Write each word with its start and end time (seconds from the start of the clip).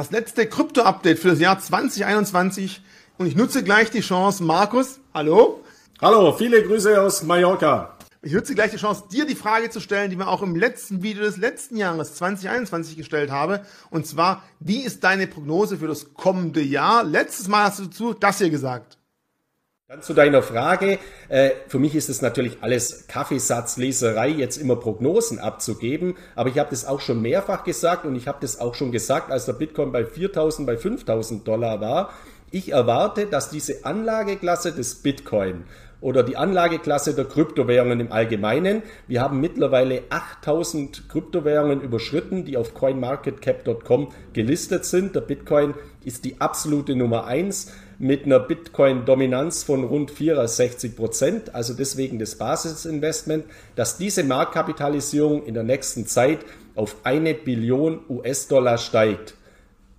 das 0.00 0.10
letzte 0.10 0.46
Krypto-Update 0.46 1.18
für 1.18 1.28
das 1.28 1.40
Jahr 1.40 1.60
2021 1.60 2.80
und 3.18 3.26
ich 3.26 3.36
nutze 3.36 3.62
gleich 3.62 3.90
die 3.90 4.00
Chance. 4.00 4.42
Markus, 4.42 4.98
hallo? 5.12 5.62
Hallo, 6.00 6.32
viele 6.32 6.62
Grüße 6.62 6.98
aus 6.98 7.22
Mallorca. 7.22 7.98
Ich 8.22 8.32
nutze 8.32 8.54
gleich 8.54 8.70
die 8.70 8.78
Chance, 8.78 9.04
dir 9.12 9.26
die 9.26 9.34
Frage 9.34 9.68
zu 9.68 9.78
stellen, 9.78 10.10
die 10.10 10.16
wir 10.16 10.28
auch 10.28 10.40
im 10.40 10.56
letzten 10.56 11.02
Video 11.02 11.22
des 11.22 11.36
letzten 11.36 11.76
Jahres 11.76 12.14
2021 12.14 12.96
gestellt 12.96 13.30
habe. 13.30 13.60
Und 13.90 14.06
zwar, 14.06 14.42
wie 14.58 14.80
ist 14.80 15.04
deine 15.04 15.26
Prognose 15.26 15.76
für 15.76 15.88
das 15.88 16.14
kommende 16.14 16.62
Jahr? 16.62 17.04
Letztes 17.04 17.48
Mal 17.48 17.64
hast 17.64 17.80
du 17.80 17.84
dazu 17.84 18.14
das 18.14 18.38
hier 18.38 18.48
gesagt. 18.48 18.96
Dann 19.90 20.02
zu 20.02 20.14
deiner 20.14 20.40
Frage. 20.40 21.00
Äh, 21.28 21.50
für 21.66 21.80
mich 21.80 21.96
ist 21.96 22.08
es 22.08 22.22
natürlich 22.22 22.58
alles 22.60 23.08
Kaffeesatzleserei, 23.08 24.28
jetzt 24.28 24.56
immer 24.56 24.76
Prognosen 24.76 25.40
abzugeben. 25.40 26.14
Aber 26.36 26.48
ich 26.48 26.60
habe 26.60 26.70
das 26.70 26.86
auch 26.86 27.00
schon 27.00 27.20
mehrfach 27.20 27.64
gesagt 27.64 28.04
und 28.04 28.14
ich 28.14 28.28
habe 28.28 28.38
das 28.40 28.60
auch 28.60 28.76
schon 28.76 28.92
gesagt, 28.92 29.32
als 29.32 29.46
der 29.46 29.54
Bitcoin 29.54 29.90
bei 29.90 30.02
4.000, 30.02 30.64
bei 30.64 30.74
5.000 30.74 31.42
Dollar 31.42 31.80
war. 31.80 32.10
Ich 32.52 32.70
erwarte, 32.70 33.26
dass 33.26 33.50
diese 33.50 33.84
Anlageklasse 33.84 34.70
des 34.70 34.94
Bitcoin 34.94 35.64
oder 36.00 36.22
die 36.22 36.36
Anlageklasse 36.36 37.16
der 37.16 37.24
Kryptowährungen 37.24 37.98
im 37.98 38.12
Allgemeinen. 38.12 38.84
Wir 39.08 39.20
haben 39.20 39.40
mittlerweile 39.40 40.04
8000 40.10 41.08
Kryptowährungen 41.08 41.80
überschritten, 41.80 42.44
die 42.44 42.56
auf 42.56 42.74
coinmarketcap.com 42.74 44.12
gelistet 44.34 44.84
sind. 44.84 45.16
Der 45.16 45.22
Bitcoin 45.22 45.74
ist 46.04 46.24
die 46.24 46.40
absolute 46.40 46.94
Nummer 46.94 47.24
eins 47.24 47.72
mit 48.00 48.24
einer 48.24 48.40
Bitcoin-Dominanz 48.40 49.62
von 49.62 49.84
rund 49.84 50.10
64 50.10 50.96
Prozent, 50.96 51.54
also 51.54 51.74
deswegen 51.74 52.18
das 52.18 52.34
Basisinvestment, 52.36 53.44
dass 53.76 53.98
diese 53.98 54.24
Marktkapitalisierung 54.24 55.44
in 55.44 55.52
der 55.52 55.64
nächsten 55.64 56.06
Zeit 56.06 56.38
auf 56.74 56.96
eine 57.04 57.34
Billion 57.34 58.00
US-Dollar 58.08 58.78
steigt. 58.78 59.34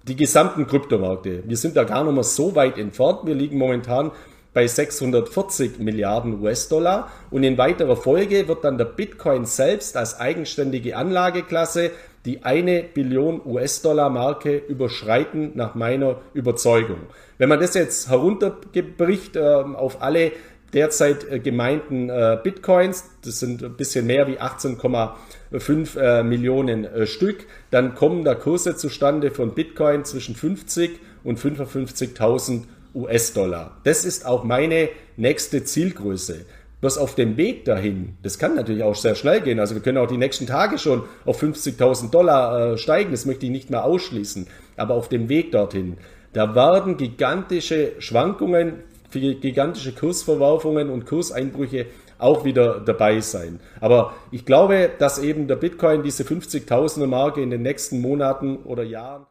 Die 0.08 0.16
gesamten 0.16 0.66
Kryptomärkte. 0.66 1.44
Wir 1.46 1.58
sind 1.58 1.78
da 1.78 1.84
gar 1.84 2.04
nicht 2.04 2.16
mehr 2.16 2.24
so 2.24 2.56
weit 2.56 2.80
entfernt. 2.80 3.20
Wir 3.26 3.36
liegen 3.36 3.60
momentan 3.60 4.10
bei 4.52 4.66
640 4.66 5.78
Milliarden 5.78 6.42
US-Dollar 6.42 7.12
und 7.30 7.44
in 7.44 7.60
weiterer 7.60 7.96
Folge 7.96 8.48
wird 8.48 8.64
dann 8.64 8.80
der 8.80 8.86
Bitcoin 8.86 9.46
selbst 9.46 9.96
als 9.96 10.20
eigenständige 10.20 10.98
Anlageklasse 10.98 11.92
die 12.26 12.44
eine 12.44 12.84
Billion 12.84 13.42
US-Dollar-Marke 13.46 14.58
überschreiten, 14.58 15.52
nach 15.56 15.76
meiner 15.76 16.22
Überzeugung. 16.34 17.00
Wenn 17.38 17.50
man 17.50 17.60
das 17.60 17.74
jetzt 17.74 18.10
herunterbricht 18.10 19.36
äh, 19.36 19.40
auf 19.40 20.02
alle 20.02 20.32
derzeit 20.74 21.30
äh, 21.30 21.40
gemeinten 21.40 22.10
äh, 22.10 22.38
Bitcoins, 22.42 23.10
das 23.24 23.40
sind 23.40 23.64
ein 23.64 23.76
bisschen 23.76 24.06
mehr 24.06 24.28
wie 24.28 24.40
18,5 24.40 26.00
äh, 26.00 26.24
Millionen 26.24 26.86
äh, 26.86 27.08
Stück, 27.08 27.46
dann 27.72 27.96
kommen 27.96 28.24
da 28.24 28.36
Kurse 28.36 28.76
zustande 28.76 29.32
von 29.32 29.54
Bitcoin 29.54 30.06
zwischen 30.06 30.36
50 30.36 31.00
und 31.24 31.40
55.000 31.40 32.64
US-Dollar. 32.94 33.78
Das 33.84 34.06
ist 34.06 34.26
auch 34.26 34.44
meine 34.44 34.90
nächste 35.18 35.64
Zielgröße. 35.64 36.46
Bloß 36.82 36.98
auf 36.98 37.14
dem 37.14 37.38
Weg 37.38 37.66
dahin, 37.66 38.18
das 38.24 38.40
kann 38.40 38.56
natürlich 38.56 38.84
auch 38.84 38.96
sehr 38.96 39.14
schnell 39.14 39.42
gehen. 39.42 39.60
Also 39.60 39.76
wir 39.76 39.84
können 39.84 40.00
auch 40.00 40.08
die 40.08 40.18
nächsten 40.18 40.48
Tage 40.48 40.80
schon 40.80 41.04
auf 41.26 41.42
50.000 41.42 42.10
Dollar 42.10 42.74
äh, 42.74 42.78
steigen. 42.78 43.12
Das 43.12 43.26
möchte 43.26 43.46
ich 43.46 43.52
nicht 43.52 43.70
mehr 43.70 43.86
ausschließen. 43.86 44.48
Aber 44.78 44.96
auf 44.96 45.08
dem 45.08 45.30
Weg 45.30 45.52
dorthin, 45.52 45.98
da 46.34 46.56
werden 46.56 46.98
gigantische 46.98 47.94
Schwankungen, 48.00 48.84
gigantische 49.12 49.94
Kursverwerfungen 49.94 50.90
und 50.90 51.06
Kurseinbrüche 51.06 51.86
auch 52.18 52.46
wieder 52.46 52.80
dabei 52.80 53.20
sein. 53.20 53.60
Aber 53.80 54.14
ich 54.32 54.46
glaube, 54.46 54.90
dass 54.98 55.20
eben 55.20 55.48
der 55.48 55.58
Bitcoin 55.58 56.04
diese 56.04 56.24
50.000er 56.24 57.08
Marke 57.08 57.42
in 57.42 57.50
den 57.52 57.62
nächsten 57.62 58.02
Monaten 58.02 58.58
oder 58.58 58.84
Jahren 58.84 59.26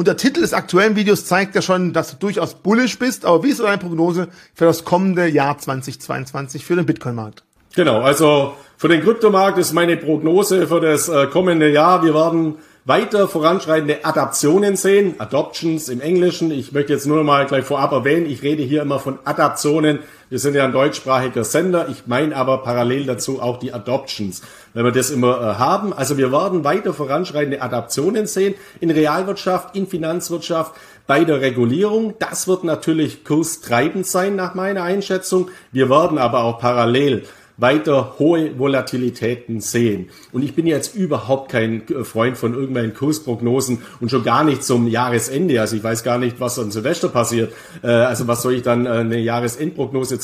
und 0.00 0.06
der 0.06 0.16
Titel 0.16 0.40
des 0.40 0.54
aktuellen 0.54 0.96
Videos 0.96 1.26
zeigt 1.26 1.54
ja 1.54 1.60
schon, 1.60 1.92
dass 1.92 2.12
du 2.12 2.16
durchaus 2.16 2.54
bullish 2.54 2.98
bist. 2.98 3.26
Aber 3.26 3.44
wie 3.44 3.50
ist 3.50 3.60
deine 3.60 3.76
Prognose 3.76 4.28
für 4.54 4.64
das 4.64 4.86
kommende 4.86 5.26
Jahr 5.26 5.58
2022 5.58 6.64
für 6.64 6.74
den 6.74 6.86
Bitcoin-Markt? 6.86 7.44
Genau, 7.76 8.00
also 8.00 8.54
für 8.78 8.88
den 8.88 9.02
Kryptomarkt 9.02 9.58
ist 9.58 9.74
meine 9.74 9.98
Prognose 9.98 10.66
für 10.66 10.80
das 10.80 11.10
äh, 11.10 11.26
kommende 11.26 11.70
Jahr, 11.70 12.02
wir 12.02 12.14
werden 12.14 12.56
weiter 12.86 13.28
voranschreitende 13.28 14.04
Adaptionen 14.04 14.74
sehen, 14.74 15.16
Adoptions 15.18 15.88
im 15.90 16.00
Englischen. 16.00 16.50
Ich 16.50 16.72
möchte 16.72 16.94
jetzt 16.94 17.06
nur 17.06 17.22
mal 17.22 17.44
gleich 17.46 17.64
vorab 17.64 17.92
erwähnen, 17.92 18.24
ich 18.24 18.42
rede 18.42 18.62
hier 18.62 18.80
immer 18.82 18.98
von 18.98 19.18
Adaptionen. 19.24 19.98
Wir 20.30 20.38
sind 20.38 20.54
ja 20.54 20.64
ein 20.64 20.72
deutschsprachiger 20.72 21.44
Sender. 21.44 21.88
Ich 21.90 22.06
meine 22.06 22.34
aber 22.34 22.58
parallel 22.62 23.04
dazu 23.04 23.42
auch 23.42 23.58
die 23.58 23.74
Adoptions, 23.74 24.42
wenn 24.74 24.84
wir 24.84 24.92
das 24.92 25.10
immer 25.10 25.40
äh, 25.40 25.54
haben. 25.58 25.92
Also 25.92 26.18
wir 26.18 26.32
werden 26.32 26.64
weiter 26.64 26.92
voranschreitende 26.92 27.62
Adaptionen 27.62 28.26
sehen 28.26 28.54
in 28.80 28.90
Realwirtschaft, 28.90 29.76
in 29.76 29.86
Finanzwirtschaft, 29.86 30.74
bei 31.06 31.24
der 31.24 31.40
Regulierung. 31.40 32.14
Das 32.18 32.46
wird 32.46 32.64
natürlich 32.64 33.24
kurstreibend 33.24 34.06
sein 34.06 34.36
nach 34.36 34.54
meiner 34.54 34.82
Einschätzung. 34.82 35.50
Wir 35.72 35.90
werden 35.90 36.18
aber 36.18 36.44
auch 36.44 36.58
parallel 36.58 37.24
weiter 37.60 38.14
hohe 38.18 38.58
Volatilitäten 38.58 39.60
sehen. 39.60 40.08
Und 40.32 40.42
ich 40.42 40.54
bin 40.54 40.66
jetzt 40.66 40.94
überhaupt 40.94 41.50
kein 41.50 41.86
äh, 41.88 42.04
Freund 42.04 42.38
von 42.38 42.54
irgendwelchen 42.54 42.94
Kursprognosen 42.94 43.82
und 44.00 44.10
schon 44.10 44.24
gar 44.24 44.44
nicht 44.44 44.64
zum 44.64 44.88
Jahresende. 44.88 45.60
Also 45.60 45.76
ich 45.76 45.84
weiß 45.84 46.02
gar 46.02 46.18
nicht, 46.18 46.40
was 46.40 46.58
an 46.58 46.70
Silvester 46.70 47.08
passiert. 47.08 47.52
Äh, 47.82 47.88
also 47.88 48.26
was 48.26 48.42
soll 48.42 48.54
ich 48.54 48.62
dann 48.62 48.86
äh, 48.86 48.90
eine 48.90 49.18
Jahresendprognose 49.18 50.18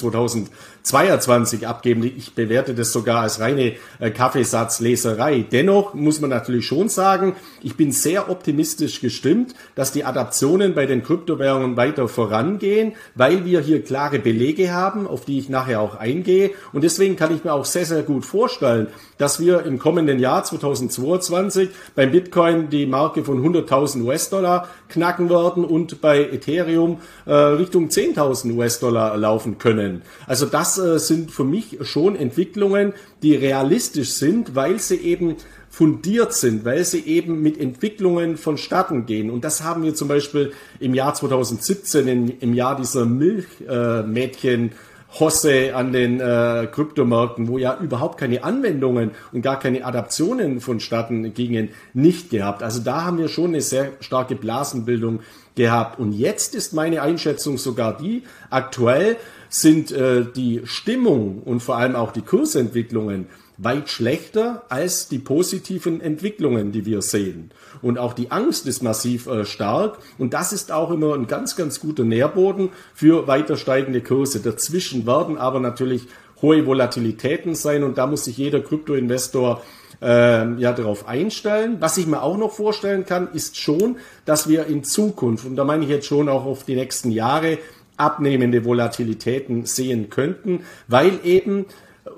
2022 0.86 1.68
abgeben? 1.68 2.02
Ich 2.04 2.34
bewerte 2.34 2.74
das 2.74 2.92
sogar 2.92 3.20
als 3.20 3.38
reine 3.38 3.74
Kaffeesatzleserei. 4.14 5.44
Dennoch 5.52 5.92
muss 5.92 6.22
man 6.22 6.30
natürlich 6.30 6.66
schon 6.66 6.88
sagen, 6.88 7.36
ich 7.62 7.76
bin 7.76 7.92
sehr 7.92 8.30
optimistisch 8.30 9.02
gestimmt, 9.02 9.54
dass 9.74 9.92
die 9.92 10.04
Adaptionen 10.04 10.74
bei 10.74 10.86
den 10.86 11.02
Kryptowährungen 11.02 11.76
weiter 11.76 12.08
vorangehen, 12.08 12.94
weil 13.14 13.44
wir 13.44 13.60
hier 13.60 13.84
klare 13.84 14.18
Belege 14.18 14.72
haben, 14.72 15.06
auf 15.06 15.26
die 15.26 15.38
ich 15.38 15.50
nachher 15.50 15.82
auch 15.82 15.96
eingehe. 15.96 16.52
Und 16.72 16.82
deswegen 16.82 17.16
kann 17.16 17.26
kann 17.26 17.34
ich 17.34 17.42
mir 17.42 17.54
auch 17.54 17.64
sehr, 17.64 17.84
sehr 17.84 18.04
gut 18.04 18.24
vorstellen, 18.24 18.86
dass 19.18 19.40
wir 19.40 19.64
im 19.64 19.80
kommenden 19.80 20.20
Jahr 20.20 20.44
2022 20.44 21.70
beim 21.96 22.12
Bitcoin 22.12 22.70
die 22.70 22.86
Marke 22.86 23.24
von 23.24 23.44
100.000 23.44 24.04
US-Dollar 24.04 24.68
knacken 24.88 25.28
werden 25.28 25.64
und 25.64 26.00
bei 26.00 26.20
Ethereum 26.20 26.98
äh, 27.24 27.32
Richtung 27.32 27.88
10.000 27.88 28.54
US-Dollar 28.54 29.16
laufen 29.16 29.58
können. 29.58 30.02
Also 30.28 30.46
das 30.46 30.75
äh, 30.78 30.98
sind 30.98 31.30
für 31.30 31.44
mich 31.44 31.78
schon 31.82 32.16
Entwicklungen, 32.16 32.92
die 33.22 33.34
realistisch 33.34 34.10
sind, 34.10 34.54
weil 34.54 34.78
sie 34.78 34.96
eben 34.96 35.36
fundiert 35.68 36.32
sind, 36.32 36.64
weil 36.64 36.84
sie 36.84 37.00
eben 37.00 37.42
mit 37.42 37.60
Entwicklungen 37.60 38.36
vonstatten 38.36 39.06
gehen. 39.06 39.30
Und 39.30 39.44
das 39.44 39.62
haben 39.62 39.82
wir 39.82 39.94
zum 39.94 40.08
Beispiel 40.08 40.52
im 40.80 40.94
Jahr 40.94 41.14
2017, 41.14 42.08
in, 42.08 42.28
im 42.40 42.54
Jahr 42.54 42.76
dieser 42.76 43.04
Milchmädchen, 43.04 44.68
äh, 44.68 44.74
Hosse 45.18 45.74
an 45.74 45.92
den 45.92 46.20
äh, 46.20 46.68
Kryptomärkten, 46.70 47.48
wo 47.48 47.58
ja 47.58 47.78
überhaupt 47.80 48.18
keine 48.18 48.44
Anwendungen 48.44 49.12
und 49.32 49.42
gar 49.42 49.58
keine 49.58 49.84
Adaptionen 49.84 50.60
vonstatten 50.60 51.32
gingen, 51.32 51.70
nicht 51.94 52.30
gehabt. 52.30 52.62
Also 52.62 52.80
da 52.82 53.04
haben 53.04 53.18
wir 53.18 53.28
schon 53.28 53.50
eine 53.50 53.60
sehr 53.60 53.92
starke 54.00 54.34
Blasenbildung 54.34 55.20
gehabt. 55.54 55.98
Und 55.98 56.12
jetzt 56.12 56.54
ist 56.54 56.74
meine 56.74 57.02
Einschätzung 57.02 57.56
sogar 57.56 57.96
die, 57.96 58.24
aktuell 58.50 59.16
sind 59.48 59.92
äh, 59.92 60.24
die 60.24 60.62
Stimmung 60.64 61.42
und 61.42 61.60
vor 61.60 61.76
allem 61.76 61.96
auch 61.96 62.12
die 62.12 62.22
Kursentwicklungen 62.22 63.26
weit 63.58 63.88
schlechter 63.88 64.64
als 64.68 65.08
die 65.08 65.18
positiven 65.18 66.00
Entwicklungen, 66.00 66.72
die 66.72 66.84
wir 66.84 67.00
sehen. 67.00 67.50
Und 67.80 67.98
auch 67.98 68.12
die 68.12 68.30
Angst 68.30 68.66
ist 68.66 68.82
massiv 68.82 69.26
äh, 69.26 69.44
stark. 69.44 69.98
Und 70.18 70.34
das 70.34 70.52
ist 70.52 70.72
auch 70.72 70.90
immer 70.90 71.14
ein 71.14 71.26
ganz, 71.26 71.56
ganz 71.56 71.80
guter 71.80 72.04
Nährboden 72.04 72.70
für 72.94 73.26
weiter 73.26 73.56
steigende 73.56 74.02
Kurse. 74.02 74.40
Dazwischen 74.40 75.06
werden 75.06 75.38
aber 75.38 75.60
natürlich 75.60 76.06
hohe 76.42 76.66
Volatilitäten 76.66 77.54
sein 77.54 77.82
und 77.82 77.96
da 77.96 78.06
muss 78.06 78.24
sich 78.24 78.36
jeder 78.36 78.60
Kryptoinvestor 78.60 79.62
äh, 80.02 80.52
ja 80.60 80.72
darauf 80.72 81.08
einstellen. 81.08 81.76
Was 81.80 81.96
ich 81.96 82.06
mir 82.06 82.22
auch 82.22 82.36
noch 82.36 82.52
vorstellen 82.52 83.06
kann, 83.06 83.32
ist 83.32 83.56
schon, 83.56 83.96
dass 84.26 84.48
wir 84.48 84.66
in 84.66 84.84
Zukunft, 84.84 85.46
und 85.46 85.56
da 85.56 85.64
meine 85.64 85.84
ich 85.84 85.90
jetzt 85.90 86.06
schon 86.06 86.28
auch 86.28 86.44
auf 86.44 86.64
die 86.64 86.74
nächsten 86.74 87.10
Jahre, 87.10 87.58
abnehmende 87.96 88.64
Volatilitäten 88.64 89.64
sehen 89.66 90.10
könnten, 90.10 90.60
weil 90.88 91.20
eben 91.24 91.66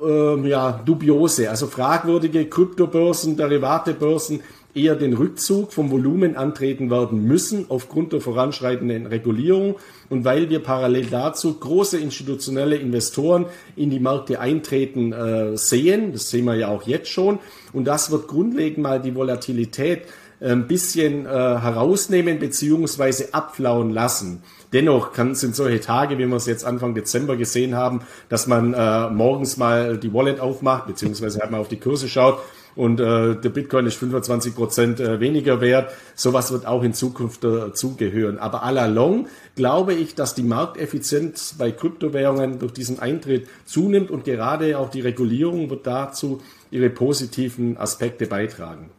ähm, 0.02 0.44
ja, 0.46 0.80
dubiose, 0.84 1.50
also 1.50 1.66
fragwürdige 1.66 2.46
Kryptobörsen, 2.46 3.36
Derivatebörsen 3.36 4.40
eher 4.74 4.94
den 4.94 5.14
Rückzug 5.14 5.72
vom 5.72 5.90
Volumen 5.90 6.36
antreten 6.36 6.90
werden 6.90 7.24
müssen 7.24 7.66
aufgrund 7.68 8.12
der 8.12 8.20
voranschreitenden 8.20 9.06
Regulierung 9.06 9.76
und 10.08 10.24
weil 10.24 10.50
wir 10.50 10.60
parallel 10.60 11.06
dazu 11.06 11.54
große 11.54 11.98
institutionelle 11.98 12.76
Investoren 12.76 13.46
in 13.76 13.90
die 13.90 13.98
Märkte 13.98 14.40
eintreten 14.40 15.12
äh, 15.12 15.56
sehen, 15.56 16.12
das 16.12 16.30
sehen 16.30 16.44
wir 16.44 16.54
ja 16.54 16.68
auch 16.68 16.82
jetzt 16.82 17.08
schon 17.08 17.38
und 17.72 17.86
das 17.86 18.10
wird 18.10 18.28
grundlegend 18.28 18.78
mal 18.78 19.00
die 19.00 19.14
Volatilität 19.14 20.02
ein 20.40 20.68
bisschen 20.68 21.26
äh, 21.26 21.28
herausnehmen 21.28 22.38
beziehungsweise 22.38 23.34
abflauen 23.34 23.90
lassen. 23.90 24.42
Dennoch 24.72 25.12
kann, 25.12 25.34
sind 25.34 25.56
solche 25.56 25.80
Tage, 25.80 26.18
wie 26.18 26.26
wir 26.26 26.36
es 26.36 26.46
jetzt 26.46 26.64
Anfang 26.64 26.94
Dezember 26.94 27.36
gesehen 27.36 27.74
haben, 27.74 28.02
dass 28.28 28.46
man 28.46 28.74
äh, 28.74 29.08
morgens 29.10 29.56
mal 29.56 29.96
die 29.96 30.12
Wallet 30.12 30.40
aufmacht, 30.40 30.86
beziehungsweise 30.86 31.40
halt 31.40 31.50
mal 31.50 31.60
auf 31.60 31.68
die 31.68 31.80
Kurse 31.80 32.08
schaut 32.08 32.38
und 32.78 33.00
äh, 33.00 33.34
der 33.34 33.48
Bitcoin 33.48 33.86
ist 33.86 33.96
25 33.96 34.54
Prozent 34.54 35.00
äh, 35.00 35.18
weniger 35.18 35.60
wert. 35.60 35.90
Sowas 36.14 36.52
wird 36.52 36.64
auch 36.64 36.84
in 36.84 36.94
Zukunft 36.94 37.42
dazugehören. 37.42 38.38
Aber 38.38 38.64
à 38.64 38.70
la 38.70 38.86
long 38.86 39.26
glaube 39.56 39.94
ich, 39.94 40.14
dass 40.14 40.36
die 40.36 40.44
Markteffizienz 40.44 41.56
bei 41.58 41.72
Kryptowährungen 41.72 42.60
durch 42.60 42.72
diesen 42.72 43.00
Eintritt 43.00 43.48
zunimmt 43.64 44.12
und 44.12 44.22
gerade 44.22 44.78
auch 44.78 44.90
die 44.90 45.00
Regulierung 45.00 45.70
wird 45.70 45.88
dazu 45.88 46.40
ihre 46.70 46.88
positiven 46.88 47.76
Aspekte 47.78 48.26
beitragen. 48.26 48.90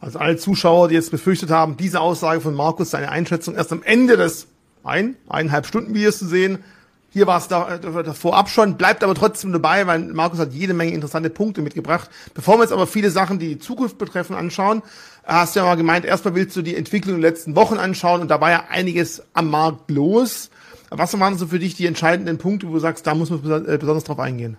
Also 0.00 0.18
alle 0.18 0.36
Zuschauer, 0.36 0.88
die 0.88 0.96
jetzt 0.96 1.12
befürchtet 1.12 1.50
haben, 1.50 1.76
diese 1.76 2.00
Aussage 2.00 2.40
von 2.40 2.54
Markus, 2.54 2.90
seine 2.90 3.10
Einschätzung 3.12 3.54
erst 3.54 3.70
am 3.70 3.84
Ende 3.84 4.16
des 4.16 4.48
ein, 4.86 5.16
eineinhalb 5.28 5.66
Stunden 5.66 5.94
Videos 5.94 6.18
zu 6.18 6.26
sehen. 6.26 6.58
Hier 7.10 7.26
war 7.26 7.38
es 7.38 7.48
da, 7.48 7.78
da, 7.78 8.12
vorab 8.12 8.50
schon, 8.50 8.76
bleibt 8.76 9.02
aber 9.02 9.14
trotzdem 9.14 9.52
dabei, 9.52 9.86
weil 9.86 10.00
Markus 10.00 10.38
hat 10.38 10.52
jede 10.52 10.74
Menge 10.74 10.92
interessante 10.92 11.30
Punkte 11.30 11.62
mitgebracht. 11.62 12.10
Bevor 12.34 12.58
wir 12.58 12.62
jetzt 12.62 12.72
aber 12.72 12.86
viele 12.86 13.10
Sachen, 13.10 13.38
die 13.38 13.48
die 13.48 13.58
Zukunft 13.58 13.96
betreffen, 13.96 14.36
anschauen, 14.36 14.82
hast 15.24 15.56
du 15.56 15.60
ja 15.60 15.66
mal 15.66 15.76
gemeint, 15.76 16.04
erstmal 16.04 16.34
willst 16.34 16.56
du 16.56 16.62
die 16.62 16.76
Entwicklung 16.76 17.20
der 17.20 17.30
letzten 17.30 17.56
Wochen 17.56 17.78
anschauen 17.78 18.20
und 18.20 18.30
da 18.30 18.40
war 18.40 18.50
ja 18.50 18.64
einiges 18.68 19.22
am 19.32 19.50
Markt 19.50 19.90
los. 19.90 20.50
Was 20.90 21.18
waren 21.18 21.38
so 21.38 21.46
für 21.46 21.58
dich 21.58 21.74
die 21.74 21.86
entscheidenden 21.86 22.38
Punkte, 22.38 22.68
wo 22.68 22.74
du 22.74 22.80
sagst, 22.80 23.06
da 23.06 23.14
muss 23.14 23.30
man 23.30 23.66
äh, 23.66 23.78
besonders 23.78 24.04
drauf 24.04 24.20
eingehen? 24.20 24.56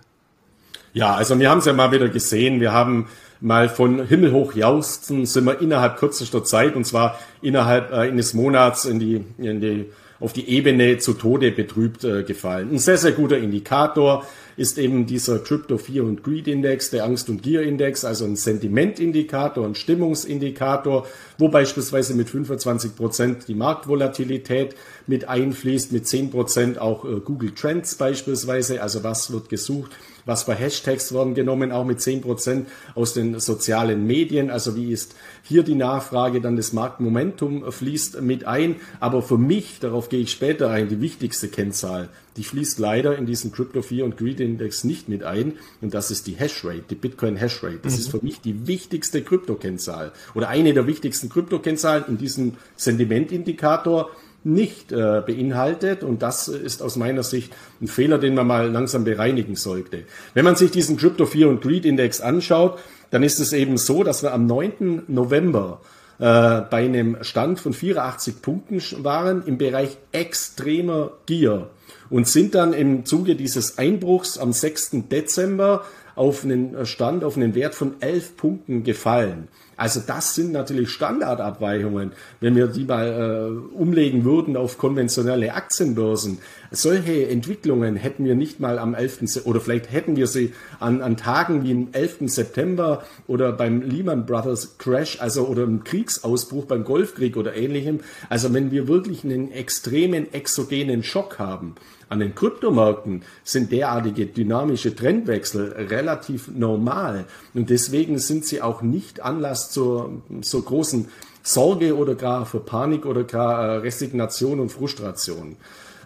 Ja, 0.92 1.14
also 1.14 1.38
wir 1.38 1.50
haben 1.50 1.58
es 1.58 1.64
ja 1.64 1.72
mal 1.72 1.92
wieder 1.92 2.08
gesehen. 2.08 2.60
Wir 2.60 2.72
haben 2.72 3.06
mal 3.40 3.68
von 3.68 4.04
himmelhoch 4.04 4.54
jausten, 4.54 5.26
sind 5.26 5.44
wir 5.44 5.60
innerhalb 5.60 5.96
kürzester 5.98 6.44
Zeit, 6.44 6.74
und 6.74 6.84
zwar 6.84 7.18
innerhalb 7.40 7.92
äh, 7.92 7.96
eines 7.96 8.34
Monats 8.34 8.84
in 8.84 8.98
die, 8.98 9.24
in 9.38 9.60
die, 9.60 9.86
auf 10.20 10.32
die 10.32 10.48
Ebene 10.48 10.98
zu 10.98 11.14
Tode 11.14 11.52
betrübt 11.52 12.04
äh, 12.04 12.22
gefallen. 12.24 12.70
Ein 12.72 12.78
sehr, 12.78 12.98
sehr 12.98 13.12
guter 13.12 13.38
Indikator 13.38 14.26
ist 14.56 14.76
eben 14.76 15.06
dieser 15.06 15.38
Crypto 15.38 15.78
Fear 15.78 16.04
und 16.04 16.24
Greed 16.24 16.48
Index, 16.48 16.90
der 16.90 17.04
Angst- 17.04 17.28
und 17.28 17.42
Gier-Index, 17.42 18.04
also 18.04 18.24
ein 18.24 18.34
Sentimentindikator, 18.34 19.64
ein 19.64 19.76
Stimmungsindikator, 19.76 21.06
wo 21.38 21.48
beispielsweise 21.48 22.14
mit 22.14 22.28
25 22.28 22.96
Prozent 22.96 23.46
die 23.46 23.54
Marktvolatilität 23.54 24.74
mit 25.06 25.28
einfließt, 25.28 25.92
mit 25.92 26.08
10 26.08 26.30
Prozent 26.30 26.80
auch 26.80 27.04
äh, 27.04 27.20
Google 27.20 27.54
Trends 27.54 27.94
beispielsweise, 27.94 28.82
also 28.82 29.04
was 29.04 29.32
wird 29.32 29.48
gesucht, 29.48 29.92
was 30.28 30.42
für 30.42 30.54
Hashtags 30.54 31.12
werden 31.14 31.34
genommen, 31.34 31.72
auch 31.72 31.84
mit 31.84 32.00
10 32.00 32.20
Prozent 32.20 32.68
aus 32.94 33.14
den 33.14 33.40
sozialen 33.40 34.06
Medien. 34.06 34.50
Also 34.50 34.76
wie 34.76 34.92
ist 34.92 35.14
hier 35.42 35.62
die 35.62 35.74
Nachfrage, 35.74 36.40
dann 36.42 36.56
das 36.56 36.74
Marktmomentum 36.74 37.72
fließt 37.72 38.20
mit 38.20 38.46
ein. 38.46 38.76
Aber 39.00 39.22
für 39.22 39.38
mich, 39.38 39.80
darauf 39.80 40.10
gehe 40.10 40.20
ich 40.20 40.30
später 40.30 40.70
ein, 40.70 40.88
die 40.88 41.00
wichtigste 41.00 41.48
Kennzahl, 41.48 42.10
die 42.36 42.44
fließt 42.44 42.78
leider 42.78 43.16
in 43.16 43.24
diesen 43.24 43.52
Crypto 43.52 43.80
Fear 43.80 44.04
und 44.04 44.18
Greed 44.18 44.38
Index 44.38 44.84
nicht 44.84 45.08
mit 45.08 45.24
ein. 45.24 45.54
Und 45.80 45.94
das 45.94 46.10
ist 46.10 46.26
die 46.26 46.34
Hashrate, 46.34 46.84
die 46.90 46.94
Bitcoin 46.94 47.36
Hashrate. 47.36 47.80
Das 47.82 47.94
mhm. 47.94 47.98
ist 47.98 48.10
für 48.10 48.22
mich 48.22 48.40
die 48.42 48.66
wichtigste 48.68 49.22
Kryptokennzahl 49.22 50.12
oder 50.34 50.48
eine 50.48 50.74
der 50.74 50.86
wichtigsten 50.86 51.30
Kryptokennzahlen 51.30 52.04
in 52.06 52.18
diesem 52.18 52.54
Sentimentindikator 52.76 54.10
nicht 54.48 54.90
äh, 54.92 55.22
beinhaltet. 55.24 56.02
Und 56.02 56.22
das 56.22 56.48
ist 56.48 56.82
aus 56.82 56.96
meiner 56.96 57.22
Sicht 57.22 57.52
ein 57.80 57.86
Fehler, 57.86 58.18
den 58.18 58.34
man 58.34 58.46
mal 58.46 58.70
langsam 58.70 59.04
bereinigen 59.04 59.54
sollte. 59.54 60.04
Wenn 60.34 60.44
man 60.44 60.56
sich 60.56 60.70
diesen 60.70 60.96
Crypto 60.96 61.26
Fear 61.26 61.48
und 61.48 61.60
Greed 61.60 61.84
Index 61.84 62.20
anschaut, 62.20 62.78
dann 63.10 63.22
ist 63.22 63.38
es 63.38 63.52
eben 63.52 63.76
so, 63.76 64.02
dass 64.02 64.22
wir 64.22 64.32
am 64.32 64.46
9. 64.46 65.04
November 65.08 65.80
äh, 66.18 66.62
bei 66.62 66.84
einem 66.84 67.18
Stand 67.22 67.60
von 67.60 67.72
84 67.72 68.42
Punkten 68.42 68.82
waren 69.04 69.46
im 69.46 69.58
Bereich 69.58 69.96
extremer 70.12 71.12
Gier 71.26 71.70
und 72.10 72.26
sind 72.26 72.54
dann 72.54 72.72
im 72.72 73.04
Zuge 73.04 73.36
dieses 73.36 73.78
Einbruchs 73.78 74.38
am 74.38 74.52
6. 74.52 74.90
Dezember 75.10 75.84
auf 76.16 76.44
einen 76.44 76.84
Stand, 76.86 77.22
auf 77.22 77.36
einen 77.36 77.54
Wert 77.54 77.74
von 77.74 77.94
11 78.00 78.36
Punkten 78.36 78.82
gefallen. 78.82 79.48
Also 79.78 80.02
das 80.04 80.34
sind 80.34 80.50
natürlich 80.50 80.90
Standardabweichungen, 80.90 82.10
wenn 82.40 82.56
wir 82.56 82.66
die 82.66 82.84
mal 82.84 83.06
äh, 83.06 83.76
umlegen 83.76 84.24
würden 84.24 84.56
auf 84.56 84.76
konventionelle 84.76 85.54
Aktienbörsen. 85.54 86.40
Solche 86.70 87.28
Entwicklungen 87.28 87.96
hätten 87.96 88.24
wir 88.24 88.34
nicht 88.34 88.60
mal 88.60 88.78
am 88.78 88.94
11. 88.94 89.46
oder 89.46 89.60
vielleicht 89.60 89.90
hätten 89.90 90.16
wir 90.16 90.26
sie 90.26 90.52
an, 90.80 91.00
an 91.00 91.16
Tagen 91.16 91.64
wie 91.64 91.72
am 91.72 91.88
11. 91.92 92.30
September 92.30 93.04
oder 93.26 93.52
beim 93.52 93.80
Lehman 93.80 94.26
Brothers 94.26 94.76
Crash, 94.76 95.20
also 95.20 95.46
oder 95.46 95.62
im 95.62 95.84
Kriegsausbruch 95.84 96.66
beim 96.66 96.84
Golfkrieg 96.84 97.36
oder 97.36 97.56
ähnlichem. 97.56 98.00
Also 98.28 98.52
wenn 98.52 98.70
wir 98.70 98.86
wirklich 98.86 99.24
einen 99.24 99.50
extremen 99.50 100.32
exogenen 100.32 101.02
Schock 101.02 101.38
haben, 101.38 101.74
an 102.10 102.20
den 102.20 102.34
Kryptomärkten 102.34 103.22
sind 103.44 103.70
derartige 103.70 104.26
dynamische 104.26 104.94
Trendwechsel 104.94 105.72
relativ 105.72 106.48
normal 106.48 107.26
und 107.54 107.70
deswegen 107.70 108.18
sind 108.18 108.46
sie 108.46 108.62
auch 108.62 108.80
nicht 108.82 109.20
Anlass 109.20 109.70
zur, 109.70 110.22
zur 110.40 110.64
großen 110.64 111.08
Sorge 111.42 111.96
oder 111.96 112.14
gar 112.14 112.46
für 112.46 112.60
Panik 112.60 113.06
oder 113.06 113.24
gar 113.24 113.62
äh, 113.62 113.76
Resignation 113.78 114.60
und 114.60 114.70
Frustration. 114.70 115.56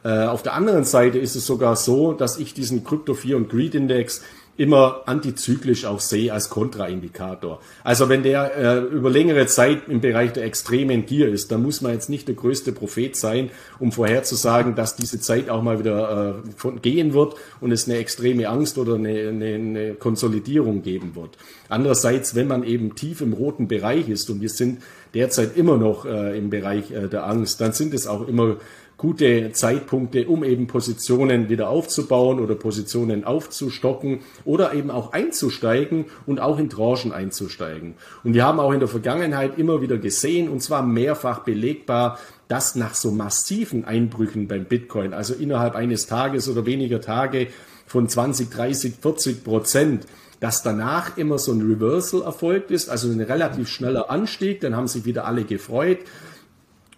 Äh, 0.04 0.24
auf 0.26 0.42
der 0.42 0.54
anderen 0.54 0.84
Seite 0.84 1.18
ist 1.18 1.36
es 1.36 1.46
sogar 1.46 1.76
so, 1.76 2.12
dass 2.12 2.38
ich 2.38 2.54
diesen 2.54 2.84
Crypto 2.84 3.14
4 3.14 3.36
und 3.36 3.48
Greed 3.48 3.74
Index 3.74 4.22
immer 4.58 5.02
antizyklisch 5.06 5.86
auch 5.86 6.00
sehe 6.00 6.32
als 6.32 6.50
Kontraindikator. 6.50 7.60
Also 7.84 8.10
wenn 8.10 8.22
der 8.22 8.54
äh, 8.54 8.78
über 8.80 9.08
längere 9.08 9.46
Zeit 9.46 9.88
im 9.88 10.02
Bereich 10.02 10.34
der 10.34 10.44
extremen 10.44 11.06
Gier 11.06 11.28
ist, 11.28 11.50
dann 11.50 11.62
muss 11.62 11.80
man 11.80 11.92
jetzt 11.92 12.10
nicht 12.10 12.28
der 12.28 12.34
größte 12.34 12.72
Prophet 12.72 13.16
sein, 13.16 13.50
um 13.78 13.92
vorherzusagen, 13.92 14.74
dass 14.74 14.94
diese 14.94 15.20
Zeit 15.20 15.48
auch 15.48 15.62
mal 15.62 15.78
wieder 15.78 16.42
äh, 16.44 16.50
von, 16.54 16.82
gehen 16.82 17.14
wird 17.14 17.34
und 17.60 17.72
es 17.72 17.88
eine 17.88 17.96
extreme 17.96 18.48
Angst 18.48 18.76
oder 18.76 18.96
eine, 18.96 19.28
eine, 19.28 19.54
eine 19.54 19.94
Konsolidierung 19.94 20.82
geben 20.82 21.14
wird. 21.14 21.38
Andererseits, 21.70 22.34
wenn 22.34 22.46
man 22.46 22.62
eben 22.62 22.94
tief 22.94 23.22
im 23.22 23.32
roten 23.32 23.68
Bereich 23.68 24.10
ist 24.10 24.28
und 24.28 24.42
wir 24.42 24.50
sind 24.50 24.82
derzeit 25.14 25.56
immer 25.56 25.78
noch 25.78 26.04
äh, 26.04 26.36
im 26.36 26.50
Bereich 26.50 26.90
äh, 26.90 27.08
der 27.08 27.26
Angst, 27.26 27.62
dann 27.62 27.72
sind 27.72 27.94
es 27.94 28.06
auch 28.06 28.28
immer 28.28 28.56
gute 29.02 29.50
Zeitpunkte, 29.50 30.28
um 30.28 30.44
eben 30.44 30.68
Positionen 30.68 31.48
wieder 31.48 31.68
aufzubauen 31.68 32.38
oder 32.38 32.54
Positionen 32.54 33.24
aufzustocken 33.24 34.20
oder 34.44 34.74
eben 34.74 34.92
auch 34.92 35.12
einzusteigen 35.12 36.04
und 36.24 36.38
auch 36.38 36.56
in 36.56 36.70
Tranchen 36.70 37.10
einzusteigen. 37.10 37.94
Und 38.22 38.34
wir 38.34 38.44
haben 38.44 38.60
auch 38.60 38.70
in 38.70 38.78
der 38.78 38.88
Vergangenheit 38.88 39.58
immer 39.58 39.82
wieder 39.82 39.98
gesehen, 39.98 40.48
und 40.48 40.62
zwar 40.62 40.84
mehrfach 40.84 41.40
belegbar, 41.40 42.20
dass 42.46 42.76
nach 42.76 42.94
so 42.94 43.10
massiven 43.10 43.84
Einbrüchen 43.84 44.46
beim 44.46 44.66
Bitcoin, 44.66 45.14
also 45.14 45.34
innerhalb 45.34 45.74
eines 45.74 46.06
Tages 46.06 46.48
oder 46.48 46.64
weniger 46.64 47.00
Tage 47.00 47.48
von 47.88 48.08
20, 48.08 48.50
30, 48.50 48.94
40 49.02 49.42
Prozent, 49.42 50.06
dass 50.38 50.62
danach 50.62 51.16
immer 51.16 51.38
so 51.38 51.50
ein 51.50 51.60
Reversal 51.60 52.22
erfolgt 52.22 52.70
ist, 52.70 52.88
also 52.88 53.08
ein 53.10 53.20
relativ 53.20 53.68
schneller 53.68 54.10
Anstieg, 54.10 54.60
dann 54.60 54.76
haben 54.76 54.86
sich 54.86 55.04
wieder 55.04 55.24
alle 55.24 55.42
gefreut 55.42 55.98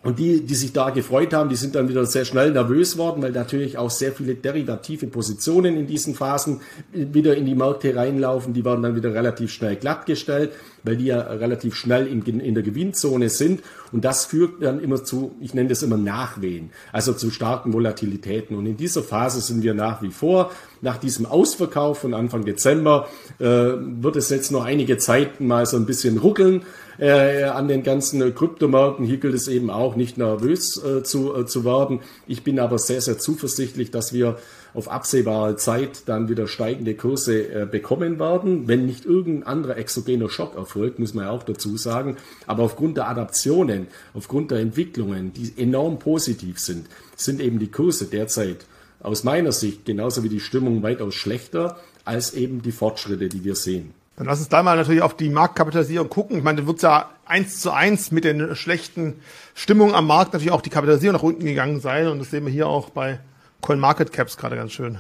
und 0.05 0.19
die, 0.19 0.43
die 0.43 0.55
sich 0.55 0.75
da 0.75 0.91
gefreut 0.91 1.33
haben, 1.33 1.49
die 1.49 1.57
sind 1.57 1.75
dann 1.75 1.89
wieder 1.89 2.05
sehr 2.05 2.27
schnell 2.27 2.53
nervös 2.53 2.99
worden, 2.99 3.23
weil 3.23 3.33
natürlich 3.33 3.79
auch 3.79 3.89
sehr 3.89 4.13
viele 4.13 4.35
derivative 4.35 5.07
Positionen 5.07 5.79
in 5.79 5.87
diesen 5.87 6.15
Phasen 6.15 6.61
wieder 6.93 7.35
in 7.35 7.47
die 7.47 7.55
Märkte 7.55 7.97
reinlaufen. 7.97 8.53
Die 8.53 8.67
werden 8.67 8.83
dann 8.83 8.97
wieder 8.97 9.15
relativ 9.15 9.51
schnell 9.51 9.77
glattgestellt, 9.77 10.53
weil 10.83 10.99
die 10.99 11.07
ja 11.07 11.21
relativ 11.21 11.75
schnell 11.75 12.07
in, 12.07 12.23
in 12.23 12.53
der 12.53 12.63
Gewinnzone 12.63 13.31
sind. 13.31 13.63
Und 13.93 14.05
das 14.05 14.27
führt 14.27 14.63
dann 14.63 14.79
immer 14.79 15.03
zu, 15.03 15.35
ich 15.41 15.55
nenne 15.55 15.71
das 15.71 15.83
immer 15.83 15.97
Nachwehen, 15.97 16.71
also 16.93 17.15
zu 17.15 17.31
starken 17.31 17.73
Volatilitäten. 17.73 18.59
Und 18.59 18.67
in 18.67 18.77
dieser 18.77 19.03
Phase 19.03 19.41
sind 19.41 19.63
wir 19.63 19.73
nach 19.73 20.03
wie 20.03 20.11
vor. 20.11 20.51
Nach 20.83 20.99
diesem 20.99 21.25
Ausverkauf 21.25 22.01
von 22.01 22.13
Anfang 22.13 22.45
Dezember 22.45 23.09
äh, 23.39 23.45
wird 23.47 24.17
es 24.17 24.29
jetzt 24.29 24.53
noch 24.53 24.65
einige 24.65 24.99
Zeit 24.99 25.41
mal 25.41 25.65
so 25.65 25.79
ein 25.79 25.87
bisschen 25.87 26.19
ruckeln 26.19 26.61
äh, 26.99 27.45
an 27.45 27.69
den 27.69 27.83
ganzen 27.83 28.21
äh, 28.23 28.31
Kryptomärkten. 28.31 29.05
Hier 29.05 29.19
gilt 29.19 29.35
es 29.35 29.49
eben 29.49 29.71
auch, 29.71 29.97
nicht 29.97 30.19
nervös 30.19 30.83
äh, 30.83 31.03
zu, 31.03 31.35
äh, 31.35 31.47
zu 31.47 31.65
werden. 31.65 32.01
Ich 32.27 32.45
bin 32.45 32.59
aber 32.59 32.79
sehr, 32.79 33.01
sehr 33.01 33.19
zuversichtlich, 33.19 33.91
dass 33.91 34.13
wir 34.13 34.39
auf 34.75 34.91
absehbare 34.91 35.57
Zeit 35.57 36.03
dann 36.07 36.29
wieder 36.29 36.49
steigende 36.49 36.95
Kurse 36.95 37.43
äh, 37.43 37.67
bekommen 37.67 38.19
werden, 38.19 38.67
wenn 38.67 38.87
nicht 38.87 39.05
irgendein 39.05 39.47
anderer 39.47 39.77
exogener 39.77 40.29
Schock 40.29 40.57
erfolgt, 40.57 40.99
muss 40.99 41.15
man 41.15 41.27
ja 41.27 41.31
auch 41.31 41.45
dazu 41.45 41.77
sagen. 41.77 42.17
Aber 42.47 42.65
aufgrund 42.65 42.97
der 42.97 43.09
Adaptionen, 43.09 43.87
aufgrund 44.15 44.51
der 44.51 44.59
Entwicklungen, 44.59 45.33
die 45.33 45.53
enorm 45.57 45.99
positiv 45.99 46.59
sind, 46.59 46.87
sind 47.17 47.41
eben 47.41 47.61
die 47.61 47.71
Kurse 47.71 48.07
derzeit 48.07 48.67
aus 49.01 49.23
meiner 49.23 49.53
Sicht 49.53 49.85
genauso 49.85 50.25
wie 50.25 50.29
die 50.29 50.41
Stimmung 50.41 50.83
weitaus 50.83 51.15
schlechter 51.15 51.79
als 52.05 52.35
eben 52.35 52.63
die 52.63 52.73
Fortschritte, 52.73 53.29
die 53.29 53.45
wir 53.45 53.55
sehen. 53.55 53.95
Dann 54.17 54.27
lass 54.27 54.39
uns 54.39 54.49
da 54.49 54.63
mal 54.63 54.77
natürlich 54.77 55.03
auf 55.03 55.17
die 55.17 55.29
Marktkapitalisierung 55.29 56.09
gucken. 56.09 56.39
Ich 56.39 56.45
meine, 56.45 56.61
da 56.61 56.67
wird 56.67 56.83
ja 56.83 57.11
eins 57.25 57.61
zu 57.61 57.73
eins 57.73 58.13
mit 58.13 58.25
den 58.25 58.55
schlechten 58.55 59.21
Stimmungen 59.55 59.95
am 59.95 60.07
Markt 60.07 60.33
natürlich 60.33 60.53
auch 60.53 60.63
die 60.63 60.71
Kapitalisierung 60.71 61.17
nach 61.17 61.23
unten 61.23 61.45
gegangen 61.45 61.81
sein. 61.81 62.07
Und 62.07 62.21
das 62.21 62.31
sehen 62.31 62.45
wir 62.45 62.53
hier 62.53 62.69
auch 62.69 62.91
bei 62.91 63.19
CoinMarketCaps 63.63 64.37
gerade 64.37 64.57
ganz 64.57 64.73
schön. 64.73 64.99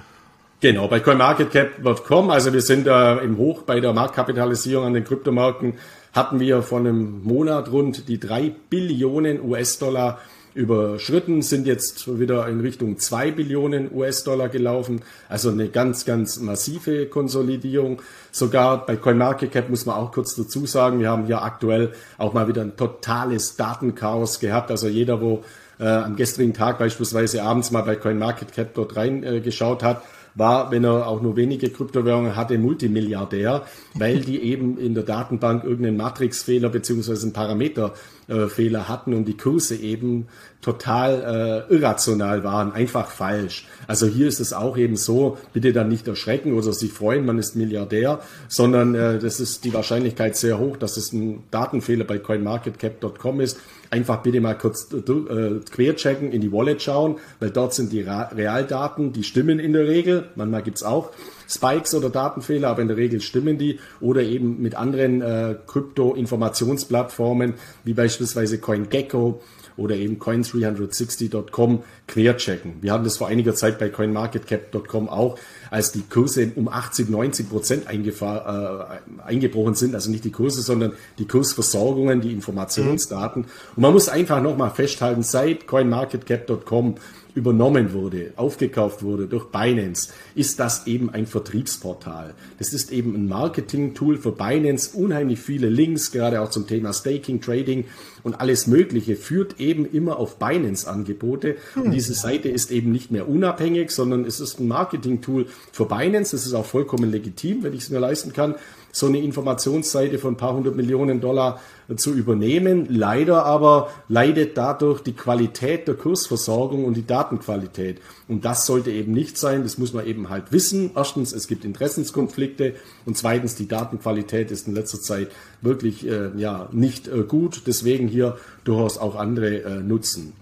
Genau, 0.61 0.89
bei 0.89 0.99
CoinMarketCap.com, 0.99 2.31
also 2.31 2.53
wir 2.53 2.63
sind 2.63 2.87
äh, 2.87 3.17
im 3.19 3.37
Hoch 3.37 3.63
bei 3.63 3.81
der 3.81 3.93
Marktkapitalisierung 3.93 4.87
an 4.87 4.95
den 4.95 5.05
Kryptomärkten, 5.05 5.75
hatten 6.15 6.41
wir 6.41 6.63
vor 6.63 6.79
einem 6.79 7.23
Monat 7.23 7.71
rund 7.71 8.09
die 8.09 8.19
drei 8.19 8.53
Billionen 8.71 9.43
US-Dollar 9.43 10.19
überschritten, 10.55 11.43
sind 11.43 11.67
jetzt 11.67 12.19
wieder 12.19 12.49
in 12.49 12.61
Richtung 12.61 12.99
2 12.99 13.33
Billionen 13.33 13.91
US-Dollar 13.93 14.49
gelaufen. 14.49 15.03
Also 15.29 15.51
eine 15.51 15.69
ganz, 15.69 16.05
ganz 16.05 16.39
massive 16.41 17.07
Konsolidierung. 17.07 18.01
Sogar 18.31 18.87
bei 18.87 18.97
CoinMarketCap 18.97 19.69
muss 19.69 19.85
man 19.85 19.97
auch 19.97 20.13
kurz 20.13 20.37
dazu 20.37 20.65
sagen, 20.67 21.01
wir 21.01 21.11
haben 21.11 21.27
hier 21.27 21.43
aktuell 21.43 21.93
auch 22.19 22.33
mal 22.33 22.47
wieder 22.49 22.63
ein 22.63 22.77
totales 22.77 23.57
Datenchaos 23.57 24.39
gehabt. 24.39 24.71
Also 24.71 24.87
jeder, 24.87 25.21
wo 25.21 25.43
äh, 25.81 25.87
am 25.87 26.17
gestrigen 26.17 26.55
Tag 26.55 26.79
beispielsweise 26.79 27.43
abends 27.43 27.73
mal 27.73 27.83
bei 27.83 27.97
CoinMarketCap 27.97 28.75
dort 28.75 28.97
reingeschaut 28.97 29.83
äh, 29.83 29.87
hat, 29.87 30.03
war, 30.35 30.71
wenn 30.71 30.85
er 30.85 31.07
auch 31.07 31.23
nur 31.23 31.37
wenige 31.37 31.71
Kryptowährungen 31.71 32.37
hatte, 32.37 32.59
Multimilliardär, 32.59 33.65
weil 33.95 34.21
die 34.21 34.43
eben 34.43 34.79
in 34.79 34.95
der 34.95 35.05
Datenbank 35.05 35.65
irgendeinen 35.65 35.97
Matrixfehler 35.97 36.69
beziehungsweise 36.69 37.23
einen 37.23 37.33
Parameterfehler 37.33 38.89
hatten 38.89 39.15
und 39.15 39.27
die 39.27 39.37
Kurse 39.37 39.77
eben 39.77 40.27
total 40.61 41.67
äh, 41.71 41.75
irrational 41.75 42.43
waren, 42.43 42.73
einfach 42.73 43.11
falsch. 43.11 43.69
Also 43.87 44.07
hier 44.07 44.27
ist 44.27 44.41
es 44.41 44.53
auch 44.53 44.79
eben 44.79 44.97
so, 44.97 45.37
bitte 45.53 45.73
dann 45.73 45.89
nicht 45.89 46.09
erschrecken 46.09 46.55
oder 46.55 46.73
sich 46.73 46.93
freuen, 46.93 47.27
man 47.27 47.39
ist 47.39 47.55
Milliardär, 47.55 48.21
sondern 48.49 48.95
äh, 48.95 49.19
das 49.19 49.41
ist 49.41 49.65
die 49.65 49.75
Wahrscheinlichkeit 49.75 50.37
sehr 50.37 50.59
hoch, 50.59 50.79
dass 50.79 50.97
es 50.97 51.13
ein 51.13 51.45
Datenfehler 51.51 52.05
bei 52.05 52.19
coinmarketcap.com 52.19 53.41
ist 53.41 53.59
einfach 53.95 54.23
bitte 54.23 54.41
mal 54.41 54.55
kurz 54.55 54.93
äh, 54.93 55.61
querchecken, 55.71 56.33
in 56.33 56.41
die 56.41 56.51
Wallet 56.51 56.83
schauen, 56.83 57.19
weil 57.39 57.51
dort 57.51 57.75
sind 57.75 57.93
die 57.93 58.01
Realdaten, 58.01 59.13
die 59.13 59.23
stimmen 59.23 59.61
in 59.61 59.73
der 59.73 59.87
Regel. 59.87 60.29
Manchmal 60.35 60.63
gibt's 60.63 60.83
auch 60.83 61.11
Spikes 61.49 61.95
oder 61.95 62.11
Datenfehler, 62.11 62.69
aber 62.69 62.83
in 62.83 62.89
der 62.89 62.97
Regel 62.97 63.21
stimmen 63.21 63.57
die. 63.57 63.79
Oder 64.01 64.23
eben 64.23 64.61
mit 64.61 64.75
anderen 64.75 65.23
äh, 65.23 65.55
Krypto-Informationsplattformen, 65.67 67.55
wie 67.85 67.95
beispielsweise 67.95 68.59
CoinGecko 68.59 69.41
oder 69.77 69.97
eben 69.97 70.19
coin360.com 70.19 71.83
querchecken. 72.07 72.75
Wir 72.81 72.93
haben 72.93 73.05
das 73.05 73.17
vor 73.17 73.29
einiger 73.29 73.55
Zeit 73.55 73.79
bei 73.79 73.89
coinmarketcap.com 73.89 75.09
auch, 75.09 75.39
als 75.71 75.93
die 75.93 76.03
Kurse 76.03 76.53
um 76.55 76.69
80, 76.69 77.09
90 77.09 77.51
Prozent 77.51 77.85
äh, 77.87 79.23
eingebrochen 79.25 79.75
sind. 79.75 79.95
Also 79.95 80.11
nicht 80.11 80.25
die 80.25 80.33
Kurse, 80.33 80.63
sondern 80.63 80.93
die 81.19 81.27
Kursversorgungen, 81.27 82.21
die 82.21 82.33
Informationsdaten. 82.33 83.43
Mhm. 83.43 83.49
Und 83.77 83.83
man 83.83 83.93
muss 83.93 84.09
einfach 84.09 84.43
nochmal 84.43 84.71
festhalten, 84.71 85.23
seit 85.23 85.67
coinmarketcap.com 85.67 86.97
übernommen 87.35 87.93
wurde, 87.93 88.33
aufgekauft 88.37 89.03
wurde 89.03 89.27
durch 89.27 89.47
Binance, 89.47 90.11
ist 90.35 90.61
das 90.61 90.87
eben 90.87 91.11
ein 91.11 91.27
Vertriebsportal. 91.27 92.35
Das 92.59 92.73
ist 92.73 92.93
eben 92.93 93.15
ein 93.15 93.29
Marketing-Tool 93.29 94.19
für 94.19 94.33
Binance, 94.33 94.97
unheimlich 94.97 95.41
viele 95.41 95.69
Links, 95.69 96.13
gerade 96.13 96.41
auch 96.41 96.51
zum 96.51 96.67
Thema 96.67 96.93
Staking, 96.93 97.41
Trading 97.41 97.85
und 98.23 98.41
alles 98.41 98.67
Mögliche, 98.67 99.17
führt 99.17 99.61
eben 99.61 99.85
immer 99.85 100.19
auf 100.19 100.39
Binance-Angebote. 100.39 101.57
Und 101.75 101.87
hm. 101.87 101.91
diese 101.91 102.15
Seite 102.15 102.49
ist 102.49 102.71
eben 102.71 102.93
nicht 102.93 103.11
mehr 103.11 103.29
unabhängig, 103.29 103.91
sondern 103.91 104.25
es 104.25 104.41
ist 104.41 104.61
ein 104.61 104.69
Marketing-Tool 104.69 105.47
für 105.73 105.87
Binance. 105.87 106.37
Das 106.37 106.47
ist 106.47 106.55
auch 106.55 106.67
vollkommen 106.67 107.11
legitim, 107.11 107.63
wenn 107.63 107.73
ich 107.73 107.83
es 107.83 107.91
mir 107.91 107.99
leisten 107.99 108.33
kann 108.33 108.55
so 108.95 109.07
eine 109.07 109.19
Informationsseite 109.19 110.21
von 110.21 110.35
ein 110.35 110.37
paar 110.37 110.55
hundert 110.55 110.77
Millionen 110.77 111.21
Dollar 111.21 111.61
zu 111.97 112.15
übernehmen. 112.15 112.87
Leider 112.89 113.45
aber 113.45 113.91
leidet 114.09 114.57
dadurch 114.57 115.01
die 115.01 115.15
Qualität 115.15 115.89
der 115.89 115.97
Kursversorgung 115.97 116.85
und 116.85 116.97
die 116.97 117.05
Datenqualität. 117.05 118.01
Und 118.29 118.45
das 118.45 118.67
sollte 118.67 118.93
eben 118.93 119.13
nicht 119.13 119.37
sein. 119.37 119.65
Das 119.65 119.79
muss 119.79 119.93
man 119.95 120.07
eben 120.07 120.31
halt 120.31 120.53
wissen. 120.53 120.93
Erstens, 120.95 121.33
es 121.33 121.49
gibt 121.49 121.65
Interessenskonflikte 121.65 122.75
und 123.05 123.19
zweitens, 123.19 123.57
die 123.57 123.67
Datenqualität 123.67 124.53
ist 124.53 124.69
in 124.69 124.75
letzter 124.75 125.01
Zeit 125.01 125.29
wirklich 125.61 126.07
äh, 126.07 126.31
ja 126.37 126.69
nicht 126.71 127.09
äh, 127.09 127.25
gut. 127.27 127.63
Deswegen 127.67 128.07
hier 128.07 128.39
durchaus 128.63 128.97
auch 128.97 129.17
andere 129.17 129.63
äh, 129.65 129.81
nutzen. 129.81 130.35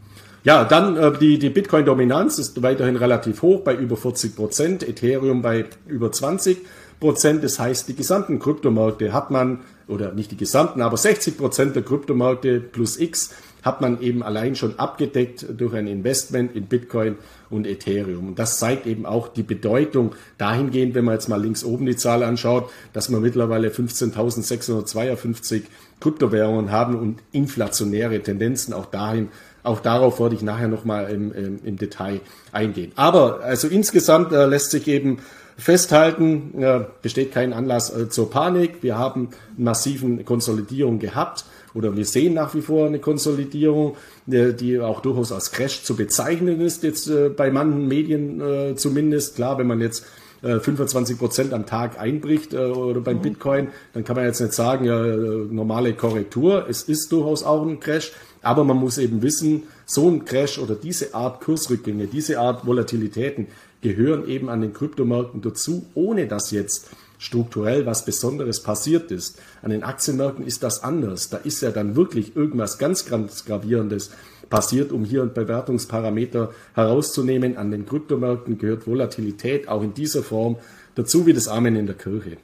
Ja, 0.45 0.65
dann 0.65 0.97
äh, 0.99 1.17
die, 1.19 1.39
die 1.39 1.49
Bitcoin-Dominanz 1.49 2.39
ist 2.39 2.63
weiterhin 2.63 2.97
relativ 2.97 3.41
hoch 3.41 3.61
bei 3.61 3.75
über 3.75 3.97
40 3.97 4.37
Prozent, 4.37 4.87
Ethereum 4.87 5.41
bei 5.41 5.65
über 5.87 6.13
20 6.13 6.59
Prozent. 7.03 7.43
Das 7.45 7.59
heißt, 7.59 7.89
die 7.89 7.97
gesamten 7.97 8.39
Kryptomärkte 8.39 9.13
hat 9.13 9.31
man, 9.31 9.61
oder 9.89 10.13
nicht 10.13 10.31
die 10.31 10.37
gesamten, 10.37 10.81
aber 10.81 10.97
60 10.97 11.37
Prozent 11.37 11.77
der 11.77 11.83
Kryptomärkte 11.83 12.61
plus 12.61 12.99
X 12.99 13.35
hat 13.63 13.81
man 13.81 14.01
eben 14.01 14.23
allein 14.23 14.57
schon 14.57 14.79
abgedeckt 14.79 15.47
durch 15.57 15.75
ein 15.75 15.87
Investment 15.87 16.57
in 16.57 16.67
Bitcoin 16.67 17.17
und 17.51 17.67
Ethereum. 17.67 18.29
Und 18.29 18.39
das 18.39 18.59
zeigt 18.59 18.87
eben 18.87 19.05
auch 19.05 19.29
die 19.29 19.43
Bedeutung 19.43 20.15
dahingehend, 20.39 20.95
wenn 20.95 21.05
man 21.05 21.15
jetzt 21.15 21.29
mal 21.29 21.41
links 21.41 21.65
oben 21.65 21.87
die 21.87 21.97
Zahl 21.97 22.23
anschaut, 22.23 22.71
dass 22.93 23.11
wir 23.11 23.21
mittlerweile 23.21 23.69
15.652 23.69 25.63
Kryptowährungen 26.01 26.71
haben 26.73 26.99
und 26.99 27.21
inflationäre 27.33 28.21
Tendenzen 28.21 28.73
auch 28.73 28.87
dahin 28.87 29.29
auch 29.65 29.81
darauf 29.81 30.19
wollte 30.19 30.35
ich 30.35 30.43
nachher 30.43 30.69
nochmal 30.69 31.11
im, 31.11 31.33
im, 31.33 31.61
im 31.65 31.77
Detail 31.77 32.21
eingehen. 32.51 32.93
Aber 32.97 33.41
also 33.41 33.69
insgesamt 33.69 34.33
äh, 34.33 34.47
lässt 34.47 34.73
sich 34.73 34.89
eben 34.89 35.19
festhalten, 35.63 36.61
äh, 36.61 36.81
besteht 37.01 37.33
kein 37.33 37.53
Anlass 37.53 37.95
äh, 37.95 38.09
zur 38.09 38.31
Panik. 38.31 38.83
Wir 38.83 38.99
haben 38.99 39.29
massiven 39.57 40.25
Konsolidierung 40.25 40.99
gehabt 40.99 41.45
oder 41.75 41.97
wir 41.97 42.05
sehen 42.05 42.35
nach 42.35 42.55
wie 42.55 42.61
vor 42.61 42.87
eine 42.87 42.99
Konsolidierung, 42.99 43.97
äh, 44.31 44.53
die 44.53 44.79
auch 44.81 45.01
durchaus 45.01 45.33
als 45.33 45.53
Crash 45.53 45.85
zu 45.85 45.97
bezeichnen 45.97 46.61
ist, 46.61 46.83
jetzt 46.83 47.09
äh, 47.09 47.29
bei 47.29 47.51
manchen 47.51 47.89
Medien 47.89 48.41
äh, 48.41 48.77
zumindest. 48.77 49.37
Klar, 49.37 49.59
wenn 49.59 49.67
man 49.67 49.81
jetzt 49.81 50.05
25 50.45 51.19
Prozent 51.19 51.53
am 51.53 51.67
Tag 51.67 52.01
einbricht 52.01 52.53
oder 52.53 53.01
beim 53.01 53.19
mhm. 53.19 53.23
Bitcoin, 53.23 53.69
dann 53.93 54.03
kann 54.03 54.17
man 54.17 54.25
jetzt 54.25 54.41
nicht 54.41 54.53
sagen, 54.53 54.85
ja, 54.85 55.01
normale 55.01 55.93
Korrektur. 55.93 56.67
Es 56.69 56.83
ist 56.83 57.13
durchaus 57.13 57.45
auch 57.45 57.65
ein 57.65 57.79
Crash, 57.79 58.11
aber 58.43 58.65
man 58.65 58.77
muss 58.77 58.99
eben 58.99 59.23
wissen, 59.23 59.63
so 59.87 60.11
ein 60.11 60.25
Crash 60.25 60.59
oder 60.59 60.75
diese 60.75 61.15
Art 61.15 61.43
Kursrückgänge, 61.43 62.09
diese 62.09 62.41
Art 62.41 62.67
Volatilitäten, 62.67 63.47
gehören 63.83 64.27
eben 64.27 64.49
an 64.49 64.63
den 64.63 64.73
Kryptomärkten 64.73 65.43
dazu, 65.43 65.87
ohne 65.95 66.27
dass 66.27 66.51
jetzt 66.51 66.89
strukturell 67.19 67.87
was 67.87 68.05
Besonderes 68.05 68.63
passiert 68.63 69.11
ist. 69.11 69.41
An 69.63 69.71
den 69.71 69.85
Aktienmärkten 69.85 70.47
ist 70.47 70.63
das 70.63 70.83
anders. 70.83 71.29
Da 71.29 71.37
ist 71.37 71.63
ja 71.63 71.71
dann 71.71 71.95
wirklich 71.95 72.35
irgendwas 72.35 72.79
ganz, 72.79 73.07
ganz 73.07 73.45
Gravierendes 73.45 74.11
passiert, 74.51 74.93
um 74.93 75.05
hier 75.05 75.23
einen 75.23 75.33
Bewertungsparameter 75.33 76.51
herauszunehmen. 76.75 77.57
An 77.57 77.71
den 77.71 77.87
Kryptomärkten 77.87 78.59
gehört 78.59 78.87
Volatilität 78.87 79.69
auch 79.69 79.83
in 79.83 79.95
dieser 79.95 80.23
Form 80.23 80.57
dazu 80.95 81.27
wie 81.27 81.33
das 81.33 81.49
Amen 81.49 81.77
in 81.77 81.87
der 81.87 81.97
Kirche. 81.97 82.39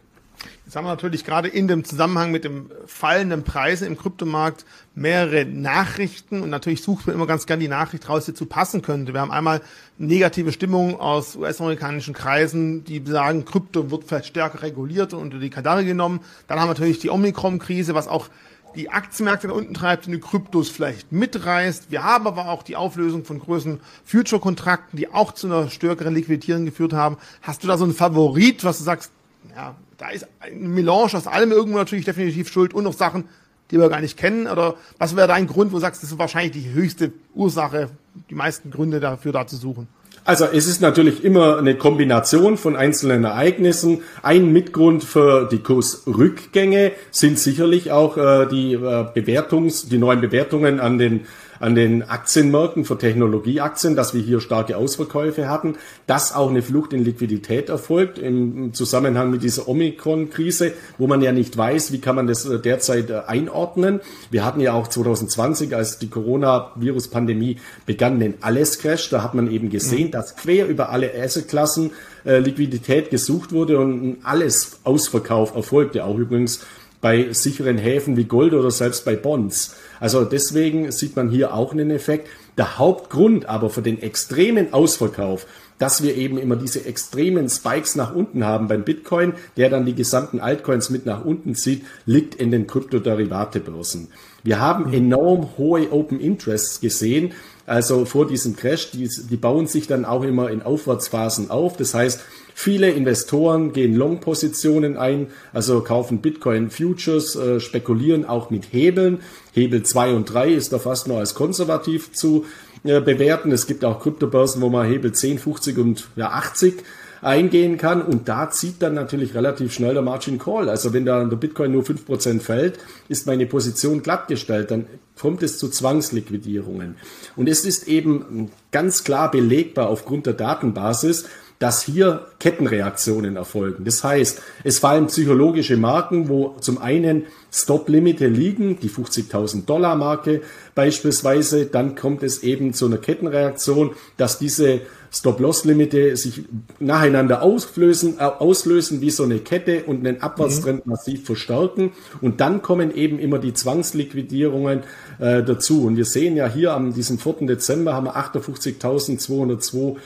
Jetzt 0.68 0.76
haben 0.76 0.84
wir 0.84 0.90
natürlich 0.90 1.24
gerade 1.24 1.48
in 1.48 1.66
dem 1.66 1.82
Zusammenhang 1.82 2.30
mit 2.30 2.44
dem 2.44 2.70
fallenden 2.84 3.42
Preisen 3.42 3.86
im 3.86 3.96
Kryptomarkt 3.96 4.66
mehrere 4.94 5.46
Nachrichten 5.46 6.42
und 6.42 6.50
natürlich 6.50 6.82
sucht 6.82 7.06
man 7.06 7.16
immer 7.16 7.26
ganz 7.26 7.46
gern 7.46 7.58
die 7.58 7.68
Nachricht 7.68 8.06
raus, 8.10 8.26
die 8.26 8.34
zu 8.34 8.44
passen 8.44 8.82
könnte. 8.82 9.14
Wir 9.14 9.22
haben 9.22 9.30
einmal 9.30 9.62
negative 9.96 10.52
Stimmung 10.52 11.00
aus 11.00 11.36
US-amerikanischen 11.36 12.12
Kreisen, 12.12 12.84
die 12.84 13.02
sagen, 13.06 13.46
Krypto 13.46 13.90
wird 13.90 14.04
vielleicht 14.04 14.26
stärker 14.26 14.60
reguliert 14.60 15.14
und 15.14 15.22
unter 15.22 15.38
die 15.38 15.48
Kadaver 15.48 15.84
genommen. 15.84 16.20
Dann 16.48 16.60
haben 16.60 16.66
wir 16.66 16.74
natürlich 16.74 16.98
die 16.98 17.08
Omikron-Krise, 17.08 17.94
was 17.94 18.06
auch 18.06 18.28
die 18.76 18.90
Aktienmärkte 18.90 19.48
nach 19.48 19.54
unten 19.54 19.72
treibt 19.72 20.06
und 20.06 20.12
die 20.12 20.20
Kryptos 20.20 20.68
vielleicht 20.68 21.12
mitreißt. 21.12 21.90
Wir 21.90 22.04
haben 22.04 22.26
aber 22.26 22.50
auch 22.50 22.62
die 22.62 22.76
Auflösung 22.76 23.24
von 23.24 23.38
größeren 23.38 23.80
Future-Kontrakten, 24.04 24.98
die 24.98 25.10
auch 25.10 25.32
zu 25.32 25.46
einer 25.46 25.70
stärkeren 25.70 26.14
Liquidierung 26.14 26.66
geführt 26.66 26.92
haben. 26.92 27.16
Hast 27.40 27.64
du 27.64 27.68
da 27.68 27.78
so 27.78 27.84
einen 27.84 27.94
Favorit, 27.94 28.64
was 28.64 28.76
du 28.76 28.84
sagst, 28.84 29.12
ja, 29.58 29.74
da 29.96 30.10
ist 30.10 30.24
ein 30.38 30.72
Melange 30.72 31.14
aus 31.14 31.26
allem 31.26 31.50
irgendwo 31.50 31.78
natürlich 31.78 32.04
definitiv 32.04 32.48
schuld 32.48 32.72
und 32.72 32.84
noch 32.84 32.92
Sachen, 32.92 33.24
die 33.72 33.78
wir 33.78 33.88
gar 33.88 34.00
nicht 34.00 34.16
kennen? 34.16 34.46
Oder 34.46 34.76
was 34.98 35.16
wäre 35.16 35.26
dein 35.26 35.48
Grund, 35.48 35.72
wo 35.72 35.76
du 35.76 35.80
sagst, 35.80 36.00
das 36.00 36.12
ist 36.12 36.18
wahrscheinlich 36.18 36.52
die 36.52 36.72
höchste 36.72 37.12
Ursache, 37.34 37.90
die 38.30 38.36
meisten 38.36 38.70
Gründe 38.70 39.00
dafür 39.00 39.32
da 39.32 39.48
zu 39.48 39.56
suchen? 39.56 39.88
Also 40.24 40.44
es 40.44 40.68
ist 40.68 40.80
natürlich 40.80 41.24
immer 41.24 41.58
eine 41.58 41.74
Kombination 41.74 42.56
von 42.56 42.76
einzelnen 42.76 43.24
Ereignissen. 43.24 44.02
Ein 44.22 44.52
Mitgrund 44.52 45.02
für 45.02 45.48
die 45.48 45.58
Kursrückgänge 45.58 46.92
sind 47.10 47.38
sicherlich 47.38 47.90
auch 47.90 48.16
äh, 48.16 48.46
die 48.46 48.74
äh, 48.74 49.06
Bewertungs, 49.12 49.88
die 49.88 49.98
neuen 49.98 50.20
Bewertungen 50.20 50.78
an 50.78 50.98
den 50.98 51.26
an 51.60 51.74
den 51.74 52.02
Aktienmärkten 52.02 52.84
für 52.84 52.98
Technologieaktien, 52.98 53.96
dass 53.96 54.14
wir 54.14 54.22
hier 54.22 54.40
starke 54.40 54.76
Ausverkäufe 54.76 55.48
hatten, 55.48 55.76
dass 56.06 56.34
auch 56.34 56.50
eine 56.50 56.62
Flucht 56.62 56.92
in 56.92 57.04
Liquidität 57.04 57.68
erfolgt 57.68 58.18
im 58.18 58.72
Zusammenhang 58.74 59.30
mit 59.30 59.42
dieser 59.42 59.68
Omikron-Krise, 59.68 60.72
wo 60.98 61.06
man 61.06 61.22
ja 61.22 61.32
nicht 61.32 61.56
weiß, 61.56 61.92
wie 61.92 62.00
kann 62.00 62.16
man 62.16 62.26
das 62.26 62.46
äh, 62.46 62.58
derzeit 62.58 63.10
äh, 63.10 63.20
einordnen. 63.26 64.00
Wir 64.30 64.44
hatten 64.44 64.60
ja 64.60 64.72
auch 64.72 64.88
2020, 64.88 65.74
als 65.74 65.98
die 65.98 66.08
Coronavirus-Pandemie 66.08 67.56
begann, 67.86 68.20
den 68.20 68.34
Alles-Crash. 68.40 69.10
Da 69.10 69.22
hat 69.22 69.34
man 69.34 69.50
eben 69.50 69.70
gesehen, 69.70 70.08
mhm. 70.08 70.12
dass 70.12 70.36
quer 70.36 70.66
über 70.66 70.90
alle 70.90 71.12
Assetklassen 71.14 71.90
äh, 72.24 72.38
Liquidität 72.38 73.10
gesucht 73.10 73.52
wurde 73.52 73.78
und 73.78 74.02
ein 74.02 74.16
alles 74.22 74.80
Ausverkauf 74.84 75.54
erfolgte, 75.54 76.04
auch 76.04 76.18
übrigens 76.18 76.60
bei 77.00 77.32
sicheren 77.32 77.78
Häfen 77.78 78.16
wie 78.16 78.24
Gold 78.24 78.54
oder 78.54 78.70
selbst 78.70 79.04
bei 79.04 79.14
Bonds. 79.14 79.76
Also 80.00 80.24
deswegen 80.24 80.90
sieht 80.90 81.16
man 81.16 81.30
hier 81.30 81.54
auch 81.54 81.72
einen 81.72 81.90
Effekt. 81.90 82.28
Der 82.56 82.78
Hauptgrund 82.78 83.46
aber 83.46 83.70
für 83.70 83.82
den 83.82 84.02
extremen 84.02 84.72
Ausverkauf, 84.72 85.46
dass 85.78 86.02
wir 86.02 86.16
eben 86.16 86.38
immer 86.38 86.56
diese 86.56 86.84
extremen 86.86 87.48
Spikes 87.48 87.94
nach 87.94 88.14
unten 88.14 88.44
haben 88.44 88.66
beim 88.66 88.82
Bitcoin, 88.82 89.34
der 89.56 89.70
dann 89.70 89.86
die 89.86 89.94
gesamten 89.94 90.40
Altcoins 90.40 90.90
mit 90.90 91.06
nach 91.06 91.24
unten 91.24 91.54
zieht, 91.54 91.84
liegt 92.04 92.34
in 92.34 92.50
den 92.50 92.66
Kryptoderivate-Börsen. 92.66 94.08
Wir 94.42 94.60
haben 94.60 94.92
enorm 94.92 95.56
hohe 95.56 95.92
Open 95.92 96.18
Interests 96.18 96.80
gesehen, 96.80 97.32
also 97.68 98.06
vor 98.06 98.26
diesem 98.26 98.56
Crash, 98.56 98.90
die, 98.92 99.08
die 99.08 99.36
bauen 99.36 99.66
sich 99.66 99.86
dann 99.86 100.04
auch 100.04 100.24
immer 100.24 100.50
in 100.50 100.62
Aufwärtsphasen 100.62 101.50
auf. 101.50 101.76
Das 101.76 101.92
heißt, 101.92 102.20
viele 102.54 102.90
Investoren 102.90 103.74
gehen 103.74 103.94
Long-Positionen 103.94 104.96
ein, 104.96 105.26
also 105.52 105.82
kaufen 105.82 106.22
Bitcoin 106.22 106.70
Futures, 106.70 107.36
äh, 107.36 107.60
spekulieren 107.60 108.24
auch 108.24 108.48
mit 108.48 108.72
Hebeln. 108.72 109.20
Hebel 109.52 109.82
2 109.82 110.14
und 110.14 110.24
3 110.24 110.48
ist 110.48 110.72
da 110.72 110.78
fast 110.78 111.08
nur 111.08 111.18
als 111.18 111.34
konservativ 111.34 112.12
zu 112.12 112.46
äh, 112.84 113.00
bewerten. 113.00 113.52
Es 113.52 113.66
gibt 113.66 113.84
auch 113.84 114.00
Kryptobörsen, 114.00 114.62
wo 114.62 114.70
man 114.70 114.88
Hebel 114.88 115.12
10, 115.12 115.38
50 115.38 115.76
und 115.76 116.08
ja, 116.16 116.30
80 116.30 116.82
eingehen 117.22 117.78
kann. 117.78 118.02
Und 118.02 118.28
da 118.28 118.50
zieht 118.50 118.82
dann 118.82 118.94
natürlich 118.94 119.34
relativ 119.34 119.72
schnell 119.72 119.94
der 119.94 120.02
Margin 120.02 120.38
Call. 120.38 120.68
Also 120.68 120.92
wenn 120.92 121.04
da 121.04 121.24
der 121.24 121.36
Bitcoin 121.36 121.72
nur 121.72 121.82
5% 121.82 122.40
fällt, 122.40 122.78
ist 123.08 123.26
meine 123.26 123.46
Position 123.46 124.02
glattgestellt. 124.02 124.70
Dann 124.70 124.86
kommt 125.18 125.42
es 125.42 125.58
zu 125.58 125.68
Zwangsliquidierungen. 125.68 126.96
Und 127.36 127.48
es 127.48 127.64
ist 127.64 127.88
eben 127.88 128.50
ganz 128.70 129.04
klar 129.04 129.30
belegbar 129.30 129.88
aufgrund 129.88 130.26
der 130.26 130.34
Datenbasis, 130.34 131.26
dass 131.58 131.82
hier 131.82 132.26
Kettenreaktionen 132.38 133.36
erfolgen. 133.36 133.84
Das 133.84 134.04
heißt, 134.04 134.40
es 134.62 134.78
fallen 134.78 135.08
psychologische 135.08 135.76
Marken, 135.76 136.28
wo 136.28 136.54
zum 136.60 136.78
einen 136.78 137.26
Stop-Limite 137.52 138.28
liegen, 138.28 138.78
die 138.78 138.90
50.000 138.90 139.64
Dollar 139.64 139.96
Marke 139.96 140.42
beispielsweise, 140.74 141.66
dann 141.66 141.96
kommt 141.96 142.22
es 142.22 142.42
eben 142.42 142.74
zu 142.74 142.86
einer 142.86 142.98
Kettenreaktion, 142.98 143.92
dass 144.16 144.38
diese 144.38 144.82
Stop-Loss-Limite 145.10 146.16
sich 146.16 146.42
nacheinander 146.78 147.42
auslösen, 147.42 148.18
äh, 148.18 148.24
auslösen 148.24 149.00
wie 149.00 149.10
so 149.10 149.24
eine 149.24 149.38
Kette 149.38 149.84
und 149.84 150.06
einen 150.06 150.20
Abwärtstrend 150.20 150.86
mhm. 150.86 150.92
massiv 150.92 151.24
verstärken. 151.24 151.92
Und 152.20 152.40
dann 152.40 152.62
kommen 152.62 152.94
eben 152.94 153.18
immer 153.18 153.38
die 153.38 153.54
Zwangsliquidierungen 153.54 154.82
äh, 155.18 155.42
dazu. 155.42 155.86
Und 155.86 155.96
wir 155.96 156.04
sehen 156.04 156.36
ja 156.36 156.46
hier 156.46 156.74
am 156.74 156.92
diesem 156.92 157.18
4. 157.18 157.46
Dezember 157.46 157.94
haben 157.94 158.06
wir 158.06 158.16
58.202 158.16 159.96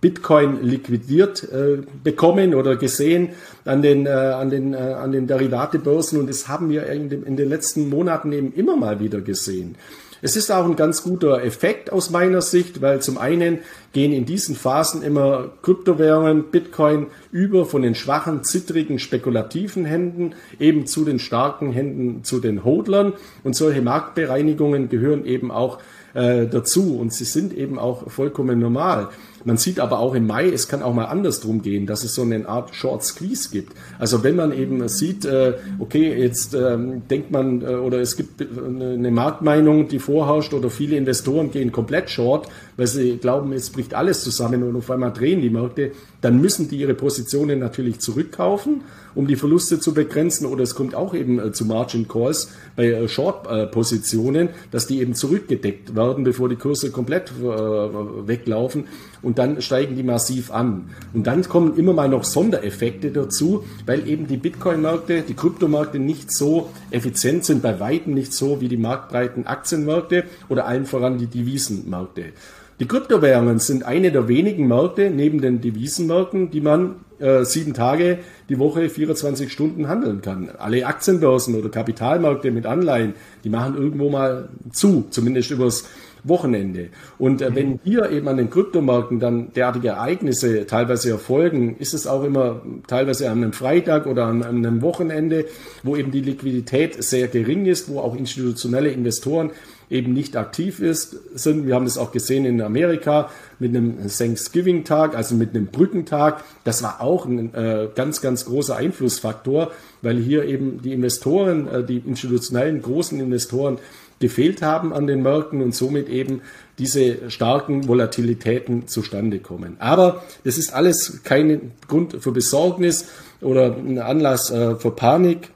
Bitcoin 0.00 0.62
liquidiert 0.62 1.44
äh, 1.44 1.78
bekommen 2.02 2.54
oder 2.54 2.76
gesehen 2.76 3.30
an 3.64 3.82
den, 3.82 4.06
äh, 4.06 4.10
an 4.10 4.50
den, 4.50 4.72
äh, 4.72 4.76
an 4.76 5.12
den 5.12 5.26
Derivatebörsen 5.26 6.18
und 6.18 6.28
das 6.28 6.48
haben 6.48 6.70
wir 6.70 6.86
in, 6.86 7.10
dem, 7.10 7.24
in 7.24 7.36
den 7.36 7.48
letzten 7.48 7.88
Monaten 7.88 8.32
eben 8.32 8.52
immer 8.54 8.76
mal 8.76 9.00
wieder 9.00 9.20
gesehen. 9.20 9.76
Es 10.22 10.36
ist 10.36 10.50
auch 10.50 10.66
ein 10.66 10.76
ganz 10.76 11.02
guter 11.02 11.42
Effekt 11.42 11.90
aus 11.90 12.10
meiner 12.10 12.42
Sicht, 12.42 12.82
weil 12.82 13.00
zum 13.00 13.16
einen 13.16 13.60
gehen 13.92 14.12
in 14.12 14.26
diesen 14.26 14.54
Phasen 14.54 15.02
immer 15.02 15.50
Kryptowährungen, 15.62 16.50
Bitcoin 16.50 17.06
über 17.32 17.64
von 17.64 17.82
den 17.82 17.94
schwachen, 17.94 18.44
zittrigen, 18.44 18.98
spekulativen 18.98 19.86
Händen 19.86 20.34
eben 20.58 20.86
zu 20.86 21.06
den 21.06 21.18
starken 21.18 21.72
Händen, 21.72 22.22
zu 22.22 22.38
den 22.38 22.64
Hodlern 22.64 23.14
und 23.44 23.56
solche 23.56 23.80
Marktbereinigungen 23.80 24.90
gehören 24.90 25.24
eben 25.24 25.50
auch 25.50 25.78
äh, 26.12 26.46
dazu 26.46 26.98
und 26.98 27.14
sie 27.14 27.24
sind 27.24 27.56
eben 27.56 27.78
auch 27.78 28.10
vollkommen 28.10 28.58
normal. 28.58 29.08
Man 29.44 29.56
sieht 29.56 29.80
aber 29.80 29.98
auch 29.98 30.14
im 30.14 30.26
Mai, 30.26 30.48
es 30.48 30.68
kann 30.68 30.82
auch 30.82 30.94
mal 30.94 31.06
andersrum 31.06 31.62
gehen, 31.62 31.86
dass 31.86 32.04
es 32.04 32.14
so 32.14 32.22
eine 32.22 32.48
Art 32.48 32.74
Short 32.74 33.04
Squeeze 33.04 33.50
gibt. 33.50 33.72
Also 33.98 34.22
wenn 34.22 34.36
man 34.36 34.52
eben 34.52 34.86
sieht, 34.88 35.24
äh, 35.24 35.54
okay, 35.78 36.14
jetzt 36.18 36.54
ähm, 36.54 37.02
denkt 37.08 37.30
man 37.30 37.62
äh, 37.62 37.66
oder 37.66 38.00
es 38.00 38.16
gibt 38.16 38.40
eine 38.40 39.10
Marktmeinung, 39.10 39.88
die 39.88 39.98
vorherrscht 39.98 40.54
oder 40.54 40.70
viele 40.70 40.96
Investoren 40.96 41.50
gehen 41.50 41.72
komplett 41.72 42.10
short, 42.10 42.48
weil 42.80 42.86
sie 42.86 43.18
glauben, 43.18 43.52
es 43.52 43.68
bricht 43.68 43.92
alles 43.92 44.24
zusammen 44.24 44.62
und 44.62 44.74
auf 44.74 44.90
einmal 44.90 45.12
drehen 45.12 45.42
die 45.42 45.50
Märkte, 45.50 45.92
dann 46.22 46.40
müssen 46.40 46.70
die 46.70 46.76
ihre 46.76 46.94
Positionen 46.94 47.58
natürlich 47.58 47.98
zurückkaufen, 47.98 48.80
um 49.14 49.26
die 49.26 49.36
Verluste 49.36 49.78
zu 49.80 49.92
begrenzen 49.92 50.46
oder 50.46 50.62
es 50.62 50.74
kommt 50.74 50.94
auch 50.94 51.12
eben 51.12 51.38
äh, 51.38 51.52
zu 51.52 51.66
Margin 51.66 52.08
Calls 52.08 52.48
bei 52.76 53.06
Short-Positionen, 53.06 54.48
dass 54.70 54.86
die 54.86 55.00
eben 55.00 55.12
zurückgedeckt 55.12 55.94
werden, 55.94 56.24
bevor 56.24 56.48
die 56.48 56.56
Kurse 56.56 56.90
komplett 56.90 57.30
weglaufen 57.38 58.84
und 59.20 59.38
dann 59.38 59.60
steigen 59.60 59.94
die 59.94 60.02
massiv 60.02 60.50
an. 60.50 60.88
Und 61.12 61.26
dann 61.26 61.42
kommen 61.42 61.76
immer 61.76 61.92
mal 61.92 62.08
noch 62.08 62.24
Sondereffekte 62.24 63.10
dazu, 63.10 63.64
weil 63.84 64.08
eben 64.08 64.26
die 64.26 64.38
Bitcoin-Märkte, 64.38 65.20
die 65.20 65.34
Kryptomärkte 65.34 65.98
nicht 65.98 66.32
so 66.32 66.70
effizient 66.90 67.44
sind, 67.44 67.60
bei 67.60 67.78
weitem 67.78 68.14
nicht 68.14 68.32
so 68.32 68.62
wie 68.62 68.68
die 68.68 68.78
marktbreiten 68.78 69.46
Aktienmärkte 69.46 70.24
oder 70.48 70.66
allen 70.66 70.86
voran 70.86 71.18
die 71.18 71.26
Devisenmärkte. 71.26 72.32
Die 72.80 72.88
Kryptowährungen 72.88 73.58
sind 73.58 73.84
eine 73.84 74.10
der 74.10 74.26
wenigen 74.26 74.66
Märkte 74.66 75.10
neben 75.10 75.42
den 75.42 75.60
Devisenmärkten, 75.60 76.50
die 76.50 76.62
man 76.62 76.94
äh, 77.18 77.44
sieben 77.44 77.74
Tage 77.74 78.20
die 78.48 78.58
Woche 78.58 78.88
24 78.88 79.52
Stunden 79.52 79.86
handeln 79.86 80.22
kann. 80.22 80.48
Alle 80.56 80.86
Aktienbörsen 80.86 81.54
oder 81.56 81.68
Kapitalmärkte 81.68 82.50
mit 82.50 82.64
Anleihen, 82.64 83.12
die 83.44 83.50
machen 83.50 83.76
irgendwo 83.76 84.08
mal 84.08 84.48
zu, 84.72 85.04
zumindest 85.10 85.50
übers 85.50 85.84
Wochenende. 86.24 86.88
Und 87.18 87.42
äh, 87.42 87.54
wenn 87.54 87.80
hier 87.84 88.10
eben 88.10 88.28
an 88.28 88.38
den 88.38 88.48
Kryptomärkten 88.48 89.20
dann 89.20 89.52
derartige 89.52 89.88
Ereignisse 89.88 90.66
teilweise 90.66 91.10
erfolgen, 91.10 91.76
ist 91.78 91.92
es 91.92 92.06
auch 92.06 92.24
immer 92.24 92.62
teilweise 92.86 93.30
an 93.30 93.42
einem 93.42 93.52
Freitag 93.52 94.06
oder 94.06 94.24
an, 94.24 94.42
an 94.42 94.56
einem 94.56 94.80
Wochenende, 94.80 95.44
wo 95.82 95.96
eben 95.96 96.12
die 96.12 96.22
Liquidität 96.22 97.02
sehr 97.02 97.28
gering 97.28 97.66
ist, 97.66 97.90
wo 97.90 98.00
auch 98.00 98.16
institutionelle 98.16 98.90
Investoren 98.90 99.50
eben 99.90 100.12
nicht 100.12 100.36
aktiv 100.36 100.80
ist, 100.80 101.16
sind. 101.34 101.66
Wir 101.66 101.74
haben 101.74 101.84
das 101.84 101.98
auch 101.98 102.12
gesehen 102.12 102.44
in 102.44 102.62
Amerika 102.62 103.28
mit 103.58 103.74
einem 103.76 104.08
Thanksgiving-Tag, 104.08 105.16
also 105.16 105.34
mit 105.34 105.50
einem 105.50 105.66
Brückentag. 105.66 106.44
Das 106.64 106.82
war 106.82 107.00
auch 107.00 107.26
ein 107.26 107.52
äh, 107.54 107.88
ganz, 107.94 108.20
ganz 108.20 108.44
großer 108.44 108.76
Einflussfaktor, 108.76 109.72
weil 110.00 110.16
hier 110.18 110.44
eben 110.44 110.80
die 110.80 110.92
Investoren, 110.92 111.66
äh, 111.66 111.84
die 111.84 111.98
institutionellen 111.98 112.80
großen 112.80 113.18
Investoren 113.18 113.78
gefehlt 114.20 114.62
haben 114.62 114.92
an 114.92 115.06
den 115.06 115.22
Märkten 115.22 115.62
und 115.62 115.74
somit 115.74 116.08
eben 116.08 116.42
diese 116.78 117.30
starken 117.30 117.88
Volatilitäten 117.88 118.86
zustande 118.86 119.40
kommen. 119.40 119.76
Aber 119.80 120.22
das 120.44 120.58
ist 120.58 120.72
alles 120.72 121.22
kein 121.24 121.72
Grund 121.88 122.16
für 122.20 122.30
Besorgnis 122.30 123.06
oder 123.40 123.74
ein 123.74 123.98
Anlass 123.98 124.50
äh, 124.50 124.76
für 124.76 124.92
Panik. 124.92 125.50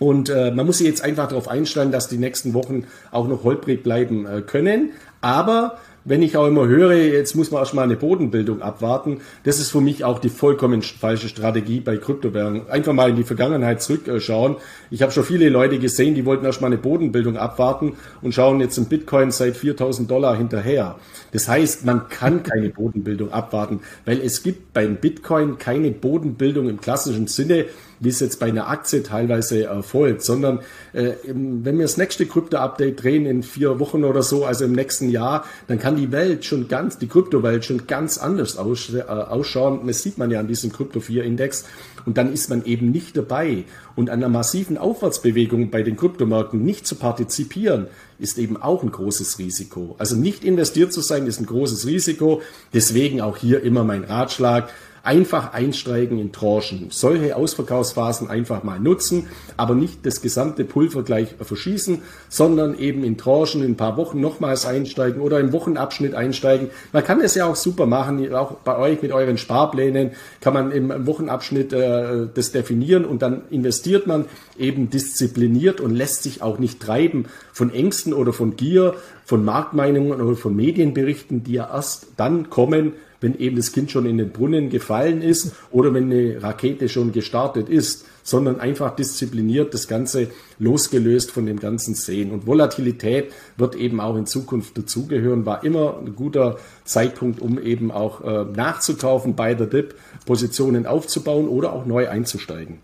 Und 0.00 0.30
äh, 0.30 0.50
man 0.50 0.64
muss 0.66 0.78
sich 0.78 0.86
jetzt 0.86 1.04
einfach 1.04 1.28
darauf 1.28 1.46
einstellen, 1.46 1.92
dass 1.92 2.08
die 2.08 2.16
nächsten 2.16 2.54
Wochen 2.54 2.84
auch 3.12 3.28
noch 3.28 3.44
holprig 3.44 3.82
bleiben 3.82 4.26
äh, 4.26 4.40
können. 4.40 4.92
Aber 5.20 5.78
wenn 6.04 6.22
ich 6.22 6.38
auch 6.38 6.46
immer 6.46 6.66
höre, 6.66 6.94
jetzt 6.94 7.36
muss 7.36 7.50
man 7.50 7.60
erstmal 7.60 7.84
eine 7.84 7.96
Bodenbildung 7.96 8.62
abwarten, 8.62 9.20
das 9.44 9.60
ist 9.60 9.70
für 9.70 9.82
mich 9.82 10.02
auch 10.02 10.18
die 10.18 10.30
vollkommen 10.30 10.80
falsche 10.80 11.28
Strategie 11.28 11.80
bei 11.80 11.98
Kryptowährungen. 11.98 12.70
Einfach 12.70 12.94
mal 12.94 13.10
in 13.10 13.16
die 13.16 13.24
Vergangenheit 13.24 13.82
zurückschauen. 13.82 14.56
Ich 14.90 15.02
habe 15.02 15.12
schon 15.12 15.24
viele 15.24 15.50
Leute 15.50 15.78
gesehen, 15.78 16.14
die 16.14 16.24
wollten 16.24 16.46
erstmal 16.46 16.72
eine 16.72 16.80
Bodenbildung 16.80 17.36
abwarten 17.36 17.96
und 18.22 18.34
schauen 18.34 18.60
jetzt 18.60 18.78
im 18.78 18.86
Bitcoin 18.86 19.30
seit 19.30 19.54
4000 19.54 20.10
Dollar 20.10 20.34
hinterher. 20.34 20.96
Das 21.32 21.46
heißt, 21.46 21.84
man 21.84 22.08
kann 22.08 22.42
keine 22.42 22.70
Bodenbildung 22.70 23.30
abwarten, 23.30 23.80
weil 24.06 24.22
es 24.22 24.42
gibt 24.42 24.72
beim 24.72 24.96
Bitcoin 24.96 25.58
keine 25.58 25.90
Bodenbildung 25.90 26.70
im 26.70 26.80
klassischen 26.80 27.26
Sinne 27.26 27.66
wie 28.00 28.08
es 28.08 28.20
jetzt 28.20 28.40
bei 28.40 28.46
einer 28.46 28.68
Aktie 28.68 29.02
teilweise 29.02 29.64
erfolgt, 29.64 30.22
sondern 30.22 30.60
äh, 30.92 31.12
wenn 31.24 31.76
wir 31.76 31.84
das 31.84 31.98
nächste 31.98 32.26
Krypto-Update 32.26 33.02
drehen 33.02 33.26
in 33.26 33.42
vier 33.42 33.78
Wochen 33.78 34.04
oder 34.04 34.22
so, 34.22 34.46
also 34.46 34.64
im 34.64 34.72
nächsten 34.72 35.10
Jahr, 35.10 35.44
dann 35.68 35.78
kann 35.78 35.96
die 35.96 36.10
Welt 36.10 36.44
schon 36.46 36.66
ganz, 36.68 36.98
die 36.98 37.08
Kryptowelt 37.08 37.64
schon 37.64 37.86
ganz 37.86 38.16
anders 38.18 38.56
aus, 38.56 38.92
äh, 38.94 39.02
ausschauen. 39.02 39.86
Das 39.86 40.02
sieht 40.02 40.16
man 40.16 40.30
ja 40.30 40.40
an 40.40 40.48
diesem 40.48 40.72
Krypto 40.72 41.00
4 41.00 41.24
Index. 41.24 41.66
Und 42.06 42.16
dann 42.16 42.32
ist 42.32 42.48
man 42.48 42.64
eben 42.64 42.90
nicht 42.90 43.16
dabei. 43.16 43.64
Und 43.94 44.08
an 44.08 44.20
einer 44.20 44.30
massiven 44.30 44.78
Aufwärtsbewegung 44.78 45.70
bei 45.70 45.82
den 45.82 45.96
Kryptomärkten 45.96 46.64
nicht 46.64 46.86
zu 46.86 46.94
partizipieren, 46.94 47.88
ist 48.18 48.38
eben 48.38 48.56
auch 48.56 48.82
ein 48.82 48.90
großes 48.90 49.38
Risiko. 49.38 49.94
Also 49.98 50.16
nicht 50.16 50.42
investiert 50.44 50.92
zu 50.92 51.02
sein, 51.02 51.26
ist 51.26 51.40
ein 51.40 51.46
großes 51.46 51.86
Risiko. 51.86 52.40
Deswegen 52.72 53.20
auch 53.20 53.36
hier 53.36 53.62
immer 53.62 53.84
mein 53.84 54.04
Ratschlag 54.04 54.70
einfach 55.02 55.52
einsteigen 55.52 56.18
in 56.18 56.32
Tranchen. 56.32 56.88
Solche 56.90 57.36
Ausverkaufsphasen 57.36 58.28
einfach 58.28 58.62
mal 58.62 58.78
nutzen, 58.78 59.28
aber 59.56 59.74
nicht 59.74 60.04
das 60.04 60.20
gesamte 60.20 60.64
Pulver 60.64 61.02
gleich 61.02 61.34
verschießen, 61.40 62.02
sondern 62.28 62.78
eben 62.78 63.04
in 63.04 63.16
Tranchen 63.16 63.62
in 63.62 63.72
ein 63.72 63.76
paar 63.76 63.96
Wochen 63.96 64.20
nochmals 64.20 64.66
einsteigen 64.66 65.20
oder 65.20 65.40
im 65.40 65.52
Wochenabschnitt 65.52 66.14
einsteigen. 66.14 66.70
Man 66.92 67.04
kann 67.04 67.20
es 67.20 67.34
ja 67.34 67.46
auch 67.46 67.56
super 67.56 67.86
machen, 67.86 68.32
auch 68.34 68.52
bei 68.64 68.76
euch 68.76 69.02
mit 69.02 69.12
euren 69.12 69.38
Sparplänen 69.38 70.10
kann 70.40 70.54
man 70.54 70.72
im 70.72 71.06
Wochenabschnitt 71.06 71.72
äh, 71.72 72.26
das 72.32 72.52
definieren 72.52 73.04
und 73.04 73.22
dann 73.22 73.42
investiert 73.50 74.06
man 74.06 74.26
eben 74.58 74.90
diszipliniert 74.90 75.80
und 75.80 75.94
lässt 75.94 76.22
sich 76.22 76.42
auch 76.42 76.58
nicht 76.58 76.80
treiben 76.80 77.26
von 77.52 77.72
Ängsten 77.72 78.12
oder 78.12 78.32
von 78.32 78.56
Gier, 78.56 78.94
von 79.24 79.44
Marktmeinungen 79.44 80.20
oder 80.20 80.36
von 80.36 80.54
Medienberichten, 80.54 81.44
die 81.44 81.52
ja 81.52 81.70
erst 81.72 82.08
dann 82.16 82.50
kommen, 82.50 82.94
wenn 83.20 83.38
eben 83.38 83.56
das 83.56 83.72
Kind 83.72 83.90
schon 83.90 84.06
in 84.06 84.18
den 84.18 84.30
Brunnen 84.30 84.70
gefallen 84.70 85.22
ist 85.22 85.52
oder 85.70 85.94
wenn 85.94 86.10
eine 86.10 86.42
Rakete 86.42 86.88
schon 86.88 87.12
gestartet 87.12 87.68
ist, 87.68 88.06
sondern 88.22 88.60
einfach 88.60 88.94
diszipliniert 88.94 89.74
das 89.74 89.88
Ganze 89.88 90.28
losgelöst 90.58 91.30
von 91.30 91.46
dem 91.46 91.58
ganzen 91.58 91.94
Sehen. 91.94 92.30
Und 92.30 92.46
Volatilität 92.46 93.32
wird 93.56 93.74
eben 93.74 94.00
auch 94.00 94.16
in 94.16 94.26
Zukunft 94.26 94.76
dazugehören, 94.76 95.46
war 95.46 95.64
immer 95.64 95.98
ein 95.98 96.14
guter 96.14 96.58
Zeitpunkt, 96.84 97.40
um 97.40 97.60
eben 97.60 97.90
auch 97.90 98.22
äh, 98.22 98.44
nachzukaufen 98.44 99.34
bei 99.34 99.54
der 99.54 99.66
DIP, 99.66 99.94
Positionen 100.26 100.86
aufzubauen 100.86 101.48
oder 101.48 101.72
auch 101.72 101.86
neu 101.86 102.08
einzusteigen. 102.08 102.78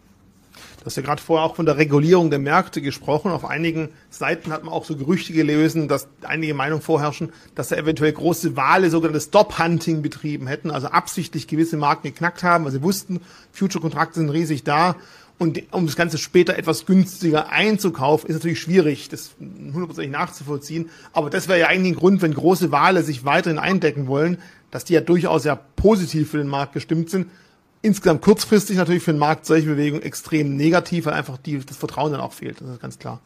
Du 0.87 0.91
hast 0.91 0.97
ja 0.99 1.03
gerade 1.03 1.21
vorher 1.21 1.45
auch 1.45 1.57
von 1.57 1.67
der 1.67 1.79
Regulierung 1.79 2.31
der 2.31 2.39
Märkte 2.39 2.81
gesprochen. 2.81 3.33
Auf 3.33 3.45
einigen 3.45 3.89
Seiten 4.09 4.53
hat 4.53 4.63
man 4.63 4.73
auch 4.73 4.85
so 4.85 4.95
Gerüchte 4.95 5.33
gelesen, 5.33 5.89
dass 5.89 6.07
einige 6.23 6.55
Meinungen 6.55 6.81
vorherrschen, 6.81 7.33
dass 7.57 7.71
da 7.71 7.77
eventuell 7.77 8.13
große 8.13 8.55
Wale 8.57 8.89
sogenanntes 8.89 9.25
Stop-Hunting 9.25 10.01
betrieben 10.01 10.47
hätten, 10.47 10.71
also 10.71 10.87
absichtlich 10.87 11.49
gewisse 11.49 11.77
Marken 11.77 12.05
geknackt 12.05 12.45
haben, 12.45 12.65
weil 12.65 12.71
sie 12.71 12.85
wussten, 12.85 13.21
Future-Kontrakte 13.51 14.21
sind 14.21 14.31
riesig 14.31 14.63
da. 14.63 14.95
Und 15.39 15.61
um 15.73 15.87
das 15.87 15.97
Ganze 15.97 16.19
später 16.19 16.57
etwas 16.57 16.87
günstiger 16.87 17.49
einzukaufen, 17.51 18.31
ist 18.31 18.37
natürlich 18.37 18.61
schwierig, 18.61 19.09
das 19.09 19.33
hundertprozentig 19.41 20.13
nachzuvollziehen. 20.13 20.91
Aber 21.13 21.31
das 21.31 21.49
wäre 21.49 21.59
ja 21.59 21.67
eigentlich 21.67 21.95
ein 21.95 21.99
Grund, 21.99 22.23
wenn 22.23 22.33
große 22.33 22.71
Wale 22.71 23.03
sich 23.03 23.25
weiterhin 23.25 23.59
eindecken 23.59 24.07
wollen, 24.07 24.39
dass 24.71 24.85
die 24.85 24.93
ja 24.93 25.01
durchaus 25.01 25.43
ja 25.43 25.57
positiv 25.57 26.31
für 26.31 26.39
den 26.39 26.47
Markt 26.47 26.75
gestimmt 26.75 27.11
sind 27.11 27.27
insgesamt 27.83 28.23
kurzfristig 28.23 28.77
natürlich 28.77 29.03
für 29.03 29.13
den 29.13 29.19
Markt 29.19 29.47
solche 29.47 29.67
Bewegungen 29.67 30.03
extrem 30.03 30.57
negativ, 30.57 31.07
weil 31.07 31.15
einfach 31.15 31.39
die, 31.39 31.59
das 31.59 31.77
Vertrauen 31.77 32.13
dann 32.13 32.21
auch 32.21 32.33
fehlt. 32.33 32.61
Das 32.61 32.69
ist 32.69 32.81
ganz 32.81 32.99
klar. 32.99 33.21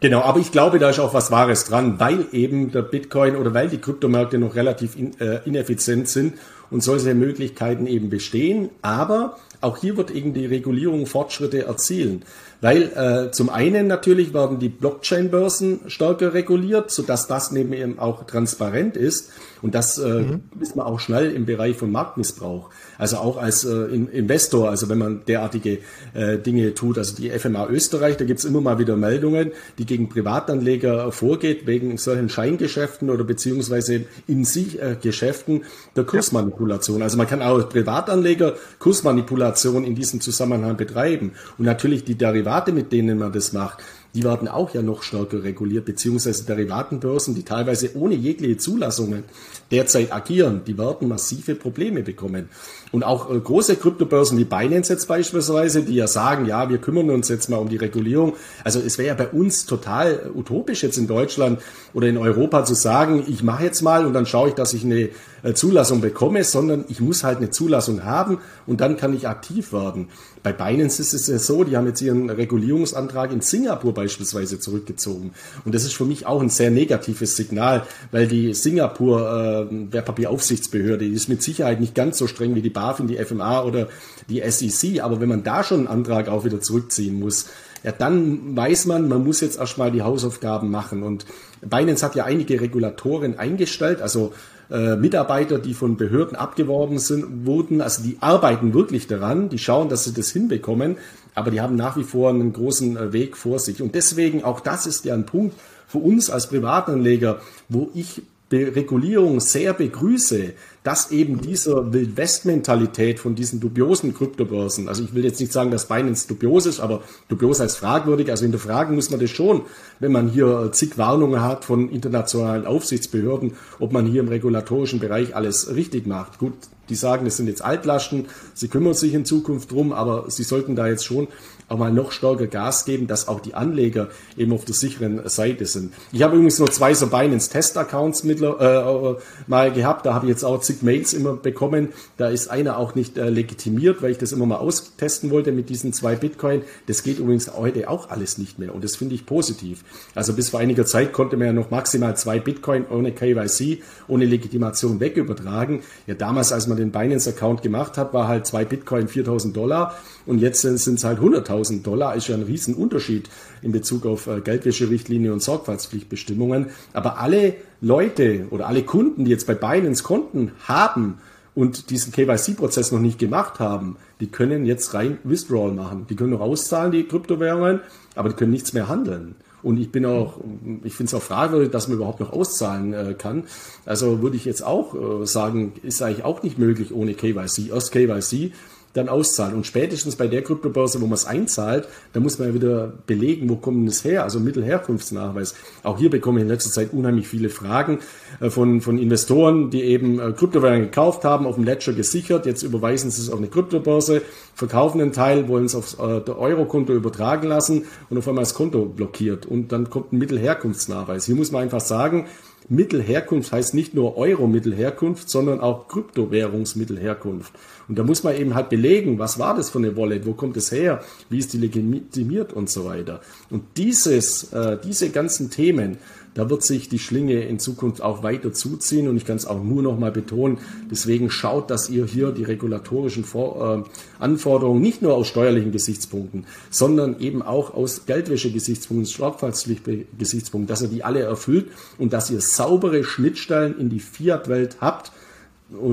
Genau, 0.00 0.20
aber 0.20 0.40
ich 0.40 0.52
glaube, 0.52 0.78
da 0.78 0.90
ist 0.90 0.98
auch 0.98 1.14
was 1.14 1.30
Wahres 1.30 1.64
dran, 1.64 1.98
weil 1.98 2.26
eben 2.32 2.70
der 2.70 2.82
Bitcoin 2.82 3.34
oder 3.34 3.54
weil 3.54 3.68
die 3.68 3.78
Kryptomärkte 3.78 4.36
noch 4.36 4.54
relativ 4.54 4.94
in, 4.94 5.18
äh, 5.20 5.40
ineffizient 5.46 6.08
sind 6.08 6.34
und 6.70 6.82
solche 6.82 7.14
Möglichkeiten 7.14 7.86
eben 7.86 8.10
bestehen. 8.10 8.68
Aber 8.82 9.38
auch 9.62 9.78
hier 9.78 9.96
wird 9.96 10.10
eben 10.10 10.34
die 10.34 10.44
Regulierung 10.44 11.06
Fortschritte 11.06 11.64
erzielen. 11.64 12.24
Weil 12.60 12.82
äh, 12.94 13.30
zum 13.32 13.48
einen 13.48 13.86
natürlich 13.86 14.34
werden 14.34 14.58
die 14.58 14.68
Blockchain-Börsen 14.68 15.80
stärker 15.88 16.34
reguliert, 16.34 16.90
sodass 16.90 17.26
das 17.26 17.50
neben 17.50 17.72
eben 17.72 17.98
auch 17.98 18.24
transparent 18.26 18.96
ist. 18.96 19.30
Und 19.62 19.74
das 19.74 19.98
äh, 19.98 20.08
mhm. 20.08 20.42
ist 20.60 20.76
man 20.76 20.86
auch 20.86 21.00
schnell 21.00 21.32
im 21.32 21.46
Bereich 21.46 21.76
von 21.76 21.90
Marktmissbrauch. 21.90 22.70
Also 22.98 23.16
auch 23.18 23.36
als 23.36 23.64
äh, 23.64 23.72
Investor, 23.72 24.70
also 24.70 24.88
wenn 24.88 24.98
man 24.98 25.24
derartige 25.26 25.78
äh, 26.14 26.38
Dinge 26.38 26.74
tut, 26.74 26.98
also 26.98 27.16
die 27.16 27.30
FMA 27.30 27.68
Österreich, 27.68 28.16
da 28.16 28.24
gibt's 28.24 28.44
immer 28.44 28.60
mal 28.60 28.78
wieder 28.78 28.96
Meldungen, 28.96 29.52
die 29.78 29.86
gegen 29.86 30.08
Privatanleger 30.08 31.10
vorgeht, 31.12 31.66
wegen 31.66 31.96
solchen 31.98 32.28
Scheingeschäften 32.28 33.10
oder 33.10 33.24
beziehungsweise 33.24 34.04
in 34.26 34.44
sich 34.44 34.80
äh, 34.80 34.96
Geschäften 35.00 35.64
der 35.94 36.04
Kursmanipulation. 36.04 37.02
Also 37.02 37.16
man 37.16 37.26
kann 37.26 37.42
auch 37.42 37.56
als 37.56 37.68
Privatanleger 37.68 38.54
Kursmanipulation 38.78 39.84
in 39.84 39.94
diesem 39.94 40.20
Zusammenhang 40.20 40.76
betreiben. 40.76 41.32
Und 41.58 41.64
natürlich 41.64 42.04
die 42.04 42.16
Derivate, 42.16 42.72
mit 42.72 42.92
denen 42.92 43.18
man 43.18 43.32
das 43.32 43.52
macht, 43.52 43.82
die 44.16 44.24
werden 44.24 44.48
auch 44.48 44.72
ja 44.72 44.80
noch 44.80 45.02
stärker 45.02 45.44
reguliert, 45.44 45.84
beziehungsweise 45.84 46.46
Derivatenbörsen, 46.46 47.34
die 47.34 47.42
teilweise 47.42 47.94
ohne 47.96 48.14
jegliche 48.14 48.56
Zulassungen 48.56 49.24
derzeit 49.70 50.10
agieren, 50.10 50.62
die 50.66 50.78
werden 50.78 51.08
massive 51.08 51.54
Probleme 51.54 52.02
bekommen. 52.02 52.48
Und 52.96 53.02
auch 53.02 53.30
äh, 53.30 53.38
große 53.38 53.76
Kryptobörsen 53.76 54.38
wie 54.38 54.44
Binance 54.44 54.90
jetzt 54.90 55.06
beispielsweise, 55.06 55.82
die 55.82 55.96
ja 55.96 56.06
sagen, 56.06 56.46
ja, 56.46 56.70
wir 56.70 56.78
kümmern 56.78 57.10
uns 57.10 57.28
jetzt 57.28 57.50
mal 57.50 57.58
um 57.58 57.68
die 57.68 57.76
Regulierung. 57.76 58.32
Also 58.64 58.80
es 58.80 58.96
wäre 58.96 59.08
ja 59.08 59.14
bei 59.14 59.28
uns 59.28 59.66
total 59.66 60.30
utopisch 60.34 60.82
jetzt 60.82 60.96
in 60.96 61.06
Deutschland 61.06 61.60
oder 61.92 62.08
in 62.08 62.16
Europa 62.16 62.64
zu 62.64 62.72
sagen, 62.72 63.22
ich 63.28 63.42
mache 63.42 63.64
jetzt 63.64 63.82
mal 63.82 64.06
und 64.06 64.14
dann 64.14 64.24
schaue 64.24 64.48
ich, 64.48 64.54
dass 64.54 64.72
ich 64.72 64.82
eine 64.82 65.10
äh, 65.42 65.52
Zulassung 65.52 66.00
bekomme, 66.00 66.42
sondern 66.42 66.86
ich 66.88 67.02
muss 67.02 67.22
halt 67.22 67.36
eine 67.36 67.50
Zulassung 67.50 68.02
haben 68.02 68.38
und 68.66 68.80
dann 68.80 68.96
kann 68.96 69.14
ich 69.14 69.28
aktiv 69.28 69.74
werden. 69.74 70.08
Bei 70.42 70.52
Binance 70.52 71.02
ist 71.02 71.12
es 71.12 71.26
ja 71.26 71.38
so, 71.38 71.64
die 71.64 71.76
haben 71.76 71.86
jetzt 71.86 72.00
ihren 72.00 72.30
Regulierungsantrag 72.30 73.32
in 73.32 73.40
Singapur 73.40 73.92
beispielsweise 73.92 74.58
zurückgezogen. 74.60 75.32
Und 75.64 75.74
das 75.74 75.84
ist 75.84 75.94
für 75.94 76.04
mich 76.04 76.24
auch 76.24 76.40
ein 76.40 76.50
sehr 76.50 76.70
negatives 76.70 77.36
Signal, 77.36 77.82
weil 78.12 78.26
die 78.26 78.54
Singapur 78.54 79.68
äh, 79.70 79.92
Wertpapieraufsichtsbehörde, 79.92 81.04
die 81.04 81.14
ist 81.14 81.28
mit 81.28 81.42
Sicherheit 81.42 81.80
nicht 81.80 81.94
ganz 81.94 82.18
so 82.18 82.26
streng 82.26 82.54
wie 82.54 82.62
die 82.62 82.70
BaFin, 82.86 83.06
die 83.06 83.16
FMA 83.16 83.62
oder 83.62 83.88
die 84.28 84.42
SEC. 84.48 85.02
Aber 85.02 85.20
wenn 85.20 85.28
man 85.28 85.42
da 85.42 85.64
schon 85.64 85.78
einen 85.80 85.86
Antrag 85.88 86.28
auch 86.28 86.44
wieder 86.44 86.60
zurückziehen 86.60 87.18
muss, 87.18 87.46
ja, 87.82 87.92
dann 87.92 88.56
weiß 88.56 88.86
man, 88.86 89.08
man 89.08 89.24
muss 89.24 89.40
jetzt 89.40 89.58
erstmal 89.58 89.92
die 89.92 90.02
Hausaufgaben 90.02 90.70
machen. 90.70 91.02
Und 91.02 91.26
Binance 91.60 92.04
hat 92.04 92.14
ja 92.14 92.24
einige 92.24 92.60
Regulatoren 92.60 93.38
eingestellt, 93.38 94.02
also 94.02 94.32
äh, 94.70 94.96
Mitarbeiter, 94.96 95.58
die 95.58 95.74
von 95.74 95.96
Behörden 95.96 96.36
abgeworben 96.36 96.98
sind, 96.98 97.46
wurden, 97.46 97.80
also 97.80 98.02
die 98.02 98.16
arbeiten 98.20 98.74
wirklich 98.74 99.06
daran, 99.06 99.48
die 99.48 99.58
schauen, 99.58 99.88
dass 99.88 100.04
sie 100.04 100.12
das 100.12 100.30
hinbekommen, 100.30 100.96
aber 101.36 101.52
die 101.52 101.60
haben 101.60 101.76
nach 101.76 101.96
wie 101.96 102.02
vor 102.02 102.30
einen 102.30 102.52
großen 102.52 102.96
äh, 102.96 103.12
Weg 103.12 103.36
vor 103.36 103.60
sich. 103.60 103.80
Und 103.80 103.94
deswegen, 103.94 104.42
auch 104.42 104.58
das 104.58 104.86
ist 104.86 105.04
ja 105.04 105.14
ein 105.14 105.26
Punkt 105.26 105.54
für 105.86 105.98
uns 105.98 106.30
als 106.30 106.48
Privatanleger, 106.48 107.40
wo 107.68 107.90
ich 107.94 108.22
Regulierung 108.52 109.40
sehr 109.40 109.72
begrüße, 109.72 110.52
dass 110.86 111.10
eben 111.10 111.40
dieser 111.40 111.92
Wildwest-Mentalität 111.92 113.18
von 113.18 113.34
diesen 113.34 113.58
dubiosen 113.58 114.14
Kryptobörsen, 114.14 114.86
also 114.86 115.02
ich 115.02 115.12
will 115.14 115.24
jetzt 115.24 115.40
nicht 115.40 115.52
sagen, 115.52 115.72
dass 115.72 115.88
Binance 115.88 116.28
dubios 116.28 116.64
ist, 116.64 116.78
aber 116.78 117.02
dubios 117.28 117.58
heißt 117.58 117.76
fragwürdig, 117.76 118.30
also 118.30 118.44
hinterfragen 118.44 118.94
muss 118.94 119.10
man 119.10 119.18
das 119.18 119.30
schon, 119.30 119.62
wenn 119.98 120.12
man 120.12 120.28
hier 120.28 120.70
zig 120.70 120.96
Warnungen 120.96 121.42
hat 121.42 121.64
von 121.64 121.90
internationalen 121.90 122.66
Aufsichtsbehörden, 122.66 123.54
ob 123.80 123.92
man 123.92 124.06
hier 124.06 124.20
im 124.20 124.28
regulatorischen 124.28 125.00
Bereich 125.00 125.34
alles 125.34 125.74
richtig 125.74 126.06
macht. 126.06 126.38
Gut, 126.38 126.54
die 126.88 126.94
sagen, 126.94 127.26
es 127.26 127.36
sind 127.36 127.48
jetzt 127.48 127.64
Altlasten, 127.64 128.26
sie 128.54 128.68
kümmern 128.68 128.94
sich 128.94 129.12
in 129.12 129.24
Zukunft 129.24 129.72
drum, 129.72 129.92
aber 129.92 130.30
sie 130.30 130.44
sollten 130.44 130.76
da 130.76 130.86
jetzt 130.86 131.04
schon 131.04 131.26
mal 131.74 131.92
noch 131.92 132.12
stärker 132.12 132.46
Gas 132.46 132.84
geben, 132.84 133.06
dass 133.06 133.26
auch 133.26 133.40
die 133.40 133.54
Anleger 133.54 134.08
eben 134.36 134.52
auf 134.52 134.64
der 134.64 134.74
sicheren 134.74 135.28
Seite 135.28 135.66
sind. 135.66 135.92
Ich 136.12 136.22
habe 136.22 136.36
übrigens 136.36 136.58
nur 136.58 136.70
zwei 136.70 136.94
so 136.94 137.08
Binance 137.08 137.50
Test 137.50 137.76
Accounts 137.76 138.22
mittler, 138.22 138.60
äh, 138.60 139.20
mal 139.48 139.72
gehabt, 139.72 140.06
da 140.06 140.14
habe 140.14 140.26
ich 140.26 140.30
jetzt 140.30 140.44
auch 140.44 140.60
zig 140.60 140.82
Mails 140.82 141.12
immer 141.12 141.34
bekommen. 141.34 141.88
Da 142.16 142.28
ist 142.28 142.48
einer 142.48 142.78
auch 142.78 142.94
nicht 142.94 143.18
äh, 143.18 143.28
legitimiert, 143.28 144.02
weil 144.02 144.12
ich 144.12 144.18
das 144.18 144.32
immer 144.32 144.46
mal 144.46 144.56
austesten 144.56 145.30
wollte 145.30 145.50
mit 145.50 145.68
diesen 145.68 145.92
zwei 145.92 146.14
Bitcoin. 146.14 146.62
Das 146.86 147.02
geht 147.02 147.18
übrigens 147.18 147.52
heute 147.52 147.90
auch 147.90 148.10
alles 148.10 148.38
nicht 148.38 148.58
mehr 148.58 148.74
und 148.74 148.84
das 148.84 148.94
finde 148.94 149.16
ich 149.16 149.26
positiv. 149.26 149.84
Also 150.14 150.34
bis 150.34 150.50
vor 150.50 150.60
einiger 150.60 150.86
Zeit 150.86 151.12
konnte 151.12 151.36
man 151.36 151.48
ja 151.48 151.52
noch 151.52 151.70
maximal 151.70 152.16
zwei 152.16 152.38
Bitcoin 152.38 152.86
ohne 152.88 153.12
KYC, 153.12 153.82
ohne 154.06 154.24
Legitimation 154.24 155.00
wegübertragen. 155.00 155.80
Ja, 156.06 156.14
damals, 156.14 156.52
als 156.52 156.68
man 156.68 156.76
den 156.76 156.92
Binance 156.92 157.30
Account 157.30 157.62
gemacht 157.62 157.98
hat, 157.98 158.14
war 158.14 158.28
halt 158.28 158.46
zwei 158.46 158.64
Bitcoin 158.64 159.08
4000 159.08 159.56
Dollar 159.56 159.96
und 160.26 160.38
jetzt 160.38 160.62
sind 160.62 160.76
es 160.84 161.04
halt 161.04 161.20
100.000 161.20 161.55
Dollar. 161.82 162.14
Ist 162.16 162.28
ja 162.28 162.34
ein 162.34 162.42
Riesenunterschied 162.42 163.28
in 163.62 163.72
Bezug 163.72 164.06
auf 164.06 164.26
äh, 164.26 164.40
Geldwäscherichtlinie 164.40 165.32
und 165.32 165.42
Sorgfaltspflichtbestimmungen. 165.42 166.66
Aber 166.92 167.18
alle 167.18 167.54
Leute 167.80 168.46
oder 168.50 168.66
alle 168.66 168.82
Kunden, 168.82 169.24
die 169.24 169.30
jetzt 169.30 169.46
bei 169.46 169.54
Binance 169.54 170.02
Konten 170.02 170.52
haben 170.66 171.18
und 171.54 171.90
diesen 171.90 172.12
KYC-Prozess 172.12 172.92
noch 172.92 173.00
nicht 173.00 173.18
gemacht 173.18 173.60
haben, 173.60 173.96
die 174.20 174.26
können 174.26 174.66
jetzt 174.66 174.94
rein 174.94 175.18
Withdrawal 175.24 175.72
machen. 175.72 176.06
Die 176.08 176.16
können 176.16 176.30
noch 176.30 176.40
auszahlen, 176.40 176.92
die 176.92 177.04
Kryptowährungen, 177.04 177.80
aber 178.14 178.28
die 178.28 178.34
können 178.34 178.52
nichts 178.52 178.72
mehr 178.72 178.88
handeln. 178.88 179.36
Und 179.62 179.78
ich 179.78 179.90
bin 179.90 180.06
auch, 180.06 180.38
ich 180.84 180.94
finde 180.94 181.08
es 181.08 181.14
auch 181.14 181.22
fragwürdig, 181.22 181.70
dass 181.70 181.88
man 181.88 181.96
überhaupt 181.96 182.20
noch 182.20 182.32
auszahlen 182.32 182.92
äh, 182.92 183.14
kann. 183.18 183.44
Also 183.84 184.22
würde 184.22 184.36
ich 184.36 184.44
jetzt 184.44 184.64
auch 184.64 185.22
äh, 185.22 185.26
sagen, 185.26 185.72
ist 185.82 186.02
eigentlich 186.02 186.24
auch 186.24 186.42
nicht 186.42 186.58
möglich 186.58 186.94
ohne 186.94 187.14
KYC. 187.14 187.70
Erst 187.70 187.90
KYC 187.90 188.52
dann 188.96 189.08
auszahlen. 189.08 189.54
Und 189.54 189.66
spätestens 189.66 190.16
bei 190.16 190.26
der 190.26 190.42
Kryptobörse, 190.42 191.00
wo 191.00 191.06
man 191.06 191.14
es 191.14 191.26
einzahlt, 191.26 191.88
da 192.12 192.20
muss 192.20 192.38
man 192.38 192.48
ja 192.48 192.54
wieder 192.54 192.92
belegen, 193.06 193.48
wo 193.48 193.56
kommt 193.56 193.88
es 193.88 194.04
her, 194.04 194.24
also 194.24 194.40
Mittelherkunftsnachweis. 194.40 195.54
Auch 195.82 195.98
hier 195.98 196.10
bekomme 196.10 196.40
ich 196.40 196.42
in 196.42 196.48
letzter 196.48 196.70
Zeit 196.70 196.92
unheimlich 196.92 197.28
viele 197.28 197.48
Fragen 197.48 198.00
äh, 198.40 198.50
von, 198.50 198.80
von 198.80 198.98
Investoren, 198.98 199.70
die 199.70 199.82
eben 199.82 200.18
äh, 200.18 200.32
Kryptowährungen 200.32 200.84
gekauft 200.84 201.24
haben, 201.24 201.46
auf 201.46 201.56
dem 201.56 201.64
Ledger 201.64 201.92
gesichert, 201.92 202.46
jetzt 202.46 202.62
überweisen 202.62 203.10
sie 203.10 203.22
es 203.22 203.30
auf 203.30 203.38
eine 203.38 203.48
Kryptobörse, 203.48 204.22
verkaufen 204.54 205.00
einen 205.00 205.12
Teil, 205.12 205.48
wollen 205.48 205.66
es 205.66 205.74
auf 205.74 205.98
äh, 205.98 206.20
der 206.20 206.38
Eurokonto 206.38 206.92
übertragen 206.92 207.48
lassen 207.48 207.84
und 208.10 208.18
auf 208.18 208.26
einmal 208.28 208.42
das 208.42 208.54
Konto 208.54 208.86
blockiert 208.86 209.46
und 209.46 209.72
dann 209.72 209.90
kommt 209.90 210.12
ein 210.12 210.18
Mittelherkunftsnachweis. 210.18 211.26
Hier 211.26 211.36
muss 211.36 211.52
man 211.52 211.62
einfach 211.62 211.80
sagen, 211.80 212.26
Mittelherkunft 212.68 213.52
heißt 213.52 213.74
nicht 213.74 213.94
nur 213.94 214.16
Euro-Mittelherkunft, 214.16 215.30
sondern 215.30 215.60
auch 215.60 215.86
Kryptowährungsmittelherkunft. 215.88 217.52
Und 217.88 217.98
da 217.98 218.02
muss 218.02 218.24
man 218.24 218.36
eben 218.36 218.54
halt 218.54 218.68
belegen, 218.68 219.18
was 219.18 219.38
war 219.38 219.54
das 219.54 219.70
für 219.70 219.78
eine 219.78 219.96
Wallet, 219.96 220.26
wo 220.26 220.32
kommt 220.32 220.56
es 220.56 220.72
her, 220.72 221.02
wie 221.30 221.38
ist 221.38 221.52
die 221.52 221.58
legitimiert 221.58 222.52
und 222.52 222.68
so 222.68 222.84
weiter. 222.84 223.20
Und 223.50 223.62
dieses, 223.76 224.52
äh, 224.52 224.78
diese 224.82 225.10
ganzen 225.10 225.50
Themen, 225.50 225.98
da 226.36 226.50
wird 226.50 226.62
sich 226.62 226.90
die 226.90 226.98
Schlinge 226.98 227.44
in 227.44 227.58
Zukunft 227.58 228.02
auch 228.02 228.22
weiter 228.22 228.52
zuziehen 228.52 229.08
und 229.08 229.16
ich 229.16 229.24
kann 229.24 229.36
es 229.36 229.46
auch 229.46 229.62
nur 229.62 229.82
noch 229.82 229.98
mal 229.98 230.12
betonen. 230.12 230.58
Deswegen 230.90 231.30
schaut, 231.30 231.70
dass 231.70 231.88
ihr 231.88 232.04
hier 232.04 232.30
die 232.30 232.44
regulatorischen 232.44 233.24
Vor 233.24 233.86
äh, 233.86 234.22
Anforderungen 234.22 234.82
nicht 234.82 235.00
nur 235.00 235.14
aus 235.14 235.28
steuerlichen 235.28 235.72
Gesichtspunkten, 235.72 236.44
sondern 236.68 237.20
eben 237.20 237.40
auch 237.40 237.72
aus 237.72 238.04
Geldwäsche-Gesichtspunkten, 238.04 239.06
Sorgfaltspflicht-Gesichtspunkten, 239.06 240.68
dass 240.68 240.82
ihr 240.82 240.88
die 240.88 241.04
alle 241.04 241.20
erfüllt 241.20 241.68
und 241.96 242.12
dass 242.12 242.30
ihr 242.30 242.42
saubere 242.42 243.02
Schnittstellen 243.02 243.78
in 243.78 243.88
die 243.88 244.00
Fiat-Welt 244.00 244.76
habt, 244.82 245.12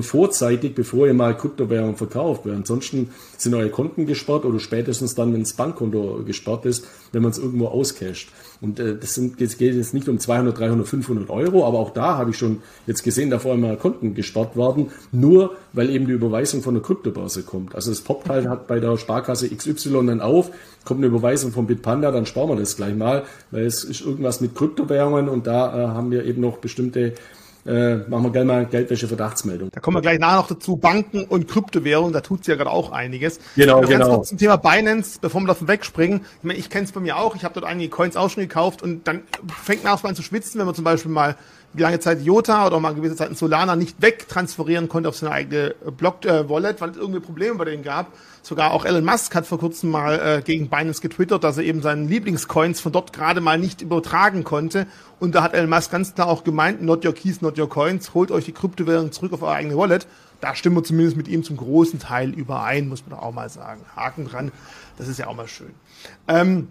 vorzeitig, 0.02 0.76
bevor 0.76 1.08
ihr 1.08 1.16
mal 1.16 1.36
Kryptowährungen 1.36 1.96
verkauft. 1.96 2.46
Weil 2.46 2.54
ansonsten 2.54 3.10
sind 3.38 3.56
eure 3.56 3.70
Konten 3.70 4.06
gesperrt 4.06 4.46
oder 4.46 4.60
spätestens 4.60 5.16
dann, 5.16 5.34
wenn 5.34 5.42
das 5.42 5.54
Bankkonto 5.54 6.24
gesperrt 6.26 6.66
ist, 6.66 6.86
wenn 7.12 7.24
man 7.24 7.32
es 7.32 7.40
irgendwo 7.40 7.68
auscasht. 7.68 8.30
Und 8.62 8.80
äh, 8.80 8.96
das, 8.96 9.16
sind, 9.16 9.42
das 9.42 9.58
geht 9.58 9.76
jetzt 9.76 9.94
nicht 9.94 10.08
um 10.08 10.20
200, 10.20 10.58
300, 10.58 10.88
500 10.88 11.30
Euro, 11.30 11.66
aber 11.66 11.80
auch 11.80 11.90
da 11.90 12.18
habe 12.18 12.30
ich 12.30 12.38
schon 12.38 12.62
jetzt 12.86 13.04
gesehen, 13.04 13.32
da 13.32 13.40
vorher 13.40 13.60
mal 13.60 13.76
Konten 13.76 14.14
gesperrt 14.14 14.56
worden, 14.56 14.92
nur 15.12 15.56
weil 15.74 15.90
eben 15.90 16.06
die 16.06 16.14
Überweisung 16.14 16.62
von 16.62 16.76
der 16.76 16.84
Kryptobörse 16.84 17.42
kommt. 17.42 17.74
Also 17.74 17.92
es 17.92 18.02
poppt 18.02 18.30
halt 18.30 18.48
hat 18.48 18.68
bei 18.68 18.80
der 18.80 18.98
Sparkasse 18.98 19.50
XY 19.50 20.06
dann 20.06 20.22
auf, 20.22 20.52
kommt 20.86 21.00
eine 21.00 21.08
Überweisung 21.08 21.52
von 21.52 21.66
Bitpanda, 21.66 22.12
dann 22.12 22.26
sparen 22.26 22.50
wir 22.50 22.56
das 22.56 22.78
gleich 22.78 22.96
mal, 22.96 23.24
weil 23.52 23.66
es 23.66 23.84
ist 23.84 24.02
irgendwas 24.02 24.40
mit 24.40 24.56
Kryptowährungen 24.56 25.30
und 25.30 25.48
da 25.48 25.68
äh, 25.68 25.88
haben 25.88 26.12
wir 26.12 26.26
eben 26.26 26.42
noch 26.42 26.58
bestimmte 26.58 27.14
äh, 27.66 27.96
machen 28.10 28.24
wir 28.26 28.32
gerne 28.32 28.46
mal 28.46 28.66
Geldwäsche-Verdachtsmeldung. 28.66 29.70
Da 29.72 29.80
kommen 29.80 29.98
wir 29.98 30.02
gleich 30.02 30.20
nachher 30.20 30.38
noch 30.38 30.48
dazu. 30.48 30.76
Banken 30.76 31.24
und 31.24 31.48
Kryptowährungen, 31.48 32.12
da 32.12 32.22
tut 32.22 32.46
ja 32.48 32.56
gerade 32.56 32.70
auch 32.70 32.92
einiges. 32.92 33.40
Genau, 33.56 33.82
genau. 33.82 33.90
Ganz 33.90 34.08
kurz 34.10 34.30
zum 34.30 34.38
Thema 34.38 34.58
Binance, 34.58 35.20
bevor 35.22 35.42
wir 35.42 35.48
davon 35.48 35.68
wegspringen. 35.68 36.22
Ich, 36.40 36.44
meine, 36.44 36.60
ich 36.60 36.70
kenne 36.70 36.86
es 36.86 36.92
bei 36.92 37.00
mir 37.00 37.18
auch. 37.18 37.36
Ich 37.36 37.44
habe 37.44 37.54
dort 37.54 37.66
einige 37.66 37.90
Coins 37.90 38.18
auch 38.18 38.30
schon 38.30 38.44
gekauft 38.44 38.82
und 38.82 39.08
dann 39.08 39.22
fängt 39.64 39.84
man 39.84 39.94
erstmal 39.94 40.12
an 40.12 40.16
zu 40.16 40.24
schwitzen, 40.24 40.60
wenn 40.60 40.66
man 40.66 40.76
zum 40.76 40.84
Beispiel 40.84 41.12
mal 41.12 41.36
lange 41.76 42.00
Zeit 42.00 42.22
Jota 42.22 42.68
oder 42.68 42.80
mal 42.80 42.94
gewisse 42.94 43.16
Zeit 43.16 43.30
in 43.30 43.36
Solana 43.36 43.76
nicht 43.76 44.02
wegtransferieren 44.02 44.90
konnte 44.90 45.10
auf 45.10 45.16
seine 45.16 45.32
eigene 45.32 45.76
Block-Wallet, 45.98 46.78
äh, 46.78 46.82
weil 46.82 46.90
es 46.92 46.98
irgendwie 46.98 47.20
Probleme 47.20 47.56
bei 47.56 47.66
denen 47.66 47.84
gab. 47.84 48.14
Sogar 48.42 48.72
auch 48.72 48.86
Elon 48.86 49.06
Musk 49.06 49.34
hat 49.36 49.46
vor 49.48 49.58
kurzem 49.58 49.90
mal 49.90 50.20
äh, 50.20 50.42
gegen 50.42 50.70
Binance 50.70 51.02
getwittert, 51.02 51.44
dass 51.44 51.58
er 51.58 51.64
eben 51.64 51.82
seinen 51.82 52.08
Lieblingscoins 52.08 52.82
von 52.82 52.92
dort 52.92 53.14
gerade 53.14 53.42
mal 53.42 53.58
nicht 53.58 53.82
übertragen 53.82 54.44
konnte. 54.44 54.86
Und 55.20 55.34
da 55.34 55.44
hat 55.44 55.54
Elon 55.54 55.70
Musk 55.70 55.92
ganz 55.92 56.14
klar 56.14 56.28
auch 56.28 56.44
gemeint, 56.44 56.82
not 56.82 57.06
your 57.06 57.14
keys, 57.14 57.42
not 57.42 57.58
your 57.58 57.70
coins, 57.70 58.14
holt 58.14 58.32
euch 58.32 58.46
die 58.46 58.52
Kryptowährung 58.52 59.12
zurück 59.12 59.34
auf 59.34 59.42
eure 59.42 59.54
eigene 59.54 59.78
Wallet. 59.78 60.08
Da 60.42 60.56
stimmen 60.56 60.76
wir 60.76 60.84
zumindest 60.84 61.16
mit 61.16 61.30
ihm 61.30 61.44
zum 61.44 61.56
großen 61.56 62.00
Teil 62.00 62.32
überein, 62.32 62.90
muss 62.90 63.06
man 63.08 63.18
auch 63.18 63.32
mal 63.32 63.50
sagen. 63.50 63.82
Haken 63.96 64.26
dran, 64.26 64.52
das 64.98 65.08
ist 65.08 65.18
ja 65.18 65.28
auch 65.28 65.36
mal 65.36 65.48
schön. 65.48 65.72
Ähm, 66.28 66.68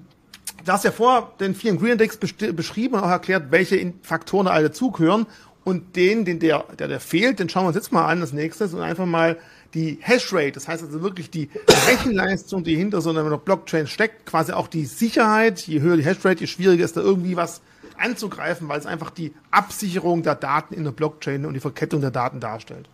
Du 0.64 0.72
hast 0.72 0.84
ja 0.84 0.92
vor 0.92 1.34
den 1.40 1.54
vielen 1.54 1.78
Green 1.78 1.92
Index 1.92 2.16
beschrieben 2.16 2.94
und 2.94 3.00
auch 3.00 3.10
erklärt, 3.10 3.50
welche 3.50 3.92
Faktoren 4.02 4.46
alle 4.46 4.68
dazugehören. 4.68 5.26
Und 5.64 5.94
den, 5.94 6.24
den 6.24 6.40
der, 6.40 6.64
der, 6.78 6.88
der 6.88 6.98
fehlt, 6.98 7.38
den 7.38 7.48
schauen 7.48 7.64
wir 7.64 7.68
uns 7.68 7.76
jetzt 7.76 7.92
mal 7.92 8.06
an, 8.06 8.20
das 8.20 8.32
nächste, 8.32 8.64
und 8.64 8.80
einfach 8.80 9.06
mal 9.06 9.38
die 9.74 9.98
Hashrate, 10.00 10.52
das 10.52 10.68
heißt 10.68 10.82
also 10.82 11.02
wirklich 11.02 11.30
die 11.30 11.48
Rechenleistung, 11.88 12.64
die 12.64 12.76
hinter 12.76 13.00
so 13.00 13.10
einer 13.10 13.38
Blockchain 13.38 13.86
steckt, 13.86 14.26
quasi 14.26 14.52
auch 14.52 14.68
die 14.68 14.84
Sicherheit, 14.84 15.60
je 15.60 15.80
höher 15.80 15.96
die 15.96 16.04
Hashrate, 16.04 16.40
je 16.40 16.46
schwieriger 16.46 16.84
ist 16.84 16.96
da 16.96 17.00
irgendwie 17.00 17.36
was 17.36 17.62
anzugreifen, 17.98 18.68
weil 18.68 18.78
es 18.78 18.86
einfach 18.86 19.10
die 19.10 19.32
Absicherung 19.50 20.22
der 20.22 20.34
Daten 20.34 20.74
in 20.74 20.84
der 20.84 20.90
Blockchain 20.90 21.46
und 21.46 21.54
die 21.54 21.60
Verkettung 21.60 22.00
der 22.00 22.10
Daten 22.10 22.40
darstellt. 22.40 22.88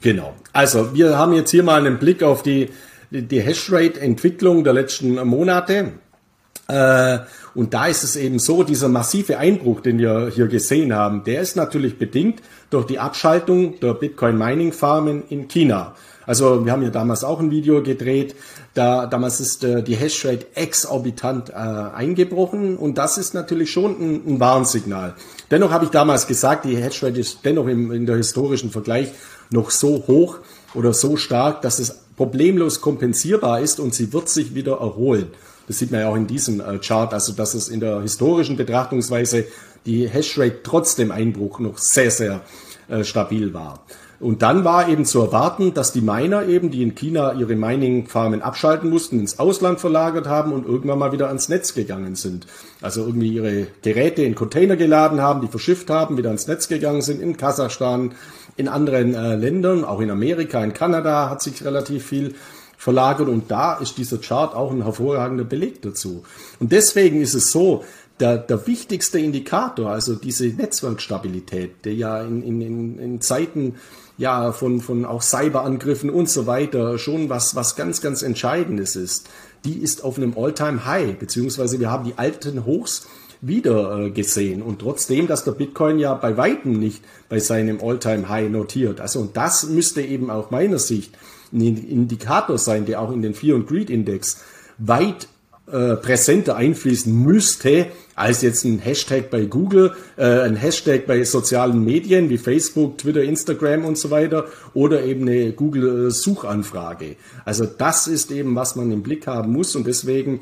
Genau. 0.00 0.34
Also 0.52 0.94
wir 0.94 1.18
haben 1.18 1.32
jetzt 1.34 1.50
hier 1.50 1.62
mal 1.62 1.84
einen 1.84 1.98
Blick 1.98 2.22
auf 2.22 2.42
die, 2.42 2.70
die 3.10 3.40
Hashrate-Entwicklung 3.40 4.64
der 4.64 4.72
letzten 4.72 5.14
Monate. 5.26 5.92
Äh, 6.68 7.18
und 7.54 7.74
da 7.74 7.86
ist 7.86 8.02
es 8.02 8.16
eben 8.16 8.38
so, 8.38 8.62
dieser 8.62 8.88
massive 8.88 9.38
Einbruch, 9.38 9.80
den 9.80 9.98
wir 9.98 10.30
hier 10.34 10.48
gesehen 10.48 10.94
haben, 10.94 11.24
der 11.24 11.40
ist 11.40 11.56
natürlich 11.56 11.98
bedingt 11.98 12.40
durch 12.70 12.86
die 12.86 12.98
Abschaltung 12.98 13.78
der 13.80 13.94
Bitcoin 13.94 14.38
Mining 14.38 14.72
Farmen 14.72 15.22
in 15.28 15.46
China. 15.48 15.94
Also 16.26 16.64
wir 16.64 16.72
haben 16.72 16.82
ja 16.82 16.90
damals 16.90 17.22
auch 17.22 17.38
ein 17.38 17.50
Video 17.50 17.82
gedreht, 17.82 18.34
da 18.72 19.06
damals 19.06 19.40
ist 19.40 19.62
äh, 19.62 19.82
die 19.82 19.94
Hashrate 19.94 20.46
exorbitant 20.54 21.50
äh, 21.50 21.52
eingebrochen 21.52 22.76
und 22.76 22.96
das 22.98 23.18
ist 23.18 23.34
natürlich 23.34 23.70
schon 23.70 23.92
ein, 24.00 24.22
ein 24.26 24.40
Warnsignal. 24.40 25.14
Dennoch 25.50 25.70
habe 25.70 25.84
ich 25.84 25.90
damals 25.90 26.26
gesagt, 26.26 26.64
die 26.64 26.76
Hashrate 26.76 27.20
ist 27.20 27.40
dennoch 27.44 27.66
im, 27.66 27.92
in 27.92 28.06
der 28.06 28.16
historischen 28.16 28.70
Vergleich 28.70 29.12
noch 29.50 29.70
so 29.70 30.04
hoch 30.06 30.38
oder 30.74 30.94
so 30.94 31.16
stark, 31.16 31.60
dass 31.62 31.78
es 31.78 32.00
problemlos 32.16 32.80
kompensierbar 32.80 33.60
ist 33.60 33.78
und 33.78 33.94
sie 33.94 34.12
wird 34.12 34.28
sich 34.28 34.54
wieder 34.54 34.78
erholen. 34.80 35.28
Das 35.66 35.78
sieht 35.78 35.90
man 35.90 36.00
ja 36.00 36.08
auch 36.08 36.16
in 36.16 36.26
diesem 36.26 36.60
äh, 36.60 36.78
Chart, 36.78 37.12
also 37.12 37.32
dass 37.32 37.54
es 37.54 37.68
in 37.68 37.80
der 37.80 38.00
historischen 38.00 38.56
Betrachtungsweise 38.56 39.46
die 39.86 40.08
Hashrate 40.08 40.62
trotz 40.62 40.96
dem 40.96 41.10
Einbruch 41.10 41.58
noch 41.58 41.78
sehr, 41.78 42.10
sehr 42.10 42.42
äh, 42.88 43.04
stabil 43.04 43.54
war. 43.54 43.84
Und 44.20 44.42
dann 44.42 44.64
war 44.64 44.88
eben 44.88 45.04
zu 45.04 45.20
erwarten, 45.20 45.74
dass 45.74 45.92
die 45.92 46.00
Miner 46.00 46.46
eben, 46.46 46.70
die 46.70 46.82
in 46.82 46.94
China 46.94 47.34
ihre 47.34 47.56
Mining-Farmen 47.56 48.42
abschalten 48.42 48.88
mussten, 48.88 49.20
ins 49.20 49.38
Ausland 49.38 49.80
verlagert 49.80 50.26
haben 50.26 50.52
und 50.52 50.66
irgendwann 50.66 50.98
mal 50.98 51.12
wieder 51.12 51.28
ans 51.28 51.48
Netz 51.48 51.74
gegangen 51.74 52.14
sind. 52.14 52.46
Also 52.80 53.04
irgendwie 53.04 53.34
ihre 53.34 53.66
Geräte 53.82 54.22
in 54.22 54.34
Container 54.34 54.76
geladen 54.76 55.20
haben, 55.20 55.40
die 55.40 55.48
verschifft 55.48 55.90
haben, 55.90 56.16
wieder 56.16 56.30
ans 56.30 56.46
Netz 56.46 56.68
gegangen 56.68 57.02
sind, 57.02 57.20
in 57.20 57.36
Kasachstan, 57.36 58.12
in 58.56 58.68
anderen 58.68 59.14
äh, 59.14 59.34
Ländern, 59.34 59.84
auch 59.84 60.00
in 60.00 60.10
Amerika, 60.10 60.62
in 60.62 60.72
Kanada 60.72 61.28
hat 61.28 61.42
sich 61.42 61.64
relativ 61.64 62.06
viel 62.06 62.34
verlagert 62.84 63.28
und 63.28 63.50
da 63.50 63.78
ist 63.78 63.96
dieser 63.96 64.18
Chart 64.18 64.54
auch 64.54 64.70
ein 64.70 64.82
hervorragender 64.82 65.44
Beleg 65.44 65.80
dazu. 65.80 66.22
Und 66.60 66.70
deswegen 66.70 67.22
ist 67.22 67.32
es 67.32 67.50
so, 67.50 67.82
der, 68.20 68.36
der 68.36 68.66
wichtigste 68.66 69.18
Indikator, 69.18 69.90
also 69.90 70.16
diese 70.16 70.48
Netzwerkstabilität, 70.48 71.82
der 71.86 71.94
ja 71.94 72.20
in, 72.20 72.42
in, 72.42 72.98
in 72.98 73.20
Zeiten 73.22 73.76
ja 74.18 74.52
von, 74.52 74.82
von 74.82 75.06
auch 75.06 75.22
Cyberangriffen 75.22 76.10
und 76.10 76.28
so 76.28 76.46
weiter 76.46 76.98
schon 76.98 77.30
was, 77.30 77.56
was 77.56 77.74
ganz, 77.74 78.02
ganz 78.02 78.20
Entscheidendes 78.20 78.96
ist, 78.96 79.30
die 79.64 79.78
ist 79.78 80.04
auf 80.04 80.18
einem 80.18 80.34
All-Time-High, 80.36 81.18
beziehungsweise 81.18 81.80
wir 81.80 81.90
haben 81.90 82.04
die 82.04 82.18
alten 82.18 82.66
Hochs 82.66 83.06
wieder 83.40 83.98
äh, 83.98 84.10
gesehen. 84.10 84.60
Und 84.60 84.80
trotzdem, 84.80 85.26
dass 85.26 85.44
der 85.44 85.52
Bitcoin 85.52 85.98
ja 85.98 86.12
bei 86.12 86.36
weitem 86.36 86.78
nicht 86.78 87.02
bei 87.30 87.38
seinem 87.38 87.80
All-Time-High 87.82 88.50
notiert. 88.50 89.00
Also, 89.00 89.20
und 89.20 89.38
das 89.38 89.64
müsste 89.70 90.02
eben 90.02 90.30
auch 90.30 90.50
meiner 90.50 90.78
Sicht 90.78 91.16
ein 91.54 91.88
Indikator 91.88 92.58
sein, 92.58 92.84
der 92.84 93.00
auch 93.00 93.12
in 93.12 93.22
den 93.22 93.34
Fear 93.34 93.56
and 93.56 93.66
Greed 93.66 93.88
Index 93.88 94.42
weit 94.78 95.28
äh, 95.66 95.96
präsenter 95.96 96.56
einfließen 96.56 97.24
müsste 97.24 97.86
als 98.14 98.42
jetzt 98.42 98.64
ein 98.64 98.78
Hashtag 98.78 99.30
bei 99.30 99.46
Google, 99.46 99.94
äh, 100.16 100.40
ein 100.40 100.56
Hashtag 100.56 101.06
bei 101.06 101.24
sozialen 101.24 101.82
Medien 101.82 102.28
wie 102.28 102.36
Facebook, 102.36 102.98
Twitter, 102.98 103.22
Instagram 103.22 103.84
und 103.84 103.96
so 103.96 104.10
weiter 104.10 104.44
oder 104.74 105.04
eben 105.04 105.22
eine 105.22 105.52
Google 105.52 106.10
Suchanfrage. 106.10 107.16
Also 107.44 107.64
das 107.64 108.06
ist 108.08 108.30
eben, 108.30 108.54
was 108.54 108.76
man 108.76 108.92
im 108.92 109.02
Blick 109.02 109.26
haben 109.26 109.52
muss 109.52 109.74
und 109.74 109.86
deswegen 109.86 110.40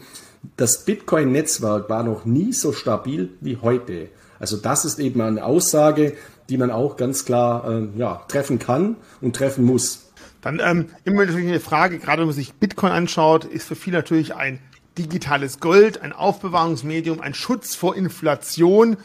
das 0.57 0.85
Bitcoin-Netzwerk 0.85 1.89
war 1.89 2.03
noch 2.03 2.25
nie 2.25 2.53
so 2.53 2.73
stabil 2.73 3.31
wie 3.41 3.59
heute. 3.59 4.09
Also 4.41 4.57
das 4.57 4.85
ist 4.85 4.99
eben 4.99 5.21
eine 5.21 5.45
Aussage, 5.45 6.15
die 6.49 6.59
man 6.59 6.73
auch 6.73 6.97
ganz 6.97 7.25
klar 7.25 7.71
äh, 7.71 7.87
ja, 7.97 8.23
treffen 8.27 8.59
kann 8.59 8.97
und 9.21 9.37
treffen 9.37 9.65
muss. 9.65 10.02
Dann 10.43 10.61
ähm, 10.63 10.91
immer 11.05 11.25
natürlich 11.25 11.49
eine 11.49 11.61
Frage, 11.61 11.99
gerade 11.99 12.21
wenn 12.21 12.27
man 12.27 12.35
sich 12.35 12.53
Bitcoin 12.55 12.93
anschaut, 12.93 13.45
ist 13.45 13.67
für 13.67 13.77
viele 13.77 13.99
natürlich 13.99 14.35
ein 14.35 14.59
digitales 14.99 15.61
Gold, 15.61 16.03
ein 16.03 16.13
Aufbewahrungsmedium, 16.13 17.21
ein 17.21 17.33
Schutz 17.33 17.75
vor 17.75 17.97
Inflation. 17.97 18.99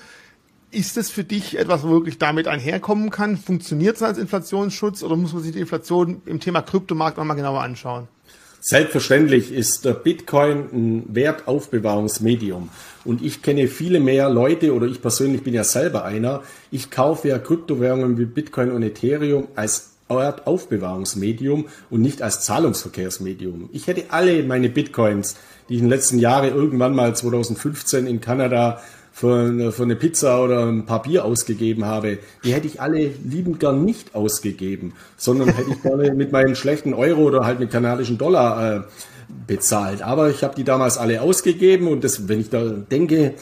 Ist 0.71 0.97
es 0.97 1.10
für 1.10 1.23
dich 1.23 1.58
etwas, 1.58 1.84
wo 1.84 1.91
wirklich 1.91 2.17
damit 2.17 2.47
einherkommen 2.47 3.10
kann? 3.10 3.38
Funktioniert 3.38 3.95
es 3.95 4.04
als 4.04 4.17
Inflationsschutz 4.17 5.04
oder 5.04 5.15
muss 5.15 5.32
man 5.32 5.43
sich 5.43 5.54
die 5.54 5.62
Inflation 5.62 6.21
im 6.26 6.41
Thema 6.41 6.62
Kryptomarkt 6.62 7.17
nochmal 7.17 7.38
genauer 7.38 7.62
anschauen? 7.62 8.08
Selbstverständlich 8.60 9.54
ist 9.54 9.86
der 9.86 9.93
Bitcoin 9.93 10.65
ein 10.73 11.15
Wertaufbewahrungsmedium. 11.15 12.69
Und 13.06 13.21
ich 13.21 13.41
kenne 13.41 13.67
viele 13.67 14.00
mehr 14.00 14.30
Leute, 14.30 14.73
oder 14.73 14.88
ich 14.88 15.02
persönlich 15.02 15.43
bin 15.43 15.54
ja 15.54 15.63
selber 15.63 16.04
einer, 16.04 16.41
ich 16.71 16.89
kaufe 16.89 17.30
ja 17.30 17.39
Kryptowährungen 17.39 18.17
wie 18.17 18.26
Bitcoin 18.26 18.71
und 18.71 18.84
Ethereum 18.84 19.47
als 19.56 19.97
Wertaufbewahrungsmedium 20.10 21.65
und 21.89 22.02
nicht 22.02 22.22
als 22.22 22.41
Zahlungsverkehrsmedium. 22.41 23.70
Ich 23.74 23.88
hätte 23.88 24.06
alle 24.10 24.43
meine 24.43 24.70
Bitcoins, 24.70 25.36
die 25.70 25.76
ich 25.76 25.80
in 25.80 25.86
den 25.86 25.91
letzten 25.91 26.20
Jahren 26.20 26.54
irgendwann 26.54 26.96
mal 26.96 27.15
2015 27.15 28.08
in 28.08 28.22
Kanada 28.22 28.80
für, 29.17 29.72
für 29.72 29.84
eine 29.84 29.96
Pizza 29.96 30.43
oder 30.43 30.67
ein 30.67 30.86
paar 30.86 31.02
Bier 31.02 31.26
ausgegeben 31.26 31.86
habe, 31.86 32.20
die 32.43 32.54
hätte 32.54 32.67
ich 32.67 32.80
alle 32.80 33.10
liebend 33.24 33.60
gern 33.60 33.84
nicht 33.84 34.13
ausgegeben, 34.13 34.93
sondern 35.17 35.50
hätte 35.50 35.72
ich 35.72 35.82
gerne 35.82 36.13
mit 36.13 36.32
meinem 36.32 36.54
schlechten 36.54 36.93
Euro 36.93 37.24
oder 37.24 37.43
halt 37.43 37.60
mit 37.60 37.72
kanadischen 37.72 38.20
Dollar 38.20 38.76
äh, 38.76 38.82
bezahlt. 39.46 40.02
Aber 40.02 40.30
ich 40.30 40.44
habe 40.44 40.56
die 40.56 40.63
damals 40.63 40.98
alle 40.98 41.22
ausgegeben 41.22 41.88
und 41.88 42.04
das, 42.04 42.28
wenn 42.28 42.40
ich 42.40 42.50
da 42.50 42.63
denke, 42.63 43.34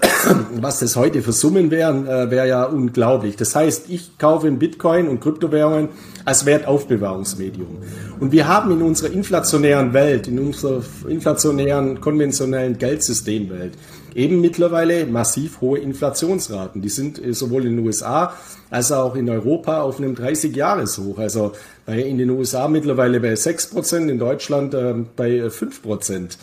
was 0.60 0.78
das 0.78 0.96
heute 0.96 1.22
für 1.22 1.32
Summen 1.32 1.70
wären, 1.70 2.06
äh, 2.06 2.30
wäre 2.30 2.48
ja 2.48 2.64
unglaublich. 2.64 3.36
Das 3.36 3.54
heißt, 3.54 3.88
ich 3.88 4.18
kaufe 4.18 4.48
in 4.48 4.58
Bitcoin 4.58 5.08
und 5.08 5.20
Kryptowährungen 5.20 5.88
als 6.24 6.46
Wertaufbewahrungsmedium. 6.46 7.78
Und 8.20 8.32
wir 8.32 8.48
haben 8.48 8.70
in 8.72 8.82
unserer 8.82 9.12
inflationären 9.12 9.92
Welt, 9.92 10.28
in 10.28 10.38
unserer 10.38 10.82
inflationären 11.08 12.00
konventionellen 12.00 12.78
Geldsystemwelt, 12.78 13.74
eben 14.14 14.40
mittlerweile 14.40 15.06
massiv 15.06 15.60
hohe 15.60 15.78
Inflationsraten. 15.78 16.82
Die 16.82 16.88
sind 16.88 17.24
äh, 17.24 17.34
sowohl 17.34 17.66
in 17.66 17.76
den 17.76 17.86
USA 17.86 18.34
als 18.70 18.92
auch 18.92 19.14
in 19.14 19.28
Europa 19.28 19.82
auf 19.82 19.98
einem 19.98 20.14
30-Jahres-Hoch. 20.14 21.18
Also 21.18 21.52
in 21.86 22.18
den 22.18 22.30
USA 22.30 22.68
mittlerweile 22.68 23.20
bei 23.20 23.34
6 23.36 23.70
Prozent, 23.70 24.10
in 24.10 24.18
Deutschland 24.18 24.74
äh, 24.74 24.94
bei 25.16 25.50
5 25.50 25.82
Prozent. 25.82 26.38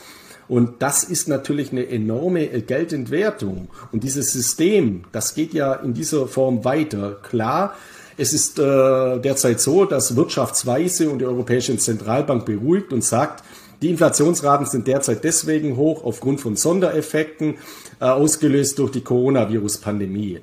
Und 0.51 0.81
das 0.81 1.05
ist 1.05 1.29
natürlich 1.29 1.71
eine 1.71 1.87
enorme 1.87 2.51
äh, 2.51 2.59
Geldentwertung. 2.59 3.69
Und 3.93 4.03
dieses 4.03 4.33
System, 4.33 5.05
das 5.13 5.33
geht 5.33 5.53
ja 5.53 5.73
in 5.73 5.93
dieser 5.93 6.27
Form 6.27 6.65
weiter. 6.65 7.19
Klar, 7.23 7.75
es 8.17 8.33
ist 8.33 8.59
äh, 8.59 9.19
derzeit 9.19 9.61
so, 9.61 9.85
dass 9.85 10.15
Wirtschaftsweise 10.17 11.09
und 11.09 11.19
die 11.19 11.25
Europäische 11.25 11.77
Zentralbank 11.77 12.45
beruhigt 12.45 12.91
und 12.91 13.03
sagt, 13.03 13.43
die 13.81 13.89
Inflationsraten 13.89 14.65
sind 14.65 14.87
derzeit 14.87 15.23
deswegen 15.23 15.75
hoch 15.75 16.03
aufgrund 16.03 16.41
von 16.41 16.55
Sondereffekten, 16.55 17.55
äh, 17.99 18.05
ausgelöst 18.05 18.77
durch 18.79 18.91
die 18.91 19.01
Coronavirus-Pandemie. 19.01 20.39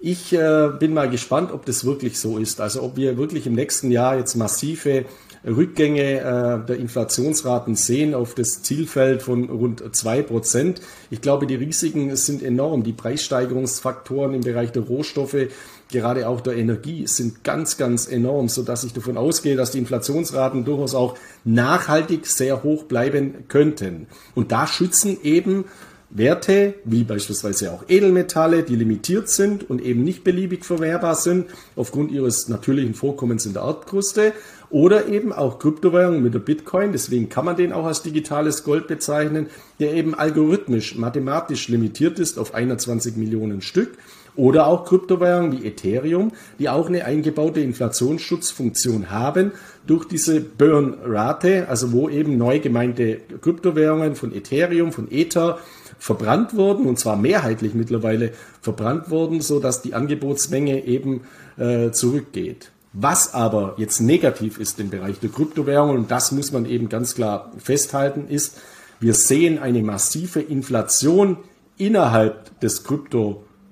Ich 0.00 0.34
äh, 0.34 0.68
bin 0.78 0.92
mal 0.92 1.08
gespannt, 1.08 1.50
ob 1.50 1.64
das 1.64 1.86
wirklich 1.86 2.20
so 2.20 2.36
ist. 2.36 2.60
Also 2.60 2.82
ob 2.82 2.96
wir 2.96 3.16
wirklich 3.16 3.46
im 3.46 3.54
nächsten 3.54 3.90
Jahr 3.90 4.18
jetzt 4.18 4.34
massive 4.34 5.06
Rückgänge 5.46 6.20
äh, 6.20 6.66
der 6.66 6.76
Inflationsraten 6.76 7.74
sehen 7.74 8.14
auf 8.14 8.34
das 8.34 8.62
Zielfeld 8.62 9.22
von 9.22 9.48
rund 9.48 9.82
zwei 9.94 10.22
Prozent. 10.22 10.80
Ich 11.10 11.20
glaube, 11.20 11.46
die 11.46 11.54
Risiken 11.54 12.14
sind 12.16 12.42
enorm. 12.42 12.82
Die 12.82 12.92
Preissteigerungsfaktoren 12.92 14.34
im 14.34 14.40
Bereich 14.42 14.72
der 14.72 14.82
Rohstoffe, 14.82 15.48
gerade 15.90 16.28
auch 16.28 16.40
der 16.40 16.56
Energie, 16.56 17.06
sind 17.06 17.44
ganz, 17.44 17.76
ganz 17.76 18.06
enorm, 18.06 18.48
so 18.48 18.62
dass 18.62 18.84
ich 18.84 18.92
davon 18.92 19.16
ausgehe, 19.16 19.56
dass 19.56 19.70
die 19.70 19.78
Inflationsraten 19.78 20.64
durchaus 20.64 20.94
auch 20.94 21.16
nachhaltig 21.44 22.26
sehr 22.26 22.62
hoch 22.62 22.84
bleiben 22.84 23.44
könnten. 23.48 24.06
Und 24.34 24.52
da 24.52 24.66
schützen 24.66 25.18
eben 25.22 25.64
Werte, 26.10 26.74
wie 26.84 27.02
beispielsweise 27.02 27.72
auch 27.72 27.84
Edelmetalle, 27.88 28.62
die 28.62 28.76
limitiert 28.76 29.28
sind 29.28 29.68
und 29.68 29.82
eben 29.82 30.04
nicht 30.04 30.22
beliebig 30.22 30.64
verwehrbar 30.64 31.16
sind 31.16 31.46
aufgrund 31.74 32.12
ihres 32.12 32.48
natürlichen 32.48 32.94
Vorkommens 32.94 33.46
in 33.46 33.52
der 33.52 33.62
Erdkruste 33.62 34.32
oder 34.70 35.08
eben 35.08 35.32
auch 35.32 35.58
Kryptowährungen 35.58 36.22
mit 36.22 36.32
der 36.32 36.38
Bitcoin, 36.38 36.92
deswegen 36.92 37.28
kann 37.28 37.44
man 37.44 37.56
den 37.56 37.72
auch 37.72 37.84
als 37.84 38.02
digitales 38.02 38.62
Gold 38.62 38.86
bezeichnen, 38.86 39.48
der 39.80 39.94
eben 39.94 40.14
algorithmisch, 40.14 40.96
mathematisch 40.96 41.68
limitiert 41.68 42.20
ist 42.20 42.38
auf 42.38 42.54
21 42.54 43.16
Millionen 43.16 43.60
Stück 43.60 43.98
oder 44.36 44.66
auch 44.66 44.84
Kryptowährungen 44.84 45.52
wie 45.52 45.66
Ethereum, 45.66 46.32
die 46.58 46.68
auch 46.68 46.88
eine 46.88 47.04
eingebaute 47.04 47.60
Inflationsschutzfunktion 47.60 49.10
haben 49.10 49.52
durch 49.86 50.06
diese 50.06 50.40
Burn-Rate, 50.40 51.68
also 51.68 51.92
wo 51.92 52.08
eben 52.08 52.36
neu 52.36 52.58
gemeinte 52.60 53.20
Kryptowährungen 53.40 54.16
von 54.16 54.34
Ethereum, 54.34 54.92
von 54.92 55.10
Ether 55.10 55.58
verbrannt 55.98 56.56
wurden 56.56 56.86
und 56.86 56.98
zwar 56.98 57.16
mehrheitlich 57.16 57.74
mittlerweile 57.74 58.32
verbrannt 58.60 59.10
wurden, 59.10 59.40
so 59.40 59.60
dass 59.60 59.82
die 59.82 59.94
Angebotsmenge 59.94 60.84
eben 60.84 61.22
äh, 61.56 61.90
zurückgeht. 61.92 62.70
Was 62.92 63.34
aber 63.34 63.74
jetzt 63.76 64.00
negativ 64.00 64.58
ist 64.58 64.78
im 64.78 64.90
Bereich 64.90 65.18
der 65.18 65.30
Kryptowährungen, 65.30 65.96
und 65.96 66.10
das 66.10 66.30
muss 66.30 66.52
man 66.52 66.64
eben 66.64 66.88
ganz 66.88 67.14
klar 67.14 67.52
festhalten, 67.58 68.28
ist, 68.28 68.60
wir 69.00 69.14
sehen 69.14 69.58
eine 69.58 69.82
massive 69.82 70.40
Inflation 70.40 71.38
innerhalb 71.76 72.60
des 72.60 72.84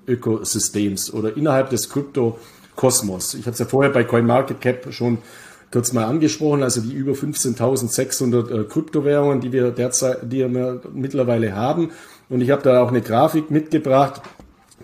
Krypto-Ökosystems 0.05 1.13
oder 1.13 1.35
innerhalb 1.35 1.69
des 1.69 1.89
Krypto-Kosmos. 1.89 3.33
Ich 3.35 3.41
hatte 3.41 3.53
es 3.53 3.59
ja 3.59 3.65
vorher 3.65 3.91
bei 3.91 4.03
CoinMarketCap 4.03 4.93
schon 4.93 5.19
kurz 5.71 5.91
mal 5.91 6.05
angesprochen, 6.05 6.61
also 6.61 6.81
die 6.81 6.93
über 6.93 7.13
15.600 7.13 8.61
äh, 8.61 8.63
Kryptowährungen, 8.65 9.41
die 9.41 9.51
wir 9.51 9.71
derzeit, 9.71 10.19
die 10.23 10.39
wir 10.39 10.81
mittlerweile 10.93 11.55
haben. 11.55 11.91
Und 12.29 12.41
ich 12.41 12.51
habe 12.51 12.61
da 12.61 12.81
auch 12.81 12.89
eine 12.89 13.01
Grafik 13.01 13.49
mitgebracht, 13.49 14.21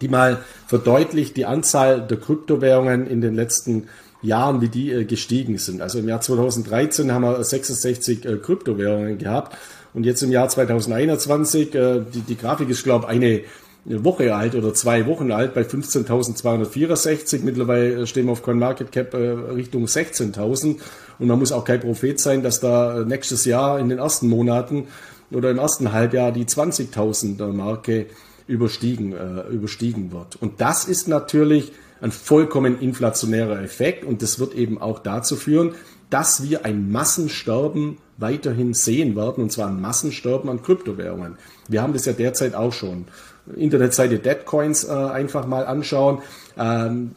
die 0.01 0.08
mal 0.08 0.39
verdeutlicht 0.67 1.38
die 1.38 1.45
Anzahl 1.45 2.01
der 2.01 2.17
Kryptowährungen 2.17 3.08
in 3.08 3.21
den 3.21 3.36
letzten 3.36 3.88
Jahren, 4.21 4.62
wie 4.62 4.69
die 4.69 4.91
äh, 4.91 5.05
gestiegen 5.05 5.58
sind. 5.58 5.82
Also 5.82 5.99
im 5.99 6.08
Jahr 6.10 6.21
2013 6.21 7.12
haben 7.12 7.21
wir 7.21 7.43
66 7.43 8.25
äh, 8.25 8.38
Kryptowährungen 8.38 9.17
gehabt 9.17 9.58
und 9.93 10.05
jetzt 10.05 10.23
im 10.23 10.32
Jahr 10.32 10.49
2021, 10.49 11.75
äh, 11.75 12.01
die, 12.13 12.21
die 12.21 12.38
Grafik 12.38 12.69
ist, 12.69 12.84
glaube 12.84 13.05
ich, 13.05 13.12
eine 13.12 13.41
eine 13.89 14.06
Woche 14.06 14.36
alt 14.36 14.54
oder 14.54 14.73
zwei 14.73 15.08
Wochen 15.08 15.32
alt 15.32 15.54
bei 15.54 15.63
15.264. 15.63 17.41
Mittlerweile 17.43 18.06
stehen 18.06 18.25
wir 18.25 18.34
auf 18.34 18.43
CoinMarketCap 18.43 19.13
äh, 19.15 19.17
Richtung 19.17 19.86
16.000. 19.86 20.78
Und 21.17 21.28
man 21.28 21.39
muss 21.39 21.52
auch 21.52 21.65
kein 21.65 21.80
Prophet 21.80 22.19
sein, 22.19 22.43
dass 22.43 22.60
da 22.60 23.04
nächstes 23.06 23.45
Jahr 23.45 23.80
in 23.80 23.89
den 23.89 23.97
ersten 23.97 24.28
Monaten 24.28 24.88
oder 25.32 25.49
im 25.49 25.58
ersten 25.58 25.91
Halbjahr 25.91 26.32
die 26.32 26.45
20.000 26.45 27.52
Marke 27.52 28.06
überstiegen, 28.47 29.13
äh, 29.13 29.47
überstiegen 29.49 30.12
wird. 30.12 30.36
Und 30.39 30.62
das 30.62 30.86
ist 30.86 31.08
natürlich 31.08 31.71
ein 32.02 32.12
vollkommen 32.12 32.80
inflationärer 32.80 33.62
Effekt 33.62 34.06
und 34.06 34.21
das 34.21 34.39
wird 34.39 34.54
eben 34.54 34.80
auch 34.80 34.99
dazu 34.99 35.36
führen, 35.36 35.73
dass 36.10 36.43
wir 36.43 36.65
ein 36.65 36.91
Massensterben 36.91 37.97
weiterhin 38.17 38.73
sehen 38.73 39.15
werden, 39.15 39.43
und 39.43 39.52
zwar 39.52 39.67
ein 39.67 39.80
Massensterben 39.80 40.49
an 40.49 40.62
Kryptowährungen. 40.62 41.38
Wir 41.67 41.82
haben 41.82 41.93
das 41.93 42.06
ja 42.06 42.13
derzeit 42.13 42.56
auch 42.56 42.73
schon. 42.73 43.06
Internetseite 43.55 44.19
Deadcoins 44.19 44.83
äh, 44.83 44.91
einfach 44.91 45.45
mal 45.45 45.65
anschauen. 45.65 46.21
Ähm, 46.59 47.11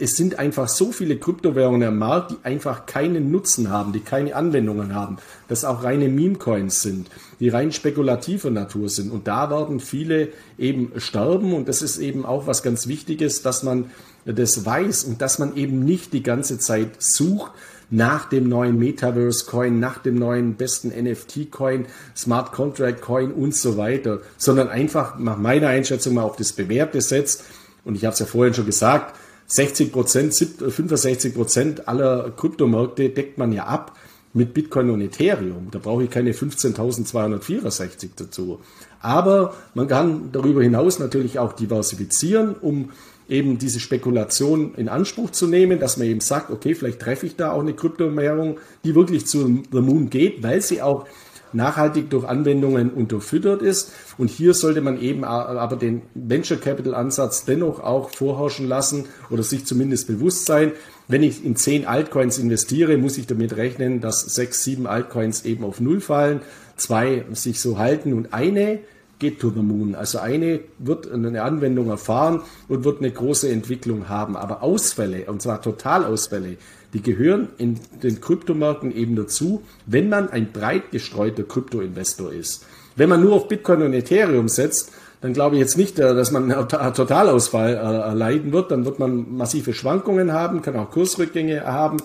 es 0.00 0.16
sind 0.16 0.38
einfach 0.38 0.68
so 0.68 0.90
viele 0.90 1.18
Kryptowährungen 1.18 1.86
am 1.86 1.98
Markt, 1.98 2.30
die 2.30 2.36
einfach 2.44 2.86
keinen 2.86 3.30
Nutzen 3.30 3.70
haben, 3.70 3.92
die 3.92 4.00
keine 4.00 4.34
Anwendungen 4.34 4.94
haben, 4.94 5.18
das 5.48 5.66
auch 5.66 5.84
reine 5.84 6.08
Meme-Coins 6.08 6.80
sind, 6.80 7.10
die 7.38 7.50
rein 7.50 7.72
spekulativer 7.72 8.50
Natur 8.50 8.88
sind. 8.88 9.12
Und 9.12 9.28
da 9.28 9.50
werden 9.50 9.80
viele 9.80 10.28
eben 10.58 10.92
sterben. 10.96 11.52
Und 11.52 11.68
das 11.68 11.82
ist 11.82 11.98
eben 11.98 12.24
auch 12.24 12.46
was 12.46 12.62
ganz 12.62 12.86
Wichtiges, 12.88 13.42
dass 13.42 13.62
man 13.62 13.90
das 14.24 14.64
weiß 14.64 15.04
und 15.04 15.20
dass 15.20 15.38
man 15.38 15.56
eben 15.56 15.84
nicht 15.84 16.14
die 16.14 16.22
ganze 16.22 16.58
Zeit 16.58 17.00
sucht, 17.00 17.52
nach 17.88 18.28
dem 18.28 18.48
neuen 18.48 18.78
Metaverse-Coin, 18.78 19.78
nach 19.78 19.98
dem 19.98 20.16
neuen 20.16 20.54
besten 20.54 20.88
NFT-Coin, 20.88 21.86
Smart 22.16 22.50
Contract-Coin 22.52 23.30
und 23.30 23.54
so 23.54 23.76
weiter, 23.76 24.20
sondern 24.38 24.68
einfach 24.68 25.18
nach 25.18 25.36
meiner 25.36 25.68
Einschätzung 25.68 26.14
mal 26.14 26.22
auf 26.22 26.34
das 26.34 26.52
Bewährte 26.52 27.00
setzt. 27.00 27.44
Und 27.86 27.94
ich 27.94 28.04
habe 28.04 28.12
es 28.12 28.18
ja 28.18 28.26
vorhin 28.26 28.52
schon 28.52 28.66
gesagt, 28.66 29.14
60 29.46 29.92
Prozent, 29.92 30.34
65 30.34 31.34
Prozent 31.34 31.88
aller 31.88 32.32
Kryptomärkte 32.36 33.08
deckt 33.10 33.38
man 33.38 33.52
ja 33.52 33.64
ab 33.64 33.96
mit 34.34 34.52
Bitcoin 34.52 34.90
und 34.90 35.00
Ethereum. 35.00 35.68
Da 35.70 35.78
brauche 35.78 36.02
ich 36.02 36.10
keine 36.10 36.32
15.264 36.32 38.10
dazu. 38.16 38.58
Aber 39.00 39.54
man 39.74 39.86
kann 39.86 40.30
darüber 40.32 40.62
hinaus 40.62 40.98
natürlich 40.98 41.38
auch 41.38 41.52
diversifizieren, 41.52 42.56
um 42.60 42.90
eben 43.28 43.58
diese 43.58 43.78
Spekulation 43.78 44.74
in 44.74 44.88
Anspruch 44.88 45.30
zu 45.30 45.46
nehmen, 45.46 45.78
dass 45.78 45.96
man 45.96 46.08
eben 46.08 46.20
sagt, 46.20 46.50
okay, 46.50 46.74
vielleicht 46.74 47.00
treffe 47.00 47.26
ich 47.26 47.36
da 47.36 47.52
auch 47.52 47.60
eine 47.60 47.72
Kryptowährung, 47.72 48.58
die 48.84 48.96
wirklich 48.96 49.26
zu 49.26 49.62
The 49.70 49.80
Moon 49.80 50.10
geht, 50.10 50.42
weil 50.42 50.60
sie 50.60 50.82
auch 50.82 51.06
nachhaltig 51.52 52.10
durch 52.10 52.24
Anwendungen 52.24 52.90
unterfüttert 52.90 53.62
ist. 53.62 53.92
Und 54.18 54.28
hier 54.28 54.54
sollte 54.54 54.80
man 54.80 55.00
eben 55.00 55.24
aber 55.24 55.76
den 55.76 56.02
Venture 56.14 56.58
Capital 56.58 56.94
Ansatz 56.94 57.44
dennoch 57.44 57.80
auch 57.80 58.10
vorherrschen 58.10 58.68
lassen 58.68 59.06
oder 59.30 59.42
sich 59.42 59.64
zumindest 59.66 60.06
bewusst 60.06 60.46
sein. 60.46 60.72
Wenn 61.08 61.22
ich 61.22 61.44
in 61.44 61.56
zehn 61.56 61.86
Altcoins 61.86 62.38
investiere, 62.38 62.96
muss 62.96 63.18
ich 63.18 63.26
damit 63.26 63.56
rechnen, 63.56 64.00
dass 64.00 64.22
sechs, 64.22 64.64
sieben 64.64 64.86
Altcoins 64.86 65.44
eben 65.44 65.64
auf 65.64 65.80
Null 65.80 66.00
fallen, 66.00 66.40
zwei 66.76 67.24
sich 67.32 67.60
so 67.60 67.78
halten 67.78 68.12
und 68.12 68.34
eine 68.34 68.80
geht 69.18 69.40
to 69.40 69.50
the 69.50 69.62
moon. 69.62 69.94
Also 69.94 70.18
eine 70.18 70.60
wird 70.78 71.10
eine 71.10 71.42
Anwendung 71.42 71.88
erfahren 71.88 72.42
und 72.68 72.84
wird 72.84 72.98
eine 72.98 73.10
große 73.10 73.48
Entwicklung 73.48 74.08
haben. 74.08 74.36
Aber 74.36 74.62
Ausfälle, 74.62 75.24
und 75.30 75.40
zwar 75.40 75.62
Totalausfälle, 75.62 76.56
die 76.92 77.02
gehören 77.02 77.48
in 77.58 77.78
den 78.02 78.20
Kryptomärkten 78.20 78.94
eben 78.94 79.16
dazu, 79.16 79.62
wenn 79.86 80.08
man 80.08 80.30
ein 80.30 80.52
breit 80.52 80.90
gestreuter 80.90 81.42
Kryptoinvestor 81.42 82.32
ist. 82.32 82.64
Wenn 82.96 83.08
man 83.08 83.20
nur 83.20 83.34
auf 83.34 83.48
Bitcoin 83.48 83.82
und 83.82 83.92
Ethereum 83.92 84.48
setzt, 84.48 84.90
dann 85.20 85.32
glaube 85.32 85.56
ich 85.56 85.60
jetzt 85.60 85.76
nicht, 85.76 85.98
äh, 85.98 86.14
dass 86.14 86.30
man 86.30 86.50
einen 86.50 86.68
Totalausfall 86.68 87.74
äh, 87.74 87.76
erleiden 87.76 88.52
wird. 88.52 88.70
Dann 88.70 88.84
wird 88.84 88.98
man 88.98 89.36
massive 89.36 89.72
Schwankungen 89.72 90.32
haben, 90.32 90.62
kann 90.62 90.76
auch 90.76 90.90
Kursrückgänge 90.90 91.64
haben. 91.64 91.98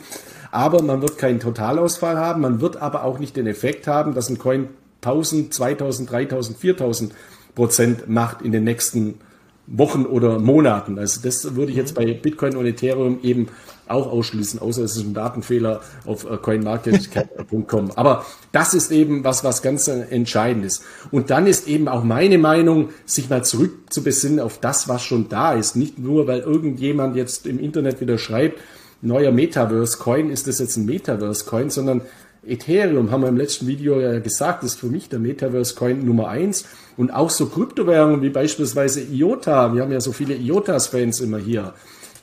Aber 0.51 0.81
man 0.81 1.01
wird 1.01 1.17
keinen 1.17 1.39
Totalausfall 1.39 2.17
haben. 2.17 2.41
Man 2.41 2.61
wird 2.61 2.77
aber 2.77 3.03
auch 3.03 3.19
nicht 3.19 3.37
den 3.37 3.47
Effekt 3.47 3.87
haben, 3.87 4.13
dass 4.13 4.29
ein 4.29 4.37
Coin 4.37 4.69
1000, 5.01 5.53
2000, 5.53 6.11
3000, 6.11 6.57
4000 6.57 7.13
Prozent 7.55 8.09
macht 8.09 8.41
in 8.41 8.51
den 8.51 8.63
nächsten 8.63 9.19
Wochen 9.67 10.05
oder 10.05 10.39
Monaten. 10.39 10.99
Also 10.99 11.21
das 11.23 11.55
würde 11.55 11.71
ich 11.71 11.77
jetzt 11.77 11.95
bei 11.95 12.13
Bitcoin 12.13 12.55
und 12.55 12.65
Ethereum 12.65 13.19
eben 13.23 13.47
auch 13.87 14.11
ausschließen, 14.11 14.59
außer 14.59 14.83
es 14.83 14.95
ist 14.95 15.03
ein 15.03 15.13
Datenfehler 15.13 15.81
auf 16.05 16.29
äh, 16.29 16.37
coinmarketcap.com. 16.37 17.91
Aber 17.95 18.25
das 18.51 18.73
ist 18.73 18.91
eben 18.91 19.23
was, 19.23 19.43
was 19.43 19.61
ganz 19.61 19.87
äh, 19.87 20.01
entscheidend 20.09 20.65
ist. 20.65 20.83
Und 21.11 21.29
dann 21.29 21.45
ist 21.45 21.67
eben 21.67 21.87
auch 21.87 22.03
meine 22.03 22.37
Meinung, 22.37 22.89
sich 23.05 23.29
mal 23.29 23.43
zurückzubesinnen 23.43 24.39
auf 24.39 24.59
das, 24.59 24.87
was 24.87 25.03
schon 25.03 25.29
da 25.29 25.53
ist. 25.53 25.75
Nicht 25.75 25.99
nur, 25.99 26.27
weil 26.27 26.39
irgendjemand 26.39 27.15
jetzt 27.15 27.45
im 27.45 27.59
Internet 27.59 28.01
wieder 28.01 28.17
schreibt, 28.17 28.59
neuer 29.01 29.31
Metaverse-Coin, 29.31 30.29
ist 30.29 30.47
das 30.47 30.59
jetzt 30.59 30.77
ein 30.77 30.85
Metaverse-Coin, 30.85 31.69
sondern 31.69 32.01
Ethereum, 32.45 33.11
haben 33.11 33.21
wir 33.21 33.29
im 33.29 33.37
letzten 33.37 33.67
Video 33.67 33.99
ja 33.99 34.19
gesagt, 34.19 34.63
ist 34.63 34.79
für 34.79 34.87
mich 34.87 35.09
der 35.09 35.19
Metaverse-Coin 35.19 36.03
Nummer 36.05 36.29
eins. 36.29 36.65
Und 36.97 37.11
auch 37.11 37.29
so 37.29 37.47
Kryptowährungen 37.47 38.21
wie 38.21 38.29
beispielsweise 38.29 39.01
IOTA, 39.01 39.73
wir 39.73 39.81
haben 39.81 39.91
ja 39.91 40.01
so 40.01 40.11
viele 40.11 40.35
IOTAs-Fans 40.35 41.21
immer 41.21 41.37
hier. 41.37 41.73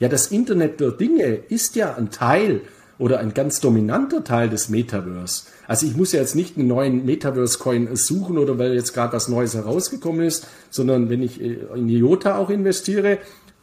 Ja, 0.01 0.09
das 0.09 0.29
Internet 0.29 0.81
der 0.81 0.93
Dinge 0.93 1.41
ist 1.49 1.75
ja 1.75 1.95
ein 1.95 2.11
Teil 2.11 2.63
oder 2.99 3.21
ein 3.21 3.33
ganz 3.33 3.61
dominanter 3.61 4.25
Teil 4.25 4.49
des 4.49 4.69
Metaverse. 4.69 5.45
Also 5.67 5.87
ich 5.87 5.97
muss 5.97 6.13
ja 6.13 6.21
jetzt 6.21 6.35
nicht 6.35 6.57
einen 6.57 6.69
neuen 6.69 7.05
Metaverse-Coin 7.05 7.95
suchen 7.97 8.39
oder 8.39 8.59
weil 8.59 8.75
jetzt 8.75 8.93
gerade 8.93 9.13
was 9.13 9.29
Neues 9.29 9.55
herausgekommen 9.55 10.23
ist, 10.27 10.47
sondern 10.71 11.09
wenn 11.09 11.23
ich 11.23 11.41
äh, 11.41 11.59
in 11.75 11.89
IOTA 11.89 12.37
auch 12.37 12.51
investiere, 12.51 13.19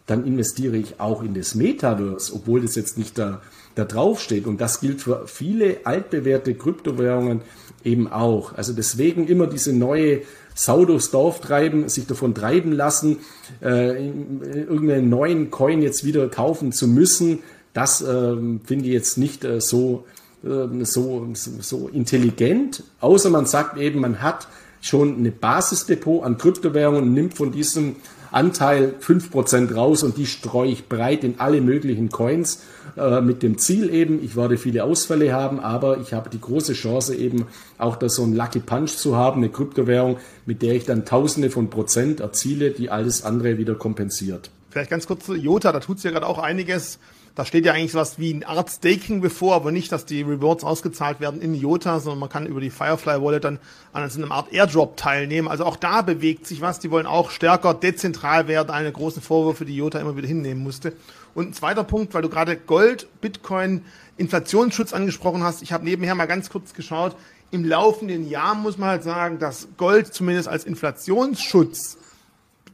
dann 0.05 0.25
investiere 0.25 0.77
ich 0.77 0.99
auch 0.99 1.23
in 1.23 1.33
das 1.33 1.55
Metaverse, 1.55 2.33
obwohl 2.33 2.61
das 2.61 2.75
jetzt 2.75 2.97
nicht 2.97 3.17
da, 3.17 3.41
da 3.73 3.85
drauf 3.85 4.21
steht. 4.21 4.45
Und 4.45 4.61
das 4.61 4.79
gilt 4.79 5.01
für 5.01 5.27
viele 5.27 5.77
altbewährte 5.83 6.53
Kryptowährungen 6.53 7.41
eben 7.83 8.11
auch. 8.11 8.55
Also 8.55 8.73
deswegen 8.73 9.27
immer 9.27 9.47
diese 9.47 9.73
neue 9.73 10.21
Sau 10.57 10.85
durchs 10.85 11.11
Dorf 11.11 11.41
treiben, 11.41 11.89
sich 11.89 12.07
davon 12.07 12.33
treiben 12.33 12.71
lassen, 12.71 13.17
äh, 13.61 14.07
irgendeinen 14.07 15.09
neuen 15.09 15.51
Coin 15.51 15.81
jetzt 15.81 16.05
wieder 16.05 16.29
kaufen 16.29 16.71
zu 16.71 16.87
müssen. 16.87 17.39
Das 17.73 18.01
äh, 18.01 18.35
finde 18.63 18.85
ich 18.85 18.93
jetzt 18.93 19.17
nicht 19.17 19.43
äh, 19.43 19.59
so, 19.59 20.05
äh, 20.43 20.83
so, 20.85 21.27
so 21.33 21.89
intelligent, 21.89 22.83
außer 23.01 23.29
man 23.29 23.45
sagt 23.45 23.77
eben, 23.77 23.99
man 23.99 24.21
hat 24.21 24.47
schon 24.79 25.17
eine 25.17 25.31
Basisdepot 25.31 26.23
an 26.23 26.37
Kryptowährungen 26.37 27.03
und 27.03 27.13
nimmt 27.13 27.33
von 27.35 27.51
diesem 27.51 27.97
Anteil 28.31 28.95
5% 29.01 29.73
raus 29.73 30.03
und 30.03 30.17
die 30.17 30.25
streue 30.25 30.69
ich 30.69 30.87
breit 30.87 31.23
in 31.23 31.39
alle 31.39 31.59
möglichen 31.59 32.09
Coins 32.09 32.61
äh, 32.97 33.21
mit 33.21 33.43
dem 33.43 33.57
Ziel 33.57 33.93
eben, 33.93 34.23
ich 34.23 34.35
werde 34.35 34.57
viele 34.57 34.83
Ausfälle 34.83 35.33
haben, 35.33 35.59
aber 35.59 35.99
ich 35.99 36.13
habe 36.13 36.29
die 36.29 36.39
große 36.39 36.73
Chance 36.73 37.15
eben 37.15 37.45
auch 37.77 37.95
da 37.95 38.09
so 38.09 38.23
ein 38.23 38.33
Lucky 38.33 38.59
Punch 38.59 38.95
zu 38.95 39.15
haben, 39.15 39.41
eine 39.41 39.49
Kryptowährung, 39.49 40.17
mit 40.45 40.61
der 40.61 40.75
ich 40.75 40.85
dann 40.85 41.05
Tausende 41.05 41.49
von 41.49 41.69
Prozent 41.69 42.19
erziele, 42.19 42.71
die 42.71 42.89
alles 42.89 43.23
andere 43.23 43.57
wieder 43.57 43.75
kompensiert. 43.75 44.49
Vielleicht 44.69 44.89
ganz 44.89 45.07
kurz 45.07 45.25
zu 45.25 45.35
Jota, 45.35 45.71
da 45.71 45.79
tut 45.79 45.97
es 45.97 46.03
ja 46.03 46.11
gerade 46.11 46.27
auch 46.27 46.39
einiges. 46.39 46.99
Da 47.35 47.43
steht 47.43 47.65
ja 47.65 47.73
eigentlich 47.73 47.95
was 47.95 48.17
wie 48.17 48.33
eine 48.33 48.47
Art 48.47 48.69
Staking 48.69 49.19
bevor, 49.19 49.55
aber 49.55 49.73
nicht, 49.73 49.91
dass 49.91 50.05
die 50.05 50.21
Rewards 50.21 50.63
ausgezahlt 50.63 51.19
werden 51.19 51.41
in 51.41 51.53
IOTA, 51.53 51.99
sondern 51.99 52.19
man 52.19 52.29
kann 52.29 52.45
über 52.45 52.61
die 52.61 52.69
Firefly 52.69 53.21
Wallet 53.21 53.43
dann 53.43 53.59
an 53.91 54.09
so 54.09 54.23
einer 54.23 54.31
Art 54.31 54.53
Airdrop 54.53 54.95
teilnehmen. 54.95 55.49
Also 55.49 55.65
auch 55.65 55.75
da 55.75 56.01
bewegt 56.01 56.47
sich 56.47 56.61
was. 56.61 56.79
Die 56.79 56.91
wollen 56.91 57.05
auch 57.05 57.31
stärker 57.31 57.73
dezentral 57.73 58.47
werden. 58.47 58.69
Eine 58.69 58.89
große 58.89 59.19
Vorwürfe, 59.19 59.65
die 59.65 59.75
IOTA 59.75 59.99
immer 59.99 60.15
wieder 60.15 60.29
hinnehmen 60.29 60.63
musste. 60.63 60.93
Und 61.35 61.49
ein 61.49 61.53
zweiter 61.53 61.83
Punkt, 61.83 62.13
weil 62.13 62.23
du 62.23 62.29
gerade 62.29 62.55
Gold, 62.55 63.07
Bitcoin, 63.21 63.83
Inflationsschutz 64.17 64.93
angesprochen 64.93 65.43
hast. 65.43 65.61
Ich 65.61 65.73
habe 65.73 65.83
nebenher 65.83 66.15
mal 66.15 66.25
ganz 66.25 66.49
kurz 66.49 66.73
geschaut. 66.73 67.15
Im 67.51 67.65
laufenden 67.65 68.27
Jahr 68.27 68.55
muss 68.55 68.77
man 68.77 68.89
halt 68.89 69.03
sagen, 69.03 69.37
dass 69.37 69.67
Gold 69.77 70.13
zumindest 70.13 70.47
als 70.47 70.63
Inflationsschutz 70.63 71.97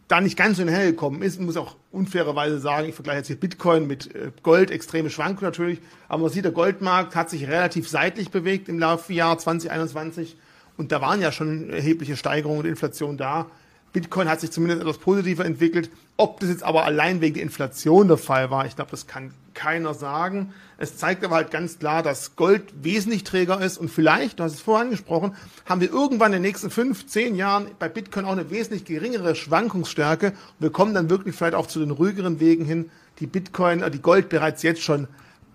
da 0.07 0.21
nicht 0.21 0.37
ganz 0.37 0.57
so 0.57 0.63
hinhergekommen 0.63 1.21
ist. 1.23 1.39
Ich 1.39 1.45
muss 1.45 1.57
auch 1.57 1.75
unfairerweise 1.91 2.59
sagen, 2.59 2.89
ich 2.89 2.95
vergleiche 2.95 3.19
jetzt 3.19 3.27
hier 3.27 3.39
Bitcoin 3.39 3.87
mit 3.87 4.13
äh, 4.13 4.31
Gold, 4.43 4.69
extreme 4.69 5.09
Schwankungen 5.09 5.45
natürlich, 5.45 5.79
aber 6.07 6.23
man 6.23 6.31
sieht, 6.31 6.43
der 6.45 6.51
Goldmarkt 6.51 7.15
hat 7.15 7.29
sich 7.29 7.47
relativ 7.47 7.87
seitlich 7.87 8.29
bewegt 8.29 8.69
im 8.69 8.77
Laufjahr 8.77 9.37
2021 9.37 10.37
und 10.77 10.91
da 10.91 11.01
waren 11.01 11.21
ja 11.21 11.31
schon 11.31 11.69
erhebliche 11.69 12.17
Steigerungen 12.17 12.59
und 12.59 12.65
Inflation 12.65 13.17
da. 13.17 13.47
Bitcoin 13.93 14.29
hat 14.29 14.39
sich 14.39 14.51
zumindest 14.51 14.81
etwas 14.81 14.97
positiver 14.97 15.45
entwickelt. 15.45 15.89
Ob 16.17 16.39
das 16.39 16.49
jetzt 16.49 16.63
aber 16.63 16.85
allein 16.85 17.19
wegen 17.19 17.35
der 17.35 17.43
Inflation 17.43 18.07
der 18.07 18.17
Fall 18.17 18.49
war, 18.49 18.65
ich 18.65 18.75
glaube, 18.75 18.91
das 18.91 19.07
kann 19.07 19.33
keiner 19.53 19.93
sagen. 19.93 20.53
Es 20.77 20.97
zeigt 20.97 21.23
aber 21.25 21.35
halt 21.35 21.51
ganz 21.51 21.79
klar, 21.79 22.01
dass 22.01 22.35
Gold 22.35 22.63
wesentlich 22.81 23.23
träger 23.23 23.59
ist 23.61 23.77
und 23.77 23.89
vielleicht, 23.89 24.39
du 24.39 24.43
hast 24.43 24.53
es 24.53 24.61
vorher 24.61 24.85
angesprochen, 24.85 25.35
haben 25.65 25.81
wir 25.81 25.91
irgendwann 25.91 26.31
in 26.31 26.41
den 26.41 26.43
nächsten 26.43 26.69
fünf, 26.69 27.05
zehn 27.05 27.35
Jahren 27.35 27.67
bei 27.79 27.89
Bitcoin 27.89 28.25
auch 28.25 28.31
eine 28.31 28.49
wesentlich 28.49 28.85
geringere 28.85 29.35
Schwankungsstärke 29.35 30.27
und 30.27 30.35
wir 30.59 30.71
kommen 30.71 30.93
dann 30.93 31.09
wirklich 31.09 31.35
vielleicht 31.35 31.55
auch 31.55 31.67
zu 31.67 31.79
den 31.79 31.91
ruhigeren 31.91 32.39
Wegen 32.39 32.65
hin, 32.65 32.89
die 33.19 33.27
Bitcoin, 33.27 33.81
äh, 33.81 33.91
die 33.91 34.01
Gold 34.01 34.29
bereits 34.29 34.63
jetzt 34.63 34.81
schon 34.81 35.07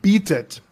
bietet. 0.03 0.63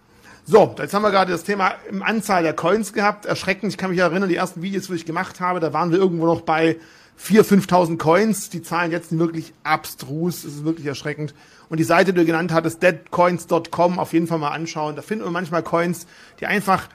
So, 0.47 0.75
jetzt 0.79 0.93
haben 0.93 1.03
wir 1.03 1.11
gerade 1.11 1.33
das 1.33 1.43
Thema 1.43 1.73
im 1.89 2.03
Anzahl 2.03 2.43
der 2.43 2.53
Coins 2.53 2.93
gehabt. 2.93 3.25
Erschreckend, 3.25 3.73
ich 3.73 3.79
kann 3.79 3.91
mich 3.91 4.01
erinnern, 4.01 4.29
die 4.29 4.37
ersten 4.37 4.61
Videos, 4.61 4.89
die 4.89 4.95
ich 4.95 5.07
gemacht 5.07 5.41
habe, 5.41 5.59
da 5.59 5.73
waren 5.73 5.91
wir 5.91 5.99
irgendwo 5.99 6.27
noch 6.27 6.43
bei 6.43 6.77
4.000, 7.21 7.67
5.000 7.67 7.99
Coins. 7.99 8.51
Die 8.51 8.63
Zahlen 8.63 8.91
jetzt 8.91 9.11
sind 9.11 9.19
wirklich 9.19 9.53
abstrus. 9.63 10.45
Es 10.45 10.57
ist 10.57 10.65
wirklich 10.65 10.87
erschreckend. 10.87 11.35
Und 11.69 11.79
die 11.79 11.85
Seite, 11.85 12.13
die 12.13 12.21
du 12.21 12.27
genannt 12.27 12.53
hattest, 12.53 12.83
deadcoins.com, 12.83 13.99
auf 13.99 14.13
jeden 14.13 14.27
Fall 14.27 14.39
mal 14.39 14.51
anschauen. 14.51 14.97
Da 14.97 15.03
finden 15.03 15.25
wir 15.25 15.31
manchmal 15.31 15.63
Coins, 15.63 16.07
die 16.41 16.47
einfach 16.47 16.89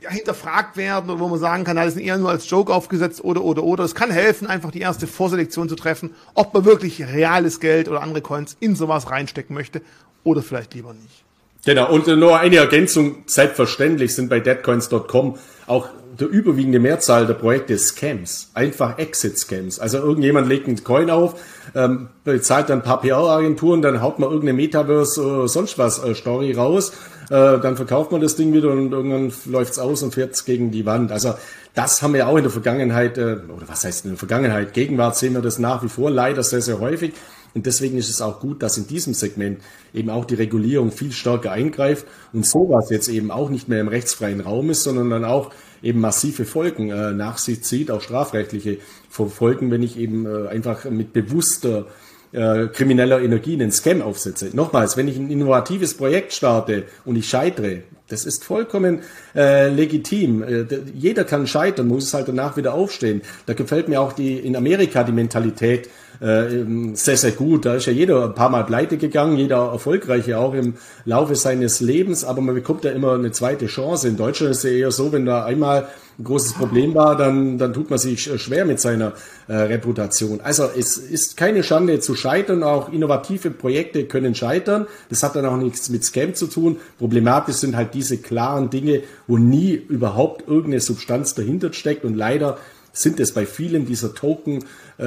ja, 0.00 0.10
hinterfragt 0.10 0.76
werden 0.76 1.10
oder 1.10 1.20
wo 1.20 1.28
man 1.28 1.38
sagen 1.38 1.64
kann, 1.64 1.76
das 1.76 1.94
sind 1.94 2.02
eher 2.02 2.18
nur 2.18 2.30
als 2.30 2.48
Joke 2.48 2.72
aufgesetzt 2.72 3.24
oder, 3.24 3.42
oder, 3.42 3.64
oder. 3.64 3.84
Es 3.84 3.94
kann 3.94 4.10
helfen, 4.10 4.46
einfach 4.46 4.70
die 4.70 4.80
erste 4.80 5.06
Vorselektion 5.06 5.68
zu 5.68 5.76
treffen, 5.76 6.14
ob 6.34 6.54
man 6.54 6.64
wirklich 6.64 7.02
reales 7.02 7.60
Geld 7.60 7.88
oder 7.88 8.02
andere 8.02 8.20
Coins 8.20 8.56
in 8.60 8.76
sowas 8.76 9.10
reinstecken 9.10 9.54
möchte 9.54 9.82
oder 10.22 10.42
vielleicht 10.42 10.74
lieber 10.74 10.92
nicht. 10.92 11.24
Genau, 11.64 11.90
und 11.90 12.06
nur 12.06 12.38
eine 12.38 12.56
Ergänzung, 12.56 13.24
selbstverständlich 13.26 14.14
sind 14.14 14.28
bei 14.28 14.38
deadcoins.com 14.38 15.36
auch 15.66 15.88
der 16.18 16.28
überwiegende 16.28 16.78
Mehrzahl 16.78 17.26
der 17.26 17.34
Projekte 17.34 17.76
Scams, 17.78 18.50
einfach 18.54 18.98
Exit-Scams. 18.98 19.78
Also 19.78 19.98
irgendjemand 19.98 20.48
legt 20.48 20.66
einen 20.66 20.82
Coin 20.82 21.10
auf, 21.10 21.40
ähm, 21.74 22.08
bezahlt 22.24 22.70
dann 22.70 22.78
ein 22.80 22.84
paar 22.84 23.00
PR-Agenturen, 23.00 23.82
dann 23.82 24.00
haut 24.00 24.18
man 24.18 24.30
irgendeine 24.30 24.56
Metaverse 24.56 25.24
oder 25.24 25.48
sonst 25.48 25.78
was 25.78 26.02
äh, 26.02 26.14
Story 26.14 26.52
raus, 26.52 26.92
äh, 27.30 27.58
dann 27.58 27.76
verkauft 27.76 28.12
man 28.12 28.20
das 28.20 28.36
Ding 28.36 28.52
wieder 28.52 28.70
und 28.70 28.92
irgendwann 28.92 29.32
läuft's 29.46 29.78
aus 29.78 30.02
und 30.02 30.14
fährt's 30.14 30.44
gegen 30.44 30.70
die 30.70 30.86
Wand. 30.86 31.12
Also 31.12 31.34
das 31.74 32.00
haben 32.02 32.14
wir 32.14 32.28
auch 32.28 32.36
in 32.36 32.42
der 32.42 32.52
Vergangenheit, 32.52 33.18
äh, 33.18 33.36
oder 33.54 33.68
was 33.68 33.84
heißt 33.84 34.04
in 34.04 34.12
der 34.12 34.18
Vergangenheit, 34.18 34.72
Gegenwart 34.72 35.16
sehen 35.16 35.34
wir 35.34 35.42
das 35.42 35.58
nach 35.58 35.82
wie 35.82 35.88
vor 35.88 36.10
leider 36.10 36.42
sehr, 36.42 36.62
sehr 36.62 36.80
häufig. 36.80 37.12
Und 37.54 37.64
deswegen 37.64 37.96
ist 37.96 38.10
es 38.10 38.20
auch 38.20 38.40
gut, 38.40 38.62
dass 38.62 38.76
in 38.76 38.86
diesem 38.86 39.14
Segment 39.14 39.62
eben 39.94 40.10
auch 40.10 40.26
die 40.26 40.34
Regulierung 40.34 40.92
viel 40.92 41.10
stärker 41.10 41.52
eingreift 41.52 42.04
und 42.34 42.44
sowas 42.44 42.90
jetzt 42.90 43.08
eben 43.08 43.30
auch 43.30 43.48
nicht 43.48 43.66
mehr 43.66 43.80
im 43.80 43.88
rechtsfreien 43.88 44.40
Raum 44.40 44.68
ist, 44.68 44.82
sondern 44.82 45.08
dann 45.08 45.24
auch 45.24 45.50
eben 45.86 46.00
massive 46.00 46.44
Folgen 46.44 46.90
äh, 46.90 47.12
nach 47.12 47.38
sich 47.38 47.62
zieht, 47.62 47.90
auch 47.90 48.02
strafrechtliche 48.02 48.78
Folgen, 49.08 49.70
wenn 49.70 49.82
ich 49.82 49.98
eben 49.98 50.26
äh, 50.26 50.48
einfach 50.48 50.84
mit 50.84 51.12
bewusster 51.12 51.86
äh, 52.32 52.66
krimineller 52.66 53.20
Energie 53.20 53.54
einen 53.54 53.72
Scam 53.72 54.02
aufsetze. 54.02 54.50
Nochmals, 54.52 54.96
wenn 54.96 55.08
ich 55.08 55.16
ein 55.16 55.30
innovatives 55.30 55.94
Projekt 55.94 56.32
starte 56.32 56.84
und 57.04 57.16
ich 57.16 57.28
scheitere, 57.28 57.82
das 58.08 58.24
ist 58.24 58.44
vollkommen 58.44 59.00
äh, 59.34 59.68
legitim. 59.68 60.42
Äh, 60.42 60.66
jeder 60.94 61.24
kann 61.24 61.46
scheitern, 61.46 61.88
muss 61.88 62.04
es 62.04 62.14
halt 62.14 62.28
danach 62.28 62.56
wieder 62.56 62.74
aufstehen. 62.74 63.22
Da 63.46 63.54
gefällt 63.54 63.88
mir 63.88 64.00
auch 64.00 64.12
die 64.12 64.38
in 64.38 64.54
Amerika 64.54 65.02
die 65.02 65.12
Mentalität 65.12 65.88
äh, 66.20 66.94
sehr, 66.94 67.16
sehr 67.16 67.32
gut. 67.32 67.64
Da 67.64 67.74
ist 67.74 67.86
ja 67.86 67.92
jeder 67.92 68.24
ein 68.24 68.34
paar 68.34 68.50
Mal 68.50 68.64
pleite 68.64 68.96
gegangen, 68.96 69.36
jeder 69.36 69.70
erfolgreiche 69.72 70.38
auch 70.38 70.54
im 70.54 70.74
Laufe 71.04 71.34
seines 71.34 71.80
Lebens, 71.80 72.24
aber 72.24 72.40
man 72.40 72.54
bekommt 72.54 72.84
ja 72.84 72.90
immer 72.92 73.14
eine 73.14 73.32
zweite 73.32 73.66
Chance. 73.66 74.08
In 74.08 74.16
Deutschland 74.16 74.52
ist 74.52 74.58
es 74.58 74.70
ja 74.70 74.70
eher 74.70 74.90
so, 74.90 75.12
wenn 75.12 75.26
da 75.26 75.44
einmal 75.44 75.88
ein 76.18 76.24
großes 76.24 76.54
Problem 76.54 76.94
war, 76.94 77.16
dann, 77.16 77.58
dann 77.58 77.74
tut 77.74 77.90
man 77.90 77.98
sich 77.98 78.22
schwer 78.40 78.64
mit 78.64 78.80
seiner 78.80 79.12
äh, 79.48 79.54
Reputation. 79.54 80.40
Also 80.40 80.64
es 80.76 80.96
ist 80.96 81.36
keine 81.36 81.62
Schande 81.62 82.00
zu 82.00 82.14
scheitern, 82.14 82.62
auch 82.62 82.90
innovative 82.90 83.50
Projekte 83.50 84.06
können 84.06 84.34
scheitern. 84.34 84.86
Das 85.10 85.22
hat 85.22 85.36
dann 85.36 85.44
auch 85.44 85.58
nichts 85.58 85.90
mit 85.90 86.04
Scam 86.04 86.34
zu 86.34 86.46
tun. 86.46 86.78
Problematisch 86.98 87.56
sind 87.56 87.76
halt 87.76 87.92
diese 87.92 88.16
klaren 88.16 88.70
Dinge, 88.70 89.02
wo 89.26 89.36
nie 89.36 89.74
überhaupt 89.74 90.48
irgendeine 90.48 90.80
Substanz 90.80 91.34
dahinter 91.34 91.72
steckt 91.74 92.04
und 92.04 92.14
leider 92.14 92.56
sind 92.96 93.20
es 93.20 93.32
bei 93.32 93.46
vielen 93.46 93.86
dieser 93.86 94.14
Token, 94.14 94.64
äh, 94.98 95.04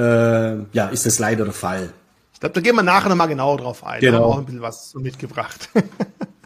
ja, 0.72 0.88
ist 0.90 1.06
es 1.06 1.18
leider 1.18 1.44
der 1.44 1.52
Fall. 1.52 1.92
Ich 2.32 2.40
glaube, 2.40 2.54
da 2.54 2.60
gehen 2.60 2.76
wir 2.76 2.82
nachher 2.82 3.08
nochmal 3.08 3.28
genauer 3.28 3.58
drauf 3.58 3.84
ein. 3.84 4.00
Genau. 4.00 4.12
Da 4.12 4.16
haben 4.16 4.22
wir 4.22 4.34
auch 4.34 4.38
ein 4.38 4.44
bisschen 4.46 4.62
was 4.62 4.94
mitgebracht. 4.94 5.68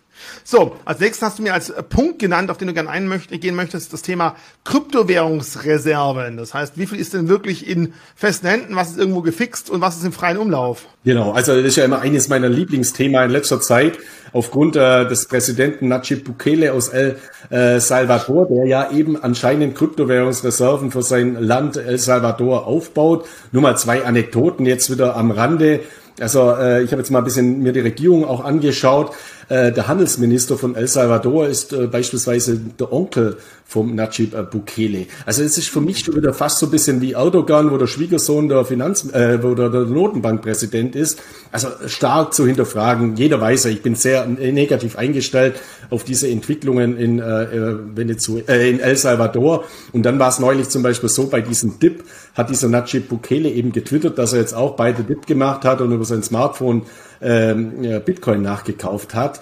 So, 0.47 0.76
als 0.84 1.01
nächstes 1.01 1.22
hast 1.22 1.38
du 1.38 1.42
mir 1.42 1.55
als 1.55 1.72
Punkt 1.88 2.18
genannt, 2.18 2.51
auf 2.51 2.59
den 2.59 2.68
du 2.68 2.74
gerne 2.74 2.90
eingehen 2.90 3.55
möchtest, 3.55 3.95
das 3.95 4.03
Thema 4.03 4.36
Kryptowährungsreserven. 4.64 6.36
Das 6.36 6.53
heißt, 6.53 6.76
wie 6.76 6.84
viel 6.86 7.01
ist 7.01 7.14
denn 7.14 7.28
wirklich 7.28 7.66
in 7.66 7.95
festen 8.14 8.49
Händen, 8.49 8.76
was 8.76 8.90
ist 8.90 8.99
irgendwo 8.99 9.22
gefixt 9.22 9.70
und 9.70 9.80
was 9.80 9.97
ist 9.97 10.05
im 10.05 10.12
freien 10.12 10.36
Umlauf? 10.36 10.84
Genau, 11.03 11.32
also 11.32 11.57
das 11.57 11.64
ist 11.64 11.76
ja 11.76 11.86
immer 11.86 12.01
eines 12.01 12.28
meiner 12.28 12.51
Lieblingsthemen 12.51 13.24
in 13.24 13.30
letzter 13.30 13.62
Zeit, 13.62 13.99
aufgrund 14.34 14.76
äh, 14.76 15.09
des 15.09 15.28
Präsidenten 15.28 15.88
Nayib 15.88 16.24
Bukele 16.24 16.74
aus 16.74 16.88
El 16.88 17.16
äh, 17.49 17.80
Salvador, 17.80 18.47
der 18.47 18.66
ja 18.66 18.90
eben 18.90 19.22
anscheinend 19.22 19.74
Kryptowährungsreserven 19.74 20.90
für 20.90 21.03
sein 21.03 21.36
Land 21.40 21.78
El 21.78 21.97
Salvador 21.97 22.66
aufbaut. 22.66 23.26
Nur 23.51 23.62
mal 23.62 23.78
zwei 23.78 24.05
Anekdoten 24.05 24.66
jetzt 24.66 24.90
wieder 24.90 25.16
am 25.16 25.30
Rande. 25.30 25.80
Also 26.20 26.53
äh, 26.53 26.82
ich 26.82 26.92
habe 26.92 27.01
jetzt 27.01 27.11
mal 27.11 27.18
ein 27.18 27.24
bisschen 27.24 27.62
mir 27.62 27.72
die 27.72 27.80
Regierung 27.80 28.24
auch 28.24 28.45
angeschaut. 28.45 29.12
Äh, 29.49 29.72
der 29.72 29.88
Handelsminister 29.88 30.57
von 30.57 30.74
El 30.74 30.88
Salvador 30.88 31.47
ist 31.47 31.72
äh, 31.72 31.86
beispielsweise 31.86 32.59
der 32.59 32.92
Onkel 32.92 33.36
vom 33.66 33.95
Najib 33.95 34.34
äh, 34.34 34.42
Bukele. 34.42 35.07
Also 35.26 35.42
es 35.42 35.59
ist 35.59 35.68
für 35.68 35.80
mich 35.80 36.01
schon 36.01 36.16
wieder 36.16 36.32
fast 36.32 36.59
so 36.59 36.66
ein 36.66 36.70
bisschen 36.70 37.01
wie 37.01 37.12
Erdogan, 37.12 37.70
wo 37.70 37.76
der 37.76 37.86
Schwiegersohn 37.86 38.49
der 38.49 38.64
Finanz, 38.64 39.05
äh, 39.12 39.42
wo 39.42 39.55
der, 39.55 39.70
Notenbankpräsident 39.70 40.95
ist. 40.95 41.20
Also 41.51 41.68
stark 41.86 42.34
zu 42.34 42.47
hinterfragen. 42.47 43.16
Jeder 43.16 43.40
weiß 43.40 43.64
ja, 43.64 43.70
ich 43.70 43.82
bin 43.82 43.95
sehr 43.95 44.26
negativ 44.26 44.97
eingestellt 44.97 45.57
auf 45.90 46.05
diese 46.05 46.28
Entwicklungen 46.28 46.97
in 46.97 47.18
äh, 47.18 47.76
Venezuela, 47.95 48.49
äh, 48.49 48.70
in 48.70 48.80
El 48.80 48.97
Salvador. 48.97 49.64
Und 49.92 50.05
dann 50.05 50.18
war 50.18 50.28
es 50.28 50.38
neulich 50.38 50.68
zum 50.68 50.82
Beispiel 50.82 51.09
so 51.09 51.26
bei 51.26 51.40
diesem 51.40 51.78
Dip 51.78 52.05
hat 52.34 52.51
dieser 52.51 52.68
Najib 52.68 53.09
Bukele 53.09 53.49
eben 53.49 53.72
getwittert, 53.72 54.18
dass 54.18 54.32
er 54.32 54.40
jetzt 54.40 54.55
auch 54.55 54.76
beide 54.76 55.05
Dip 55.05 55.26
gemacht 55.26 55.64
hat 55.64 55.80
und 55.80 55.92
über 55.92 56.05
sein 56.05 56.22
Smartphone 56.22 56.82
ähm, 57.25 58.03
Bitcoin 58.05 58.43
nachgekauft 58.43 59.14
hat. 59.14 59.41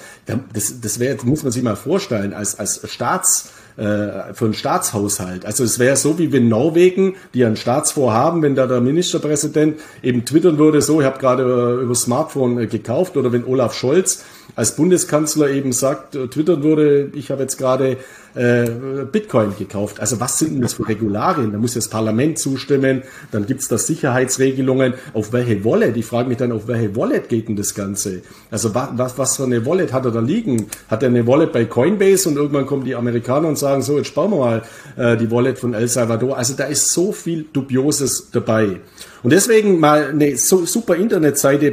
Das, 0.53 0.81
das 0.81 0.99
wäre, 0.99 1.19
muss 1.25 1.43
man 1.43 1.53
sich 1.53 1.63
mal 1.63 1.77
vorstellen, 1.77 2.33
als, 2.33 2.59
als 2.59 2.81
Staats 2.91 3.51
äh, 3.77 4.35
für 4.35 4.45
einen 4.45 4.55
Staatshaushalt. 4.55 5.47
Also 5.47 5.65
es 5.65 5.79
wäre 5.79 5.97
so, 5.97 6.19
wie 6.19 6.31
wenn 6.31 6.49
Norwegen, 6.49 7.15
die 7.33 7.45
ein 7.45 7.57
Staatsvorhaben, 7.57 8.43
wenn 8.43 8.55
da 8.55 8.67
der 8.67 8.83
Ministerpräsident 8.83 9.81
eben 10.03 10.27
twittern 10.27 10.59
würde, 10.59 10.83
so, 10.83 11.01
ich 11.01 11.07
habe 11.07 11.19
gerade 11.19 11.43
äh, 11.43 11.83
über 11.83 11.95
Smartphone 11.95 12.59
äh, 12.59 12.67
gekauft, 12.67 13.17
oder 13.17 13.33
wenn 13.33 13.47
Olaf 13.47 13.75
Scholz 13.75 14.25
als 14.55 14.77
Bundeskanzler 14.77 15.51
eben 15.51 15.73
sagt, 15.73 16.15
äh, 16.15 16.29
twittern 16.29 16.63
würde, 16.63 17.11
ich 17.15 17.31
habe 17.31 17.43
jetzt 17.43 17.57
gerade 17.57 17.97
äh, 18.35 18.65
Bitcoin 19.11 19.55
gekauft. 19.59 20.01
Also 20.01 20.21
was 20.21 20.39
sind 20.39 20.55
denn 20.55 20.63
das 20.63 20.75
für 20.75 20.89
Regularien? 20.89 21.53
Da 21.53 21.59
muss 21.59 21.75
das 21.75 21.89
Parlament 21.89 22.39
zustimmen, 22.39 23.03
dann 23.31 23.47
gibt's 23.47 23.69
da 23.69 23.79
Sicherheitsregelungen. 23.79 24.95
Auf 25.13 25.33
welche 25.33 25.65
Wallet? 25.65 25.97
Ich 25.97 26.07
frage 26.07 26.29
mich 26.29 26.39
dann, 26.39 26.53
auf 26.53 26.67
welche 26.67 26.95
Wallet 26.97 27.29
geht 27.29 27.49
denn 27.49 27.57
das 27.57 27.75
Ganze? 27.75 28.23
Also 28.51 28.75
was, 28.75 28.89
was, 28.93 29.19
was 29.19 29.37
für 29.37 29.45
eine 29.45 29.65
Wallet 29.67 29.93
hat 29.93 30.05
er 30.05 30.11
da 30.11 30.21
liegen? 30.21 30.67
Hat 30.89 31.03
er 31.03 31.09
eine 31.09 31.27
Wallet 31.27 31.53
bei 31.53 31.65
Coinbase 31.65 32.29
und 32.29 32.37
irgendwann 32.37 32.67
kommen 32.67 32.85
die 32.85 32.95
Amerikaner 32.95 33.49
und 33.49 33.59
sagen, 33.59 33.83
so, 33.83 33.99
jetzt 33.99 34.15
bauen 34.15 34.31
wir 34.31 34.39
mal 34.39 34.63
äh, 34.97 35.17
die 35.17 35.31
Wallet 35.31 35.59
von 35.59 35.75
El 35.75 35.89
Salvador. 35.89 36.37
Also 36.37 36.55
da 36.55 36.65
ist 36.65 36.91
so 36.91 37.13
viel 37.13 37.47
Dubioses 37.53 38.31
dabei. 38.31 38.81
Und 39.23 39.33
deswegen 39.33 39.79
mal 39.79 40.09
eine 40.11 40.37
so, 40.37 40.65
super 40.67 40.97
Internetseite 40.97 41.71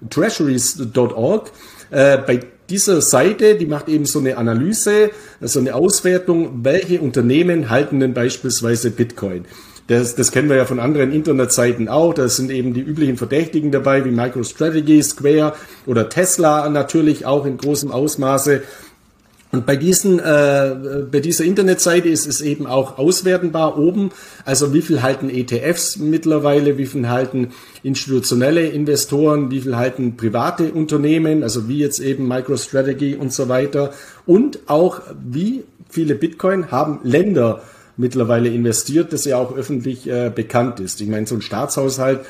bitcointreasuries.org. 0.00 1.50
Äh, 1.90 2.18
bei 2.18 2.40
dieser 2.68 3.00
Seite, 3.00 3.54
die 3.54 3.66
macht 3.66 3.88
eben 3.88 4.06
so 4.06 4.18
eine 4.18 4.36
Analyse, 4.36 5.10
so 5.40 5.60
eine 5.60 5.74
Auswertung, 5.74 6.64
welche 6.64 7.00
Unternehmen 7.00 7.70
halten 7.70 8.00
denn 8.00 8.14
beispielsweise 8.14 8.90
Bitcoin. 8.90 9.44
Das, 9.88 10.16
das 10.16 10.32
kennen 10.32 10.48
wir 10.48 10.56
ja 10.56 10.64
von 10.64 10.80
anderen 10.80 11.12
Internetseiten 11.12 11.88
auch. 11.88 12.12
Da 12.12 12.28
sind 12.28 12.50
eben 12.50 12.74
die 12.74 12.80
üblichen 12.80 13.16
Verdächtigen 13.16 13.70
dabei, 13.70 14.04
wie 14.04 14.10
MicroStrategy, 14.10 15.00
Square 15.00 15.54
oder 15.86 16.08
Tesla 16.08 16.68
natürlich 16.68 17.24
auch 17.24 17.46
in 17.46 17.56
großem 17.56 17.92
Ausmaße. 17.92 18.62
Und 19.56 19.64
bei 19.64 19.76
diesen, 19.76 20.18
äh, 20.18 21.04
bei 21.10 21.20
dieser 21.20 21.44
Internetseite 21.44 22.10
ist 22.10 22.26
es 22.26 22.42
eben 22.42 22.66
auch 22.66 22.98
auswertenbar 22.98 23.78
oben. 23.78 24.10
Also 24.44 24.74
wie 24.74 24.82
viel 24.82 25.00
halten 25.00 25.30
ETFs 25.30 25.96
mittlerweile, 25.96 26.76
wie 26.76 26.84
viel 26.84 27.08
halten 27.08 27.52
institutionelle 27.82 28.66
Investoren, 28.66 29.50
wie 29.50 29.62
viel 29.62 29.76
halten 29.76 30.18
private 30.18 30.72
Unternehmen, 30.72 31.42
also 31.42 31.68
wie 31.68 31.78
jetzt 31.78 32.00
eben 32.00 32.28
MicroStrategy 32.28 33.14
und 33.14 33.32
so 33.32 33.48
weiter. 33.48 33.92
Und 34.26 34.58
auch 34.66 35.00
wie 35.26 35.64
viele 35.88 36.16
Bitcoin 36.16 36.70
haben 36.70 37.00
Länder 37.02 37.62
mittlerweile 37.96 38.50
investiert, 38.50 39.14
das 39.14 39.24
ja 39.24 39.38
auch 39.38 39.56
öffentlich 39.56 40.06
äh, 40.06 40.30
bekannt 40.34 40.80
ist. 40.80 41.00
Ich 41.00 41.08
meine, 41.08 41.26
so 41.26 41.36
ein 41.36 41.40
Staatshaushalt 41.40 42.20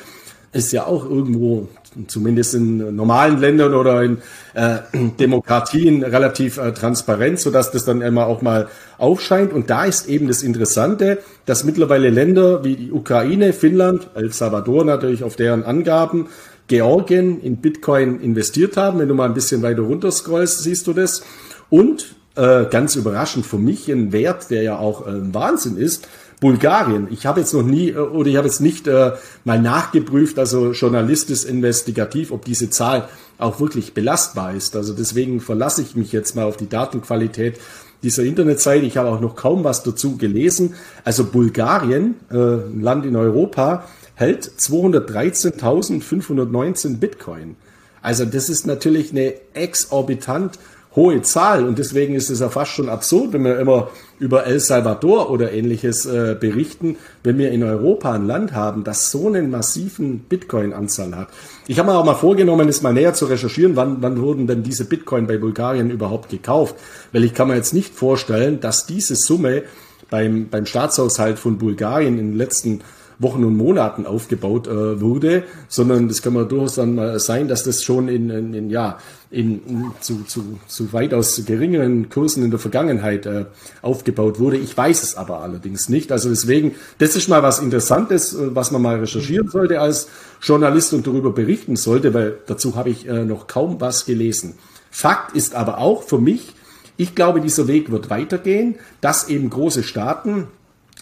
ist 0.53 0.71
ja 0.71 0.85
auch 0.85 1.03
irgendwo, 1.03 1.67
zumindest 2.07 2.53
in 2.53 2.95
normalen 2.95 3.39
Ländern 3.39 3.73
oder 3.73 4.03
in 4.03 4.17
äh, 4.53 4.77
Demokratien, 5.19 6.03
relativ 6.03 6.57
äh, 6.57 6.73
transparent, 6.73 7.39
sodass 7.39 7.71
das 7.71 7.85
dann 7.85 8.01
immer 8.01 8.27
auch 8.27 8.41
mal 8.41 8.67
aufscheint. 8.97 9.53
Und 9.53 9.69
da 9.69 9.85
ist 9.85 10.07
eben 10.07 10.27
das 10.27 10.43
Interessante, 10.43 11.19
dass 11.45 11.63
mittlerweile 11.63 12.09
Länder 12.09 12.63
wie 12.63 12.75
die 12.75 12.91
Ukraine, 12.91 13.53
Finnland, 13.53 14.09
El 14.15 14.31
Salvador 14.31 14.85
natürlich 14.85 15.23
auf 15.23 15.35
deren 15.35 15.63
Angaben, 15.63 16.27
Georgien 16.67 17.41
in 17.41 17.57
Bitcoin 17.57 18.19
investiert 18.19 18.77
haben. 18.77 18.99
Wenn 18.99 19.07
du 19.07 19.13
mal 19.13 19.25
ein 19.25 19.33
bisschen 19.33 19.61
weiter 19.61 19.81
runter 19.81 20.11
scrollst, 20.11 20.63
siehst 20.63 20.87
du 20.87 20.93
das. 20.93 21.23
Und 21.69 22.15
äh, 22.35 22.65
ganz 22.69 22.95
überraschend 22.95 23.45
für 23.45 23.57
mich 23.57 23.89
ein 23.89 24.11
Wert, 24.11 24.49
der 24.51 24.61
ja 24.61 24.77
auch 24.77 25.07
äh, 25.07 25.33
Wahnsinn 25.33 25.77
ist, 25.77 26.07
Bulgarien. 26.39 27.07
Ich 27.09 27.25
habe 27.25 27.39
jetzt 27.39 27.53
noch 27.53 27.63
nie 27.63 27.89
äh, 27.89 27.97
oder 27.97 28.29
ich 28.29 28.37
habe 28.37 28.47
jetzt 28.47 28.61
nicht 28.61 28.87
äh, 28.87 29.13
mal 29.43 29.59
nachgeprüft, 29.59 30.39
also 30.39 30.71
journalistisch 30.71 31.43
investigativ, 31.45 32.31
ob 32.31 32.45
diese 32.45 32.69
Zahl 32.69 33.09
auch 33.37 33.59
wirklich 33.59 33.93
belastbar 33.93 34.53
ist. 34.53 34.75
Also 34.75 34.93
deswegen 34.93 35.41
verlasse 35.41 35.81
ich 35.81 35.95
mich 35.95 36.11
jetzt 36.11 36.35
mal 36.35 36.45
auf 36.45 36.57
die 36.57 36.69
Datenqualität 36.69 37.59
dieser 38.03 38.23
Internetseite. 38.23 38.85
Ich 38.85 38.97
habe 38.97 39.09
auch 39.09 39.19
noch 39.19 39.35
kaum 39.35 39.63
was 39.63 39.81
dazu 39.83 40.17
gelesen. 40.17 40.75
Also 41.03 41.25
Bulgarien, 41.25 42.15
äh, 42.29 42.35
ein 42.35 42.81
Land 42.81 43.05
in 43.05 43.15
Europa, 43.15 43.85
hält 44.15 44.51
213.519 44.59 46.97
Bitcoin. 46.97 47.55
Also 48.01 48.25
das 48.25 48.49
ist 48.49 48.67
natürlich 48.67 49.11
eine 49.11 49.35
exorbitant 49.53 50.57
hohe 50.97 51.21
Zahl 51.21 51.65
und 51.65 51.77
deswegen 51.77 52.15
ist 52.15 52.29
es 52.29 52.39
ja 52.41 52.49
fast 52.49 52.71
schon 52.71 52.89
absurd, 52.89 53.31
wenn 53.31 53.45
wir 53.45 53.59
immer 53.59 53.89
über 54.19 54.45
El 54.47 54.59
Salvador 54.59 55.29
oder 55.29 55.53
ähnliches 55.53 56.07
äh, 56.07 56.35
berichten, 56.37 56.97
wenn 57.23 57.37
wir 57.37 57.51
in 57.51 57.63
Europa 57.63 58.11
ein 58.11 58.25
Land 58.25 58.53
haben, 58.53 58.83
das 58.83 59.11
so 59.11 59.27
einen 59.27 59.51
massiven 59.51 60.19
Bitcoin-Anzahl 60.19 61.15
hat. 61.15 61.27
Ich 61.67 61.77
habe 61.77 61.91
mir 61.91 61.97
auch 61.97 62.03
mal 62.03 62.15
vorgenommen, 62.15 62.67
es 62.67 62.81
mal 62.81 62.93
näher 62.93 63.13
zu 63.13 63.25
recherchieren, 63.25 63.75
wann, 63.75 63.97
wann 64.01 64.19
wurden 64.19 64.47
denn 64.47 64.63
diese 64.63 64.85
Bitcoin 64.85 65.27
bei 65.27 65.37
Bulgarien 65.37 65.91
überhaupt 65.91 66.29
gekauft, 66.29 66.75
weil 67.13 67.23
ich 67.23 67.35
kann 67.35 67.47
mir 67.47 67.55
jetzt 67.55 67.75
nicht 67.75 67.93
vorstellen, 67.93 68.59
dass 68.59 68.87
diese 68.87 69.15
Summe 69.15 69.63
beim, 70.09 70.49
beim 70.49 70.65
Staatshaushalt 70.65 71.37
von 71.37 71.59
Bulgarien 71.59 72.17
in 72.17 72.31
den 72.31 72.37
letzten 72.37 72.81
Wochen 73.19 73.43
und 73.43 73.57
Monaten 73.57 74.05
aufgebaut 74.05 74.67
äh, 74.67 75.01
wurde, 75.01 75.43
sondern 75.67 76.07
das 76.07 76.21
kann 76.21 76.33
man 76.33 76.47
durchaus 76.47 76.75
dann 76.75 76.95
mal 76.95 77.19
sein, 77.19 77.47
dass 77.47 77.63
das 77.63 77.83
schon 77.83 78.07
in, 78.07 78.29
in, 78.29 78.53
in 78.53 78.69
ja 78.69 78.97
in, 79.29 79.91
zu, 79.99 80.23
zu, 80.23 80.59
zu 80.67 80.93
weitaus 80.93 81.43
geringeren 81.45 82.09
Kursen 82.09 82.43
in 82.43 82.49
der 82.49 82.59
Vergangenheit 82.59 83.25
äh, 83.25 83.45
aufgebaut 83.81 84.39
wurde. 84.39 84.57
Ich 84.57 84.75
weiß 84.75 85.03
es 85.03 85.15
aber 85.15 85.41
allerdings 85.41 85.89
nicht. 85.89 86.11
Also 86.11 86.29
deswegen, 86.29 86.75
das 86.97 87.15
ist 87.15 87.27
mal 87.27 87.43
was 87.43 87.59
Interessantes, 87.59 88.33
äh, 88.33 88.55
was 88.55 88.71
man 88.71 88.81
mal 88.81 88.99
recherchieren 88.99 89.49
sollte 89.49 89.81
als 89.81 90.07
Journalist 90.41 90.93
und 90.93 91.05
darüber 91.05 91.31
berichten 91.31 91.75
sollte, 91.75 92.13
weil 92.13 92.37
dazu 92.45 92.75
habe 92.75 92.89
ich 92.89 93.07
äh, 93.07 93.25
noch 93.25 93.47
kaum 93.47 93.81
was 93.81 94.05
gelesen. 94.05 94.55
Fakt 94.91 95.35
ist 95.35 95.55
aber 95.55 95.79
auch 95.79 96.03
für 96.03 96.19
mich, 96.19 96.53
ich 96.95 97.13
glaube, 97.13 97.41
dieser 97.41 97.67
Weg 97.67 97.91
wird 97.91 98.09
weitergehen, 98.09 98.75
dass 99.01 99.27
eben 99.27 99.49
große 99.49 99.83
Staaten 99.83 100.47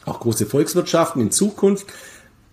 auch 0.05 0.19
große 0.19 0.45
Volkswirtschaften 0.45 1.21
in 1.21 1.31
Zukunft 1.31 1.87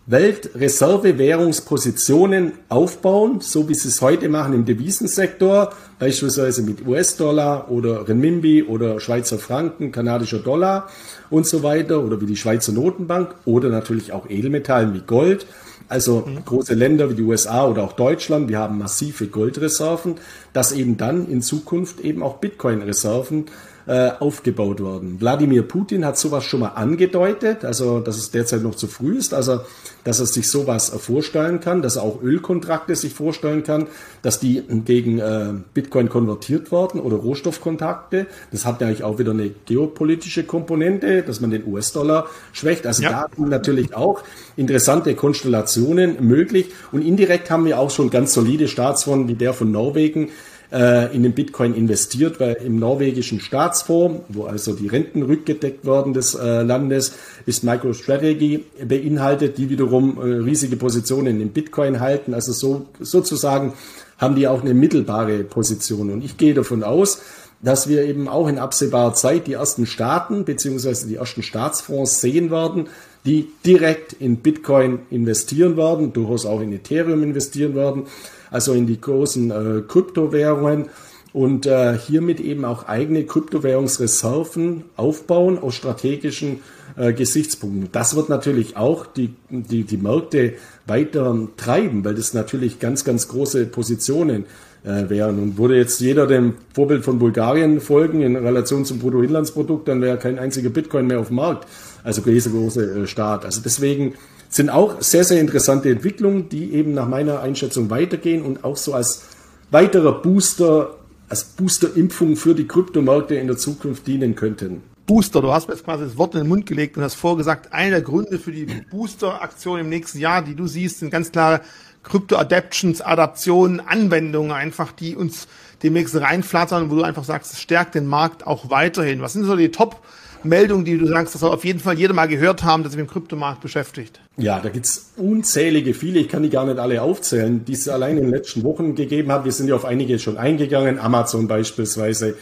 Weltreservewährungspositionen 0.07 2.53
aufbauen, 2.69 3.41
so 3.41 3.69
wie 3.69 3.75
sie 3.75 3.89
es 3.89 4.03
heute 4.03 4.29
machen 4.29 4.53
im 4.53 4.65
Devisensektor, 4.65 5.73
beispielsweise 6.01 6.63
mit 6.63 6.85
US-Dollar 6.87 7.71
oder 7.71 8.09
Renminbi 8.09 8.65
oder 8.65 8.99
Schweizer 8.99 9.39
Franken, 9.39 9.93
kanadischer 9.93 10.41
Dollar 10.41 10.89
und 11.31 11.47
so 11.47 11.63
weiter 11.63 12.05
oder 12.05 12.21
wie 12.21 12.27
die 12.27 12.37
Schweizer 12.37 12.73
Notenbank 12.73 13.37
oder 13.45 13.69
natürlich 13.69 14.13
auch 14.13 14.29
Edelmetallen 14.29 14.93
wie 14.93 15.03
Gold. 15.03 15.47
Also 15.89 16.25
mhm. 16.27 16.45
große 16.45 16.75
Länder 16.75 17.11
wie 17.11 17.15
die 17.15 17.23
USA 17.23 17.67
oder 17.67 17.85
auch 17.85 17.93
Deutschland, 17.93 18.49
wir 18.49 18.59
haben 18.59 18.79
massive 18.79 19.27
Goldreserven, 19.27 20.17
dass 20.53 20.73
eben 20.73 20.97
dann 20.97 21.29
in 21.29 21.43
Zukunft 21.43 22.01
eben 22.01 22.23
auch 22.23 22.39
Bitcoin-Reserven 22.39 23.47
äh, 23.87 24.11
aufgebaut 24.21 24.81
worden. 24.81 25.21
Wladimir 25.21 25.63
Putin 25.63 26.05
hat 26.05 26.17
sowas 26.17 26.45
schon 26.45 26.61
mal 26.61 26.69
angedeutet, 26.69 27.65
also 27.65 27.99
dass 27.99 28.17
es 28.17 28.31
derzeit 28.31 28.63
noch 28.63 28.77
zu 28.77 28.87
früh 28.87 29.17
ist, 29.17 29.35
also 29.35 29.61
dass 30.05 30.21
er 30.21 30.27
sich 30.27 30.49
sowas 30.49 30.91
vorstellen 30.91 31.61
kann, 31.61 31.83
dass 31.83 31.97
er 31.97 32.03
auch 32.03 32.23
Ölkontrakte 32.23 32.95
sich 32.95 33.13
vorstellen 33.13 33.63
kann, 33.65 33.89
dass 34.23 34.39
die 34.39 34.63
gegen 34.85 35.19
äh, 35.19 35.55
Bitcoin 35.75 36.09
konvertiert 36.09 36.71
werden 36.71 37.01
oder 37.01 37.17
Rohstoffkontakte. 37.17 38.27
Das 38.51 38.67
hat 38.67 38.81
ja 38.81 38.87
eigentlich 38.87 39.05
auch 39.05 39.19
wieder 39.19 39.33
eine 39.33 39.51
geopolitische 39.51 40.45
Komponente, 40.45 41.23
dass 41.23 41.41
man 41.41 41.51
den 41.51 41.67
US-Dollar 41.67 42.27
schwächt. 42.53 42.87
Also 42.87 43.03
ja. 43.03 43.11
da 43.11 43.27
sind 43.37 43.49
natürlich 43.49 43.95
auch 43.95 44.23
interessante 44.57 45.15
Konstellationen 45.15 46.25
möglich. 46.27 46.71
Und 46.91 47.03
indirekt 47.03 47.51
haben 47.51 47.65
wir 47.65 47.79
auch 47.79 47.91
schon 47.91 48.11
ganz 48.11 48.33
solide 48.33 48.69
Staatsfonds 48.69 49.29
wie 49.29 49.35
der 49.35 49.55
von 49.55 49.71
Norwegen, 49.71 50.31
äh, 50.73 51.15
in 51.15 51.23
den 51.23 51.33
Bitcoin 51.33 51.75
investiert, 51.75 52.41
weil 52.41 52.55
im 52.55 52.79
norwegischen 52.79 53.41
Staatsfonds, 53.41 54.23
wo 54.29 54.45
also 54.45 54.73
die 54.73 54.89
Renten 54.89 55.23
rückgedeckt 55.23 55.85
werden 55.85 56.15
des 56.15 56.35
äh, 56.35 56.63
Landes, 56.63 57.13
ist 57.47 57.63
MicroStrategy 57.63 58.65
beinhaltet, 58.87 59.59
die 59.59 59.69
wiederum 59.69 60.19
äh, 60.19 60.25
riesige 60.43 60.77
Positionen 60.77 61.41
in 61.41 61.51
Bitcoin 61.51 62.01
halten. 62.01 62.33
Also 62.33 62.53
so, 62.53 62.87
sozusagen 63.01 63.75
haben 64.19 64.35
die 64.35 64.49
auch 64.49 64.63
eine 64.63 64.73
mittelbare 64.73 65.45
Position. 65.45 66.11
Und 66.11 66.25
ich 66.25 66.39
gehe 66.39 66.55
davon 66.55 66.83
aus, 66.83 67.21
dass 67.61 67.89
wir 67.89 68.05
eben 68.05 68.29
auch 68.29 68.49
in 68.49 68.59
absehbarer 68.59 69.15
Zeit 69.15 69.47
die 69.47 69.53
ersten 69.53 69.87
Staaten 69.87 70.45
beziehungsweise 70.45 71.07
die 71.07 71.17
ersten 71.17 71.43
Staatsfonds 71.43 72.21
sehen 72.21 72.51
werden, 72.51 72.89
die 73.25 73.49
direkt 73.65 74.15
in 74.15 74.39
Bitcoin 74.39 75.01
investieren 75.11 75.77
werden, 75.77 76.13
durchaus 76.13 76.45
auch 76.45 76.61
in 76.61 76.73
Ethereum 76.73 77.23
investieren 77.23 77.75
werden 77.75 78.07
also 78.53 78.73
in 78.75 78.87
die 78.87 79.01
großen 79.01 79.51
äh, 79.51 79.83
Kryptowährungen 79.89 80.87
und 81.33 81.67
äh, 81.67 81.99
hiermit 81.99 82.41
eben 82.41 82.65
auch 82.65 82.87
eigene 82.87 83.25
Kryptowährungsreserven 83.25 84.85
aufbauen 84.97 85.59
aus 85.59 85.75
strategischen 85.75 86.61
äh, 86.97 87.13
Gesichtspunkten. 87.13 87.89
Das 87.91 88.15
wird 88.15 88.29
natürlich 88.29 88.77
auch 88.77 89.07
die, 89.07 89.35
die, 89.49 89.85
die 89.85 89.97
Märkte 89.97 90.55
weiter 90.87 91.49
treiben, 91.57 92.05
weil 92.05 92.15
das 92.15 92.35
natürlich 92.35 92.79
ganz, 92.79 93.05
ganz 93.05 93.29
große 93.29 93.67
Positionen 93.67 94.45
äh, 94.85 95.09
wären. 95.09 95.39
Und 95.39 95.59
würde 95.59 95.77
jetzt 95.77 96.01
jeder 96.01 96.27
dem 96.27 96.55
Vorbild 96.75 97.05
von 97.05 97.19
Bulgarien 97.19 97.81
folgen 97.81 98.21
in 98.21 98.37
Relation 98.37 98.85
zum 98.85 98.99
Bruttoinlandsprodukt, 98.99 99.89
dann 99.89 100.03
wäre 100.03 100.19
kein 100.19 100.39
einziger 100.39 100.69
Bitcoin 100.69 101.07
mehr 101.07 101.21
auf 101.21 101.29
dem 101.29 101.37
Markt. 101.37 101.67
Also 102.05 102.21
dieser 102.21 102.51
große 102.51 103.03
äh, 103.03 103.07
Staat. 103.07 103.47
Also 103.47 103.63
deswegen 103.65 104.15
sind 104.53 104.71
auch 104.71 105.01
sehr, 105.01 105.25
sehr 105.25 105.41
interessante 105.41 105.91
Entwicklungen, 105.91 106.49
die 106.49 106.75
eben 106.75 106.93
nach 106.93 107.09
meiner 107.09 107.41
Einschätzung 107.41 107.91
weitergehen 107.91 108.43
und 108.43 108.65
auch 108.65 108.77
so 108.77 108.95
als 108.95 109.23
weiterer 109.71 110.21
Booster 110.21 110.99
als 111.33 111.45
Booster-Impfung 111.45 112.37
für 112.37 112.55
die 112.55 112.69
Kryptomärkte 112.69 113.37
in 113.37 113.47
der 113.47 113.57
Zukunft 113.57 114.07
dienen 114.07 114.35
könnten. 114.35 114.83
Booster, 115.07 115.41
du 115.41 115.51
hast 115.51 115.67
mir 115.67 115.75
jetzt 115.75 115.85
quasi 115.85 116.05
das 116.05 116.19
Wort 116.19 116.35
in 116.35 116.41
den 116.41 116.49
Mund 116.49 116.67
gelegt 116.67 116.99
und 116.99 117.03
hast 117.03 117.15
vorgesagt, 117.15 117.73
einer 117.73 117.93
der 117.93 118.03
Gründe 118.03 118.39
für 118.39 118.53
die 118.53 118.67
Booster-Aktion 118.91 119.81
im 119.81 119.89
nächsten 119.89 120.19
Jahr, 120.19 120.43
die 120.43 120.55
du 120.55 120.67
siehst, 120.67 120.99
sind 120.99 121.11
ganz 121.11 121.33
klare 121.33 121.63
Krypto-Adaptions, 122.03 123.01
Adaptionen, 123.01 123.81
Anwendungen 123.81 124.53
einfach, 124.53 124.93
die 124.93 125.17
uns 125.17 125.49
demnächst 125.83 126.15
reinflattern, 126.15 126.91
wo 126.91 126.97
du 126.97 127.03
einfach 127.03 127.25
sagst, 127.25 127.55
es 127.55 127.61
stärkt 127.63 127.95
den 127.95 128.07
Markt 128.07 128.47
auch 128.47 128.69
weiterhin. 128.69 129.23
Was 129.23 129.33
sind 129.33 129.45
so 129.45 129.57
die 129.57 129.71
Top- 129.71 130.03
Meldungen, 130.45 130.85
die 130.85 130.99
du 130.99 131.07
sagst, 131.07 131.35
das 131.35 131.41
soll 131.41 131.51
auf 131.51 131.65
jeden 131.65 131.81
Fall 131.81 131.99
jeder 131.99 132.15
mal 132.15 132.27
gehört 132.27 132.63
haben, 132.65 132.83
dass 132.83 132.93
sich 132.93 133.01
mit 133.01 133.09
dem 133.09 133.13
Kryptomarkt 133.13 133.61
beschäftigt? 133.61 134.21
Ja, 134.37 134.61
da 134.61 134.69
gibt's 134.69 135.13
unzählige, 135.17 135.95
viele, 135.95 136.21
ich 136.21 136.29
kann 136.29 136.43
die 136.43 136.51
gar 136.51 136.65
nicht 136.67 136.79
alle 136.79 137.03
aufzählen, 137.03 137.65
die 137.65 137.73
es 137.73 137.89
allein 137.89 138.17
in 138.17 138.25
den 138.25 138.33
letzten 138.33 138.63
Wochen 138.65 138.95
gegeben 138.95 139.33
hat. 139.33 139.45
Wir 139.45 139.53
sind 139.53 139.69
ja 139.69 139.75
auf 139.75 139.85
einige 139.85 140.19
schon 140.19 140.37
eingegangen, 140.37 140.99
Amazon 140.99 141.49
beispielsweise, 141.49 142.35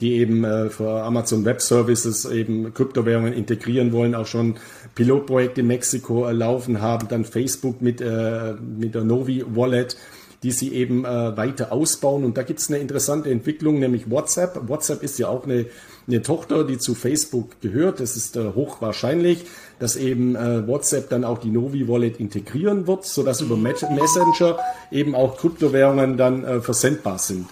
die 0.00 0.14
eben 0.14 0.44
äh, 0.44 0.70
für 0.70 1.02
Amazon 1.02 1.44
Web 1.44 1.60
Services 1.60 2.24
eben 2.24 2.72
Kryptowährungen 2.72 3.32
integrieren 3.32 3.92
wollen, 3.92 4.14
auch 4.14 4.26
schon 4.26 4.56
Pilotprojekte 4.94 5.62
in 5.62 5.66
Mexiko 5.66 6.28
äh, 6.28 6.32
laufen 6.32 6.80
haben, 6.80 7.08
dann 7.08 7.24
Facebook 7.24 7.82
mit, 7.82 8.00
äh, 8.00 8.54
mit 8.54 8.94
der 8.94 9.04
Novi 9.04 9.44
Wallet 9.46 9.96
die 10.42 10.52
sie 10.52 10.72
eben 10.72 11.04
äh, 11.04 11.36
weiter 11.36 11.72
ausbauen. 11.72 12.24
Und 12.24 12.36
da 12.36 12.42
gibt 12.42 12.60
es 12.60 12.68
eine 12.68 12.78
interessante 12.78 13.30
Entwicklung, 13.30 13.78
nämlich 13.78 14.10
WhatsApp. 14.10 14.68
WhatsApp 14.68 15.02
ist 15.02 15.18
ja 15.18 15.28
auch 15.28 15.44
eine, 15.44 15.66
eine 16.08 16.22
Tochter, 16.22 16.64
die 16.64 16.78
zu 16.78 16.94
Facebook 16.94 17.60
gehört. 17.60 18.00
Das 18.00 18.16
ist 18.16 18.36
äh, 18.36 18.52
hochwahrscheinlich, 18.54 19.44
dass 19.78 19.96
eben 19.96 20.34
äh, 20.34 20.66
WhatsApp 20.66 21.10
dann 21.10 21.24
auch 21.24 21.38
die 21.38 21.50
Novi 21.50 21.86
Wallet 21.86 22.18
integrieren 22.18 22.86
wird, 22.86 23.04
sodass 23.04 23.40
über 23.40 23.56
Messenger 23.56 24.58
eben 24.90 25.14
auch 25.14 25.36
Kryptowährungen 25.36 26.16
dann 26.16 26.44
äh, 26.44 26.60
versendbar 26.60 27.18
sind. 27.18 27.46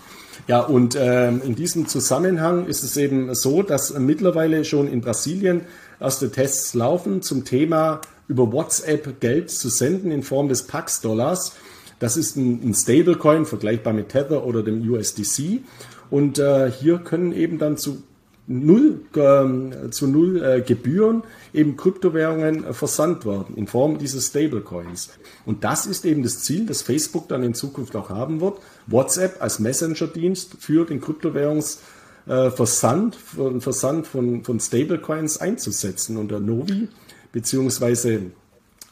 Ja, 0.48 0.60
und 0.60 0.94
äh, 0.94 1.28
in 1.28 1.54
diesem 1.54 1.86
Zusammenhang 1.86 2.66
ist 2.66 2.82
es 2.82 2.96
eben 2.96 3.34
so, 3.34 3.62
dass 3.62 3.98
mittlerweile 3.98 4.64
schon 4.64 4.88
in 4.88 5.00
Brasilien 5.00 5.62
erste 6.00 6.30
Tests 6.30 6.74
laufen 6.74 7.20
zum 7.20 7.44
Thema 7.44 8.00
über 8.28 8.52
WhatsApp 8.52 9.20
Geld 9.20 9.50
zu 9.50 9.68
senden 9.68 10.10
in 10.10 10.22
Form 10.22 10.48
des 10.48 10.66
Pax-Dollars. 10.66 11.52
Das 11.98 12.16
ist 12.16 12.36
ein, 12.36 12.70
ein 12.70 12.74
Stablecoin, 12.74 13.46
vergleichbar 13.46 13.92
mit 13.92 14.10
Tether 14.10 14.44
oder 14.44 14.62
dem 14.62 14.88
USDC. 14.88 15.62
Und 16.10 16.38
äh, 16.38 16.70
hier 16.70 16.98
können 16.98 17.32
eben 17.32 17.58
dann 17.58 17.76
zu 17.76 18.02
null, 18.46 19.00
äh, 19.14 19.90
zu 19.90 20.06
null 20.06 20.42
äh, 20.42 20.60
Gebühren 20.60 21.24
eben 21.52 21.76
Kryptowährungen 21.76 22.64
äh, 22.64 22.72
versandt 22.72 23.26
werden 23.26 23.56
in 23.56 23.66
Form 23.66 23.98
dieses 23.98 24.28
Stablecoins. 24.28 25.10
Und 25.44 25.64
das 25.64 25.86
ist 25.86 26.04
eben 26.04 26.22
das 26.22 26.44
Ziel, 26.44 26.66
das 26.66 26.82
Facebook 26.82 27.28
dann 27.28 27.42
in 27.42 27.54
Zukunft 27.54 27.96
auch 27.96 28.08
haben 28.08 28.40
wird. 28.40 28.60
WhatsApp 28.86 29.42
als 29.42 29.58
Messenger-Dienst 29.58 30.58
für 30.60 30.84
den 30.84 31.00
Kryptowährungsversand, 31.00 33.16
äh, 33.38 33.60
Versand 33.60 34.06
von, 34.06 34.44
von 34.44 34.60
Stablecoins 34.60 35.38
einzusetzen. 35.38 36.16
Und 36.16 36.30
der 36.30 36.38
Novi 36.40 36.88
beziehungsweise 37.32 38.30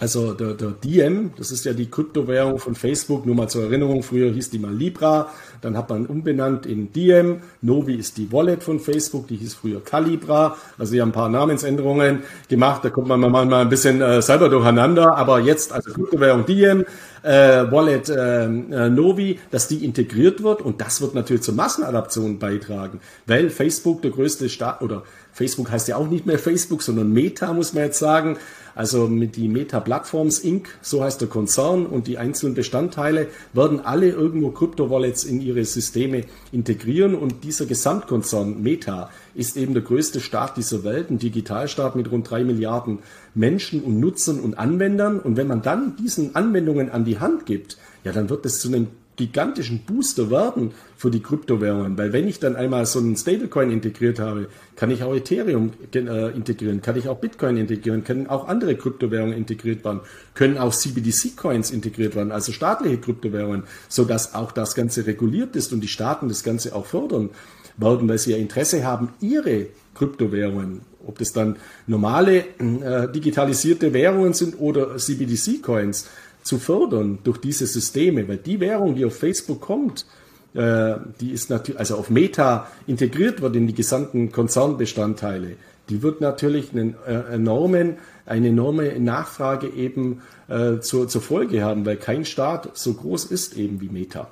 also 0.01 0.35
der, 0.35 0.55
der 0.55 0.71
Diem, 0.71 1.31
das 1.37 1.53
ist 1.53 1.65
ja 1.65 1.73
die 1.73 1.89
Kryptowährung 1.89 2.59
von 2.59 2.75
Facebook, 2.75 3.27
nur 3.27 3.37
mal 3.37 3.49
zur 3.49 3.63
Erinnerung, 3.65 4.03
früher 4.03 4.33
hieß 4.33 4.51
die 4.51 4.59
mal 4.59 4.75
Libra, 4.75 5.31
dann 5.61 5.77
hat 5.77 5.89
man 5.89 6.07
umbenannt 6.07 6.67
in 6.67 6.93
Diem. 6.93 7.43
Novi 7.63 7.95
ist 7.95 8.19
die 8.19 8.31
Wallet 8.33 8.65
von 8.65 8.81
Facebook, 8.81 9.29
die 9.29 9.37
hieß 9.37 9.55
früher 9.55 9.83
Calibra. 9.83 10.57
Also 10.79 10.93
sie 10.93 11.01
haben 11.01 11.11
ein 11.11 11.13
paar 11.13 11.29
Namensänderungen 11.29 12.25
gemacht, 12.49 12.85
da 12.85 12.91
kommt 12.91 13.07
man 13.07 13.21
mal, 13.21 13.31
mal 13.31 13.63
ein 13.63 13.69
bisschen 13.69 14.01
äh, 14.01 14.21
selber 14.21 14.49
durcheinander, 14.49 15.17
aber 15.17 15.39
jetzt 15.39 15.73
also 15.73 15.93
Kryptowährung 15.93 16.45
Diem, 16.45 16.85
äh, 17.23 17.71
Wallet 17.71 18.09
äh, 18.09 18.45
äh, 18.45 18.91
Novi, 18.91 19.39
dass 19.51 19.69
die 19.69 19.85
integriert 19.85 20.43
wird 20.43 20.61
und 20.61 20.81
das 20.81 21.01
wird 21.01 21.15
natürlich 21.15 21.43
zur 21.43 21.55
Massenadaption 21.55 22.39
beitragen, 22.39 23.01
weil 23.27 23.49
Facebook 23.49 24.03
der 24.03 24.11
größte 24.11 24.49
Staat 24.49 24.83
oder 24.83 25.05
Facebook 25.35 25.71
heißt 25.71 25.89
ja 25.89 25.97
auch 25.97 26.09
nicht 26.09 26.27
mehr 26.27 26.39
Facebook, 26.51 26.83
sondern 26.83 27.13
Meta, 27.13 27.53
muss 27.53 27.75
man 27.75 27.85
jetzt 27.85 27.99
sagen. 27.99 28.39
Also 28.77 29.07
mit 29.07 29.37
die 29.37 29.49
Meta 29.49 29.79
Platforms 29.79 30.41
Inc., 30.41 30.69
so 30.83 31.05
heißt 31.05 31.21
der 31.21 31.29
Konzern 31.29 31.87
und 31.87 32.09
die 32.09 32.19
einzelnen 32.19 32.55
Bestandteile 32.55 33.29
werden 33.53 33.81
alle 33.81 34.09
irgendwo 34.09 34.51
Kryptowallets 34.51 35.23
in 35.23 35.41
ihre 35.41 35.65
Systeme 35.65 36.25
integrieren 36.51 37.15
und 37.15 37.45
dieser 37.45 37.67
Gesamtkonzern 37.67 38.63
Meta 38.63 39.11
ist 39.35 39.57
eben 39.57 39.75
der 39.75 39.83
größte 39.85 40.21
Staat 40.21 40.57
dieser 40.57 40.83
Welt, 40.83 41.11
ein 41.11 41.19
Digitalstaat 41.19 41.95
mit 41.95 42.11
rund 42.11 42.29
drei 42.29 42.43
Milliarden 42.43 42.99
Menschen 43.35 43.83
und 43.83 44.01
Nutzern 44.01 44.41
und 44.41 44.59
Anwendern. 44.59 45.21
Und 45.21 45.37
wenn 45.37 45.47
man 45.47 45.63
dann 45.63 45.97
diesen 45.97 46.35
Anwendungen 46.35 46.91
an 46.91 47.05
die 47.05 47.21
Hand 47.21 47.47
gibt, 47.47 47.77
ja, 48.03 48.13
dann 48.13 48.29
wird 48.29 48.45
es 48.45 48.61
zu 48.61 48.69
einem 48.69 48.89
gigantischen 49.17 49.85
Booster 49.85 50.31
werden 50.31 50.73
für 50.97 51.11
die 51.11 51.21
Kryptowährungen, 51.21 51.97
weil 51.97 52.13
wenn 52.13 52.27
ich 52.27 52.41
dann 52.41 52.57
einmal 52.57 52.87
so 52.87 52.99
einen 52.99 53.17
Stablecoin 53.17 53.71
integriert 53.71 54.19
habe, 54.19 54.49
kann 54.75 54.91
ich 54.91 55.03
auch 55.03 55.15
Ethereum 55.15 55.73
äh, 55.95 56.31
integrieren, 56.35 56.83
kann 56.83 56.97
ich 56.97 57.09
auch 57.09 57.19
Bitcoin 57.19 57.57
integrieren, 57.57 58.03
können 58.03 58.29
auch 58.29 58.49
andere 58.49 58.75
Kryptowährungen 58.75 59.37
integriert 59.37 59.85
werden, 59.85 60.01
können 60.35 60.59
auch 60.59 60.75
CBDC-Coins 60.75 61.71
integriert 61.71 62.17
werden, 62.17 62.33
also 62.33 62.53
staatliche 62.53 62.99
Kryptowährungen, 62.99 63.65
so 63.89 64.05
dass 64.05 64.35
auch 64.35 64.51
das 64.51 64.75
Ganze 64.75 65.07
reguliert 65.07 65.55
ist 65.55 65.73
und 65.73 65.81
die 65.81 65.89
Staaten 65.89 66.29
das 66.29 66.43
Ganze 66.43 66.75
auch 66.75 66.87
fördern 66.87 67.31
werden, 67.77 68.09
weil 68.09 68.19
sie 68.19 68.33
ja 68.33 68.37
Interesse 68.37 68.85
haben, 68.85 69.11
ihre 69.21 69.67
Kryptowährungen, 69.95 70.81
ob 71.07 71.19
das 71.19 71.33
dann 71.33 71.57
normale 71.87 72.45
äh, 72.59 73.13
digitalisierte 73.13 73.93
Währungen 73.93 74.33
sind 74.33 74.59
oder 74.59 74.97
CBDC-Coins, 74.97 76.09
zu 76.45 76.59
fördern 76.59 77.19
durch 77.25 77.39
diese 77.39 77.67
Systeme, 77.67 78.29
weil 78.29 78.37
die 78.37 78.61
Währung, 78.61 78.95
die 78.95 79.05
auf 79.05 79.17
Facebook 79.17 79.61
kommt, 79.61 80.07
äh, 80.55 80.95
die 81.21 81.33
ist 81.33 81.51
natürlich, 81.51 81.79
also 81.79 81.97
auf 81.97 82.11
Meta 82.11 82.69
integriert 82.87 83.43
wird 83.43 83.57
in 83.57 83.67
die 83.67 83.75
gesamten 83.75 84.31
Konzernbestandteile, 84.31 85.57
die 85.89 86.03
wird 86.03 86.21
natürlich 86.21 86.73
einen 86.73 86.95
äh, 87.07 87.35
enormen, 87.35 87.97
eine 88.27 88.49
enorme 88.49 88.99
Nachfrage 89.01 89.69
eben 89.69 90.23
äh, 90.49 90.79
zur, 90.79 91.09
zur 91.09 91.21
Folge 91.21 91.63
haben, 91.63 91.85
weil 91.85 91.97
kein 91.97 92.25
Staat 92.25 92.71
so 92.77 92.95
groß 92.95 93.25
ist 93.25 93.57
eben 93.57 93.81
wie 93.81 93.89
Meta. 93.89 94.29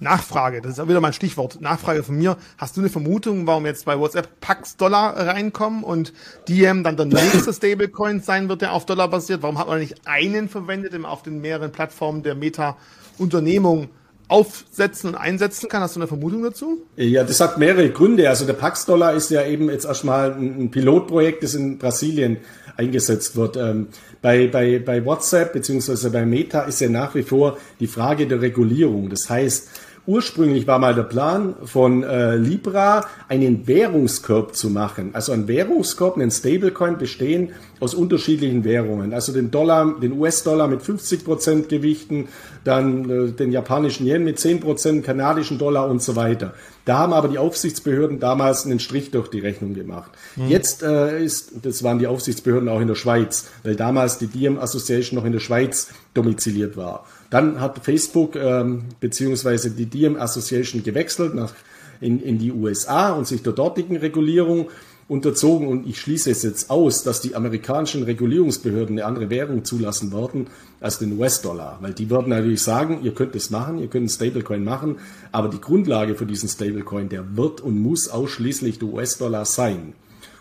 Nachfrage, 0.00 0.60
das 0.60 0.72
ist 0.72 0.80
auch 0.80 0.88
wieder 0.88 1.00
mein 1.00 1.12
Stichwort. 1.12 1.60
Nachfrage 1.60 2.02
von 2.02 2.16
mir. 2.16 2.36
Hast 2.58 2.76
du 2.76 2.80
eine 2.80 2.90
Vermutung, 2.90 3.46
warum 3.46 3.64
jetzt 3.64 3.86
bei 3.86 3.98
WhatsApp 3.98 4.40
Pax 4.40 4.76
Dollar 4.76 5.16
reinkommen 5.16 5.82
und 5.82 6.12
Diem 6.48 6.84
dann 6.84 6.96
der 6.96 7.06
nächste 7.06 7.52
Stablecoin 7.54 8.20
sein 8.20 8.48
wird, 8.48 8.60
der 8.60 8.72
auf 8.72 8.84
Dollar 8.84 9.08
basiert? 9.08 9.42
Warum 9.42 9.58
hat 9.58 9.68
man 9.68 9.80
nicht 9.80 9.96
einen 10.04 10.48
verwendet, 10.48 10.92
der 10.92 11.04
auf 11.06 11.22
den 11.22 11.40
mehreren 11.40 11.72
Plattformen 11.72 12.22
der 12.22 12.34
Meta-Unternehmung 12.34 13.88
aufsetzen 14.28 15.10
und 15.10 15.14
einsetzen 15.16 15.68
kann? 15.68 15.80
Hast 15.80 15.96
du 15.96 16.00
eine 16.00 16.08
Vermutung 16.08 16.42
dazu? 16.42 16.82
Ja, 16.96 17.24
das 17.24 17.40
hat 17.40 17.56
mehrere 17.58 17.90
Gründe. 17.90 18.28
Also 18.28 18.44
der 18.44 18.54
Pax 18.54 18.84
Dollar 18.84 19.14
ist 19.14 19.30
ja 19.30 19.46
eben 19.46 19.70
jetzt 19.70 19.86
erstmal 19.86 20.32
ein 20.32 20.70
Pilotprojekt, 20.70 21.42
das 21.42 21.54
in 21.54 21.78
Brasilien 21.78 22.38
eingesetzt 22.76 23.36
wird. 23.36 23.56
Ähm, 23.56 23.88
bei, 24.20 24.48
bei, 24.48 24.78
bei 24.78 25.04
WhatsApp 25.04 25.52
beziehungsweise 25.52 26.10
bei 26.10 26.26
Meta 26.26 26.62
ist 26.62 26.80
ja 26.80 26.88
nach 26.88 27.14
wie 27.14 27.22
vor 27.22 27.58
die 27.80 27.86
Frage 27.86 28.26
der 28.26 28.42
Regulierung. 28.42 29.08
Das 29.08 29.30
heißt, 29.30 29.70
Ursprünglich 30.06 30.66
war 30.68 30.78
mal 30.78 30.94
der 30.94 31.02
Plan 31.02 31.54
von 31.64 32.04
äh, 32.04 32.36
Libra, 32.36 33.06
einen 33.28 33.66
Währungskorb 33.66 34.54
zu 34.54 34.70
machen. 34.70 35.10
Also 35.14 35.32
ein 35.32 35.48
Währungskorb, 35.48 36.16
einen 36.16 36.30
Stablecoin 36.30 36.96
bestehen 36.96 37.50
aus 37.80 37.92
unterschiedlichen 37.92 38.64
Währungen. 38.64 39.12
Also 39.12 39.32
den 39.32 39.50
Dollar, 39.50 39.98
den 40.00 40.12
US-Dollar 40.12 40.68
mit 40.68 40.82
50 40.82 41.24
Prozent 41.24 41.68
Gewichten, 41.68 42.28
dann 42.62 43.10
äh, 43.10 43.32
den 43.32 43.50
japanischen 43.50 44.06
Yen 44.06 44.22
mit 44.22 44.38
10 44.38 44.60
Prozent, 44.60 45.04
kanadischen 45.04 45.58
Dollar 45.58 45.88
und 45.88 46.00
so 46.00 46.14
weiter. 46.14 46.54
Da 46.84 46.98
haben 46.98 47.12
aber 47.12 47.26
die 47.26 47.38
Aufsichtsbehörden 47.38 48.20
damals 48.20 48.64
einen 48.64 48.78
Strich 48.78 49.10
durch 49.10 49.28
die 49.28 49.40
Rechnung 49.40 49.74
gemacht. 49.74 50.12
Mhm. 50.36 50.48
Jetzt 50.48 50.84
äh, 50.84 51.22
ist, 51.22 51.52
das 51.62 51.82
waren 51.82 51.98
die 51.98 52.06
Aufsichtsbehörden 52.06 52.68
auch 52.68 52.80
in 52.80 52.86
der 52.86 52.94
Schweiz, 52.94 53.48
weil 53.64 53.74
damals 53.74 54.18
die 54.18 54.28
Diem 54.28 54.58
Association 54.58 55.18
noch 55.18 55.26
in 55.26 55.32
der 55.32 55.40
Schweiz 55.40 55.88
domiziliert 56.14 56.76
war. 56.76 57.04
Dann 57.30 57.60
hat 57.60 57.84
Facebook 57.84 58.36
ähm, 58.36 58.84
beziehungsweise 59.00 59.70
die 59.70 59.86
Diem 59.86 60.16
Association 60.16 60.82
gewechselt 60.82 61.34
nach, 61.34 61.52
in, 62.00 62.20
in 62.20 62.38
die 62.38 62.52
USA 62.52 63.12
und 63.12 63.26
sich 63.26 63.42
der 63.42 63.52
dortigen 63.52 63.96
Regulierung 63.96 64.68
unterzogen. 65.08 65.68
Und 65.68 65.86
ich 65.86 66.00
schließe 66.00 66.30
es 66.30 66.42
jetzt 66.42 66.70
aus, 66.70 67.02
dass 67.02 67.20
die 67.20 67.34
amerikanischen 67.34 68.02
Regulierungsbehörden 68.02 68.98
eine 68.98 69.06
andere 69.06 69.30
Währung 69.30 69.64
zulassen 69.64 70.12
werden 70.12 70.48
als 70.80 70.98
den 70.98 71.18
US-Dollar. 71.18 71.78
Weil 71.80 71.94
die 71.94 72.10
würden 72.10 72.30
natürlich 72.30 72.62
sagen, 72.62 73.00
ihr 73.02 73.12
könnt 73.12 73.34
es 73.36 73.50
machen, 73.50 73.78
ihr 73.78 73.88
könnt 73.88 74.02
einen 74.02 74.08
Stablecoin 74.08 74.64
machen, 74.64 74.96
aber 75.32 75.48
die 75.48 75.60
Grundlage 75.60 76.14
für 76.14 76.26
diesen 76.26 76.48
Stablecoin, 76.48 77.08
der 77.08 77.36
wird 77.36 77.60
und 77.60 77.78
muss 77.78 78.08
ausschließlich 78.08 78.78
der 78.78 78.88
US-Dollar 78.88 79.44
sein. 79.44 79.94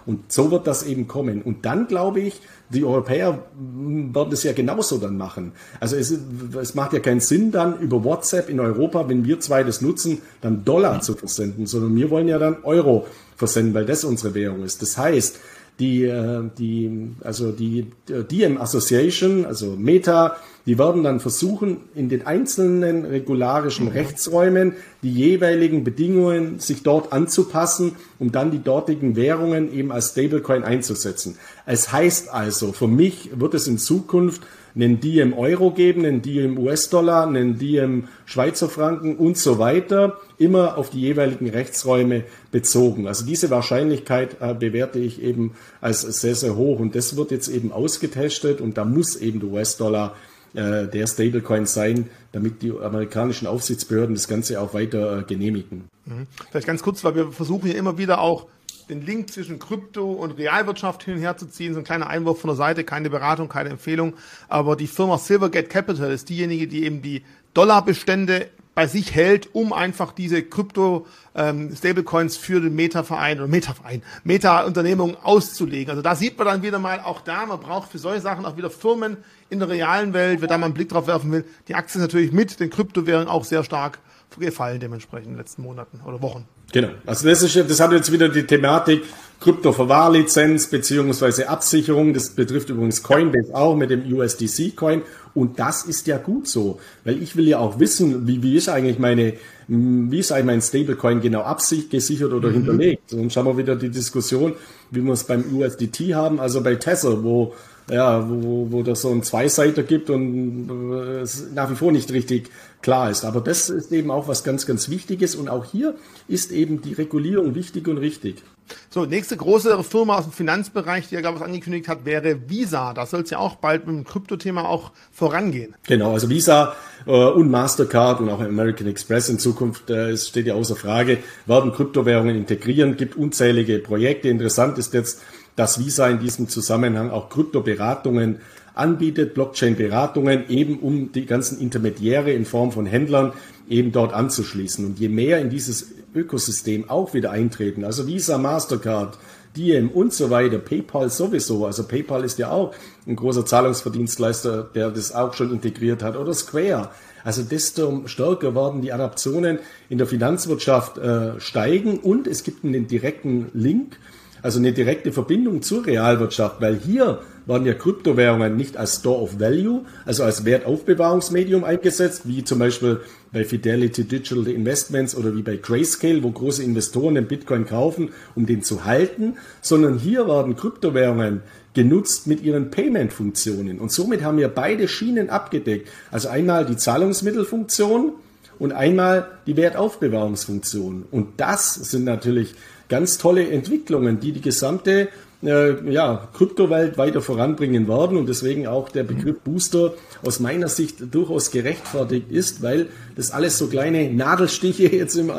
Und 0.05 0.31
so 0.31 0.51
wird 0.51 0.67
das 0.67 0.83
eben 0.83 1.07
kommen. 1.07 1.41
Und 1.41 1.65
dann 1.65 1.87
glaube 1.87 2.19
ich, 2.19 2.41
die 2.69 2.83
Europäer 2.83 3.43
werden 3.57 4.29
das 4.29 4.43
ja 4.43 4.53
genauso 4.53 4.97
dann 4.97 5.17
machen. 5.17 5.51
Also 5.79 5.95
es, 5.95 6.13
es, 6.59 6.75
macht 6.75 6.93
ja 6.93 6.99
keinen 6.99 7.19
Sinn 7.19 7.51
dann 7.51 7.79
über 7.79 8.03
WhatsApp 8.03 8.49
in 8.49 8.59
Europa, 8.59 9.07
wenn 9.09 9.25
wir 9.25 9.39
zwei 9.39 9.63
das 9.63 9.81
nutzen, 9.81 10.21
dann 10.41 10.65
Dollar 10.65 11.01
zu 11.01 11.15
versenden, 11.15 11.65
sondern 11.67 11.95
wir 11.95 12.09
wollen 12.09 12.27
ja 12.27 12.37
dann 12.37 12.57
Euro 12.63 13.07
versenden, 13.35 13.73
weil 13.73 13.85
das 13.85 14.03
unsere 14.03 14.33
Währung 14.33 14.63
ist. 14.63 14.81
Das 14.81 14.97
heißt, 14.97 15.39
die, 15.79 16.03
äh, 16.03 16.43
die, 16.57 17.11
also 17.21 17.51
die 17.51 17.87
DM 18.07 18.57
Association, 18.57 19.45
also 19.45 19.75
Meta, 19.77 20.37
die 20.65 20.79
werden 20.79 21.03
dann 21.03 21.19
versuchen, 21.19 21.77
in 21.93 22.09
den 22.09 22.25
einzelnen 22.25 23.05
regularischen 23.05 23.87
Rechtsräumen 23.87 24.73
die 25.03 25.11
jeweiligen 25.11 25.83
Bedingungen 25.83 26.59
sich 26.59 26.81
dort 26.81 27.13
anzupassen, 27.13 27.95
um 28.17 28.31
dann 28.31 28.49
die 28.49 28.63
dortigen 28.63 29.15
Währungen 29.15 29.71
eben 29.71 29.91
als 29.91 30.11
Stablecoin 30.11 30.63
einzusetzen. 30.63 31.37
Es 31.67 31.91
heißt 31.91 32.33
also, 32.33 32.73
für 32.73 32.87
mich 32.87 33.29
wird 33.35 33.53
es 33.53 33.67
in 33.67 33.77
Zukunft 33.77 34.41
einen 34.75 34.99
Diem 34.99 35.33
Euro 35.33 35.71
geben, 35.71 36.05
einen 36.05 36.21
Diem 36.21 36.57
US-Dollar, 36.57 37.27
einen 37.27 37.57
Diem 37.57 38.07
Schweizer 38.25 38.69
Franken 38.69 39.15
und 39.15 39.37
so 39.37 39.57
weiter, 39.57 40.17
immer 40.37 40.77
auf 40.77 40.89
die 40.89 41.01
jeweiligen 41.01 41.49
Rechtsräume 41.49 42.23
bezogen. 42.51 43.07
Also 43.07 43.25
diese 43.25 43.49
Wahrscheinlichkeit 43.49 44.37
äh, 44.41 44.53
bewerte 44.53 44.99
ich 44.99 45.21
eben 45.21 45.55
als 45.81 46.01
sehr, 46.01 46.35
sehr 46.35 46.55
hoch 46.55 46.79
und 46.79 46.95
das 46.95 47.15
wird 47.15 47.31
jetzt 47.31 47.47
eben 47.47 47.71
ausgetestet 47.71 48.61
und 48.61 48.77
da 48.77 48.85
muss 48.85 49.15
eben 49.15 49.39
der 49.39 49.49
US-Dollar 49.49 50.15
äh, 50.53 50.87
der 50.87 51.07
Stablecoin 51.07 51.65
sein, 51.65 52.09
damit 52.31 52.61
die 52.61 52.71
amerikanischen 52.71 53.47
Aufsichtsbehörden 53.47 54.15
das 54.15 54.27
Ganze 54.27 54.59
auch 54.61 54.73
weiter 54.73 55.19
äh, 55.19 55.23
genehmigen. 55.23 55.85
Mhm. 56.05 56.27
Vielleicht 56.49 56.67
ganz 56.67 56.81
kurz, 56.81 57.03
weil 57.03 57.15
wir 57.15 57.31
versuchen 57.31 57.67
hier 57.67 57.77
immer 57.77 57.97
wieder 57.97 58.21
auch 58.21 58.47
den 58.89 59.05
Link 59.05 59.31
zwischen 59.31 59.59
Krypto 59.59 60.11
und 60.11 60.31
Realwirtschaft 60.31 61.03
hin 61.03 61.15
und 61.15 61.19
her 61.21 61.37
zu 61.37 61.47
ziehen. 61.47 61.73
So 61.73 61.79
ein 61.79 61.85
kleiner 61.85 62.07
Einwurf 62.07 62.39
von 62.39 62.49
der 62.49 62.55
Seite, 62.55 62.83
keine 62.83 63.09
Beratung, 63.09 63.49
keine 63.49 63.69
Empfehlung. 63.69 64.13
Aber 64.47 64.75
die 64.75 64.87
Firma 64.87 65.17
Silvergate 65.17 65.67
Capital 65.67 66.11
ist 66.11 66.29
diejenige, 66.29 66.67
die 66.67 66.83
eben 66.83 67.01
die 67.01 67.23
Dollarbestände 67.53 68.49
bei 68.75 68.87
sich 68.87 69.15
hält, 69.15 69.55
um 69.55 69.71
einfach 69.71 70.11
diese 70.11 70.43
Krypto 70.43 71.07
ähm, 71.33 71.71
für 71.73 72.59
den 72.59 72.75
Meta-Verein 72.75 73.39
oder 73.39 73.47
Meta-Verein, 73.47 74.03
Meta-Unternehmung 74.25 75.15
auszulegen. 75.23 75.91
Also 75.91 76.01
da 76.01 76.13
sieht 76.15 76.37
man 76.37 76.45
dann 76.45 76.61
wieder 76.61 76.77
mal 76.77 76.99
auch 76.99 77.21
da, 77.21 77.45
man 77.45 77.61
braucht 77.61 77.91
für 77.91 77.97
solche 77.97 78.21
Sachen 78.21 78.45
auch 78.45 78.57
wieder 78.57 78.69
Firmen 78.69 79.15
in 79.49 79.59
der 79.59 79.69
realen 79.69 80.13
Welt, 80.13 80.41
wer 80.41 80.49
da 80.49 80.57
mal 80.57 80.65
einen 80.65 80.73
Blick 80.73 80.89
drauf 80.89 81.07
werfen 81.07 81.31
will. 81.31 81.45
Die 81.69 81.75
Aktie 81.75 81.99
ist 81.99 82.01
natürlich 82.01 82.33
mit 82.33 82.59
den 82.59 82.69
Kryptowährungen 82.69 83.29
auch 83.29 83.45
sehr 83.45 83.63
stark 83.63 83.99
gefallen 84.37 84.81
dementsprechend 84.81 85.27
in 85.27 85.33
den 85.33 85.39
letzten 85.39 85.61
Monaten 85.61 86.01
oder 86.05 86.21
Wochen. 86.21 86.45
Genau. 86.75 86.89
Also 87.05 87.29
das 87.29 87.41
ist 87.41 87.55
das 87.55 87.79
hat 87.79 87.93
jetzt 87.93 88.11
wieder 88.11 88.27
die 88.27 88.43
Thematik 88.43 89.03
Kryptoverwahrlizenz 89.39 90.67
beziehungsweise 90.67 91.47
Absicherung. 91.47 92.13
Das 92.13 92.31
betrifft 92.31 92.69
übrigens 92.69 93.01
Coinbase 93.01 93.55
auch 93.55 93.77
mit 93.77 93.91
dem 93.91 94.03
USDC 94.13 94.75
Coin. 94.75 95.01
Und 95.33 95.57
das 95.57 95.83
ist 95.83 96.05
ja 96.05 96.17
gut 96.17 96.49
so, 96.49 96.81
weil 97.05 97.23
ich 97.23 97.37
will 97.37 97.47
ja 97.47 97.59
auch 97.59 97.79
wissen, 97.79 98.27
wie, 98.27 98.43
wie 98.43 98.57
ist 98.57 98.67
eigentlich 98.67 98.99
meine, 98.99 99.35
wie 99.69 100.19
ist 100.19 100.33
eigentlich 100.33 100.45
mein 100.45 100.61
Stablecoin 100.61 101.21
genau 101.21 101.43
abgesichert 101.43 102.33
oder 102.33 102.49
mhm. 102.49 102.55
hinterlegt. 102.55 103.13
Und 103.13 103.31
schauen 103.31 103.45
wir 103.45 103.57
wieder 103.57 103.77
die 103.77 103.89
Diskussion, 103.89 104.53
wie 104.91 105.01
wir 105.01 105.13
es 105.13 105.23
beim 105.23 105.45
USDT 105.55 106.13
haben, 106.13 106.41
also 106.41 106.61
bei 106.61 106.75
Tesla, 106.75 107.23
wo 107.23 107.53
ja, 107.89 108.27
wo, 108.27 108.67
wo 108.71 108.83
das 108.83 109.01
so 109.01 109.11
ein 109.11 109.23
Zweiseiter 109.23 109.83
gibt 109.83 110.09
und 110.09 110.69
äh, 110.91 111.21
es 111.21 111.51
nach 111.53 111.69
wie 111.69 111.75
vor 111.75 111.91
nicht 111.91 112.11
richtig 112.11 112.49
klar 112.85 113.09
ist. 113.09 113.25
Aber 113.25 113.41
das 113.41 113.69
ist 113.69 113.91
eben 113.91 114.11
auch 114.11 114.27
was 114.27 114.43
ganz, 114.43 114.67
ganz 114.67 114.89
Wichtiges 114.89 115.35
und 115.35 115.49
auch 115.49 115.65
hier 115.65 115.95
ist 116.27 116.51
eben 116.51 116.81
die 116.81 116.93
Regulierung 116.93 117.55
wichtig 117.55 117.87
und 117.87 117.97
richtig. 117.97 118.43
So, 118.89 119.05
nächste 119.05 119.37
große 119.37 119.83
Firma 119.83 120.17
aus 120.17 120.25
dem 120.25 120.31
Finanzbereich, 120.31 121.09
die 121.09 121.15
ja, 121.15 121.21
glaube 121.21 121.37
ich, 121.37 121.43
angekündigt 121.43 121.87
hat, 121.87 122.05
wäre 122.05 122.47
Visa. 122.47 122.93
Da 122.93 123.05
soll 123.07 123.21
es 123.21 123.31
ja 123.31 123.39
auch 123.39 123.55
bald 123.55 123.87
mit 123.87 123.95
dem 123.95 124.03
Kryptothema 124.05 124.65
auch 124.65 124.91
vorangehen. 125.11 125.75
Genau, 125.87 126.13
also 126.13 126.29
Visa 126.29 126.75
äh, 127.07 127.11
und 127.11 127.49
Mastercard 127.49 128.21
und 128.21 128.29
auch 128.29 128.39
American 128.39 128.87
Express 128.87 129.29
in 129.29 129.39
Zukunft, 129.39 129.89
äh, 129.89 130.11
es 130.11 130.27
steht 130.27 130.45
ja 130.45 130.53
außer 130.53 130.75
Frage, 130.75 131.17
werden 131.47 131.73
Kryptowährungen 131.73 132.35
integrieren, 132.35 132.97
gibt 132.97 133.15
unzählige 133.15 133.79
Projekte. 133.79 134.29
Interessant 134.29 134.77
ist 134.77 134.93
jetzt, 134.93 135.21
dass 135.55 135.79
Visa 135.79 136.07
in 136.07 136.19
diesem 136.19 136.49
Zusammenhang 136.49 137.09
auch 137.09 137.29
Kryptoberatungen 137.29 138.41
anbietet, 138.75 139.33
Blockchain-Beratungen, 139.33 140.49
eben 140.49 140.79
um 140.79 141.11
die 141.11 141.25
ganzen 141.25 141.59
Intermediäre 141.59 142.31
in 142.31 142.45
Form 142.45 142.71
von 142.71 142.85
Händlern 142.85 143.33
eben 143.67 143.91
dort 143.91 144.13
anzuschließen. 144.13 144.85
Und 144.85 144.99
je 144.99 145.09
mehr 145.09 145.39
in 145.39 145.49
dieses 145.49 145.87
Ökosystem 146.13 146.89
auch 146.89 147.13
wieder 147.13 147.31
eintreten, 147.31 147.83
also 147.83 148.07
Visa, 148.07 148.37
Mastercard, 148.37 149.17
Diem 149.55 149.89
und 149.89 150.13
so 150.13 150.29
weiter, 150.29 150.57
PayPal 150.57 151.09
sowieso, 151.09 151.65
also 151.65 151.83
PayPal 151.83 152.25
ist 152.25 152.37
ja 152.37 152.51
auch 152.51 152.73
ein 153.07 153.15
großer 153.15 153.45
Zahlungsverdienstleister, 153.45 154.69
der 154.75 154.91
das 154.91 155.15
auch 155.15 155.33
schon 155.33 155.51
integriert 155.53 156.03
hat, 156.03 156.17
oder 156.17 156.33
Square. 156.33 156.89
Also 157.23 157.41
desto 157.41 158.03
stärker 158.05 158.53
werden 158.53 158.81
die 158.81 158.91
Adaptionen 158.91 159.59
in 159.89 159.97
der 159.97 160.07
Finanzwirtschaft 160.07 160.97
äh, 160.97 161.39
steigen 161.39 161.99
und 161.99 162.27
es 162.27 162.43
gibt 162.43 162.65
einen 162.65 162.87
direkten 162.87 163.49
Link 163.53 163.97
also 164.45 164.59
eine 164.59 164.73
direkte 164.73 165.11
Verbindung 165.11 165.63
zur 165.63 165.87
Realwirtschaft, 165.87 166.61
weil 166.61 166.75
hier 166.75 167.19
werden 167.45 167.65
ja 167.65 167.73
Kryptowährungen 167.73 168.55
nicht 168.55 168.77
als 168.77 168.97
Store 168.97 169.21
of 169.21 169.39
Value, 169.39 169.81
also 170.05 170.23
als 170.23 170.45
Wertaufbewahrungsmedium 170.45 171.63
eingesetzt, 171.63 172.23
wie 172.25 172.43
zum 172.43 172.59
Beispiel 172.59 173.01
bei 173.31 173.43
Fidelity 173.43 174.05
Digital 174.05 174.47
Investments 174.47 175.15
oder 175.15 175.35
wie 175.35 175.41
bei 175.41 175.57
Grayscale, 175.57 176.23
wo 176.23 176.31
große 176.31 176.63
Investoren 176.63 177.15
den 177.15 177.27
Bitcoin 177.27 177.65
kaufen, 177.65 178.09
um 178.35 178.45
den 178.45 178.63
zu 178.63 178.85
halten, 178.85 179.35
sondern 179.61 179.97
hier 179.97 180.27
werden 180.27 180.55
Kryptowährungen 180.55 181.41
genutzt 181.73 182.25
mit 182.25 182.41
ihren 182.41 182.71
Payment-Funktionen. 182.71 183.79
Und 183.79 183.91
somit 183.91 184.23
haben 184.23 184.37
wir 184.37 184.47
beide 184.47 184.87
Schienen 184.87 185.29
abgedeckt. 185.29 185.89
Also 186.09 186.29
einmal 186.29 186.65
die 186.65 186.77
Zahlungsmittelfunktion 186.77 188.13
und 188.57 188.71
einmal 188.71 189.27
die 189.45 189.57
Wertaufbewahrungsfunktion. 189.57 191.05
Und 191.11 191.33
das 191.37 191.75
sind 191.75 192.05
natürlich 192.05 192.55
ganz 192.87 193.17
tolle 193.17 193.49
Entwicklungen, 193.49 194.19
die 194.19 194.31
die 194.31 194.41
gesamte 194.41 195.09
äh, 195.45 195.91
ja, 195.91 196.27
Kryptowelt 196.33 196.97
weiter 196.97 197.21
voranbringen 197.21 197.87
werden 197.87 198.17
und 198.17 198.27
deswegen 198.27 198.67
auch 198.67 198.89
der 198.89 199.03
Begriff 199.03 199.39
Booster 199.39 199.93
aus 200.23 200.39
meiner 200.39 200.67
Sicht 200.67 201.13
durchaus 201.13 201.51
gerechtfertigt 201.51 202.31
ist, 202.31 202.61
weil 202.61 202.87
das 203.15 203.31
alles 203.31 203.57
so 203.57 203.67
kleine 203.67 204.11
Nadelstiche 204.11 204.87
jetzt 204.95 205.15
im, 205.15 205.31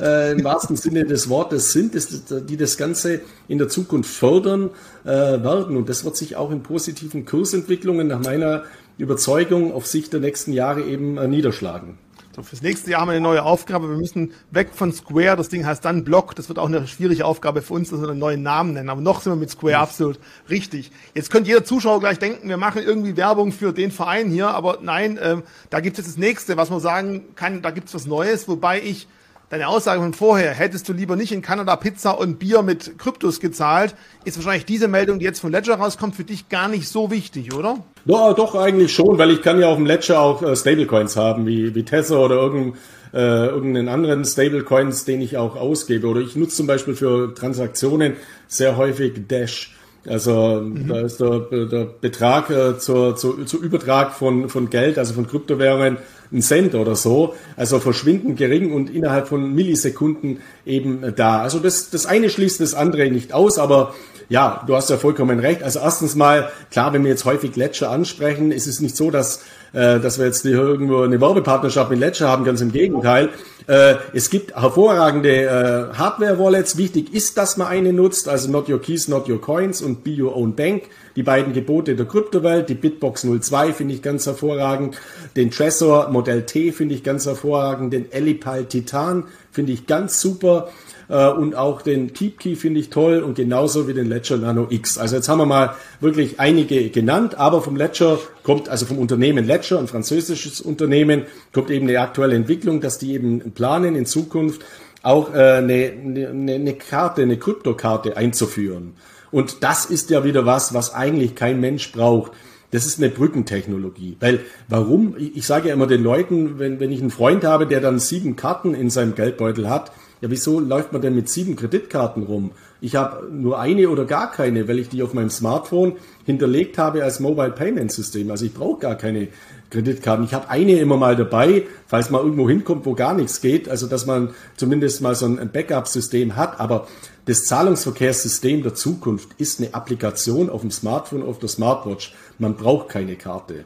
äh, 0.00 0.32
im 0.32 0.44
wahrsten 0.44 0.76
Sinne 0.76 1.04
des 1.04 1.28
Wortes 1.28 1.72
sind, 1.72 1.94
das, 1.94 2.08
die 2.46 2.56
das 2.56 2.76
Ganze 2.76 3.20
in 3.48 3.58
der 3.58 3.68
Zukunft 3.68 4.10
fördern 4.10 4.70
äh, 5.04 5.08
werden 5.08 5.76
und 5.76 5.88
das 5.88 6.04
wird 6.04 6.16
sich 6.16 6.36
auch 6.36 6.50
in 6.50 6.62
positiven 6.62 7.24
Kursentwicklungen 7.24 8.08
nach 8.08 8.22
meiner 8.22 8.64
Überzeugung 8.98 9.72
auf 9.72 9.86
Sicht 9.86 10.12
der 10.12 10.20
nächsten 10.20 10.52
Jahre 10.52 10.82
eben 10.82 11.18
äh, 11.18 11.26
niederschlagen. 11.26 11.98
So, 12.34 12.42
fürs 12.42 12.62
nächste 12.62 12.90
Jahr 12.90 13.02
haben 13.02 13.08
wir 13.08 13.12
eine 13.12 13.20
neue 13.20 13.42
Aufgabe. 13.42 13.90
Wir 13.90 13.96
müssen 13.98 14.32
weg 14.50 14.70
von 14.72 14.90
Square. 14.90 15.36
Das 15.36 15.50
Ding 15.50 15.66
heißt 15.66 15.84
dann 15.84 16.02
Block. 16.02 16.34
Das 16.34 16.48
wird 16.48 16.58
auch 16.58 16.66
eine 16.66 16.86
schwierige 16.86 17.26
Aufgabe 17.26 17.60
für 17.60 17.74
uns, 17.74 17.90
dass 17.90 18.00
wir 18.00 18.08
einen 18.08 18.18
neuen 18.18 18.42
Namen 18.42 18.72
nennen. 18.72 18.88
Aber 18.88 19.02
noch 19.02 19.20
sind 19.20 19.32
wir 19.32 19.36
mit 19.36 19.50
Square 19.50 19.76
absolut 19.76 20.18
richtig. 20.48 20.92
Jetzt 21.14 21.30
könnte 21.30 21.50
jeder 21.50 21.62
Zuschauer 21.62 22.00
gleich 22.00 22.18
denken, 22.18 22.48
wir 22.48 22.56
machen 22.56 22.82
irgendwie 22.82 23.18
Werbung 23.18 23.52
für 23.52 23.74
den 23.74 23.90
Verein 23.90 24.30
hier. 24.30 24.48
Aber 24.48 24.78
nein, 24.80 25.18
ähm, 25.22 25.42
da 25.68 25.80
gibt 25.80 25.98
es 25.98 26.06
jetzt 26.06 26.16
das 26.16 26.18
nächste, 26.18 26.56
was 26.56 26.70
man 26.70 26.80
sagen 26.80 27.34
kann. 27.34 27.60
Da 27.60 27.70
gibt 27.70 27.88
es 27.88 27.94
was 27.94 28.06
Neues. 28.06 28.48
Wobei 28.48 28.80
ich 28.80 29.08
deine 29.52 29.68
Aussage 29.68 30.00
von 30.00 30.14
vorher, 30.14 30.52
hättest 30.52 30.88
du 30.88 30.94
lieber 30.94 31.14
nicht 31.14 31.30
in 31.30 31.42
Kanada 31.42 31.76
Pizza 31.76 32.12
und 32.12 32.38
Bier 32.38 32.62
mit 32.62 32.98
Kryptos 32.98 33.38
gezahlt, 33.38 33.94
ist 34.24 34.38
wahrscheinlich 34.38 34.64
diese 34.64 34.88
Meldung, 34.88 35.18
die 35.18 35.26
jetzt 35.26 35.40
von 35.40 35.52
Ledger 35.52 35.74
rauskommt, 35.74 36.16
für 36.16 36.24
dich 36.24 36.48
gar 36.48 36.68
nicht 36.68 36.88
so 36.88 37.10
wichtig, 37.10 37.54
oder? 37.54 37.84
Ja, 38.06 38.32
doch, 38.32 38.54
eigentlich 38.54 38.94
schon, 38.94 39.18
weil 39.18 39.30
ich 39.30 39.42
kann 39.42 39.60
ja 39.60 39.68
auf 39.68 39.76
dem 39.76 39.84
Ledger 39.84 40.20
auch 40.20 40.42
äh, 40.42 40.56
Stablecoins 40.56 41.18
haben, 41.18 41.46
wie, 41.46 41.74
wie 41.74 41.82
Tether 41.82 42.18
oder 42.18 42.36
irgendein, 42.36 42.78
äh, 43.12 43.46
irgendeinen 43.48 43.88
anderen 43.90 44.24
Stablecoins, 44.24 45.04
den 45.04 45.20
ich 45.20 45.36
auch 45.36 45.54
ausgebe. 45.54 46.06
Oder 46.06 46.22
ich 46.22 46.34
nutze 46.34 46.56
zum 46.56 46.66
Beispiel 46.66 46.94
für 46.94 47.34
Transaktionen 47.34 48.14
sehr 48.48 48.78
häufig 48.78 49.28
Dash. 49.28 49.76
Also 50.06 50.60
mhm. 50.60 50.88
da 50.88 51.00
ist 51.00 51.20
der, 51.20 51.40
der 51.40 51.86
Betrag 52.00 52.50
äh, 52.50 52.78
zur, 52.78 53.16
zur, 53.16 53.46
zur 53.46 53.60
Übertrag 53.60 54.12
von, 54.12 54.48
von 54.48 54.68
Geld, 54.68 54.98
also 54.98 55.14
von 55.14 55.26
Kryptowährungen, 55.26 55.98
ein 56.32 56.42
Cent 56.42 56.74
oder 56.74 56.96
so. 56.96 57.34
Also 57.56 57.78
verschwindend 57.78 58.36
gering 58.36 58.72
und 58.72 58.90
innerhalb 58.90 59.28
von 59.28 59.54
Millisekunden 59.54 60.40
eben 60.66 61.14
da. 61.14 61.40
Also 61.42 61.58
das, 61.58 61.90
das 61.90 62.06
eine 62.06 62.30
schließt 62.30 62.60
das 62.60 62.74
andere 62.74 63.10
nicht 63.10 63.32
aus, 63.32 63.58
aber 63.58 63.94
ja, 64.28 64.64
du 64.66 64.74
hast 64.74 64.90
ja 64.90 64.96
vollkommen 64.96 65.40
recht. 65.40 65.62
Also 65.62 65.80
erstens 65.80 66.14
mal, 66.14 66.50
klar, 66.70 66.92
wenn 66.92 67.04
wir 67.04 67.10
jetzt 67.10 67.24
häufig 67.24 67.54
Ledger 67.54 67.90
ansprechen, 67.90 68.50
ist 68.50 68.66
es 68.66 68.80
nicht 68.80 68.96
so, 68.96 69.10
dass, 69.10 69.42
äh, 69.72 70.00
dass 70.00 70.18
wir 70.18 70.26
jetzt 70.26 70.44
irgendwo 70.44 71.02
eine 71.02 71.20
Werbepartnerschaft 71.20 71.90
mit 71.90 72.00
Ledger 72.00 72.28
haben, 72.28 72.44
ganz 72.44 72.60
im 72.60 72.72
Gegenteil. 72.72 73.30
Äh, 73.66 73.94
es 74.12 74.30
gibt 74.30 74.54
hervorragende 74.54 75.44
äh, 75.44 75.96
Hardware-Wallets. 75.96 76.76
Wichtig 76.76 77.14
ist, 77.14 77.38
dass 77.38 77.56
man 77.56 77.68
eine 77.68 77.92
nutzt, 77.92 78.28
also 78.28 78.50
Not 78.50 78.68
Your 78.68 78.80
Keys, 78.80 79.08
Not 79.08 79.28
Your 79.28 79.40
Coins 79.40 79.82
und 79.82 80.04
Be 80.04 80.20
Your 80.20 80.36
Own 80.36 80.54
Bank. 80.54 80.84
Die 81.16 81.22
beiden 81.22 81.52
Gebote 81.52 81.94
der 81.94 82.06
Kryptowelt. 82.06 82.68
Die 82.68 82.74
Bitbox 82.74 83.26
02 83.40 83.72
finde 83.72 83.94
ich 83.94 84.02
ganz 84.02 84.26
hervorragend. 84.26 84.96
Den 85.36 85.50
Trezor 85.50 86.08
Modell 86.10 86.42
T 86.42 86.72
finde 86.72 86.94
ich 86.94 87.04
ganz 87.04 87.26
hervorragend. 87.26 87.92
Den 87.92 88.10
Elipal 88.10 88.64
Titan 88.64 89.24
finde 89.52 89.72
ich 89.72 89.86
ganz 89.86 90.20
super. 90.20 90.68
Äh, 91.12 91.28
und 91.28 91.54
auch 91.54 91.82
den 91.82 92.14
Keep 92.14 92.38
Key 92.40 92.56
finde 92.56 92.80
ich 92.80 92.88
toll 92.88 93.18
und 93.18 93.34
genauso 93.34 93.86
wie 93.86 93.92
den 93.92 94.08
Ledger 94.08 94.38
Nano 94.38 94.66
X. 94.70 94.96
Also 94.96 95.16
jetzt 95.16 95.28
haben 95.28 95.38
wir 95.38 95.46
mal 95.46 95.74
wirklich 96.00 96.40
einige 96.40 96.88
genannt, 96.88 97.34
aber 97.38 97.60
vom 97.60 97.76
Ledger 97.76 98.18
kommt, 98.42 98.70
also 98.70 98.86
vom 98.86 98.98
Unternehmen 98.98 99.46
Ledger, 99.46 99.78
ein 99.78 99.88
französisches 99.88 100.62
Unternehmen, 100.62 101.24
kommt 101.52 101.70
eben 101.70 101.86
eine 101.86 102.00
aktuelle 102.00 102.34
Entwicklung, 102.34 102.80
dass 102.80 102.98
die 102.98 103.12
eben 103.12 103.52
planen 103.52 103.94
in 103.94 104.06
Zukunft 104.06 104.62
auch 105.02 105.34
äh, 105.34 105.36
eine, 105.36 105.92
eine, 105.92 106.54
eine 106.54 106.74
Karte, 106.74 107.22
eine 107.22 107.36
Kryptokarte 107.36 108.16
einzuführen. 108.16 108.94
Und 109.30 109.62
das 109.62 109.84
ist 109.84 110.08
ja 110.08 110.24
wieder 110.24 110.46
was, 110.46 110.72
was 110.72 110.94
eigentlich 110.94 111.34
kein 111.34 111.60
Mensch 111.60 111.92
braucht. 111.92 112.32
Das 112.70 112.86
ist 112.86 112.98
eine 112.98 113.10
Brückentechnologie. 113.10 114.16
Weil 114.18 114.40
warum? 114.68 115.14
Ich 115.18 115.46
sage 115.46 115.68
ja 115.68 115.74
immer 115.74 115.86
den 115.86 116.02
Leuten, 116.02 116.58
wenn, 116.58 116.80
wenn 116.80 116.90
ich 116.90 117.00
einen 117.00 117.10
Freund 117.10 117.44
habe, 117.44 117.66
der 117.66 117.82
dann 117.82 117.98
sieben 117.98 118.34
Karten 118.34 118.74
in 118.74 118.88
seinem 118.88 119.14
Geldbeutel 119.14 119.68
hat, 119.68 119.92
ja, 120.22 120.30
wieso 120.30 120.60
läuft 120.60 120.92
man 120.92 121.02
denn 121.02 121.16
mit 121.16 121.28
sieben 121.28 121.56
Kreditkarten 121.56 122.22
rum? 122.22 122.52
Ich 122.80 122.94
habe 122.94 123.26
nur 123.28 123.58
eine 123.58 123.88
oder 123.88 124.04
gar 124.04 124.30
keine, 124.30 124.68
weil 124.68 124.78
ich 124.78 124.88
die 124.88 125.02
auf 125.02 125.14
meinem 125.14 125.30
Smartphone 125.30 125.96
hinterlegt 126.24 126.78
habe 126.78 127.02
als 127.02 127.18
Mobile 127.18 127.50
Payment 127.50 127.90
System. 127.90 128.30
Also 128.30 128.44
ich 128.44 128.54
brauche 128.54 128.78
gar 128.78 128.94
keine 128.94 129.28
Kreditkarten. 129.70 130.24
Ich 130.24 130.32
habe 130.32 130.48
eine 130.48 130.78
immer 130.78 130.96
mal 130.96 131.16
dabei, 131.16 131.64
falls 131.88 132.10
man 132.10 132.22
irgendwo 132.22 132.48
hinkommt, 132.48 132.86
wo 132.86 132.94
gar 132.94 133.14
nichts 133.14 133.40
geht. 133.40 133.68
Also 133.68 133.88
dass 133.88 134.06
man 134.06 134.30
zumindest 134.56 135.02
mal 135.02 135.16
so 135.16 135.26
ein 135.26 135.50
Backup-System 135.52 136.36
hat. 136.36 136.60
Aber 136.60 136.86
das 137.24 137.44
Zahlungsverkehrssystem 137.46 138.62
der 138.62 138.74
Zukunft 138.74 139.30
ist 139.38 139.58
eine 139.58 139.74
Applikation 139.74 140.50
auf 140.50 140.60
dem 140.60 140.70
Smartphone, 140.70 141.24
auf 141.24 141.40
der 141.40 141.48
Smartwatch. 141.48 142.14
Man 142.38 142.54
braucht 142.54 142.90
keine 142.90 143.16
Karte. 143.16 143.64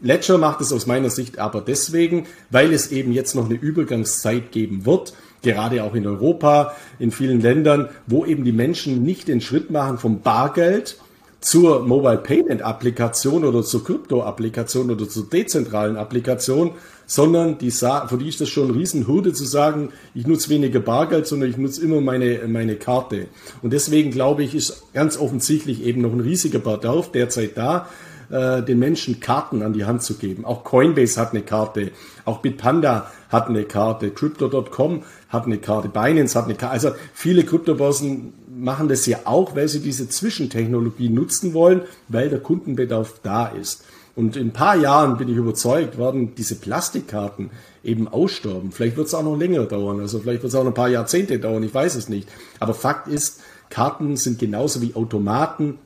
Ledger 0.00 0.38
macht 0.38 0.62
es 0.62 0.72
aus 0.72 0.86
meiner 0.86 1.10
Sicht 1.10 1.38
aber 1.38 1.60
deswegen, 1.60 2.26
weil 2.48 2.72
es 2.72 2.90
eben 2.90 3.12
jetzt 3.12 3.34
noch 3.34 3.44
eine 3.44 3.54
Übergangszeit 3.56 4.50
geben 4.50 4.86
wird 4.86 5.12
gerade 5.42 5.84
auch 5.84 5.94
in 5.94 6.06
Europa, 6.06 6.74
in 6.98 7.10
vielen 7.10 7.40
Ländern, 7.40 7.88
wo 8.06 8.24
eben 8.24 8.44
die 8.44 8.52
Menschen 8.52 9.02
nicht 9.02 9.28
den 9.28 9.40
Schritt 9.40 9.70
machen 9.70 9.98
vom 9.98 10.20
Bargeld 10.20 10.96
zur 11.40 11.80
Mobile 11.86 12.18
Payment 12.18 12.62
Applikation 12.62 13.44
oder 13.44 13.62
zur 13.62 13.84
Krypto 13.84 14.22
Applikation 14.22 14.90
oder 14.90 15.08
zur 15.08 15.28
dezentralen 15.28 15.96
Applikation, 15.96 16.72
sondern 17.06 17.58
die, 17.58 17.70
für 17.70 18.18
die 18.18 18.28
ist 18.28 18.40
das 18.40 18.50
schon 18.50 18.68
eine 18.68 18.78
Riesenhürde 18.78 19.32
zu 19.32 19.44
sagen, 19.44 19.88
ich 20.14 20.26
nutze 20.26 20.50
weniger 20.50 20.80
Bargeld, 20.80 21.26
sondern 21.26 21.50
ich 21.50 21.56
nutze 21.56 21.82
immer 21.82 22.00
meine, 22.00 22.42
meine 22.46 22.76
Karte. 22.76 23.26
Und 23.62 23.72
deswegen 23.72 24.10
glaube 24.10 24.44
ich, 24.44 24.54
ist 24.54 24.84
ganz 24.92 25.18
offensichtlich 25.18 25.82
eben 25.84 26.02
noch 26.02 26.12
ein 26.12 26.20
riesiger 26.20 26.60
Bedarf 26.60 27.10
derzeit 27.10 27.56
da, 27.56 27.88
äh, 28.30 28.62
den 28.62 28.78
Menschen 28.78 29.20
Karten 29.20 29.62
an 29.62 29.72
die 29.72 29.84
Hand 29.84 30.02
zu 30.02 30.14
geben. 30.14 30.44
Auch 30.44 30.64
Coinbase 30.64 31.20
hat 31.20 31.32
eine 31.32 31.42
Karte, 31.42 31.90
auch 32.24 32.38
Bitpanda 32.38 33.10
hat 33.28 33.48
eine 33.48 33.64
Karte, 33.64 34.10
Crypto.com 34.10 35.02
hat 35.28 35.46
eine 35.46 35.58
Karte, 35.58 35.88
Binance 35.88 36.38
hat 36.38 36.44
eine 36.46 36.54
Karte. 36.54 36.72
Also 36.72 36.90
viele 37.12 37.44
Kryptobörsen 37.44 38.32
machen 38.48 38.88
das 38.88 39.06
ja 39.06 39.20
auch, 39.24 39.56
weil 39.56 39.68
sie 39.68 39.80
diese 39.80 40.08
Zwischentechnologie 40.08 41.08
nutzen 41.08 41.54
wollen, 41.54 41.82
weil 42.08 42.28
der 42.28 42.40
Kundenbedarf 42.40 43.20
da 43.22 43.46
ist. 43.46 43.84
Und 44.16 44.36
in 44.36 44.48
ein 44.48 44.52
paar 44.52 44.76
Jahren 44.76 45.16
bin 45.16 45.28
ich 45.28 45.36
überzeugt, 45.36 45.96
werden 45.96 46.34
diese 46.34 46.56
Plastikkarten 46.56 47.50
eben 47.82 48.08
aussterben. 48.08 48.72
Vielleicht 48.72 48.96
wird 48.96 49.06
es 49.06 49.14
auch 49.14 49.22
noch 49.22 49.36
länger 49.36 49.64
dauern, 49.64 50.00
also 50.00 50.18
vielleicht 50.18 50.42
wird 50.42 50.52
es 50.52 50.58
auch 50.58 50.64
noch 50.64 50.72
ein 50.72 50.74
paar 50.74 50.88
Jahrzehnte 50.88 51.38
dauern, 51.38 51.62
ich 51.62 51.72
weiß 51.72 51.94
es 51.94 52.08
nicht. 52.08 52.28
Aber 52.58 52.74
Fakt 52.74 53.08
ist, 53.08 53.39
Karten 53.70 54.16
sind 54.16 54.38
genauso 54.38 54.82
wie 54.82 54.94
Automaten, 54.94 55.78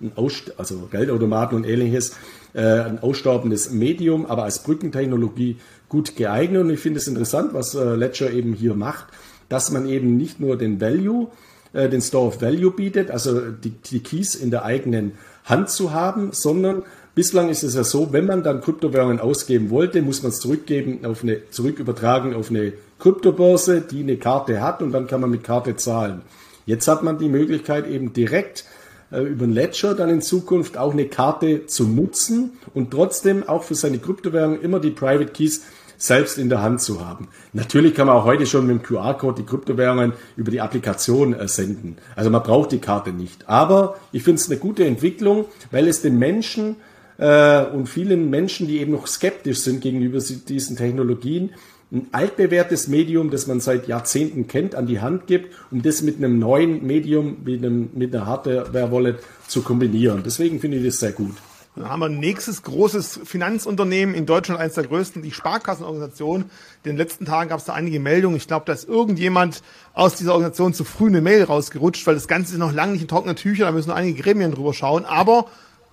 also 0.57 0.89
Geldautomaten 0.91 1.57
und 1.57 1.65
ähnliches, 1.65 2.17
äh, 2.55 2.63
ein 2.63 2.99
aussterbendes 3.03 3.71
Medium, 3.71 4.27
aber 4.27 4.45
als 4.45 4.63
Brückentechnologie 4.63 5.59
gut 5.89 6.17
geeignet. 6.17 6.63
Und 6.63 6.71
ich 6.71 6.81
finde 6.81 6.99
es 6.99 7.07
interessant, 7.07 7.53
was 7.53 7.75
äh, 7.75 7.95
Ledger 7.95 8.31
eben 8.33 8.55
hier 8.55 8.75
macht, 8.75 9.07
dass 9.49 9.71
man 9.71 9.87
eben 9.87 10.17
nicht 10.17 10.41
nur 10.41 10.57
den 10.57 10.81
Value, 10.81 11.29
äh, 11.73 11.89
den 11.89 12.01
Store 12.01 12.27
of 12.27 12.43
Value 12.43 12.71
bietet, 12.71 13.11
also 13.11 13.41
die, 13.51 13.71
die 13.71 14.01
Keys 14.01 14.35
in 14.35 14.51
der 14.51 14.65
eigenen 14.65 15.13
Hand 15.45 15.69
zu 15.69 15.93
haben, 15.93 16.31
sondern 16.33 16.83
Bislang 17.15 17.49
ist 17.49 17.63
es 17.63 17.77
ja 17.77 17.85
so, 17.85 18.13
wenn 18.13 18.27
man 18.27 18.43
dann 18.43 18.61
Kryptowährungen 18.61 19.21
ausgeben 19.21 19.71
wollte, 19.71 20.03
muss 20.03 20.25
man 20.25 20.33
es 20.33 20.41
zurückgeben 20.41 21.05
auf 21.05 21.23
eine, 21.23 21.49
zurückübertragen 21.49 22.35
auf 22.35 22.51
eine 22.51 22.73
Kryptobörse, 22.99 23.83
die 23.83 24.01
eine 24.01 24.17
Karte 24.17 24.61
hat 24.61 24.83
und 24.83 24.91
dann 24.91 25.07
kann 25.07 25.21
man 25.21 25.31
mit 25.31 25.45
Karte 25.45 25.77
zahlen. 25.77 26.23
Jetzt 26.67 26.89
hat 26.89 27.03
man 27.03 27.19
die 27.19 27.29
Möglichkeit 27.29 27.87
eben 27.87 28.13
direkt 28.13 28.65
äh, 29.11 29.23
über 29.23 29.45
ein 29.45 29.53
Ledger 29.53 29.95
dann 29.95 30.11
in 30.11 30.23
Zukunft 30.23 30.77
auch 30.77 30.93
eine 30.93 31.07
Karte 31.07 31.67
zu 31.67 31.85
nutzen 31.85 32.53
und 32.73 32.91
trotzdem 32.91 33.47
auch 33.49 33.63
für 33.63 33.75
seine 33.75 33.99
Kryptowährung 33.99 34.61
immer 34.61 34.81
die 34.81 34.91
Private 34.91 35.33
Keys 35.33 35.63
selbst 35.97 36.39
in 36.39 36.49
der 36.49 36.63
Hand 36.63 36.81
zu 36.81 37.07
haben. 37.07 37.29
Natürlich 37.53 37.95
kann 37.95 38.09
man 38.09 38.17
auch 38.17 38.25
heute 38.25 38.47
schon 38.47 38.67
mit 38.67 38.77
dem 38.77 38.83
QR-Code 38.83 39.43
die 39.43 39.47
Kryptowährungen 39.47 40.13
über 40.37 40.51
die 40.51 40.61
Applikation 40.61 41.35
äh, 41.35 41.49
senden. 41.49 41.99
Also 42.17 42.31
man 42.31 42.43
braucht 42.43 42.73
die 42.73 42.79
Karte 42.79 43.13
nicht. 43.13 43.49
Aber 43.49 43.97
ich 44.13 44.23
finde 44.23 44.41
es 44.41 44.51
eine 44.51 44.59
gute 44.59 44.85
Entwicklung, 44.85 45.47
weil 45.71 45.87
es 45.89 46.03
den 46.03 46.19
Menschen 46.19 46.77
äh, 47.19 47.65
und 47.65 47.89
vielen 47.89 48.31
Menschen, 48.31 48.67
die 48.67 48.81
eben 48.81 48.93
noch 48.93 49.07
skeptisch 49.07 49.59
sind 49.59 49.81
gegenüber 49.81 50.19
diesen 50.19 50.77
Technologien, 50.77 51.51
ein 51.95 52.09
altbewährtes 52.13 52.89
Medium, 52.89 53.31
das 53.31 53.47
man 53.47 53.61
seit 53.61 53.87
Jahrzehnten 53.87 54.49
kennt, 54.49 54.75
an 54.75 54.87
die 54.87 55.01
Hand 55.01 55.27
gibt, 55.27 55.55
um 55.71 55.81
das 55.83 56.03
mit 56.03 56.17
einem 56.17 56.39
neuen 56.39 56.85
Medium, 56.85 57.39
mit, 57.45 57.63
einem, 57.63 57.91
mit 57.95 58.15
einer 58.15 58.27
Hardware-Wallet 58.27 59.21
zu 59.47 59.63
kombinieren. 59.63 60.23
Deswegen 60.25 60.61
finde 60.61 60.79
ich 60.79 60.85
das 60.85 60.99
sehr 60.99 61.13
gut. 61.13 61.37
Dann 61.77 61.89
haben 61.89 62.01
wir 62.01 62.07
ein 62.07 62.21
nächstes 62.21 62.63
großes 62.63 63.21
Finanzunternehmen 63.25 64.15
in 64.15 64.27
Deutschland, 64.27 64.61
eines 64.61 64.75
der 64.75 64.85
größten, 64.85 65.23
die 65.23 65.33
Sparkassenorganisation. 65.33 66.43
In 66.43 66.49
den 66.85 66.97
letzten 66.97 67.25
Tagen 67.25 67.49
gab 67.49 67.59
es 67.59 67.65
da 67.65 67.73
einige 67.73 67.99
Meldungen. 67.99 68.37
Ich 68.37 68.47
glaube, 68.47 68.67
da 68.67 68.73
ist 68.73 68.89
irgendjemand 68.89 69.63
aus 69.93 70.15
dieser 70.15 70.35
Organisation 70.35 70.73
zu 70.73 70.85
früh 70.85 71.09
eine 71.09 71.21
Mail 71.21 71.45
rausgerutscht, 71.45 72.07
weil 72.07 72.15
das 72.15 72.29
Ganze 72.29 72.53
ist 72.53 72.59
noch 72.59 72.73
lange 72.73 72.93
nicht 72.93 73.03
in 73.03 73.09
trockenen 73.09 73.37
Tüchern, 73.37 73.67
da 73.67 73.73
müssen 73.73 73.89
noch 73.89 73.97
einige 73.97 74.21
Gremien 74.23 74.53
drüber 74.53 74.73
schauen. 74.73 75.05
Aber 75.05 75.47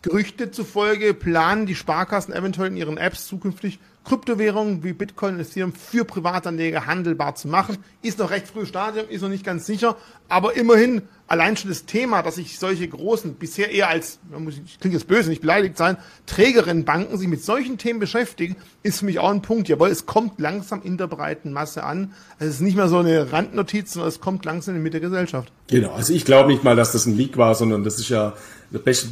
Gerüchte 0.03 0.49
zufolge 0.49 1.13
planen 1.13 1.67
die 1.67 1.75
Sparkassen 1.75 2.33
eventuell 2.33 2.69
in 2.69 2.77
ihren 2.77 2.97
Apps 2.97 3.27
zukünftig 3.27 3.79
Kryptowährungen 4.03 4.83
wie 4.83 4.93
Bitcoin 4.93 5.35
und 5.35 5.41
Ethereum 5.41 5.73
für 5.73 6.05
Privatanleger 6.05 6.87
handelbar 6.87 7.35
zu 7.35 7.47
machen. 7.47 7.77
Ist 8.01 8.19
noch 8.19 8.31
recht 8.31 8.47
frühes 8.47 8.69
Stadium, 8.69 9.05
ist 9.09 9.21
noch 9.21 9.29
nicht 9.29 9.45
ganz 9.45 9.65
sicher, 9.65 9.95
aber 10.27 10.55
immerhin 10.55 11.03
allein 11.27 11.55
schon 11.55 11.69
das 11.69 11.85
Thema, 11.85 12.23
dass 12.23 12.35
sich 12.35 12.59
solche 12.59 12.87
großen, 12.87 13.35
bisher 13.35 13.71
eher 13.71 13.89
als, 13.89 14.19
ich 14.65 14.79
klinge 14.79 14.95
jetzt 14.95 15.07
böse, 15.07 15.29
nicht 15.29 15.41
beleidigt 15.41 15.77
sein, 15.77 15.97
Trägerinnen 16.25 16.83
Banken 16.83 17.17
sich 17.17 17.27
mit 17.27 17.43
solchen 17.43 17.77
Themen 17.77 17.99
beschäftigen, 17.99 18.57
ist 18.83 18.99
für 18.99 19.05
mich 19.05 19.19
auch 19.19 19.29
ein 19.29 19.41
Punkt. 19.41 19.69
Jawohl, 19.69 19.89
es 19.89 20.05
kommt 20.05 20.39
langsam 20.39 20.81
in 20.83 20.97
der 20.97 21.07
breiten 21.07 21.53
Masse 21.53 21.83
an. 21.83 22.13
Es 22.39 22.47
ist 22.47 22.61
nicht 22.61 22.75
mehr 22.75 22.89
so 22.89 22.97
eine 22.97 23.31
Randnotiz, 23.31 23.93
sondern 23.93 24.09
es 24.09 24.19
kommt 24.19 24.43
langsam 24.45 24.75
in 24.75 24.81
die 24.81 24.83
Mitte 24.83 24.99
der 24.99 25.09
Gesellschaft. 25.09 25.51
Genau, 25.67 25.93
also 25.93 26.13
ich 26.13 26.25
glaube 26.25 26.49
nicht 26.49 26.63
mal, 26.63 26.75
dass 26.75 26.91
das 26.91 27.05
ein 27.05 27.15
Leak 27.15 27.37
war, 27.37 27.55
sondern 27.55 27.83
das 27.83 27.97
ist 27.99 28.09
ja 28.09 28.33
der 28.71 28.79
beste 28.79 29.09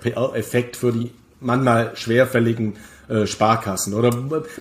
PR-Effekt 0.00 0.76
für 0.76 0.92
die 0.92 1.10
manchmal 1.42 1.92
schwerfälligen 1.96 2.74
äh, 3.12 3.26
Sparkassen? 3.26 3.94
Oder 3.94 4.10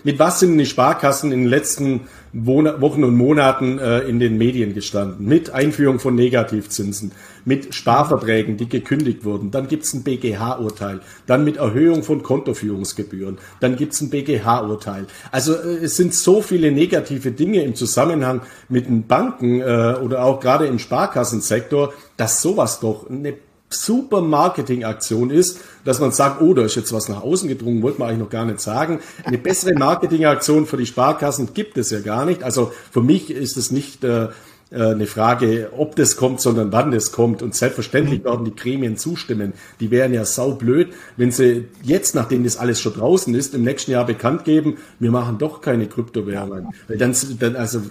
mit 0.03 0.19
was 0.19 0.39
sind 0.39 0.57
die 0.57 0.65
Sparkassen 0.65 1.31
in 1.31 1.41
den 1.41 1.49
letzten 1.49 2.01
Wochen 2.33 3.03
und 3.03 3.15
Monaten 3.15 3.79
äh, 3.79 3.99
in 3.99 4.19
den 4.19 4.37
Medien 4.37 4.73
gestanden? 4.73 5.25
Mit 5.25 5.51
Einführung 5.51 5.99
von 5.99 6.15
Negativzinsen, 6.15 7.11
mit 7.45 7.73
Sparverträgen, 7.73 8.57
die 8.57 8.67
gekündigt 8.67 9.23
wurden. 9.23 9.51
Dann 9.51 9.67
gibt 9.67 9.83
es 9.83 9.93
ein 9.93 10.03
BGH-Urteil. 10.03 11.01
Dann 11.27 11.43
mit 11.43 11.57
Erhöhung 11.57 12.03
von 12.03 12.23
Kontoführungsgebühren. 12.23 13.37
Dann 13.59 13.75
gibt 13.75 13.93
es 13.93 14.01
ein 14.01 14.09
BGH-Urteil. 14.09 15.05
Also 15.31 15.53
äh, 15.53 15.83
es 15.83 15.95
sind 15.95 16.13
so 16.13 16.41
viele 16.41 16.71
negative 16.71 17.31
Dinge 17.31 17.63
im 17.63 17.75
Zusammenhang 17.75 18.41
mit 18.67 18.87
den 18.87 19.07
Banken 19.07 19.61
oder 19.61 20.23
auch 20.23 20.39
gerade 20.39 20.65
im 20.65 20.79
Sparkassensektor, 20.79 21.93
dass 22.17 22.41
sowas 22.41 22.79
doch 22.79 23.09
eine 23.09 23.33
super 23.73 24.21
Marketingaktion 24.21 25.29
ist, 25.29 25.59
dass 25.83 25.99
man 25.99 26.11
sagt, 26.11 26.41
oh, 26.41 26.53
da 26.53 26.63
ist 26.63 26.75
jetzt 26.75 26.93
was 26.93 27.09
nach 27.09 27.21
außen 27.21 27.47
gedrungen, 27.47 27.81
wollte 27.81 27.99
man 27.99 28.09
eigentlich 28.09 28.21
noch 28.21 28.29
gar 28.29 28.45
nicht 28.45 28.59
sagen. 28.59 28.99
Eine 29.23 29.37
bessere 29.37 29.73
Marketingaktion 29.73 30.65
für 30.65 30.77
die 30.77 30.85
Sparkassen 30.85 31.53
gibt 31.53 31.77
es 31.77 31.89
ja 31.89 31.99
gar 31.99 32.25
nicht. 32.25 32.43
Also 32.43 32.71
für 32.91 33.01
mich 33.01 33.31
ist 33.31 33.57
es 33.57 33.71
nicht 33.71 34.03
äh, 34.03 34.29
eine 34.73 35.05
Frage, 35.05 35.69
ob 35.75 35.97
das 35.97 36.15
kommt, 36.15 36.39
sondern 36.39 36.71
wann 36.71 36.91
das 36.91 37.11
kommt. 37.11 37.41
Und 37.41 37.53
selbstverständlich 37.55 38.21
mhm. 38.21 38.25
werden 38.25 38.45
die 38.45 38.55
Gremien 38.55 38.95
zustimmen. 38.95 39.53
Die 39.81 39.91
wären 39.91 40.13
ja 40.13 40.23
saublöd, 40.23 40.93
wenn 41.17 41.31
sie 41.31 41.65
jetzt, 41.83 42.15
nachdem 42.15 42.43
das 42.45 42.57
alles 42.57 42.79
schon 42.79 42.93
draußen 42.93 43.35
ist, 43.35 43.53
im 43.53 43.63
nächsten 43.63 43.91
Jahr 43.91 44.05
bekannt 44.05 44.45
geben, 44.45 44.77
wir 44.99 45.11
machen 45.11 45.37
doch 45.37 45.61
keine 45.61 45.87
Kryptowährungen. 45.87 46.67
Weil 46.87 46.97
dann, 46.97 47.15
dann, 47.39 47.55
also 47.57 47.81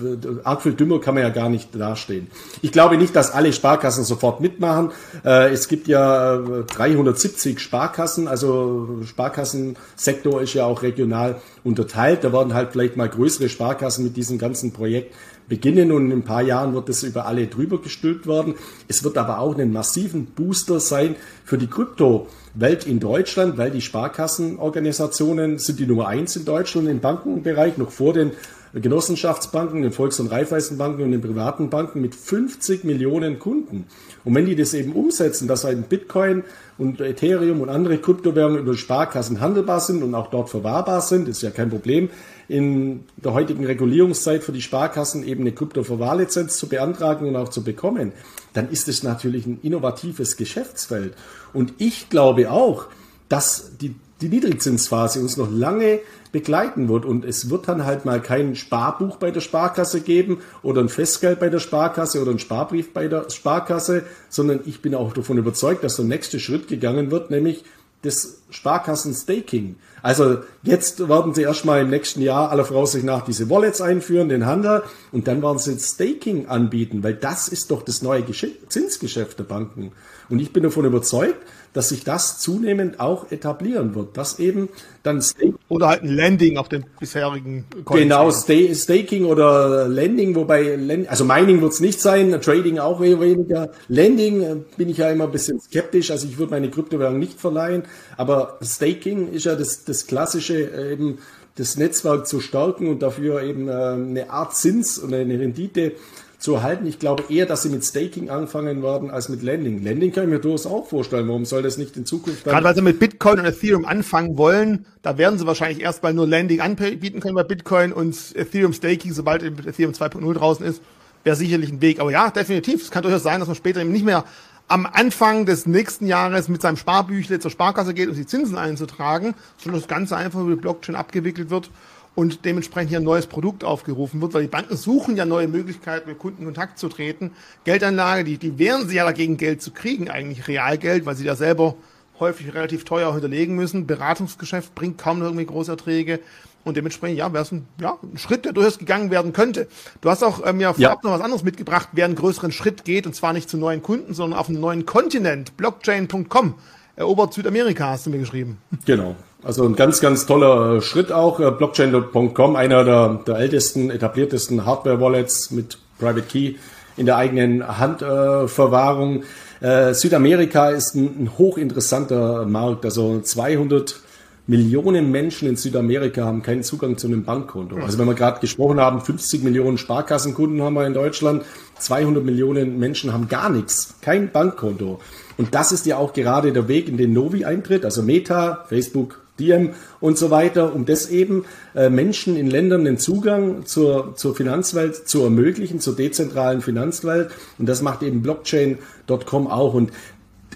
arg 0.45 0.63
viel 0.63 0.73
dümmer 0.73 1.01
kann 1.01 1.15
man 1.15 1.23
ja 1.23 1.29
gar 1.29 1.51
nicht 1.51 1.75
dastehen. 1.75 2.29
Ich 2.63 2.73
glaube 2.73 2.97
nicht, 2.97 3.15
dass 3.15 3.31
alle 3.31 3.53
Sparkassen 3.53 4.05
sofort 4.05 4.41
mitmachen. 4.41 4.91
Äh, 5.25 5.53
es 5.53 5.69
gibt 5.69 5.87
ja 5.87 6.39
370 6.39 7.57
äh, 7.57 7.59
Sparkassen, 7.59 8.27
also 8.27 9.01
Sparkassensektor 9.05 10.41
ist 10.41 10.55
ja 10.55 10.65
auch 10.65 10.83
regional 10.83 11.37
unterteilt. 11.63 12.25
Da 12.25 12.33
werden 12.33 12.55
halt 12.55 12.73
vielleicht 12.73 12.97
mal 12.97 13.09
größere 13.09 13.49
Sparkassen 13.49 14.05
mit 14.05 14.17
diesem 14.17 14.39
ganzen 14.39 14.73
Projekt 14.73 15.15
beginnen 15.51 15.93
und 15.93 16.07
in 16.07 16.19
ein 16.19 16.23
paar 16.23 16.41
Jahren 16.41 16.73
wird 16.73 16.89
es 16.89 17.03
über 17.03 17.27
alle 17.27 17.49
drüber 17.49 17.83
gestülpt 17.83 18.27
werden. 18.27 18.55
Es 18.89 19.05
wird 19.05 19.19
aber 19.19 19.41
auch 19.41 19.55
einen 19.55 19.73
massiven 19.73 20.27
Booster 20.27 20.81
sein 20.81 21.17
für 21.45 21.59
die 21.59 21.67
Kryptowelt 21.67 22.87
in 22.87 23.01
Deutschland, 23.01 23.59
weil 23.59 23.71
die 23.71 23.83
Sparkassenorganisationen 23.83 25.59
sind 25.59 25.79
die 25.79 25.87
Nummer 25.87 26.09
eins 26.09 26.37
in 26.37 26.47
Deutschland 26.47 26.89
im 26.89 27.01
Bankenbereich, 27.01 27.77
noch 27.77 27.91
vor 27.91 28.15
den 28.15 28.31
Genossenschaftsbanken, 28.73 29.83
den 29.83 29.91
Volks- 29.91 30.21
und 30.21 30.29
Raiffeisenbanken 30.29 31.05
und 31.05 31.11
den 31.11 31.21
privaten 31.21 31.71
Banken 31.71 32.01
mit 32.01 32.15
50 32.15 32.85
Millionen 32.85 33.41
Kunden. 33.41 33.87
Und 34.25 34.35
wenn 34.37 34.47
die 34.47 34.55
das 34.55 34.75
eben 34.75 34.93
umsetzen, 34.93 35.49
dass 35.49 35.65
ein 35.65 35.83
Bitcoin 35.83 36.45
und 36.79 37.01
Ethereum 37.01 37.61
und 37.61 37.69
andere 37.69 37.99
Kryptowährungen 37.99 38.61
über 38.61 38.77
Sparkassen 38.77 39.41
handelbar 39.41 39.81
sind 39.81 40.05
und 40.05 40.15
auch 40.15 40.31
dort 40.31 40.51
verwahrbar 40.51 41.01
sind, 41.01 41.27
ist 41.27 41.43
ja 41.43 41.51
kein 41.51 41.71
Problem, 41.71 42.11
in 42.51 43.05
der 43.17 43.33
heutigen 43.33 43.65
Regulierungszeit 43.65 44.43
für 44.43 44.51
die 44.51 44.61
Sparkassen 44.61 45.23
eben 45.23 45.43
eine 45.43 45.53
Kryptoverwahrlizenz 45.53 46.57
zu 46.59 46.69
beantragen 46.69 47.29
und 47.29 47.37
auch 47.37 47.49
zu 47.49 47.63
bekommen, 47.63 48.11
dann 48.55 48.69
ist 48.71 48.89
es 48.89 49.05
natürlich 49.05 49.47
ein 49.47 49.61
innovatives 49.63 50.37
Geschäftsfeld. 50.37 51.15
Und 51.53 51.75
ich 51.79 52.11
glaube 52.11 52.51
auch, 52.51 52.87
dass 53.29 53.77
die, 53.81 53.95
die 54.21 54.29
Niedrigzinsphase 54.29 55.21
uns 55.21 55.37
noch 55.37 55.49
lange 55.49 56.01
begleiten 56.33 56.89
wird. 56.89 57.05
Und 57.05 57.25
es 57.25 57.51
wird 57.51 57.69
dann 57.69 57.85
halt 57.85 58.05
mal 58.05 58.21
kein 58.21 58.57
Sparbuch 58.57 59.19
bei 59.19 59.31
der 59.31 59.41
Sparkasse 59.41 60.01
geben 60.01 60.39
oder 60.65 60.81
ein 60.81 60.89
Festgeld 60.89 61.39
bei 61.39 61.51
der 61.51 61.61
Sparkasse 61.61 62.21
oder 62.21 62.33
ein 62.33 62.41
Sparbrief 62.41 62.93
bei 62.93 63.07
der 63.07 63.31
Sparkasse, 63.31 64.03
sondern 64.29 64.59
ich 64.67 64.83
bin 64.83 64.97
auch 64.97 65.13
davon 65.13 65.39
überzeugt, 65.39 65.85
dass 65.85 65.97
der 65.97 66.05
nächste 66.05 66.41
Schritt 66.41 66.67
gegangen 66.67 67.13
wird, 67.13 67.31
nämlich 67.31 67.63
das 68.03 68.39
Sparkassen-Staking. 68.51 69.77
Also 70.03 70.39
jetzt 70.63 71.09
werden 71.09 71.35
sie 71.35 71.43
erstmal 71.43 71.83
im 71.83 71.91
nächsten 71.91 72.23
Jahr 72.23 72.51
aller 72.51 72.65
Voraussicht 72.65 73.05
nach 73.05 73.23
diese 73.25 73.51
Wallets 73.51 73.81
einführen, 73.81 74.29
den 74.31 74.47
Handel, 74.47 74.83
und 75.13 75.29
dann 75.29 75.43
werden 75.43 75.59
sie 75.59 75.79
Staking 75.79 76.47
anbieten, 76.49 77.03
weil 77.03 77.15
das 77.15 77.49
ist 77.49 77.71
doch 77.71 77.83
das 77.83 78.01
neue 78.01 78.25
Zinsgeschäft 78.69 79.39
der 79.39 79.45
Banken. 79.45 79.93
Und 80.31 80.39
ich 80.39 80.53
bin 80.53 80.63
davon 80.63 80.87
überzeugt, 80.87 81.37
dass 81.73 81.91
sich 81.91 82.05
das 82.05 82.39
zunehmend 82.41 82.99
auch 82.99 83.31
etablieren 83.31 83.95
wird, 83.95 84.17
dass 84.17 84.39
eben 84.39 84.69
dann 85.03 85.23
Staking 85.23 85.55
oder 85.69 85.89
halt 85.89 86.03
ein 86.03 86.09
Landing 86.09 86.57
auf 86.57 86.69
den 86.69 86.85
bisherigen 86.99 87.65
Coins 87.85 88.03
Genau, 88.03 88.31
Staking 88.31 89.25
oder 89.25 89.89
Landing, 89.89 90.35
wobei 90.35 90.79
also 91.09 91.25
Mining 91.25 91.61
wird 91.61 91.73
es 91.73 91.81
nicht 91.81 92.01
sein, 92.01 92.39
Trading 92.41 92.79
auch 92.79 93.01
eher 93.01 93.21
weniger. 93.21 93.71
Landing 93.89 94.43
äh, 94.43 94.57
bin 94.77 94.89
ich 94.89 94.99
ja 94.99 95.11
immer 95.11 95.25
ein 95.25 95.33
bisschen 95.33 95.61
skeptisch, 95.61 96.11
also 96.11 96.27
ich 96.27 96.39
würde 96.39 96.51
meine 96.51 96.71
Kryptowährung 96.71 97.19
nicht 97.19 97.39
verleihen, 97.39 97.85
aber 98.17 98.59
Staking 98.63 99.33
ist 99.33 99.45
ja 99.45 99.55
das, 99.55 99.85
das 99.85 100.07
klassische 100.07 100.55
äh, 100.55 100.93
eben 100.93 101.19
das 101.57 101.77
Netzwerk 101.77 102.27
zu 102.27 102.41
stärken 102.41 102.89
und 102.89 103.03
dafür 103.03 103.43
eben 103.43 103.69
äh, 103.69 103.73
eine 103.73 104.31
Art 104.31 104.57
Zins 104.57 104.99
und 104.99 105.13
eine 105.13 105.39
Rendite 105.39 105.93
zu 106.41 106.55
erhalten. 106.55 106.87
Ich 106.87 106.99
glaube 106.99 107.25
eher, 107.29 107.47
dass 107.47 107.63
sie 107.63 107.69
mit 107.69 107.85
Staking 107.85 108.31
anfangen 108.31 108.83
werden 108.83 109.11
als 109.11 109.29
mit 109.29 109.43
Lending. 109.43 109.83
Lending 109.83 110.11
kann 110.11 110.25
ich 110.25 110.31
mir 110.31 110.41
durchaus 110.41 110.67
auch 110.67 110.87
vorstellen. 110.87 111.29
Warum 111.29 111.45
soll 111.45 111.63
das 111.63 111.77
nicht 111.77 111.97
in 111.97 112.07
Zukunft 112.07 112.45
Gerade 112.45 112.65
weil 112.65 112.75
sie 112.75 112.83
mit 112.83 112.99
Bitcoin 112.99 113.39
und 113.39 113.45
Ethereum 113.45 113.85
anfangen 113.85 114.39
wollen, 114.39 114.87
da 115.03 115.19
werden 115.19 115.39
sie 115.39 115.47
wahrscheinlich 115.47 115.83
erstmal 115.83 116.15
nur 116.15 116.27
Lending 116.27 116.61
anbieten 116.61 117.21
können 117.21 117.35
bei 117.35 117.45
Bitcoin 117.45 117.93
und 117.93 118.17
Ethereum 118.35 118.73
Staking, 118.73 119.13
sobald 119.13 119.43
Ethereum 119.43 119.93
2.0 119.93 120.35
draußen 120.35 120.65
ist, 120.65 120.83
wäre 121.25 121.37
sicherlich 121.37 121.71
ein 121.71 121.83
Weg. 121.83 122.01
Aber 122.01 122.11
ja, 122.11 122.31
definitiv. 122.31 122.83
Es 122.83 122.91
kann 122.91 123.03
durchaus 123.03 123.23
sein, 123.23 123.41
dass 123.41 123.47
man 123.47 123.57
später 123.57 123.83
eben 123.83 123.93
nicht 123.93 124.07
mehr 124.07 124.25
am 124.67 124.87
Anfang 124.87 125.45
des 125.47 125.67
nächsten 125.67 126.07
Jahres 126.07 126.49
mit 126.49 126.63
seinem 126.63 126.77
Sparbüchle 126.77 127.39
zur 127.41 127.51
Sparkasse 127.51 127.93
geht, 127.93 128.09
um 128.09 128.15
die 128.15 128.25
Zinsen 128.25 128.57
einzutragen, 128.57 129.35
sondern 129.59 129.81
das 129.81 129.89
Ganze 129.89 130.17
einfach 130.17 130.41
über 130.41 130.51
die 130.51 130.61
Blockchain 130.61 130.95
abgewickelt 130.95 131.51
wird 131.51 131.71
und 132.15 132.45
dementsprechend 132.45 132.91
hier 132.91 132.99
ein 132.99 133.05
neues 133.05 133.27
Produkt 133.27 133.65
aufgerufen 133.65 134.21
wird, 134.21 134.35
weil 134.35 134.43
die 134.43 134.49
Banken 134.49 134.77
suchen 134.77 135.17
ja 135.17 135.25
neue 135.25 135.49
Möglichkeiten, 135.49 136.09
mit 136.09 136.19
Kunden 136.19 136.41
in 136.41 136.47
Kontakt 136.47 136.79
zu 136.79 136.89
treten. 136.89 137.33
Geldanlage, 137.65 138.25
die, 138.25 138.37
die 138.37 138.59
wehren 138.59 138.87
sich 138.87 138.97
ja 138.97 139.05
dagegen, 139.05 139.37
Geld 139.37 139.63
zu 139.63 139.71
kriegen, 139.71 140.11
eigentlich 140.11 140.49
Realgeld, 140.49 141.07
weil 141.07 141.17
sie 141.17 141.25
da 141.25 141.37
selber 141.37 141.77
häufig 142.19 142.53
relativ 142.55 142.85
teuer 142.85 143.13
hinterlegen 143.13 143.57
müssen. 143.57 143.87
Beratungsgeschäft 143.87 144.75
bringt 144.75 144.99
kaum 144.99 145.19
noch 145.19 145.27
irgendwie 145.27 145.47
Großerträge. 145.47 146.21
Und 146.63 146.77
dementsprechend, 146.77 147.17
ja, 147.17 147.33
wäre 147.33 147.43
es 147.43 147.53
ein, 147.53 147.67
ja, 147.81 147.97
ein 148.03 148.19
Schritt, 148.19 148.45
der 148.45 148.53
durchaus 148.53 148.79
gegangen 148.79 149.11
werden 149.11 149.33
könnte. 149.33 149.67
Du 150.03 150.11
hast 150.11 150.23
auch 150.23 150.43
äh, 150.45 150.53
mir 150.53 150.75
vorab 150.75 151.03
ja. 151.03 151.11
noch 151.11 151.17
was 151.17 151.25
anderes 151.25 151.43
mitgebracht, 151.43 151.89
wer 151.93 152.05
einen 152.05 152.17
größeren 152.17 152.53
Schritt 152.53 152.85
geht, 152.85 153.07
und 153.07 153.15
zwar 153.15 153.33
nicht 153.33 153.49
zu 153.49 153.57
neuen 153.57 153.83
Kunden, 153.83 154.13
sondern 154.13 154.39
auf 154.39 154.51
einen 154.51 154.61
neuen 154.61 154.85
Kontinent. 154.85 155.57
Blockchain.com 155.57 156.55
erobert 156.97 157.33
Südamerika, 157.33 157.89
hast 157.89 158.05
du 158.05 158.11
mir 158.11 158.19
geschrieben. 158.19 158.59
Genau. 158.85 159.17
Also 159.43 159.65
ein 159.65 159.75
ganz, 159.75 160.01
ganz 160.01 160.27
toller 160.27 160.77
äh, 160.77 160.81
Schritt 160.83 161.13
auch. 161.13 161.41
Äh, 161.41 161.51
Blockchain.com, 161.51 162.57
einer 162.57 162.85
der, 162.85 163.21
der 163.27 163.37
ältesten, 163.37 163.91
etabliertesten 163.91 164.67
Hardware-Wallets 164.67 165.51
mit 165.51 165.79
Private 165.99 166.23
Key 166.23 166.55
in 166.97 167.07
der 167.07 167.17
eigenen 167.17 167.79
Handverwahrung. 167.79 169.25
Äh, 169.61 169.95
Südamerika 169.95 170.71
ist 170.71 170.95
ein, 170.95 171.25
ein 171.25 171.39
hochinteressanter 171.39 172.45
Markt. 172.45 172.85
Also 172.85 173.21
200 173.21 174.01
Millionen 174.47 175.13
Menschen 175.13 175.49
in 175.49 175.57
Südamerika 175.57 176.25
haben 176.25 176.43
keinen 176.43 176.65
Zugang 176.65 176.99
zu 176.99 177.07
einem 177.07 177.25
Bankkonto. 177.25 177.77
Also 177.77 177.99
wenn 177.99 178.07
wir 178.07 178.15
gerade 178.15 178.41
gesprochen 178.41 178.81
haben, 178.81 179.01
50 179.01 179.45
Millionen 179.45 179.79
Sparkassenkunden 179.79 180.61
haben 180.61 180.75
wir 180.75 180.87
in 180.87 180.95
Deutschland, 180.95 181.45
200 181.79 182.25
Millionen 182.25 182.79
Menschen 182.79 183.13
haben 183.13 183.29
gar 183.29 183.49
nichts, 183.49 183.95
kein 184.01 184.33
Bankkonto. 184.33 184.99
Und 185.39 185.55
das 185.55 185.71
ist 185.71 185.87
ja 185.87 185.99
auch 185.99 186.13
gerade 186.13 186.53
der 186.53 186.67
Weg, 186.67 186.89
in 186.89 186.97
den 186.97 187.13
Novi 187.13 187.45
eintritt, 187.45 187.85
also 187.85 188.03
Meta, 188.03 188.65
Facebook, 188.69 189.21
Diem 189.41 189.71
und 190.01 190.19
so 190.19 190.31
weiter, 190.31 190.75
um 190.75 190.87
das 190.87 191.11
eben 191.11 191.45
äh, 191.75 191.91
Menschen 191.91 192.37
in 192.37 192.49
Ländern 192.49 192.85
den 192.85 192.99
Zugang 192.99 193.67
zur, 193.67 194.15
zur 194.15 194.37
Finanzwelt 194.37 195.09
zu 195.09 195.23
ermöglichen, 195.23 195.81
zur 195.81 195.97
dezentralen 195.97 196.61
Finanzwelt. 196.61 197.31
Und 197.59 197.69
das 197.69 197.83
macht 197.83 198.03
eben 198.03 198.23
Blockchain.com 198.23 199.47
auch. 199.49 199.75
Und 199.75 199.91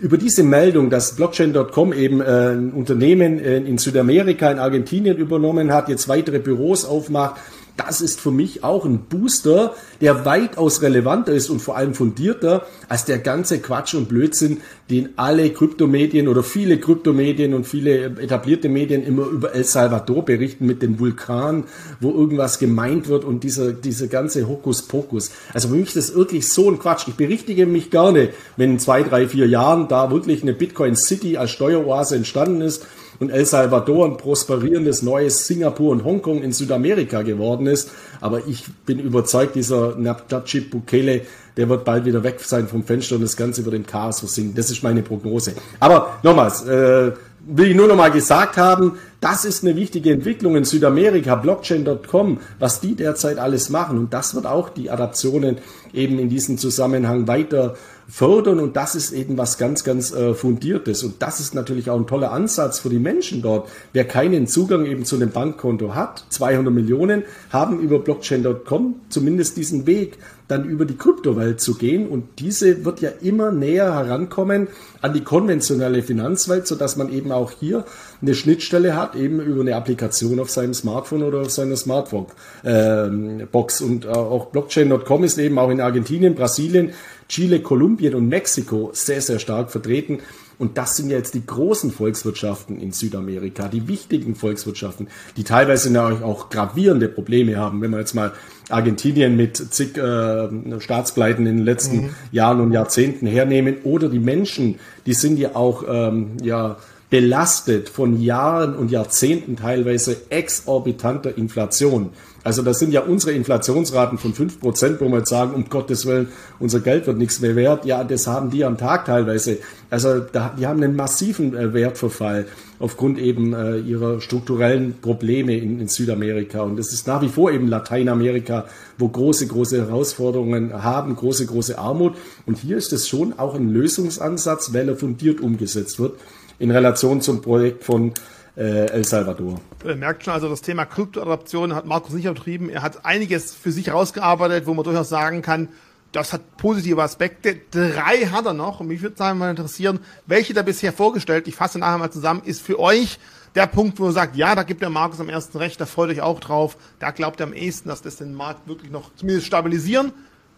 über 0.00 0.18
diese 0.18 0.42
Meldung, 0.42 0.90
dass 0.90 1.16
Blockchain.com 1.16 1.92
eben 1.92 2.20
äh, 2.20 2.52
ein 2.52 2.72
Unternehmen 2.72 3.38
äh, 3.38 3.58
in 3.58 3.78
Südamerika, 3.78 4.50
in 4.50 4.58
Argentinien 4.58 5.16
übernommen 5.16 5.72
hat, 5.72 5.88
jetzt 5.88 6.08
weitere 6.08 6.40
Büros 6.40 6.84
aufmacht, 6.84 7.40
das 7.76 8.00
ist 8.00 8.20
für 8.20 8.30
mich 8.30 8.62
auch 8.62 8.84
ein 8.84 9.00
Booster, 9.08 9.74
der 10.00 10.24
weitaus 10.24 10.82
relevanter 10.82 11.32
ist 11.32 11.50
und 11.50 11.60
vor 11.60 11.76
allem 11.76 11.94
fundierter 11.94 12.66
als 12.88 13.04
der 13.04 13.18
ganze 13.18 13.58
Quatsch 13.58 13.94
und 13.94 14.08
Blödsinn, 14.08 14.60
den 14.90 15.10
alle 15.16 15.50
Kryptomedien 15.50 16.28
oder 16.28 16.44
viele 16.44 16.78
Kryptomedien 16.78 17.52
und 17.52 17.66
viele 17.66 18.04
etablierte 18.20 18.68
Medien 18.68 19.02
immer 19.02 19.26
über 19.26 19.54
El 19.54 19.64
Salvador 19.64 20.24
berichten 20.24 20.66
mit 20.66 20.82
dem 20.82 21.00
Vulkan, 21.00 21.64
wo 22.00 22.10
irgendwas 22.12 22.58
gemeint 22.58 23.08
wird 23.08 23.24
und 23.24 23.42
dieser, 23.42 23.72
dieser 23.72 24.06
ganze 24.06 24.46
Hokuspokus. 24.46 25.32
Also 25.52 25.68
für 25.68 25.74
mich 25.74 25.88
ist 25.88 25.96
das 25.96 26.14
wirklich 26.14 26.48
so 26.48 26.70
ein 26.70 26.78
Quatsch. 26.78 27.08
Ich 27.08 27.14
berichtige 27.14 27.66
mich 27.66 27.90
gerne, 27.90 28.30
wenn 28.56 28.72
in 28.72 28.78
zwei, 28.78 29.02
drei, 29.02 29.26
vier 29.26 29.48
Jahren 29.48 29.88
da 29.88 30.12
wirklich 30.12 30.42
eine 30.42 30.52
Bitcoin 30.52 30.94
City 30.94 31.38
als 31.38 31.50
Steueroase 31.50 32.14
entstanden 32.14 32.60
ist 32.60 32.86
und 33.20 33.30
El 33.30 33.44
Salvador 33.44 34.06
ein 34.06 34.16
prosperierendes 34.16 35.02
neues 35.02 35.46
Singapur 35.46 35.92
und 35.92 36.04
Hongkong 36.04 36.42
in 36.42 36.52
Südamerika 36.52 37.22
geworden 37.22 37.66
ist. 37.66 37.90
Aber 38.20 38.46
ich 38.46 38.64
bin 38.86 38.98
überzeugt, 38.98 39.54
dieser 39.54 39.96
Nayib 39.96 40.70
Bukele, 40.70 41.22
der 41.56 41.68
wird 41.68 41.84
bald 41.84 42.04
wieder 42.04 42.22
weg 42.22 42.40
sein 42.40 42.68
vom 42.68 42.84
Fenster 42.84 43.16
und 43.16 43.22
das 43.22 43.36
Ganze 43.36 43.60
über 43.60 43.70
den 43.70 43.86
Chaos 43.86 44.20
versinken. 44.20 44.54
Das 44.54 44.70
ist 44.70 44.82
meine 44.82 45.02
Prognose. 45.02 45.54
Aber 45.80 46.18
nochmals, 46.22 46.64
äh, 46.66 47.12
will 47.46 47.70
ich 47.70 47.76
nur 47.76 47.88
noch 47.88 47.96
mal 47.96 48.10
gesagt 48.10 48.56
haben, 48.56 48.98
das 49.20 49.44
ist 49.44 49.64
eine 49.64 49.76
wichtige 49.76 50.12
Entwicklung 50.12 50.56
in 50.56 50.64
Südamerika, 50.64 51.34
Blockchain.com, 51.34 52.40
was 52.58 52.80
die 52.80 52.94
derzeit 52.94 53.38
alles 53.38 53.70
machen. 53.70 53.98
Und 53.98 54.12
das 54.12 54.34
wird 54.34 54.46
auch 54.46 54.68
die 54.68 54.90
Adaptionen 54.90 55.58
eben 55.92 56.18
in 56.18 56.28
diesem 56.28 56.58
Zusammenhang 56.58 57.26
weiter 57.26 57.74
fördern. 58.08 58.60
Und 58.60 58.76
das 58.76 58.94
ist 58.94 59.12
eben 59.12 59.38
was 59.38 59.58
ganz, 59.58 59.84
ganz 59.84 60.12
äh, 60.12 60.34
Fundiertes. 60.34 61.02
Und 61.02 61.22
das 61.22 61.40
ist 61.40 61.54
natürlich 61.54 61.90
auch 61.90 61.98
ein 61.98 62.06
toller 62.06 62.32
Ansatz 62.32 62.78
für 62.78 62.88
die 62.88 62.98
Menschen 62.98 63.42
dort. 63.42 63.68
Wer 63.92 64.04
keinen 64.04 64.46
Zugang 64.46 64.86
eben 64.86 65.04
zu 65.04 65.16
einem 65.16 65.30
Bankkonto 65.30 65.94
hat, 65.94 66.24
200 66.28 66.72
Millionen, 66.72 67.22
haben 67.50 67.80
über 67.80 67.98
Blockchain.com 67.98 68.96
zumindest 69.08 69.56
diesen 69.56 69.86
Weg 69.86 70.18
dann 70.48 70.68
über 70.68 70.84
die 70.84 70.96
Kryptowelt 70.96 71.60
zu 71.60 71.74
gehen. 71.74 72.08
Und 72.08 72.38
diese 72.38 72.84
wird 72.84 73.00
ja 73.00 73.10
immer 73.22 73.50
näher 73.50 73.94
herankommen 73.94 74.68
an 75.00 75.14
die 75.14 75.22
konventionelle 75.22 76.02
Finanzwelt, 76.02 76.66
sodass 76.66 76.96
man 76.96 77.10
eben 77.10 77.32
auch 77.32 77.50
hier 77.50 77.84
eine 78.20 78.34
Schnittstelle 78.34 78.94
hat, 78.96 79.14
eben 79.14 79.40
über 79.40 79.62
eine 79.62 79.74
Applikation 79.74 80.38
auf 80.38 80.50
seinem 80.50 80.74
Smartphone 80.74 81.22
oder 81.22 81.40
auf 81.40 81.50
seiner 81.50 81.76
Smartbox. 81.76 82.34
Ähm, 82.64 83.48
und 83.52 84.04
äh, 84.04 84.08
auch 84.08 84.46
Blockchain.com 84.46 85.24
ist 85.24 85.38
eben 85.38 85.58
auch 85.58 85.70
in 85.70 85.80
Argentinien, 85.80 86.34
Brasilien, 86.34 86.92
Chile, 87.34 87.58
Kolumbien 87.58 88.14
und 88.14 88.28
Mexiko 88.28 88.90
sehr, 88.92 89.20
sehr 89.20 89.40
stark 89.40 89.72
vertreten. 89.72 90.20
Und 90.56 90.78
das 90.78 90.96
sind 90.96 91.10
ja 91.10 91.16
jetzt 91.16 91.34
die 91.34 91.44
großen 91.44 91.90
Volkswirtschaften 91.90 92.78
in 92.80 92.92
Südamerika, 92.92 93.66
die 93.66 93.88
wichtigen 93.88 94.36
Volkswirtschaften, 94.36 95.08
die 95.36 95.42
teilweise 95.42 95.92
ja 95.92 96.22
auch 96.22 96.48
gravierende 96.48 97.08
Probleme 97.08 97.56
haben. 97.56 97.82
Wenn 97.82 97.90
wir 97.90 97.98
jetzt 97.98 98.14
mal 98.14 98.30
Argentinien 98.68 99.36
mit 99.36 99.56
zig 99.56 99.98
äh, 99.98 100.80
Staatspleiten 100.80 101.44
in 101.44 101.56
den 101.56 101.64
letzten 101.64 101.96
mhm. 101.96 102.10
Jahren 102.30 102.60
und 102.60 102.70
Jahrzehnten 102.70 103.26
hernehmen 103.26 103.78
oder 103.82 104.08
die 104.08 104.20
Menschen, 104.20 104.78
die 105.04 105.14
sind 105.14 105.36
ja 105.36 105.56
auch 105.56 105.82
ähm, 105.88 106.36
ja 106.40 106.76
belastet 107.10 107.88
von 107.88 108.22
Jahren 108.22 108.76
und 108.76 108.92
Jahrzehnten 108.92 109.56
teilweise 109.56 110.16
exorbitanter 110.30 111.36
Inflation. 111.36 112.10
Also 112.44 112.60
das 112.60 112.78
sind 112.78 112.92
ja 112.92 113.00
unsere 113.00 113.32
Inflationsraten 113.32 114.18
von 114.18 114.34
fünf 114.34 114.60
Prozent, 114.60 115.00
wo 115.00 115.08
wir 115.08 115.18
jetzt 115.18 115.30
sagen, 115.30 115.54
um 115.54 115.68
Gottes 115.70 116.04
Willen, 116.04 116.28
unser 116.60 116.80
Geld 116.80 117.06
wird 117.06 117.16
nichts 117.16 117.40
mehr 117.40 117.56
wert. 117.56 117.86
Ja, 117.86 118.04
das 118.04 118.26
haben 118.26 118.50
die 118.50 118.64
am 118.64 118.76
Tag 118.76 119.06
teilweise. 119.06 119.58
Also 119.88 120.20
da, 120.20 120.54
die 120.58 120.66
haben 120.66 120.82
einen 120.82 120.94
massiven 120.94 121.56
äh, 121.56 121.72
Wertverfall 121.72 122.44
aufgrund 122.78 123.18
eben 123.18 123.54
äh, 123.54 123.78
ihrer 123.78 124.20
strukturellen 124.20 125.00
Probleme 125.00 125.56
in, 125.56 125.80
in 125.80 125.88
Südamerika. 125.88 126.60
Und 126.60 126.78
es 126.78 126.92
ist 126.92 127.06
nach 127.06 127.22
wie 127.22 127.28
vor 127.28 127.50
eben 127.50 127.66
Lateinamerika, 127.66 128.66
wo 128.98 129.08
große, 129.08 129.46
große 129.46 129.78
Herausforderungen 129.78 130.82
haben, 130.82 131.16
große, 131.16 131.46
große 131.46 131.78
Armut. 131.78 132.14
Und 132.44 132.58
hier 132.58 132.76
ist 132.76 132.92
es 132.92 133.08
schon 133.08 133.38
auch 133.38 133.54
ein 133.54 133.70
Lösungsansatz, 133.70 134.74
weil 134.74 134.90
er 134.90 134.96
fundiert 134.96 135.40
umgesetzt 135.40 135.98
wird 135.98 136.18
in 136.58 136.70
Relation 136.70 137.20
zum 137.20 137.40
Projekt 137.42 137.84
von 137.84 138.12
äh, 138.56 138.86
El 138.86 139.04
Salvador. 139.04 139.60
Ihr 139.84 139.96
merkt 139.96 140.24
schon, 140.24 140.34
also 140.34 140.48
das 140.48 140.62
Thema 140.62 140.84
Kryptoadaption 140.84 141.74
hat 141.74 141.86
Markus 141.86 142.12
nicht 142.14 142.26
betrieben. 142.26 142.68
Er 142.68 142.82
hat 142.82 143.04
einiges 143.04 143.54
für 143.54 143.72
sich 143.72 143.92
rausgearbeitet, 143.92 144.66
wo 144.66 144.74
man 144.74 144.84
durchaus 144.84 145.08
sagen 145.08 145.42
kann, 145.42 145.68
das 146.12 146.32
hat 146.32 146.56
positive 146.56 147.02
Aspekte. 147.02 147.56
Drei 147.72 148.26
hat 148.30 148.46
er 148.46 148.52
noch. 148.52 148.80
Und 148.80 148.86
mich 148.86 149.02
würde 149.02 149.16
sagen, 149.16 149.38
mal 149.38 149.50
interessieren, 149.50 149.98
welche 150.26 150.54
der 150.54 150.62
bisher 150.62 150.92
vorgestellt, 150.92 151.48
ich 151.48 151.56
fasse 151.56 151.78
nachher 151.78 151.98
mal 151.98 152.10
zusammen, 152.10 152.42
ist 152.44 152.62
für 152.62 152.78
euch 152.78 153.18
der 153.56 153.66
Punkt, 153.66 153.98
wo 153.98 154.06
er 154.06 154.12
sagt, 154.12 154.36
ja, 154.36 154.54
da 154.54 154.62
gibt 154.62 154.82
der 154.82 154.90
Markus 154.90 155.20
am 155.20 155.28
ersten 155.28 155.58
recht, 155.58 155.80
da 155.80 155.86
freut 155.86 156.10
euch 156.10 156.20
auch 156.20 156.40
drauf. 156.40 156.76
Da 156.98 157.10
glaubt 157.10 157.40
er 157.40 157.46
am 157.46 157.52
ehesten, 157.52 157.88
dass 157.88 158.02
das 158.02 158.16
den 158.16 158.34
Markt 158.34 158.68
wirklich 158.68 158.90
noch 158.90 159.14
zumindest 159.16 159.46
stabilisieren, 159.46 160.12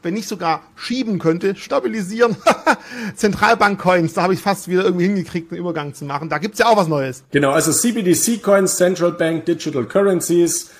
wenn 0.06 0.14
nicht 0.14 0.28
sogar 0.28 0.62
schieben 0.76 1.18
könnte, 1.18 1.56
stabilisieren. 1.56 2.36
Zentralbank-Coins, 3.16 4.14
da 4.14 4.22
habe 4.22 4.34
ich 4.34 4.40
fast 4.40 4.68
wieder 4.68 4.84
irgendwie 4.84 5.06
hingekriegt, 5.06 5.50
einen 5.50 5.58
Übergang 5.58 5.94
zu 5.94 6.04
machen. 6.04 6.28
Da 6.28 6.38
gibt's 6.38 6.60
ja 6.60 6.68
auch 6.68 6.76
was 6.76 6.86
Neues. 6.86 7.24
Genau, 7.32 7.50
also 7.50 7.72
CBDC-Coins, 7.72 8.76
Central 8.76 9.12
Bank 9.12 9.46
Digital 9.46 9.84
Currencies. 9.84 10.70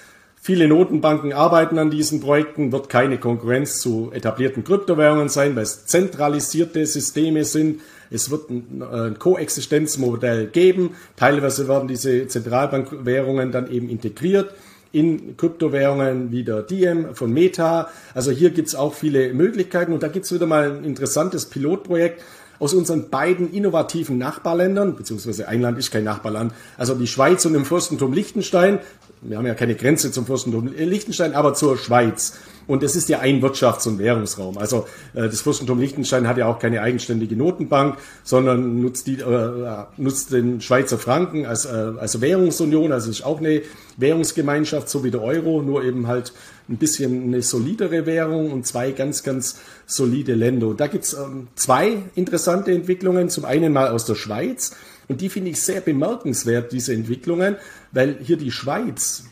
Viele 0.41 0.69
Notenbanken 0.69 1.33
arbeiten 1.33 1.77
an 1.77 1.91
diesen 1.91 2.21
Projekten, 2.21 2.71
wird 2.71 2.89
keine 2.89 3.19
Konkurrenz 3.19 3.81
zu 3.81 4.13
etablierten 4.15 4.63
Kryptowährungen 4.63 5.29
sein, 5.29 5.57
weil 5.57 5.65
es 5.65 5.87
zentralisierte 5.87 6.87
Systeme 6.87 7.45
sind. 7.45 7.81
Es 8.13 8.31
wird 8.31 8.49
ein, 8.49 8.81
ein 8.81 9.19
Koexistenzmodell 9.19 10.47
geben. 10.47 10.95
Teilweise 11.17 11.67
werden 11.67 11.89
diese 11.89 12.29
Zentralbankwährungen 12.29 13.51
dann 13.51 13.69
eben 13.73 13.89
integriert 13.89 14.55
in 14.97 15.37
Kryptowährungen 15.37 16.33
wie 16.33 16.43
der 16.43 16.63
Diem 16.63 17.15
von 17.15 17.31
Meta. 17.31 17.91
Also 18.15 18.31
hier 18.31 18.49
gibt 18.49 18.69
es 18.69 18.75
auch 18.75 18.95
viele 18.95 19.35
Möglichkeiten 19.35 19.93
und 19.93 20.03
da 20.03 20.09
gibt 20.09 20.25
es 20.25 20.33
wieder 20.33 20.47
mal 20.47 20.71
ein 20.71 20.85
interessantes 20.85 21.45
Pilotprojekt 21.45 22.23
aus 22.59 22.73
unseren 22.73 23.11
beiden 23.11 23.53
innovativen 23.53 24.17
Nachbarländern, 24.17 24.97
beziehungsweise 24.97 25.49
ein 25.49 25.61
Land 25.61 25.79
ist 25.79 25.91
kein 25.91 26.05
Nachbarland, 26.05 26.55
also 26.79 26.95
die 26.95 27.07
Schweiz 27.07 27.45
und 27.45 27.55
im 27.55 27.67
Fürstentum 27.67 28.15
Liechtenstein. 28.15 28.79
Wir 29.21 29.37
haben 29.37 29.47
ja 29.47 29.55
keine 29.55 29.75
Grenze 29.75 30.11
zum 30.11 30.25
Fürstentum 30.25 30.73
Liechtenstein, 30.75 31.35
aber 31.35 31.53
zur 31.53 31.77
Schweiz. 31.77 32.39
Und 32.67 32.83
es 32.83 32.97
ist 32.97 33.09
ja 33.09 33.21
ein 33.21 33.43
Wirtschafts- 33.43 33.87
und 33.87 33.99
Währungsraum. 33.99 34.59
Also 34.59 34.87
äh, 35.15 35.23
das 35.23 35.41
Fürstentum 35.41 35.79
Liechtenstein 35.79 36.27
hat 36.27 36.37
ja 36.37 36.47
auch 36.47 36.59
keine 36.59 36.83
eigenständige 36.83 37.37
Notenbank, 37.37 37.99
sondern 38.25 38.81
nutzt, 38.81 39.07
die, 39.07 39.21
äh, 39.21 39.85
nutzt 39.97 40.33
den 40.33 40.61
Schweizer 40.61 40.99
Franken 40.99 41.47
als, 41.47 41.65
äh, 41.65 41.93
als 41.99 42.21
Währungsunion. 42.21 42.93
Also 42.93 43.11
ist 43.11 43.25
auch 43.25 43.39
eine 43.39 43.63
Währungsgemeinschaft, 43.97 44.89
so 44.89 45.05
wie 45.05 45.11
der 45.11 45.23
Euro, 45.23 45.63
nur 45.63 45.85
eben 45.85 46.07
halt 46.07 46.33
ein 46.69 46.77
bisschen 46.77 47.25
eine 47.25 47.43
solidere 47.43 48.07
Währung 48.07 48.51
und 48.51 48.67
zwei 48.67 48.91
ganz, 48.91 49.23
ganz 49.23 49.61
solide 49.87 50.35
Länder. 50.35 50.69
Und 50.69 50.81
da 50.81 50.89
gibt's 50.89 51.15
ähm, 51.15 51.49
zwei 51.55 52.03
interessante 52.15 52.73
Entwicklungen. 52.73 53.29
Zum 53.29 53.45
einen 53.45 53.73
mal 53.73 53.89
aus 53.89 54.05
der 54.05 54.17
Schweiz. 54.17 54.73
Und 55.09 55.21
die 55.21 55.29
finde 55.29 55.51
ich 55.51 55.63
sehr 55.63 55.81
bemerkenswert, 55.81 56.73
diese 56.73 56.93
Entwicklungen, 56.93 57.57
weil 57.93 58.19
hier 58.21 58.37
die 58.37 58.51
Schweiz 58.51 59.25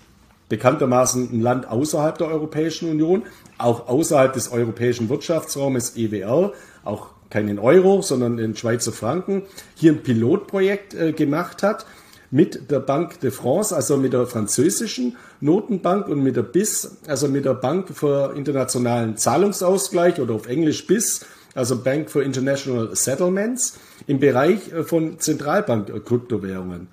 bekanntermaßen 0.54 1.30
ein 1.32 1.40
Land 1.40 1.68
außerhalb 1.68 2.16
der 2.16 2.28
Europäischen 2.28 2.88
Union, 2.88 3.24
auch 3.58 3.88
außerhalb 3.88 4.32
des 4.32 4.52
europäischen 4.52 5.08
Wirtschaftsraumes 5.08 5.96
EWR, 5.96 6.52
auch 6.84 7.08
keinen 7.28 7.58
Euro, 7.58 8.02
sondern 8.02 8.36
den 8.36 8.54
Schweizer 8.54 8.92
Franken, 8.92 9.42
hier 9.74 9.90
ein 9.90 10.04
Pilotprojekt 10.04 10.94
äh, 10.94 11.12
gemacht 11.12 11.64
hat 11.64 11.86
mit 12.30 12.70
der 12.70 12.78
Banque 12.78 13.18
de 13.20 13.32
France, 13.32 13.74
also 13.74 13.96
mit 13.96 14.12
der 14.12 14.28
französischen 14.28 15.16
Notenbank 15.40 16.06
und 16.06 16.22
mit 16.22 16.36
der 16.36 16.44
BIS, 16.44 16.98
also 17.08 17.26
mit 17.26 17.44
der 17.44 17.54
Bank 17.54 17.88
für 17.92 18.34
internationalen 18.36 19.16
Zahlungsausgleich 19.16 20.20
oder 20.20 20.34
auf 20.34 20.46
Englisch 20.46 20.86
BIS, 20.86 21.26
also 21.56 21.82
Bank 21.82 22.10
for 22.10 22.22
International 22.22 22.94
Settlements 22.94 23.76
im 24.06 24.20
Bereich 24.20 24.72
äh, 24.72 24.84
von 24.84 25.18
Zentralbank-Kryptowährungen. 25.18 26.86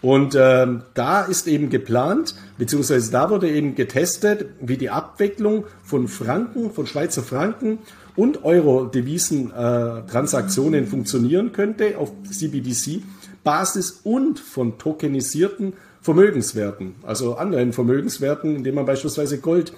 Und 0.00 0.36
ähm, 0.38 0.82
da 0.94 1.22
ist 1.22 1.48
eben 1.48 1.70
geplant, 1.70 2.36
beziehungsweise 2.56 3.10
da 3.10 3.30
wurde 3.30 3.50
eben 3.50 3.74
getestet, 3.74 4.46
wie 4.60 4.76
die 4.76 4.90
Abwicklung 4.90 5.64
von 5.82 6.06
Franken, 6.06 6.70
von 6.70 6.86
Schweizer 6.86 7.24
Franken 7.24 7.80
und 8.14 8.44
Euro-Devisen-Transaktionen 8.44 10.84
äh, 10.84 10.86
funktionieren 10.86 11.50
könnte 11.52 11.98
auf 11.98 12.12
CBDC-Basis 12.30 14.02
und 14.04 14.38
von 14.38 14.78
tokenisierten 14.78 15.72
Vermögenswerten, 16.00 16.94
also 17.02 17.34
anderen 17.34 17.72
Vermögenswerten, 17.72 18.54
indem 18.54 18.76
man 18.76 18.86
beispielsweise 18.86 19.38
Gold 19.38 19.72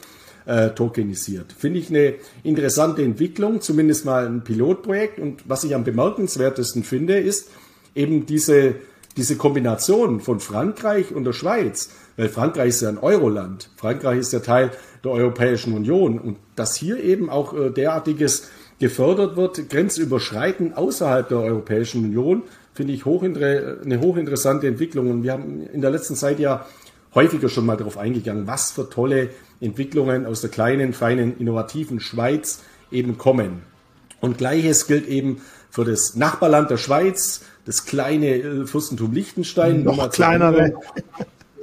äh, 0.45 0.69
tokenisiert. 0.71 1.53
Finde 1.53 1.79
ich 1.79 1.91
eine 1.91 2.15
interessante 2.43 3.03
Entwicklung, 3.03 3.61
zumindest 3.61 4.05
mal 4.05 4.27
ein 4.27 4.45
Pilotprojekt. 4.45 5.19
Und 5.19 5.49
was 5.49 5.65
ich 5.65 5.75
am 5.75 5.85
bemerkenswertesten 5.85 6.85
finde, 6.85 7.19
ist 7.19 7.51
eben 7.95 8.27
diese 8.27 8.75
diese 9.17 9.37
Kombination 9.37 10.21
von 10.21 10.41
Frankreich 10.41 11.13
und 11.15 11.25
der 11.25 11.33
Schweiz, 11.33 11.91
weil 12.17 12.29
Frankreich 12.29 12.69
ist 12.69 12.83
ja 12.83 12.89
ein 12.89 12.99
Euroland, 12.99 13.71
Frankreich 13.77 14.19
ist 14.19 14.33
ja 14.33 14.41
Teil 14.41 14.71
der 15.03 15.11
Europäischen 15.11 15.73
Union 15.73 16.19
und 16.19 16.39
dass 16.57 16.77
hier 16.77 17.03
eben 17.03 17.29
auch 17.29 17.55
äh, 17.55 17.71
derartiges 17.71 18.49
gefördert 18.81 19.37
wird, 19.37 19.69
grenzüberschreitend 19.69 20.77
außerhalb 20.77 21.29
der 21.29 21.39
Europäischen 21.39 22.05
Union, 22.05 22.43
finde 22.73 22.95
ich 22.95 23.05
eine 23.05 24.01
hochinteressante 24.01 24.67
Entwicklung. 24.67 25.11
Und 25.11 25.23
wir 25.23 25.33
haben 25.33 25.67
in 25.67 25.83
der 25.83 25.91
letzten 25.91 26.17
Zeit 26.17 26.41
ja 26.41 26.67
häufiger 27.15 27.49
schon 27.49 27.67
mal 27.67 27.77
darauf 27.77 27.99
eingegangen, 27.99 28.47
was 28.47 28.73
für 28.73 28.89
tolle 28.89 29.31
Entwicklungen 29.61 30.25
aus 30.25 30.41
der 30.41 30.51
kleinen, 30.51 30.95
feinen, 30.95 31.37
innovativen 31.39 32.01
Schweiz 32.01 32.63
eben 32.91 33.19
kommen. 33.19 33.63
Und 34.21 34.39
gleiches 34.39 34.87
gilt 34.87 35.07
eben 35.07 35.43
für 35.71 35.85
das 35.85 36.17
Nachbarland 36.17 36.71
der 36.71 36.79
Schweiz, 36.79 37.43
das 37.65 37.85
kleine 37.85 38.37
äh, 38.37 38.67
Fürstentum 38.67 39.13
Liechtenstein. 39.13 39.85
Noch 39.85 40.11
kleinere. 40.11 40.75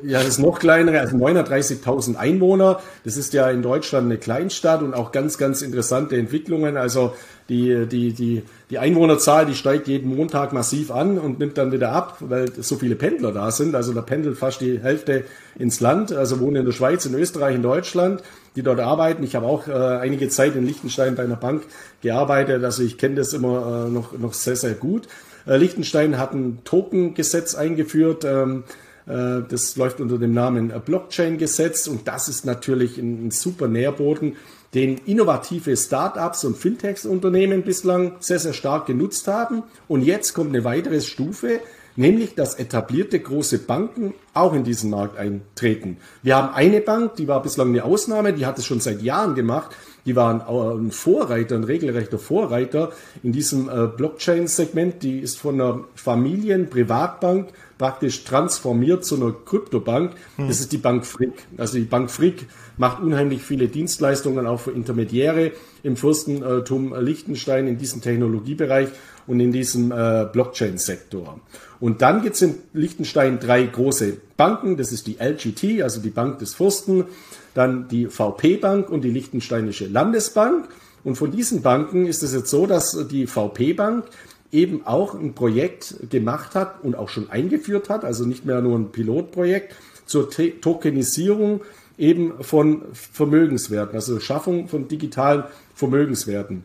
Ja, 0.04 0.20
das 0.20 0.28
ist 0.28 0.40
noch 0.40 0.60
kleinere, 0.60 1.00
also 1.00 1.18
930.000 1.18 2.18
Einwohner. 2.18 2.80
Das 3.04 3.18
ist 3.18 3.34
ja 3.34 3.50
in 3.50 3.64
Deutschland 3.64 4.06
eine 4.06 4.18
Kleinstadt 4.18 4.84
und 4.84 4.94
auch 4.94 5.12
ganz, 5.12 5.40
ganz 5.40 5.64
interessante 5.64 6.16
Entwicklungen. 6.18 6.78
Also 6.78 7.16
die, 7.50 7.88
die, 7.88 8.14
die, 8.14 8.44
die 8.70 8.78
Einwohnerzahl, 8.78 9.48
die 9.48 9.56
steigt 9.56 9.88
jeden 9.88 10.16
Montag 10.16 10.54
massiv 10.54 10.92
an 10.92 11.18
und 11.18 11.40
nimmt 11.40 11.58
dann 11.58 11.72
wieder 11.72 11.94
ab, 11.94 12.18
weil 12.20 12.52
so 12.62 12.76
viele 12.76 12.96
Pendler 12.96 13.32
da 13.32 13.50
sind. 13.50 13.74
Also 13.74 13.92
da 13.92 14.02
pendelt 14.02 14.38
fast 14.38 14.62
die 14.62 14.80
Hälfte 14.80 15.24
ins 15.58 15.80
Land, 15.80 16.12
also 16.12 16.40
wohnen 16.40 16.58
in 16.58 16.66
der 16.66 16.74
Schweiz, 16.74 17.04
in 17.08 17.16
Österreich, 17.16 17.56
in 17.56 17.64
Deutschland, 17.64 18.22
die 18.56 18.62
dort 18.62 18.80
arbeiten. 18.80 19.24
Ich 19.24 19.36
habe 19.36 19.48
auch 19.48 19.68
äh, 19.68 19.72
einige 19.72 20.30
Zeit 20.30 20.56
in 20.56 20.68
Liechtenstein 20.68 21.16
bei 21.16 21.24
einer 21.24 21.38
Bank 21.38 21.64
gearbeitet, 22.02 22.64
also 22.64 22.84
ich 22.84 23.00
kenne 23.00 23.16
das 23.16 23.34
immer 23.34 23.88
äh, 23.88 23.90
noch, 23.90 24.16
noch 24.16 24.34
sehr, 24.34 24.56
sehr 24.56 24.74
gut. 24.74 25.08
Äh, 25.48 25.58
Liechtenstein 25.58 26.18
hat 26.18 26.34
ein 26.34 26.60
Token-Gesetz 26.64 27.56
eingeführt. 27.56 28.26
Ähm, 28.26 28.64
äh, 29.08 29.42
das 29.48 29.76
läuft 29.78 30.02
unter 30.02 30.18
dem 30.18 30.34
Namen 30.34 30.74
Blockchain-Gesetz 30.86 31.88
und 31.88 32.08
das 32.08 32.28
ist 32.28 32.46
natürlich 32.46 32.98
ein, 32.98 33.32
super 33.32 33.68
Nährboden, 33.68 34.36
den 34.74 34.98
innovative 35.06 35.78
Startups 35.78 36.44
und 36.44 36.58
Fintechs-Unternehmen 36.58 37.64
bislang 37.64 38.18
sehr, 38.20 38.40
sehr 38.40 38.54
stark 38.54 38.86
genutzt 38.86 39.28
haben. 39.28 39.64
Und 39.88 40.02
jetzt 40.02 40.34
kommt 40.34 40.50
eine 40.50 40.66
weitere 40.66 41.00
Stufe, 41.02 41.62
nämlich 41.98 42.36
dass 42.36 42.56
etablierte 42.56 43.20
große 43.20 43.60
Banken 43.60 44.14
auch 44.34 44.54
in 44.54 44.64
diesen 44.64 44.92
Markt 44.92 45.18
eintreten. 45.18 45.98
Wir 46.24 46.38
haben 46.38 46.54
eine 46.54 46.80
Bank, 46.80 47.16
die 47.16 47.28
war 47.28 47.42
bislang 47.42 47.70
eine 47.70 47.84
Ausnahme, 47.84 48.32
die 48.34 48.46
hat 48.46 48.58
es 48.58 48.66
schon 48.66 48.80
seit 48.80 49.02
Jahren 49.02 49.36
gemacht. 49.36 49.76
Die 50.06 50.16
waren 50.16 50.40
ein 50.40 50.92
Vorreiter, 50.92 51.56
ein 51.56 51.66
regelrechter 51.66 52.18
Vorreiter 52.18 52.94
in 53.24 53.34
diesem 53.34 53.68
äh, 53.68 53.88
Blockchain-Segment. 53.88 55.04
Die 55.04 55.20
ist 55.20 55.38
von 55.38 55.56
einer 55.56 55.84
Familien-Privatbank 55.96 57.50
praktisch 57.78 58.24
transformiert 58.24 59.04
zu 59.04 59.18
einer 59.18 59.34
Kryptobank. 59.34 60.14
Hm. 60.38 60.48
Das 60.48 60.62
ist 60.62 60.72
die 60.72 60.78
Bank 60.78 61.06
Frick. 61.06 61.34
Also 61.58 61.78
die 61.78 61.84
Bank 61.84 62.10
Frick 62.10 62.46
macht 62.78 63.02
unheimlich 63.02 63.42
viele 63.42 63.68
Dienstleistungen 63.68 64.48
auch 64.48 64.62
für 64.62 64.72
Intermediäre 64.72 65.52
im 65.84 65.98
Fürstentum 65.98 66.96
Liechtenstein 66.98 67.68
in 67.68 67.78
diesem 67.78 68.02
Technologiebereich 68.02 68.90
und 69.28 69.40
in 69.40 69.52
diesem 69.52 69.92
äh, 69.92 70.26
Blockchain-Sektor. 70.32 71.40
Und 71.80 72.02
dann 72.02 72.22
gibt 72.24 72.36
es 72.36 72.42
in 72.42 72.56
Liechtenstein 72.74 73.40
drei 73.40 73.64
große 73.64 74.18
Banken. 74.36 74.78
Das 74.78 74.92
ist 74.92 75.06
die 75.06 75.18
LGT, 75.20 75.84
also 75.84 76.02
die 76.02 76.10
Bank 76.10 76.40
des 76.40 76.56
Fürsten, 76.56 77.06
dann 77.54 77.88
die 77.88 78.08
VP 78.08 78.58
Bank 78.58 78.90
und 78.90 79.04
die 79.04 79.12
Liechtensteinische 79.12 79.88
Landesbank. 79.88 80.70
Und 81.04 81.16
von 81.18 81.32
diesen 81.32 81.62
Banken 81.62 82.08
ist 82.08 82.24
es 82.24 82.34
jetzt 82.34 82.50
so, 82.50 82.66
dass 82.66 83.08
die 83.10 83.28
VP 83.28 83.74
Bank 83.74 84.06
eben 84.52 84.86
auch 84.86 85.14
ein 85.14 85.34
Projekt 85.34 85.96
gemacht 86.10 86.56
hat 86.56 86.84
und 86.84 86.96
auch 86.96 87.10
schon 87.10 87.30
eingeführt 87.30 87.90
hat, 87.90 88.06
also 88.06 88.26
nicht 88.26 88.46
mehr 88.46 88.62
nur 88.62 88.78
ein 88.78 88.92
Pilotprojekt 88.92 89.76
zur 90.06 90.30
Tokenisierung 90.30 91.62
eben 91.98 92.44
von 92.44 92.84
Vermögenswerten, 92.94 93.96
also 93.96 94.20
Schaffung 94.20 94.68
von 94.68 94.88
digitalen 94.88 95.44
Vermögenswerten. 95.74 96.64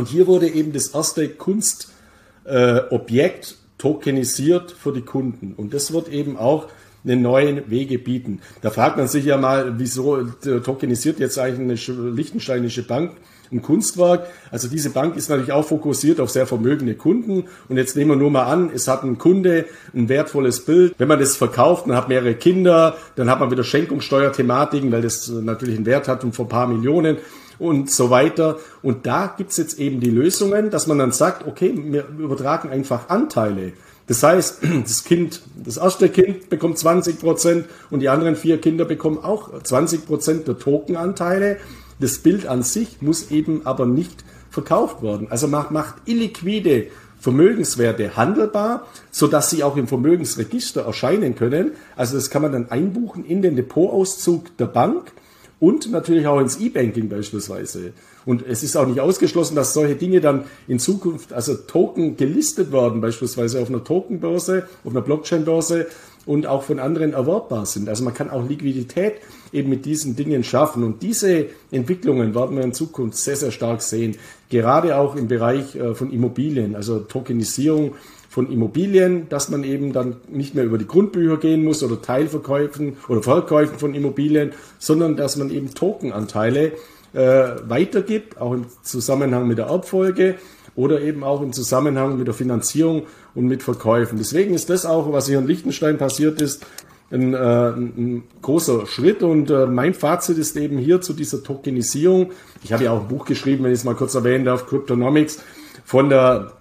Und 0.00 0.08
hier 0.08 0.26
wurde 0.26 0.48
eben 0.48 0.72
das 0.72 0.88
erste 0.88 1.28
Kunstobjekt 1.28 3.56
tokenisiert 3.76 4.72
für 4.72 4.94
die 4.94 5.02
Kunden. 5.02 5.52
Und 5.54 5.74
das 5.74 5.92
wird 5.92 6.08
eben 6.08 6.38
auch 6.38 6.68
einen 7.04 7.20
neuen 7.20 7.70
Wege 7.70 7.98
bieten. 7.98 8.40
Da 8.62 8.70
fragt 8.70 8.96
man 8.96 9.08
sich 9.08 9.26
ja 9.26 9.36
mal, 9.36 9.78
wieso 9.78 10.22
tokenisiert 10.22 11.20
jetzt 11.20 11.38
eigentlich 11.38 11.86
eine 11.90 12.12
lichtensteinische 12.12 12.82
Bank 12.82 13.12
ein 13.52 13.60
Kunstwerk. 13.60 14.26
Also 14.50 14.68
diese 14.68 14.88
Bank 14.90 15.16
ist 15.16 15.28
natürlich 15.28 15.52
auch 15.52 15.66
fokussiert 15.66 16.18
auf 16.18 16.30
sehr 16.30 16.46
vermögende 16.46 16.94
Kunden. 16.94 17.44
Und 17.68 17.76
jetzt 17.76 17.94
nehmen 17.94 18.12
wir 18.12 18.16
nur 18.16 18.30
mal 18.30 18.44
an, 18.44 18.70
es 18.74 18.88
hat 18.88 19.02
ein 19.02 19.18
Kunde 19.18 19.66
ein 19.94 20.08
wertvolles 20.08 20.64
Bild. 20.64 20.94
Wenn 20.96 21.08
man 21.08 21.18
das 21.18 21.36
verkauft, 21.36 21.86
man 21.86 21.94
hat 21.96 22.08
mehrere 22.08 22.32
Kinder, 22.34 22.96
dann 23.16 23.28
hat 23.28 23.40
man 23.40 23.50
wieder 23.50 23.64
Schenkungssteuerthematiken, 23.64 24.90
weil 24.92 25.02
das 25.02 25.28
natürlich 25.28 25.76
einen 25.76 25.84
Wert 25.84 26.08
hat 26.08 26.24
um 26.24 26.32
vor 26.32 26.46
ein 26.46 26.48
paar 26.48 26.68
Millionen 26.68 27.18
und 27.60 27.90
so 27.90 28.10
weiter. 28.10 28.58
Und 28.82 29.06
da 29.06 29.32
gibt's 29.36 29.56
jetzt 29.58 29.78
eben 29.78 30.00
die 30.00 30.10
Lösungen, 30.10 30.70
dass 30.70 30.86
man 30.86 30.98
dann 30.98 31.12
sagt, 31.12 31.46
okay, 31.46 31.72
wir 31.76 32.08
übertragen 32.18 32.70
einfach 32.70 33.08
Anteile. 33.08 33.72
Das 34.06 34.24
heißt, 34.24 34.62
das 34.82 35.04
Kind, 35.04 35.42
das 35.62 35.76
erste 35.76 36.08
Kind 36.08 36.50
bekommt 36.50 36.78
20 36.78 37.20
Prozent 37.20 37.66
und 37.90 38.00
die 38.00 38.08
anderen 38.08 38.34
vier 38.34 38.60
Kinder 38.60 38.84
bekommen 38.84 39.18
auch 39.22 39.62
20 39.62 40.06
Prozent 40.06 40.48
der 40.48 40.58
Tokenanteile. 40.58 41.58
Das 42.00 42.18
Bild 42.18 42.46
an 42.46 42.62
sich 42.62 43.02
muss 43.02 43.30
eben 43.30 43.66
aber 43.66 43.86
nicht 43.86 44.24
verkauft 44.50 45.02
werden. 45.02 45.28
Also 45.30 45.46
macht, 45.46 45.70
macht 45.70 45.94
illiquide 46.06 46.88
Vermögenswerte 47.20 48.16
handelbar, 48.16 48.86
so 49.10 49.26
dass 49.26 49.50
sie 49.50 49.62
auch 49.62 49.76
im 49.76 49.86
Vermögensregister 49.86 50.86
erscheinen 50.86 51.36
können. 51.36 51.72
Also 51.94 52.16
das 52.16 52.30
kann 52.30 52.40
man 52.40 52.52
dann 52.52 52.70
einbuchen 52.70 53.26
in 53.26 53.42
den 53.42 53.56
Depotauszug 53.56 54.56
der 54.56 54.66
Bank 54.66 55.12
und 55.60 55.90
natürlich 55.90 56.26
auch 56.26 56.40
ins 56.40 56.58
E-Banking 56.58 57.08
beispielsweise. 57.08 57.92
Und 58.24 58.46
es 58.46 58.62
ist 58.62 58.76
auch 58.76 58.86
nicht 58.86 59.00
ausgeschlossen, 59.00 59.54
dass 59.54 59.74
solche 59.74 59.94
Dinge 59.94 60.20
dann 60.20 60.44
in 60.66 60.78
Zukunft, 60.78 61.32
also 61.32 61.54
Token 61.54 62.16
gelistet 62.16 62.72
werden, 62.72 63.00
beispielsweise 63.00 63.60
auf 63.60 63.68
einer 63.68 63.84
Tokenbörse, 63.84 64.66
auf 64.84 64.90
einer 64.90 65.02
Blockchain-Börse 65.02 65.86
und 66.26 66.46
auch 66.46 66.62
von 66.62 66.78
anderen 66.78 67.12
erwerbbar 67.12 67.66
sind. 67.66 67.88
Also 67.88 68.04
man 68.04 68.14
kann 68.14 68.30
auch 68.30 68.46
Liquidität 68.46 69.14
eben 69.52 69.68
mit 69.68 69.84
diesen 69.84 70.16
Dingen 70.16 70.44
schaffen. 70.44 70.82
Und 70.82 71.02
diese 71.02 71.46
Entwicklungen 71.70 72.34
werden 72.34 72.56
wir 72.56 72.64
in 72.64 72.72
Zukunft 72.72 73.18
sehr, 73.18 73.36
sehr 73.36 73.50
stark 73.50 73.82
sehen. 73.82 74.16
Gerade 74.48 74.96
auch 74.96 75.16
im 75.16 75.28
Bereich 75.28 75.76
äh, 75.76 75.94
von 75.94 76.10
Immobilien, 76.10 76.74
also 76.74 77.00
Tokenisierung 77.00 77.94
von 78.30 78.50
Immobilien, 78.50 79.28
dass 79.28 79.48
man 79.48 79.64
eben 79.64 79.92
dann 79.92 80.18
nicht 80.28 80.54
mehr 80.54 80.64
über 80.64 80.78
die 80.78 80.86
Grundbücher 80.86 81.36
gehen 81.36 81.64
muss 81.64 81.82
oder 81.82 82.00
Teilverkäufen 82.00 82.96
oder 83.08 83.24
Verkäufen 83.24 83.76
von 83.76 83.92
Immobilien, 83.92 84.52
sondern 84.78 85.16
dass 85.16 85.36
man 85.36 85.50
eben 85.50 85.74
Tokenanteile 85.74 86.72
äh, 87.12 87.48
weitergibt, 87.66 88.40
auch 88.40 88.52
im 88.52 88.66
Zusammenhang 88.84 89.48
mit 89.48 89.58
der 89.58 89.66
Erbfolge 89.66 90.36
oder 90.76 91.00
eben 91.00 91.24
auch 91.24 91.42
im 91.42 91.52
Zusammenhang 91.52 92.18
mit 92.18 92.28
der 92.28 92.34
Finanzierung 92.34 93.02
und 93.34 93.46
mit 93.46 93.64
Verkäufen. 93.64 94.16
Deswegen 94.16 94.54
ist 94.54 94.70
das 94.70 94.86
auch, 94.86 95.12
was 95.12 95.26
hier 95.26 95.40
in 95.40 95.48
Liechtenstein 95.48 95.98
passiert 95.98 96.40
ist, 96.40 96.64
ein, 97.10 97.34
äh, 97.34 97.70
ein 97.70 98.22
großer 98.42 98.86
Schritt 98.86 99.24
und 99.24 99.50
äh, 99.50 99.66
mein 99.66 99.92
Fazit 99.92 100.38
ist 100.38 100.56
eben 100.56 100.78
hier 100.78 101.00
zu 101.00 101.14
dieser 101.14 101.42
Tokenisierung. 101.42 102.30
Ich 102.62 102.72
habe 102.72 102.84
ja 102.84 102.92
auch 102.92 103.00
ein 103.00 103.08
Buch 103.08 103.24
geschrieben, 103.24 103.64
wenn 103.64 103.72
ich 103.72 103.80
es 103.80 103.84
mal 103.84 103.96
kurz 103.96 104.14
erwähnen 104.14 104.44
darf, 104.44 104.66
Cryptonomics, 104.68 105.40
von 105.84 106.08
der 106.08 106.52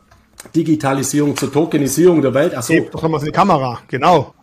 Digitalisierung 0.55 1.35
zur 1.35 1.51
Tokenisierung 1.51 2.21
der 2.21 2.33
Welt. 2.33 2.53
Ach 2.55 2.63
so, 2.63 2.73
doch 2.91 3.03
wir 3.03 3.19
die 3.19 3.31
Kamera, 3.31 3.79
genau. 3.87 4.33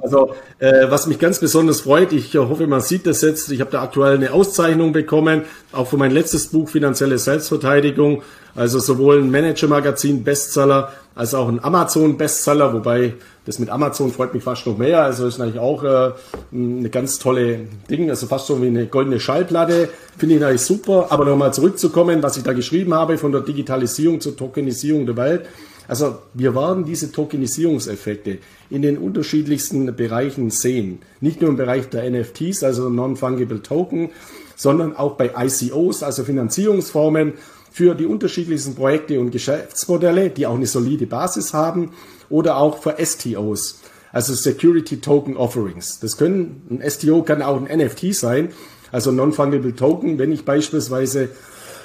Also, 0.00 0.34
äh, 0.58 0.90
was 0.90 1.06
mich 1.06 1.18
ganz 1.18 1.38
besonders 1.38 1.82
freut, 1.82 2.12
ich 2.12 2.34
hoffe, 2.34 2.66
man 2.66 2.80
sieht 2.80 3.06
das 3.06 3.22
jetzt, 3.22 3.52
ich 3.52 3.60
habe 3.60 3.70
da 3.70 3.82
aktuell 3.82 4.16
eine 4.16 4.32
Auszeichnung 4.32 4.92
bekommen, 4.92 5.42
auch 5.70 5.86
für 5.86 5.96
mein 5.96 6.10
letztes 6.10 6.48
Buch 6.48 6.68
Finanzielle 6.68 7.18
Selbstverteidigung, 7.18 8.22
also 8.56 8.80
sowohl 8.80 9.18
ein 9.18 9.30
Manager-Magazin 9.30 10.24
Bestseller 10.24 10.92
als 11.14 11.34
auch 11.34 11.48
ein 11.48 11.62
Amazon-Bestseller, 11.62 12.72
wobei 12.72 13.14
das 13.44 13.58
mit 13.58 13.70
Amazon 13.70 14.10
freut 14.10 14.34
mich 14.34 14.42
fast 14.42 14.66
noch 14.66 14.78
mehr, 14.78 15.02
also 15.02 15.26
ist 15.26 15.38
natürlich 15.38 15.60
auch 15.60 15.84
äh, 15.84 16.12
eine 16.52 16.88
ganz 16.90 17.18
tolle 17.18 17.60
Ding, 17.90 18.08
also 18.08 18.26
fast 18.26 18.46
so 18.46 18.60
wie 18.62 18.68
eine 18.68 18.86
goldene 18.86 19.20
Schallplatte, 19.20 19.88
finde 20.16 20.36
ich 20.36 20.40
natürlich 20.40 20.62
super, 20.62 21.08
aber 21.10 21.26
nochmal 21.26 21.52
zurückzukommen, 21.52 22.22
was 22.22 22.36
ich 22.36 22.42
da 22.42 22.54
geschrieben 22.54 22.94
habe 22.94 23.18
von 23.18 23.30
der 23.30 23.42
Digitalisierung 23.42 24.20
zur 24.20 24.36
Tokenisierung 24.36 25.06
der 25.06 25.16
Welt, 25.16 25.46
also 25.88 26.18
wir 26.34 26.54
werden 26.54 26.84
diese 26.84 27.12
Tokenisierungseffekte 27.12 28.38
in 28.70 28.82
den 28.82 28.98
unterschiedlichsten 28.98 29.94
Bereichen 29.94 30.50
sehen. 30.50 31.00
Nicht 31.20 31.40
nur 31.40 31.50
im 31.50 31.56
Bereich 31.56 31.88
der 31.88 32.08
NFTs, 32.10 32.62
also 32.62 32.88
Non-Fungible 32.88 33.62
Token, 33.62 34.10
sondern 34.56 34.96
auch 34.96 35.16
bei 35.16 35.32
ICOs, 35.36 36.02
also 36.02 36.24
Finanzierungsformen 36.24 37.34
für 37.70 37.94
die 37.94 38.06
unterschiedlichsten 38.06 38.74
Projekte 38.74 39.18
und 39.18 39.30
Geschäftsmodelle, 39.30 40.30
die 40.30 40.46
auch 40.46 40.54
eine 40.54 40.66
solide 40.66 41.06
Basis 41.06 41.52
haben, 41.52 41.92
oder 42.28 42.56
auch 42.56 42.78
für 42.78 42.96
STOs, 43.04 43.80
also 44.12 44.34
Security 44.34 45.00
Token 45.00 45.36
Offerings. 45.36 46.00
Das 46.00 46.16
können, 46.16 46.62
ein 46.70 46.90
STO 46.90 47.22
kann 47.22 47.42
auch 47.42 47.60
ein 47.60 47.78
NFT 47.78 48.14
sein, 48.14 48.50
also 48.90 49.10
Non-Fungible 49.10 49.74
Token, 49.74 50.18
wenn 50.18 50.32
ich 50.32 50.44
beispielsweise 50.44 51.30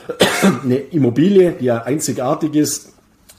eine 0.64 0.78
Immobilie, 0.78 1.54
die 1.60 1.66
ja 1.66 1.84
einzigartig 1.84 2.56
ist, 2.56 2.94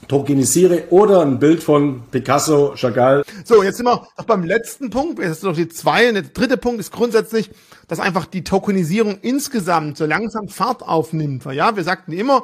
tokenisiere 0.09 0.85
oder 0.89 1.21
ein 1.21 1.39
Bild 1.39 1.63
von 1.63 2.01
Picasso, 2.11 2.73
Chagall. 2.75 3.23
So, 3.45 3.63
jetzt 3.63 3.77
sind 3.77 3.85
wir 3.85 4.07
noch 4.17 4.25
beim 4.25 4.43
letzten 4.43 4.89
Punkt. 4.89 5.19
Jetzt 5.19 5.37
ist 5.37 5.43
noch 5.43 5.55
die 5.55 5.69
zwei. 5.69 6.09
Und 6.09 6.15
der 6.15 6.23
dritte 6.23 6.57
Punkt 6.57 6.79
ist 6.81 6.91
grundsätzlich, 6.91 7.51
dass 7.87 7.99
einfach 7.99 8.25
die 8.25 8.43
Tokenisierung 8.43 9.19
insgesamt 9.21 9.97
so 9.97 10.05
langsam 10.05 10.49
Fahrt 10.49 10.81
aufnimmt. 10.81 11.45
Ja, 11.45 11.75
wir 11.75 11.83
sagten 11.83 12.11
immer, 12.11 12.43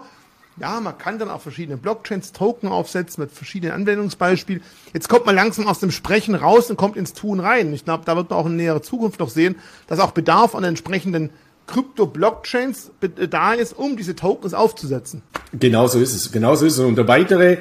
ja, 0.58 0.80
man 0.80 0.98
kann 0.98 1.18
dann 1.20 1.30
auch 1.30 1.42
verschiedene 1.42 1.78
Blockchains, 1.78 2.32
Token 2.32 2.70
aufsetzen 2.70 3.24
mit 3.24 3.32
verschiedenen 3.32 3.74
Anwendungsbeispielen. 3.74 4.62
Jetzt 4.94 5.10
kommt 5.10 5.26
man 5.26 5.36
langsam 5.36 5.68
aus 5.68 5.80
dem 5.80 5.92
Sprechen 5.92 6.36
raus 6.36 6.70
und 6.70 6.78
kommt 6.78 6.96
ins 6.96 7.14
Tun 7.14 7.40
rein. 7.40 7.74
Ich 7.74 7.84
glaube, 7.84 8.06
da 8.06 8.16
wird 8.16 8.30
man 8.30 8.40
auch 8.40 8.46
in 8.46 8.56
näherer 8.56 8.84
Zukunft 8.84 9.20
noch 9.20 9.30
sehen, 9.30 9.56
dass 9.88 10.00
auch 10.00 10.12
Bedarf 10.12 10.56
an 10.56 10.64
entsprechenden 10.64 11.32
Krypto-Blockchains 11.68 12.92
da 13.30 13.54
ist, 13.54 13.78
um 13.78 13.98
diese 13.98 14.16
Tokens 14.16 14.54
aufzusetzen. 14.54 15.22
Genau 15.58 15.88
so 15.88 16.00
ist 16.00 16.14
es. 16.14 16.32
Genau 16.32 16.56
so 16.56 16.66
ist 16.66 16.78
es. 16.78 16.80
Und 16.80 17.08
weitere, 17.08 17.58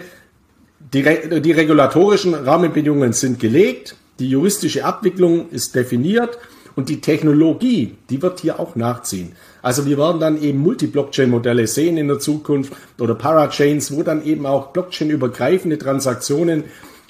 die, 0.92 1.40
die 1.40 1.52
regulatorischen 1.52 2.34
Rahmenbedingungen 2.34 3.12
sind 3.12 3.40
gelegt, 3.40 3.96
die 4.18 4.28
juristische 4.28 4.84
Abwicklung 4.84 5.48
ist 5.50 5.74
definiert 5.74 6.38
und 6.76 6.88
die 6.88 7.00
Technologie, 7.00 7.96
die 8.10 8.20
wird 8.22 8.40
hier 8.40 8.60
auch 8.60 8.76
nachziehen. 8.76 9.32
Also 9.62 9.86
wir 9.86 9.96
werden 9.98 10.20
dann 10.20 10.40
eben 10.40 10.58
Multi-Blockchain-Modelle 10.58 11.66
sehen 11.66 11.96
in 11.96 12.08
der 12.08 12.18
Zukunft 12.18 12.72
oder 12.98 13.14
Parachains, 13.14 13.96
wo 13.96 14.02
dann 14.02 14.24
eben 14.24 14.46
auch 14.46 14.72
Blockchain-übergreifende 14.72 15.78
Transaktionen 15.78 16.64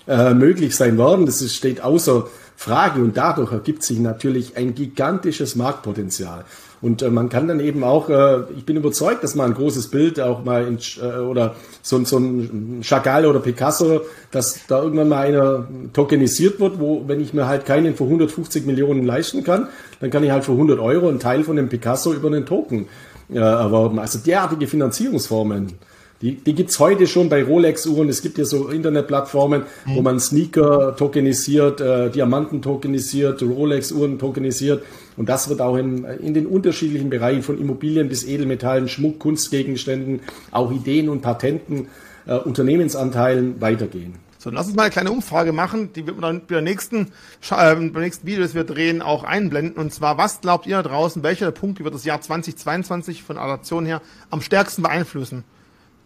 äh, 0.07 0.35
möglich 0.35 0.77
sein 0.77 0.99
werden. 0.99 1.27
Das 1.27 1.43
ist, 1.43 1.57
steht 1.57 1.83
außer 1.83 2.29
Frage 2.57 3.03
und 3.03 3.17
dadurch 3.17 3.53
ergibt 3.53 3.83
sich 3.83 3.99
natürlich 3.99 4.57
ein 4.57 4.75
gigantisches 4.75 5.57
Marktpotenzial. 5.57 6.45
Und 6.85 7.01
äh, 7.01 7.09
man 7.09 7.31
kann 7.31 7.49
dann 7.49 7.61
eben 7.61 7.83
auch, 7.83 8.11
äh, 8.11 8.41
ich 8.59 8.67
bin 8.67 8.77
überzeugt, 8.77 9.25
dass 9.25 9.35
man 9.35 9.53
ein 9.53 9.55
großes 9.55 9.89
Bild 9.89 10.21
auch 10.21 10.45
mal 10.45 10.67
in, 10.67 10.79
äh, 11.03 11.19
oder 11.19 11.55
so, 11.81 12.05
so 12.05 12.19
ein 12.19 12.83
Chagall 12.83 13.25
oder 13.25 13.41
Picasso, 13.41 14.03
dass 14.31 14.67
da 14.69 14.83
irgendwann 14.83 15.09
mal 15.09 15.27
einer 15.27 15.67
tokenisiert 15.95 16.61
wird, 16.61 16.79
wo, 16.79 17.05
wenn 17.07 17.23
ich 17.23 17.33
mir 17.33 17.49
halt 17.49 17.65
keinen 17.65 17.97
für 17.97 18.05
150 18.05 18.67
Millionen 18.67 19.07
leisten 19.07 19.45
kann, 19.45 19.69
dann 20.01 20.11
kann 20.11 20.25
ich 20.25 20.31
halt 20.31 20.45
für 20.45 20.53
100 20.53 20.79
Euro 20.79 21.09
einen 21.09 21.21
Teil 21.21 21.43
von 21.43 21.57
dem 21.57 21.71
Picasso 21.71 22.13
über 22.13 22.29
einen 22.29 22.45
Token 22.45 22.87
äh, 23.33 23.39
erwerben. 23.39 23.99
Also 23.99 24.19
derartige 24.19 24.67
Finanzierungsformen. 24.67 25.79
Die, 26.21 26.35
die 26.37 26.55
gibt's 26.55 26.79
heute 26.79 27.07
schon 27.07 27.31
bei 27.31 27.43
Rolex-Uhren. 27.45 28.11
Es 28.11 28.21
gibt 28.21 28.37
ja 28.37 28.45
so 28.45 28.69
Internetplattformen, 28.69 29.63
mhm. 29.87 29.97
wo 29.97 30.03
man 30.03 30.21
Sneaker 30.21 30.97
tokenisiert, 30.97 31.81
äh, 31.81 32.11
Diamanten 32.11 32.61
tokenisiert, 32.61 33.43
Rolex-Uhren 33.43 34.19
tokenisiert. 34.19 34.83
Und 35.17 35.29
das 35.29 35.49
wird 35.49 35.61
auch 35.61 35.77
in, 35.77 36.05
in 36.05 36.35
den 36.35 36.47
unterschiedlichen 36.47 37.11
Bereichen 37.11 37.43
von 37.43 37.59
Immobilien 37.59 38.09
bis 38.09 38.25
Edelmetallen, 38.25 38.89
Schmuck, 38.89 39.19
Kunstgegenständen, 39.21 40.21
auch 40.51 40.73
Ideen 40.73 41.09
und 41.09 41.21
Patenten, 41.21 41.89
äh, 42.27 42.37
Unternehmensanteilen 42.37 43.61
weitergehen. 43.61 44.15
So, 44.39 44.51
lass 44.51 44.67
uns 44.67 44.77
mal 44.77 44.83
eine 44.83 44.91
kleine 44.91 45.11
Umfrage 45.11 45.53
machen, 45.53 45.95
die 45.95 46.07
wird 46.07 46.21
man 46.21 46.35
dann 46.35 46.47
bei 46.47 46.57
der 46.57 46.63
nächsten, 46.63 47.13
äh, 47.51 47.75
beim 47.75 47.93
nächsten 47.93 48.27
Video, 48.27 48.43
das 48.43 48.55
wir 48.55 48.65
drehen, 48.65 49.01
auch 49.01 49.25
einblenden. 49.25 49.83
Und 49.83 49.95
zwar, 49.95 50.19
was 50.19 50.43
glaubt 50.43 50.67
ihr 50.67 50.77
da 50.77 50.83
draußen, 50.83 51.23
welcher 51.23 51.51
Punkt 51.51 51.83
wird 51.83 51.95
das 51.95 52.05
Jahr 52.05 52.21
2022 52.21 53.23
von 53.23 53.39
Adaption 53.39 53.87
her 53.87 54.03
am 54.29 54.43
stärksten 54.43 54.83
beeinflussen? 54.83 55.45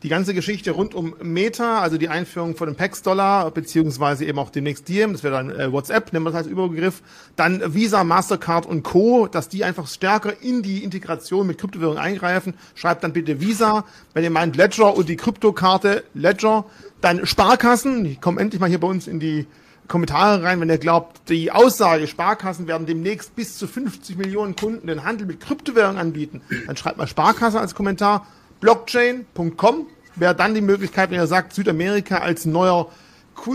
Die 0.02 0.08
ganze 0.08 0.32
Geschichte 0.32 0.70
rund 0.70 0.94
um 0.94 1.14
Meta, 1.20 1.80
also 1.80 1.98
die 1.98 2.08
Einführung 2.08 2.54
von 2.54 2.68
dem 2.68 2.76
PAX-Dollar, 2.76 3.50
beziehungsweise 3.50 4.24
eben 4.24 4.38
auch 4.38 4.50
demnächst 4.50 4.88
Diem, 4.88 5.12
das 5.12 5.24
wäre 5.24 5.34
dann 5.34 5.50
äh, 5.50 5.72
WhatsApp, 5.72 6.12
nehmen 6.12 6.24
wir 6.26 6.30
das 6.30 6.38
als 6.38 6.46
Überbegriff, 6.46 7.02
dann 7.34 7.74
Visa, 7.74 8.04
Mastercard 8.04 8.66
und 8.66 8.84
Co., 8.84 9.26
dass 9.26 9.48
die 9.48 9.64
einfach 9.64 9.88
stärker 9.88 10.40
in 10.40 10.62
die 10.62 10.84
Integration 10.84 11.46
mit 11.46 11.58
Kryptowährungen 11.58 11.98
eingreifen. 11.98 12.54
Schreibt 12.76 13.02
dann 13.02 13.12
bitte 13.12 13.40
Visa, 13.40 13.84
wenn 14.14 14.22
ihr 14.22 14.30
meint 14.30 14.56
Ledger 14.56 14.96
und 14.96 15.08
die 15.08 15.16
Kryptokarte 15.16 16.04
Ledger, 16.14 16.64
dann 17.00 17.26
Sparkassen, 17.26 18.04
die 18.04 18.16
kommen 18.16 18.38
endlich 18.38 18.60
mal 18.60 18.68
hier 18.68 18.80
bei 18.80 18.88
uns 18.88 19.08
in 19.08 19.18
die 19.18 19.46
Kommentare 19.88 20.42
rein, 20.42 20.60
wenn 20.60 20.68
ihr 20.68 20.78
glaubt, 20.78 21.28
die 21.28 21.50
Aussage, 21.50 22.06
Sparkassen 22.06 22.68
werden 22.68 22.86
demnächst 22.86 23.34
bis 23.34 23.56
zu 23.56 23.66
50 23.66 24.16
Millionen 24.18 24.54
Kunden 24.54 24.86
den 24.86 25.04
Handel 25.04 25.26
mit 25.26 25.40
Kryptowährungen 25.40 25.98
anbieten. 25.98 26.42
Dann 26.66 26.76
schreibt 26.76 26.98
mal 26.98 27.08
Sparkasse 27.08 27.58
als 27.58 27.74
Kommentar. 27.74 28.26
Blockchain.com 28.60 29.86
wäre 30.16 30.34
dann 30.34 30.54
die 30.54 30.60
Möglichkeit, 30.60 31.10
wenn 31.10 31.18
ihr 31.18 31.26
sagt, 31.26 31.52
Südamerika 31.52 32.18
als 32.18 32.44
neuer, 32.44 32.90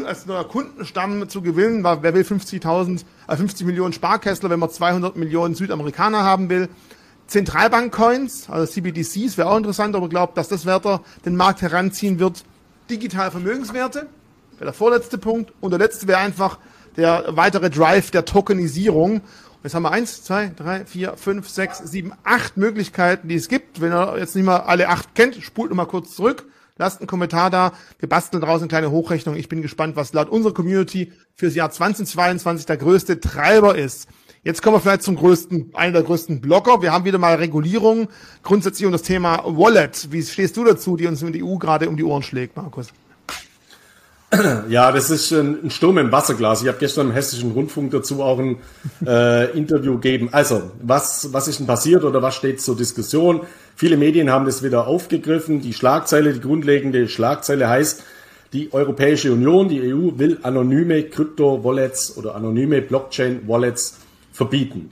als 0.06 0.26
neuer 0.26 0.48
Kundenstamm 0.48 1.28
zu 1.28 1.42
gewinnen. 1.42 1.84
Wer 1.84 2.14
will 2.14 2.24
50.000, 2.24 3.04
äh 3.28 3.36
50 3.36 3.66
Millionen 3.66 3.94
Sparkästler, 3.94 4.50
wenn 4.50 4.60
man 4.60 4.70
200 4.70 5.16
Millionen 5.16 5.56
Südamerikaner 5.56 6.24
haben 6.24 6.50
will? 6.50 6.70
Zentralbankcoins, 7.28 8.50
also 8.50 8.72
CBDCs, 8.72 9.38
wäre 9.38 9.50
auch 9.50 9.58
interessant, 9.58 9.96
aber 9.96 10.10
glaubt, 10.10 10.38
dass 10.38 10.50
das 10.50 10.66
Werte 10.66 11.00
den 11.26 11.36
Markt 11.36 11.62
heranziehen 11.62 12.20
wird. 12.20 12.44
Digitale 12.90 13.32
Vermögenswerte, 13.32 14.08
wäre 14.54 14.66
der 14.66 14.74
vorletzte 14.74 15.18
Punkt. 15.18 15.54
Und 15.62 15.72
der 15.72 15.80
letzte 15.80 16.08
wäre 16.08 16.20
einfach 16.20 16.60
der 16.96 17.26
weitere 17.30 17.70
Drive 17.70 18.12
der 18.12 18.26
Tokenisierung. 18.26 19.22
Jetzt 19.64 19.76
haben 19.76 19.84
wir 19.84 19.92
eins, 19.92 20.24
zwei, 20.24 20.52
drei, 20.54 20.86
vier, 20.86 21.16
fünf, 21.16 21.48
sechs, 21.48 21.78
sieben, 21.80 22.12
acht 22.26 22.58
Möglichkeiten, 22.58 23.30
die 23.30 23.36
es 23.36 23.48
gibt. 23.48 23.80
Wenn 23.80 23.94
ihr 23.94 24.18
jetzt 24.18 24.36
nicht 24.36 24.44
mal 24.44 24.58
alle 24.58 24.90
acht 24.90 25.16
kennt, 25.16 25.42
spult 25.42 25.70
nochmal 25.70 25.88
kurz 25.88 26.16
zurück. 26.16 26.46
Lasst 26.78 27.00
einen 27.00 27.08
Kommentar 27.08 27.50
da. 27.50 27.72
Wir 28.00 28.10
basteln 28.10 28.42
draußen 28.42 28.64
eine 28.64 28.68
kleine 28.68 28.92
Hochrechnung. 28.92 29.36
Ich 29.36 29.48
bin 29.48 29.62
gespannt, 29.62 29.96
was 29.96 30.12
laut 30.12 30.28
unserer 30.28 30.54
Community 30.54 31.14
fürs 31.36 31.56
Jahr 31.56 31.72
2022 31.72 32.66
der 32.66 32.76
größte 32.76 33.22
Treiber 33.22 33.78
ist. 33.78 34.08
Jetzt 34.44 34.62
kommen 34.62 34.76
wir 34.76 34.82
vielleicht 34.82 35.04
zum 35.04 35.16
größten, 35.16 35.72
einer 35.74 35.94
der 35.94 36.04
größten 36.04 36.42
Blocker. 36.42 36.82
Wir 36.82 36.92
haben 36.92 37.06
wieder 37.06 37.18
mal 37.18 37.36
Regulierung, 37.36 38.10
grundsätzlich 38.42 38.86
um 38.86 38.92
das 38.92 39.04
Thema 39.04 39.44
Wallet. 39.46 40.12
Wie 40.12 40.22
stehst 40.24 40.58
du 40.58 40.66
dazu, 40.66 40.98
die 40.98 41.08
uns 41.08 41.22
in 41.22 41.32
der 41.32 41.46
EU 41.46 41.56
gerade 41.56 41.88
um 41.88 41.96
die 41.96 42.04
Ohren 42.04 42.24
schlägt, 42.24 42.58
Markus? 42.58 42.88
Ja, 44.70 44.92
das 44.92 45.10
ist 45.10 45.32
ein 45.32 45.70
Sturm 45.70 45.98
im 45.98 46.12
Wasserglas. 46.12 46.62
Ich 46.62 46.68
habe 46.68 46.78
gestern 46.80 47.10
im 47.10 47.14
Hessischen 47.14 47.52
Rundfunk 47.52 47.92
dazu 47.92 48.24
auch 48.24 48.40
ein 48.40 48.58
äh, 49.06 49.52
Interview 49.58 49.94
gegeben. 49.96 50.30
Also, 50.32 50.72
was, 50.82 51.32
was 51.34 51.48
ist 51.48 51.60
denn 51.60 51.68
passiert 51.68 52.04
oder 52.04 52.22
was 52.22 52.36
steht 52.36 52.62
zur 52.62 52.76
Diskussion? 52.76 53.42
Viele 53.76 53.98
Medien 53.98 54.30
haben 54.30 54.46
das 54.46 54.64
wieder 54.64 54.88
aufgegriffen. 54.88 55.62
Die 55.62 55.74
Schlagzeile, 55.74 56.34
die 56.34 56.40
grundlegende 56.40 57.08
Schlagzeile 57.08 57.70
heißt, 57.70 58.04
die 58.54 58.72
Europäische 58.72 59.34
Union, 59.34 59.68
die 59.68 59.94
EU 59.94 60.12
will 60.18 60.38
anonyme 60.44 61.04
Krypto-Wallets 61.04 62.18
oder 62.18 62.36
anonyme 62.36 62.82
Blockchain-Wallets 62.82 63.98
verbieten. 64.32 64.92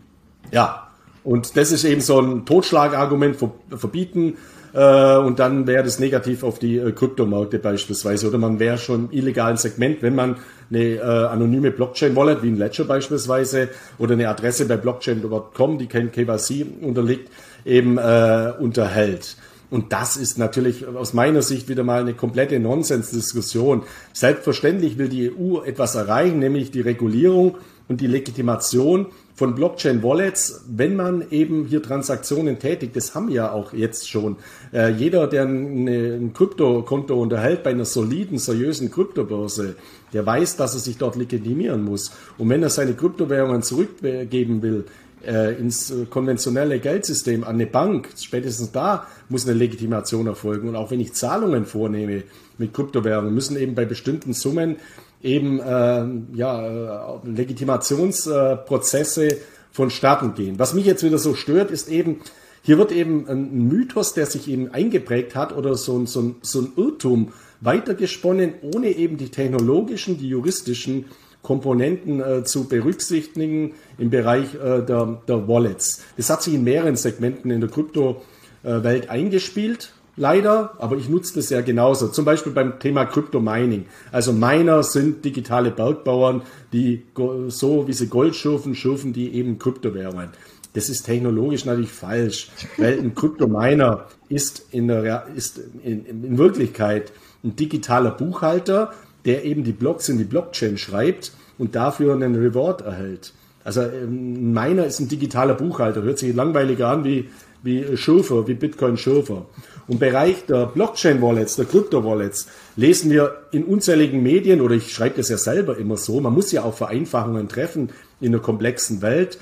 Ja, 0.51 0.90
und 1.23 1.55
das 1.57 1.71
ist 1.71 1.83
eben 1.83 2.01
so 2.01 2.19
ein 2.19 2.45
Totschlagargument, 2.45 3.37
verbieten 3.75 4.37
äh, 4.73 5.17
und 5.17 5.39
dann 5.39 5.67
wäre 5.67 5.83
das 5.83 5.99
negativ 5.99 6.43
auf 6.43 6.59
die 6.59 6.77
äh, 6.77 6.91
Kryptomärkte 6.91 7.59
beispielsweise 7.59 8.27
oder 8.27 8.37
man 8.37 8.59
wäre 8.59 8.77
schon 8.77 9.09
im 9.09 9.17
illegalen 9.17 9.57
Segment, 9.57 10.01
wenn 10.01 10.15
man 10.15 10.37
eine 10.69 10.95
äh, 10.95 11.01
anonyme 11.01 11.71
Blockchain-Wallet 11.71 12.41
wie 12.41 12.47
ein 12.47 12.57
Ledger 12.57 12.85
beispielsweise 12.85 13.69
oder 13.97 14.13
eine 14.13 14.29
Adresse 14.29 14.65
bei 14.65 14.77
blockchain.com, 14.77 15.77
die 15.77 15.87
kein 15.87 16.11
KYC 16.11 16.65
unterliegt, 16.81 17.29
eben 17.65 17.97
äh, 17.97 18.53
unterhält. 18.59 19.35
Und 19.69 19.93
das 19.93 20.17
ist 20.17 20.37
natürlich 20.37 20.85
aus 20.85 21.13
meiner 21.13 21.41
Sicht 21.41 21.69
wieder 21.69 21.83
mal 21.83 22.01
eine 22.01 22.13
komplette 22.13 22.59
Nonsensdiskussion. 22.59 23.83
Selbstverständlich 24.11 24.97
will 24.97 25.07
die 25.07 25.31
EU 25.31 25.61
etwas 25.63 25.95
erreichen, 25.95 26.39
nämlich 26.39 26.71
die 26.71 26.81
Regulierung 26.81 27.55
und 27.87 28.01
die 28.01 28.07
Legitimation 28.07 29.07
von 29.41 29.55
Blockchain-Wallets, 29.55 30.65
wenn 30.67 30.95
man 30.95 31.25
eben 31.31 31.65
hier 31.65 31.81
Transaktionen 31.81 32.59
tätigt, 32.59 32.95
das 32.95 33.15
haben 33.15 33.29
wir 33.29 33.35
ja 33.35 33.51
auch 33.51 33.73
jetzt 33.73 34.07
schon. 34.07 34.35
Äh, 34.71 34.91
jeder, 34.91 35.25
der 35.25 35.45
eine, 35.47 36.13
ein 36.13 36.31
Kryptokonto 36.31 37.19
unterhält 37.19 37.63
bei 37.63 37.71
einer 37.71 37.85
soliden, 37.85 38.37
seriösen 38.37 38.91
Kryptobörse, 38.91 39.77
der 40.13 40.27
weiß, 40.27 40.57
dass 40.57 40.75
er 40.75 40.79
sich 40.79 40.99
dort 40.99 41.15
legitimieren 41.15 41.83
muss. 41.83 42.11
Und 42.37 42.49
wenn 42.49 42.61
er 42.61 42.69
seine 42.69 42.93
Kryptowährungen 42.93 43.63
zurückgeben 43.63 44.61
will, 44.61 44.85
äh, 45.25 45.55
ins 45.55 45.91
konventionelle 46.11 46.79
Geldsystem 46.79 47.43
an 47.43 47.55
eine 47.55 47.65
Bank, 47.65 48.09
spätestens 48.19 48.71
da 48.71 49.07
muss 49.27 49.47
eine 49.47 49.57
Legitimation 49.57 50.27
erfolgen. 50.27 50.69
Und 50.69 50.75
auch 50.75 50.91
wenn 50.91 50.99
ich 50.99 51.13
Zahlungen 51.13 51.65
vornehme 51.65 52.21
mit 52.59 52.75
Kryptowährungen, 52.75 53.33
müssen 53.33 53.57
eben 53.57 53.73
bei 53.73 53.85
bestimmten 53.85 54.33
Summen 54.33 54.75
eben 55.23 55.59
äh, 55.59 56.37
ja, 56.37 57.21
Legitimationsprozesse 57.23 59.37
vonstatten 59.71 60.35
gehen. 60.35 60.59
Was 60.59 60.73
mich 60.73 60.85
jetzt 60.85 61.03
wieder 61.03 61.17
so 61.17 61.35
stört, 61.35 61.71
ist 61.71 61.89
eben, 61.89 62.21
hier 62.61 62.77
wird 62.77 62.91
eben 62.91 63.27
ein 63.27 63.67
Mythos, 63.67 64.13
der 64.13 64.25
sich 64.25 64.47
eben 64.47 64.73
eingeprägt 64.73 65.35
hat 65.35 65.55
oder 65.55 65.75
so, 65.75 65.97
ein, 65.97 66.07
so, 66.07 66.35
so 66.41 66.61
ein 66.61 66.73
Irrtum 66.75 67.33
weitergesponnen, 67.61 68.53
ohne 68.61 68.89
eben 68.89 69.17
die 69.17 69.29
technologischen, 69.29 70.17
die 70.17 70.27
juristischen 70.27 71.05
Komponenten 71.41 72.21
äh, 72.21 72.43
zu 72.43 72.67
berücksichtigen 72.67 73.73
im 73.97 74.09
Bereich 74.09 74.53
äh, 74.55 74.83
der, 74.83 75.21
der 75.27 75.47
Wallets. 75.47 76.03
Das 76.17 76.29
hat 76.29 76.43
sich 76.43 76.53
in 76.53 76.63
mehreren 76.63 76.95
Segmenten 76.95 77.49
in 77.49 77.61
der 77.61 77.69
Kryptowelt 77.69 79.09
eingespielt 79.09 79.93
leider, 80.21 80.75
aber 80.77 80.95
ich 80.95 81.09
nutze 81.09 81.35
das 81.35 81.49
ja 81.49 81.61
genauso. 81.61 82.07
Zum 82.07 82.23
Beispiel 82.23 82.53
beim 82.53 82.79
Thema 82.79 83.05
Crypto-Mining. 83.05 83.85
Also 84.11 84.31
Miner 84.31 84.83
sind 84.83 85.25
digitale 85.25 85.71
Bergbauern, 85.71 86.43
die 86.71 87.03
so 87.47 87.87
wie 87.87 87.93
sie 87.93 88.07
Gold 88.07 88.35
schürfen, 88.35 88.75
schürfen 88.75 89.11
die 89.11 89.33
eben 89.33 89.57
Kryptowährungen. 89.57 90.29
Das 90.73 90.89
ist 90.89 91.03
technologisch 91.03 91.65
natürlich 91.65 91.91
falsch, 91.91 92.49
weil 92.77 92.99
ein 92.99 93.13
Kryptominer 93.13 94.05
ist 94.29 94.67
in, 94.71 94.87
der, 94.87 95.27
ist 95.35 95.59
in, 95.83 96.05
in 96.05 96.37
Wirklichkeit 96.37 97.11
ein 97.43 97.55
digitaler 97.55 98.11
Buchhalter, 98.11 98.93
der 99.25 99.43
eben 99.43 99.63
die 99.63 99.73
Blocks 99.73 100.07
in 100.07 100.17
die 100.17 100.23
Blockchain 100.23 100.77
schreibt 100.77 101.33
und 101.57 101.75
dafür 101.75 102.13
einen 102.13 102.35
Reward 102.35 102.81
erhält. 102.81 103.33
Also 103.63 103.81
ein 103.81 104.53
Miner 104.53 104.85
ist 104.85 104.99
ein 104.99 105.09
digitaler 105.09 105.55
Buchhalter, 105.55 106.03
hört 106.03 106.19
sich 106.19 106.33
langweiliger 106.33 106.87
an 106.87 107.03
wie, 107.03 107.29
wie 107.63 107.97
Schürfer, 107.97 108.47
wie 108.47 108.53
Bitcoin-Schürfer. 108.53 109.45
Im 109.91 109.99
Bereich 109.99 110.45
der 110.45 110.67
Blockchain-Wallets, 110.67 111.57
der 111.57 111.65
Krypto-Wallets, 111.65 112.47
lesen 112.77 113.11
wir 113.11 113.41
in 113.51 113.65
unzähligen 113.65 114.23
Medien, 114.23 114.61
oder 114.61 114.73
ich 114.73 114.93
schreibe 114.93 115.17
das 115.17 115.27
ja 115.27 115.37
selber 115.37 115.77
immer 115.77 115.97
so, 115.97 116.21
man 116.21 116.33
muss 116.33 116.53
ja 116.53 116.63
auch 116.63 116.75
Vereinfachungen 116.75 117.49
treffen 117.49 117.89
in 118.21 118.33
einer 118.33 118.41
komplexen 118.41 119.01
Welt. 119.01 119.37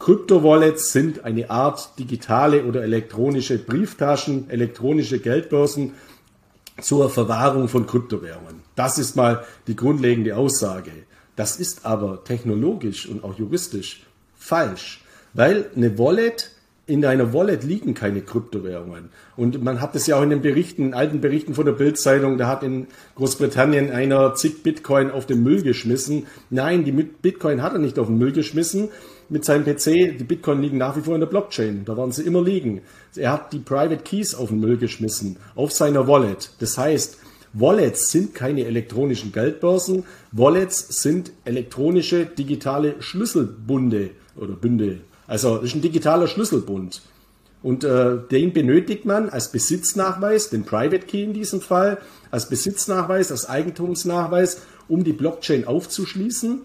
Krypto-Wallets 0.00 0.90
sind 0.90 1.24
eine 1.24 1.48
Art 1.48 1.96
digitale 1.96 2.64
oder 2.64 2.82
elektronische 2.82 3.56
Brieftaschen, 3.56 4.50
elektronische 4.50 5.20
Geldbörsen 5.20 5.92
zur 6.80 7.08
Verwahrung 7.08 7.68
von 7.68 7.86
Kryptowährungen. 7.86 8.62
Das 8.74 8.98
ist 8.98 9.14
mal 9.14 9.44
die 9.68 9.76
grundlegende 9.76 10.36
Aussage. 10.36 10.90
Das 11.36 11.54
ist 11.60 11.86
aber 11.86 12.24
technologisch 12.24 13.08
und 13.08 13.22
auch 13.22 13.38
juristisch 13.38 14.02
falsch, 14.34 15.04
weil 15.34 15.70
eine 15.76 15.96
Wallet 16.00 16.50
in 16.86 17.00
deiner 17.00 17.32
Wallet 17.32 17.64
liegen 17.64 17.94
keine 17.94 18.20
Kryptowährungen. 18.20 19.08
Und 19.36 19.62
man 19.62 19.80
hat 19.80 19.94
es 19.94 20.06
ja 20.06 20.16
auch 20.16 20.22
in 20.22 20.30
den 20.30 20.42
Berichten, 20.42 20.86
in 20.86 20.94
alten 20.94 21.20
Berichten 21.20 21.54
von 21.54 21.64
der 21.64 21.72
Bildzeitung, 21.72 22.36
da 22.36 22.46
hat 22.46 22.62
in 22.62 22.88
Großbritannien 23.16 23.90
einer 23.90 24.34
zig 24.34 24.62
Bitcoin 24.62 25.10
auf 25.10 25.24
den 25.24 25.42
Müll 25.42 25.62
geschmissen. 25.62 26.26
Nein, 26.50 26.84
die 26.84 26.92
Bitcoin 26.92 27.62
hat 27.62 27.72
er 27.72 27.78
nicht 27.78 27.98
auf 27.98 28.08
den 28.08 28.18
Müll 28.18 28.32
geschmissen 28.32 28.90
mit 29.30 29.44
seinem 29.44 29.64
PC. 29.64 30.18
Die 30.18 30.24
Bitcoin 30.24 30.60
liegen 30.60 30.76
nach 30.76 30.96
wie 30.96 31.00
vor 31.00 31.14
in 31.14 31.20
der 31.20 31.26
Blockchain. 31.26 31.84
Da 31.86 31.96
werden 31.96 32.12
sie 32.12 32.22
immer 32.22 32.42
liegen. 32.42 32.82
Er 33.16 33.32
hat 33.32 33.52
die 33.54 33.60
Private 33.60 34.02
Keys 34.02 34.34
auf 34.34 34.50
den 34.50 34.60
Müll 34.60 34.76
geschmissen, 34.76 35.36
auf 35.54 35.72
seiner 35.72 36.06
Wallet. 36.06 36.50
Das 36.60 36.76
heißt, 36.76 37.18
Wallets 37.54 38.10
sind 38.10 38.34
keine 38.34 38.64
elektronischen 38.64 39.32
Geldbörsen. 39.32 40.04
Wallets 40.32 41.02
sind 41.02 41.32
elektronische 41.44 42.26
digitale 42.26 42.96
Schlüsselbunde 43.00 44.10
oder 44.36 44.54
Bünde. 44.54 45.00
Also 45.26 45.56
das 45.56 45.66
ist 45.66 45.76
ein 45.76 45.82
digitaler 45.82 46.26
Schlüsselbund. 46.26 47.02
Und 47.62 47.82
äh, 47.82 48.18
den 48.30 48.52
benötigt 48.52 49.06
man 49.06 49.30
als 49.30 49.50
Besitznachweis, 49.50 50.50
den 50.50 50.64
Private 50.64 51.06
Key 51.06 51.22
in 51.22 51.32
diesem 51.32 51.62
Fall, 51.62 51.98
als 52.30 52.48
Besitznachweis, 52.50 53.30
als 53.30 53.48
Eigentumsnachweis, 53.48 54.60
um 54.86 55.02
die 55.02 55.14
Blockchain 55.14 55.66
aufzuschließen 55.66 56.60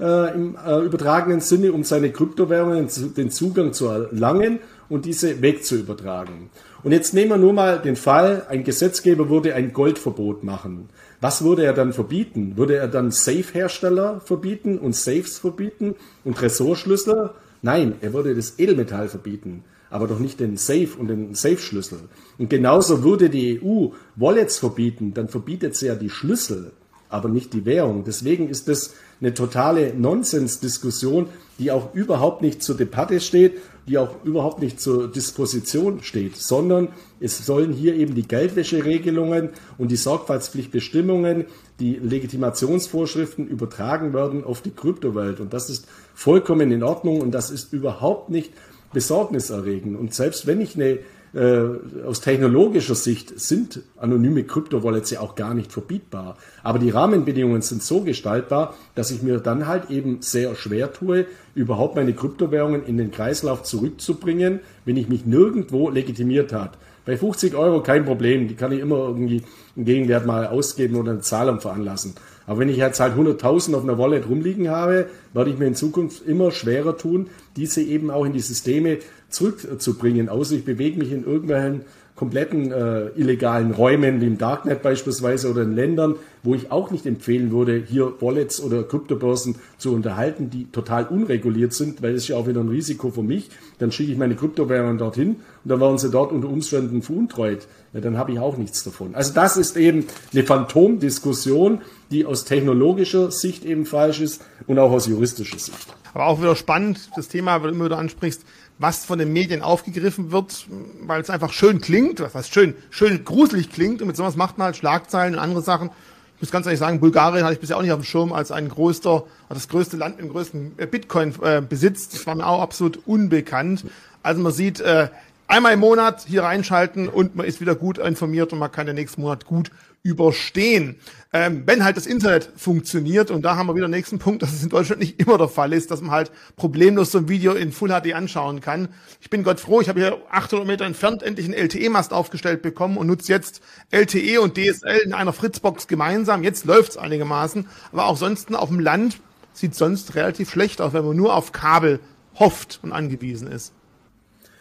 äh, 0.00 0.34
im 0.34 0.56
äh, 0.56 0.80
übertragenen 0.80 1.40
Sinne, 1.40 1.72
um 1.72 1.84
seine 1.84 2.10
Kryptowährungen 2.10 2.88
den 3.16 3.30
Zugang 3.30 3.74
zu 3.74 3.88
erlangen 3.88 4.60
und 4.88 5.04
diese 5.04 5.42
wegzuübertragen. 5.42 6.50
Und 6.82 6.92
jetzt 6.92 7.12
nehmen 7.12 7.30
wir 7.30 7.36
nur 7.36 7.52
mal 7.52 7.78
den 7.78 7.96
Fall, 7.96 8.46
ein 8.48 8.64
Gesetzgeber 8.64 9.28
würde 9.28 9.54
ein 9.54 9.74
Goldverbot 9.74 10.42
machen. 10.42 10.88
Was 11.20 11.44
würde 11.44 11.64
er 11.64 11.74
dann 11.74 11.92
verbieten? 11.92 12.56
Würde 12.56 12.76
er 12.76 12.88
dann 12.88 13.10
Safe-Hersteller 13.10 14.22
verbieten 14.24 14.78
und 14.78 14.96
Safes 14.96 15.38
verbieten 15.38 15.96
und 16.24 16.38
Tresorschlüssel? 16.38 17.30
Nein, 17.62 17.94
er 18.00 18.12
würde 18.12 18.34
das 18.34 18.58
Edelmetall 18.58 19.08
verbieten, 19.08 19.64
aber 19.90 20.06
doch 20.06 20.18
nicht 20.18 20.40
den 20.40 20.56
Safe 20.56 20.90
und 20.98 21.08
den 21.08 21.34
Safe-Schlüssel. 21.34 22.00
Und 22.38 22.48
genauso 22.48 23.02
würde 23.02 23.28
die 23.28 23.60
EU 23.62 23.88
Wallets 24.16 24.58
verbieten, 24.58 25.12
dann 25.14 25.28
verbietet 25.28 25.76
sie 25.76 25.86
ja 25.86 25.94
die 25.94 26.10
Schlüssel. 26.10 26.72
aber 27.10 27.28
nicht 27.28 27.52
die 27.52 27.66
Währung. 27.66 28.04
Deswegen 28.04 28.48
ist 28.48 28.68
das 28.68 28.94
eine 29.20 29.34
totale 29.34 29.92
Nonsensdiskussion, 29.94 31.26
die 31.58 31.72
auch 31.72 31.94
überhaupt 31.94 32.40
nicht 32.40 32.62
zur 32.62 32.76
Debatte 32.76 33.20
steht, 33.20 33.58
die 33.86 33.98
auch 33.98 34.24
überhaupt 34.24 34.62
nicht 34.62 34.80
zur 34.80 35.10
Disposition 35.10 36.02
steht, 36.02 36.36
sondern 36.36 36.88
es 37.20 37.44
sollen 37.44 37.72
hier 37.72 37.94
eben 37.94 38.14
die 38.14 38.26
Geldwäscheregelungen 38.26 39.50
und 39.78 39.90
die 39.90 39.96
Sorgfaltspflichtbestimmungen, 39.96 41.44
die 41.78 41.96
Legitimationsvorschriften 41.96 43.46
übertragen 43.46 44.12
werden 44.14 44.42
auf 44.42 44.62
die 44.62 44.70
Kryptowelt. 44.70 45.40
Und 45.40 45.52
das 45.52 45.70
ist 45.70 45.86
vollkommen 46.14 46.72
in 46.72 46.82
Ordnung 46.82 47.20
und 47.20 47.32
das 47.32 47.50
ist 47.50 47.72
überhaupt 47.72 48.30
nicht 48.30 48.52
besorgniserregend. 48.92 49.98
Und 49.98 50.14
selbst 50.14 50.46
wenn 50.46 50.60
ich 50.60 50.74
eine 50.74 50.98
äh, 51.32 51.62
aus 52.04 52.20
technologischer 52.20 52.96
Sicht 52.96 53.38
sind 53.38 53.82
anonyme 53.96 54.42
Kryptowallets 54.42 55.10
ja 55.10 55.20
auch 55.20 55.36
gar 55.36 55.54
nicht 55.54 55.70
verbietbar. 55.72 56.36
Aber 56.64 56.80
die 56.80 56.90
Rahmenbedingungen 56.90 57.62
sind 57.62 57.84
so 57.84 58.00
gestaltbar, 58.00 58.74
dass 58.96 59.12
ich 59.12 59.22
mir 59.22 59.38
dann 59.38 59.68
halt 59.68 59.90
eben 59.90 60.22
sehr 60.22 60.56
schwer 60.56 60.92
tue, 60.92 61.26
überhaupt 61.54 61.94
meine 61.94 62.14
Kryptowährungen 62.14 62.84
in 62.84 62.96
den 62.96 63.12
Kreislauf 63.12 63.62
zurückzubringen, 63.62 64.60
wenn 64.84 64.96
ich 64.96 65.08
mich 65.08 65.24
nirgendwo 65.24 65.88
legitimiert 65.88 66.52
hat. 66.52 66.78
Bei 67.10 67.16
50 67.16 67.56
Euro 67.56 67.82
kein 67.82 68.04
Problem, 68.04 68.46
die 68.46 68.54
kann 68.54 68.70
ich 68.70 68.78
immer 68.78 68.98
irgendwie 68.98 69.42
einen 69.74 69.84
Gegenwert 69.84 70.26
mal 70.26 70.46
ausgeben 70.46 70.94
oder 70.94 71.10
eine 71.10 71.22
Zahlung 71.22 71.58
veranlassen. 71.58 72.14
Aber 72.46 72.60
wenn 72.60 72.68
ich 72.68 72.76
jetzt 72.76 73.00
halt 73.00 73.16
100.000 73.16 73.74
auf 73.74 73.82
einer 73.82 73.98
Wallet 73.98 74.28
rumliegen 74.28 74.68
habe, 74.68 75.08
werde 75.32 75.50
ich 75.50 75.58
mir 75.58 75.66
in 75.66 75.74
Zukunft 75.74 76.24
immer 76.24 76.52
schwerer 76.52 76.96
tun, 76.96 77.26
diese 77.56 77.82
eben 77.82 78.12
auch 78.12 78.24
in 78.24 78.32
die 78.32 78.38
Systeme 78.38 78.98
zurückzubringen, 79.28 80.28
außer 80.28 80.54
ich 80.54 80.64
bewege 80.64 81.00
mich 81.00 81.10
in 81.10 81.24
irgendwelchen 81.24 81.80
kompletten 82.20 82.70
äh, 82.70 83.06
illegalen 83.16 83.70
Räumen, 83.70 84.20
wie 84.20 84.26
im 84.26 84.36
Darknet 84.36 84.82
beispielsweise 84.82 85.50
oder 85.50 85.62
in 85.62 85.74
Ländern, 85.74 86.16
wo 86.42 86.54
ich 86.54 86.70
auch 86.70 86.90
nicht 86.90 87.06
empfehlen 87.06 87.50
würde, 87.50 87.82
hier 87.82 88.12
Wallets 88.20 88.62
oder 88.62 88.82
Kryptobörsen 88.82 89.54
zu 89.78 89.94
unterhalten, 89.94 90.50
die 90.50 90.70
total 90.70 91.06
unreguliert 91.06 91.72
sind, 91.72 92.02
weil 92.02 92.14
es 92.14 92.28
ja 92.28 92.36
auch 92.36 92.46
wieder 92.46 92.60
ein 92.60 92.68
Risiko 92.68 93.08
für 93.08 93.22
mich. 93.22 93.48
Dann 93.78 93.90
schicke 93.90 94.12
ich 94.12 94.18
meine 94.18 94.34
Kryptowährungen 94.34 94.98
dorthin 94.98 95.36
und 95.64 95.70
dann 95.70 95.80
werden 95.80 95.96
sie 95.96 96.10
dort 96.10 96.30
unter 96.30 96.50
Umständen 96.50 97.00
veruntreut. 97.00 97.66
Ja, 97.94 98.02
dann 98.02 98.18
habe 98.18 98.32
ich 98.32 98.38
auch 98.38 98.58
nichts 98.58 98.84
davon. 98.84 99.14
Also 99.14 99.32
das 99.32 99.56
ist 99.56 99.78
eben 99.78 100.04
eine 100.34 100.42
Phantomdiskussion, 100.42 101.80
die 102.10 102.26
aus 102.26 102.44
technologischer 102.44 103.30
Sicht 103.30 103.64
eben 103.64 103.86
falsch 103.86 104.20
ist 104.20 104.44
und 104.66 104.78
auch 104.78 104.90
aus 104.90 105.06
juristischer 105.06 105.58
Sicht. 105.58 105.86
Aber 106.12 106.26
auch 106.26 106.42
wieder 106.42 106.54
spannend, 106.54 107.08
das 107.16 107.28
Thema, 107.28 107.62
wenn 107.62 107.70
du 107.70 107.76
immer 107.76 107.84
wieder 107.86 107.98
ansprichst, 107.98 108.44
was 108.80 109.04
von 109.04 109.18
den 109.18 109.32
Medien 109.32 109.60
aufgegriffen 109.60 110.32
wird, 110.32 110.66
weil 111.02 111.20
es 111.20 111.28
einfach 111.28 111.52
schön 111.52 111.82
klingt, 111.82 112.22
was 112.32 112.48
schön, 112.48 112.74
schön 112.88 113.24
gruselig 113.24 113.70
klingt 113.70 114.00
und 114.00 114.08
mit 114.08 114.16
sowas 114.16 114.36
macht 114.36 114.56
man 114.56 114.66
halt 114.66 114.76
Schlagzeilen 114.76 115.34
und 115.34 115.38
andere 115.38 115.60
Sachen. 115.60 115.90
Ich 116.36 116.40
muss 116.40 116.50
ganz 116.50 116.64
ehrlich 116.64 116.80
sagen, 116.80 116.98
Bulgarien 116.98 117.44
hatte 117.44 117.52
ich 117.52 117.60
bisher 117.60 117.76
auch 117.76 117.82
nicht 117.82 117.92
auf 117.92 118.00
dem 118.00 118.04
Schirm 118.04 118.32
als 118.32 118.50
ein 118.50 118.70
größter, 118.70 119.24
das 119.50 119.68
größte 119.68 119.98
Land 119.98 120.16
mit 120.16 120.24
dem 120.24 120.32
größten 120.32 120.72
äh, 120.78 120.86
Bitcoin 120.86 121.34
äh, 121.42 121.60
besitzt. 121.60 122.14
Das 122.14 122.26
war 122.26 122.34
mir 122.34 122.46
auch 122.46 122.62
absolut 122.62 123.06
unbekannt. 123.06 123.84
Also 124.22 124.40
man 124.40 124.50
sieht, 124.50 124.80
äh, 124.80 125.08
einmal 125.46 125.74
im 125.74 125.80
Monat 125.80 126.24
hier 126.26 126.44
reinschalten 126.44 127.10
und 127.10 127.36
man 127.36 127.44
ist 127.44 127.60
wieder 127.60 127.74
gut 127.74 127.98
informiert 127.98 128.54
und 128.54 128.58
man 128.58 128.72
kann 128.72 128.86
den 128.86 128.96
nächsten 128.96 129.20
Monat 129.20 129.44
gut 129.44 129.70
überstehen. 130.02 130.96
Ähm, 131.32 131.62
wenn 131.66 131.84
halt 131.84 131.96
das 131.96 132.06
Internet 132.06 132.50
funktioniert, 132.56 133.30
und 133.30 133.42
da 133.42 133.56
haben 133.56 133.66
wir 133.68 133.74
wieder 133.74 133.86
den 133.86 133.92
nächsten 133.92 134.18
Punkt, 134.18 134.42
dass 134.42 134.52
es 134.52 134.62
in 134.62 134.68
Deutschland 134.68 135.00
nicht 135.00 135.20
immer 135.20 135.38
der 135.38 135.48
Fall 135.48 135.72
ist, 135.72 135.90
dass 135.90 136.00
man 136.00 136.10
halt 136.10 136.32
problemlos 136.56 137.12
so 137.12 137.18
ein 137.18 137.28
Video 137.28 137.52
in 137.52 137.70
Full 137.70 137.90
HD 137.90 138.14
anschauen 138.14 138.60
kann. 138.60 138.88
Ich 139.20 139.30
bin 139.30 139.44
Gott 139.44 139.60
froh, 139.60 139.80
ich 139.80 139.88
habe 139.88 140.00
hier 140.00 140.18
800 140.30 140.66
Meter 140.66 140.84
entfernt 140.86 141.22
endlich 141.22 141.46
einen 141.46 141.54
LTE-Mast 141.54 142.12
aufgestellt 142.12 142.62
bekommen 142.62 142.96
und 142.96 143.06
nutze 143.06 143.30
jetzt 143.32 143.60
LTE 143.90 144.40
und 144.40 144.56
DSL 144.56 145.00
in 145.04 145.12
einer 145.12 145.32
Fritzbox 145.32 145.86
gemeinsam. 145.86 146.42
Jetzt 146.42 146.64
läuft's 146.64 146.96
einigermaßen, 146.96 147.68
aber 147.92 148.06
auch 148.06 148.16
sonst 148.16 148.52
auf 148.54 148.68
dem 148.68 148.80
Land 148.80 149.18
sieht 149.52 149.74
sonst 149.74 150.14
relativ 150.14 150.50
schlecht 150.50 150.80
aus, 150.80 150.94
wenn 150.94 151.04
man 151.04 151.16
nur 151.16 151.34
auf 151.34 151.52
Kabel 151.52 152.00
hofft 152.34 152.80
und 152.82 152.92
angewiesen 152.92 153.48
ist. 153.48 153.72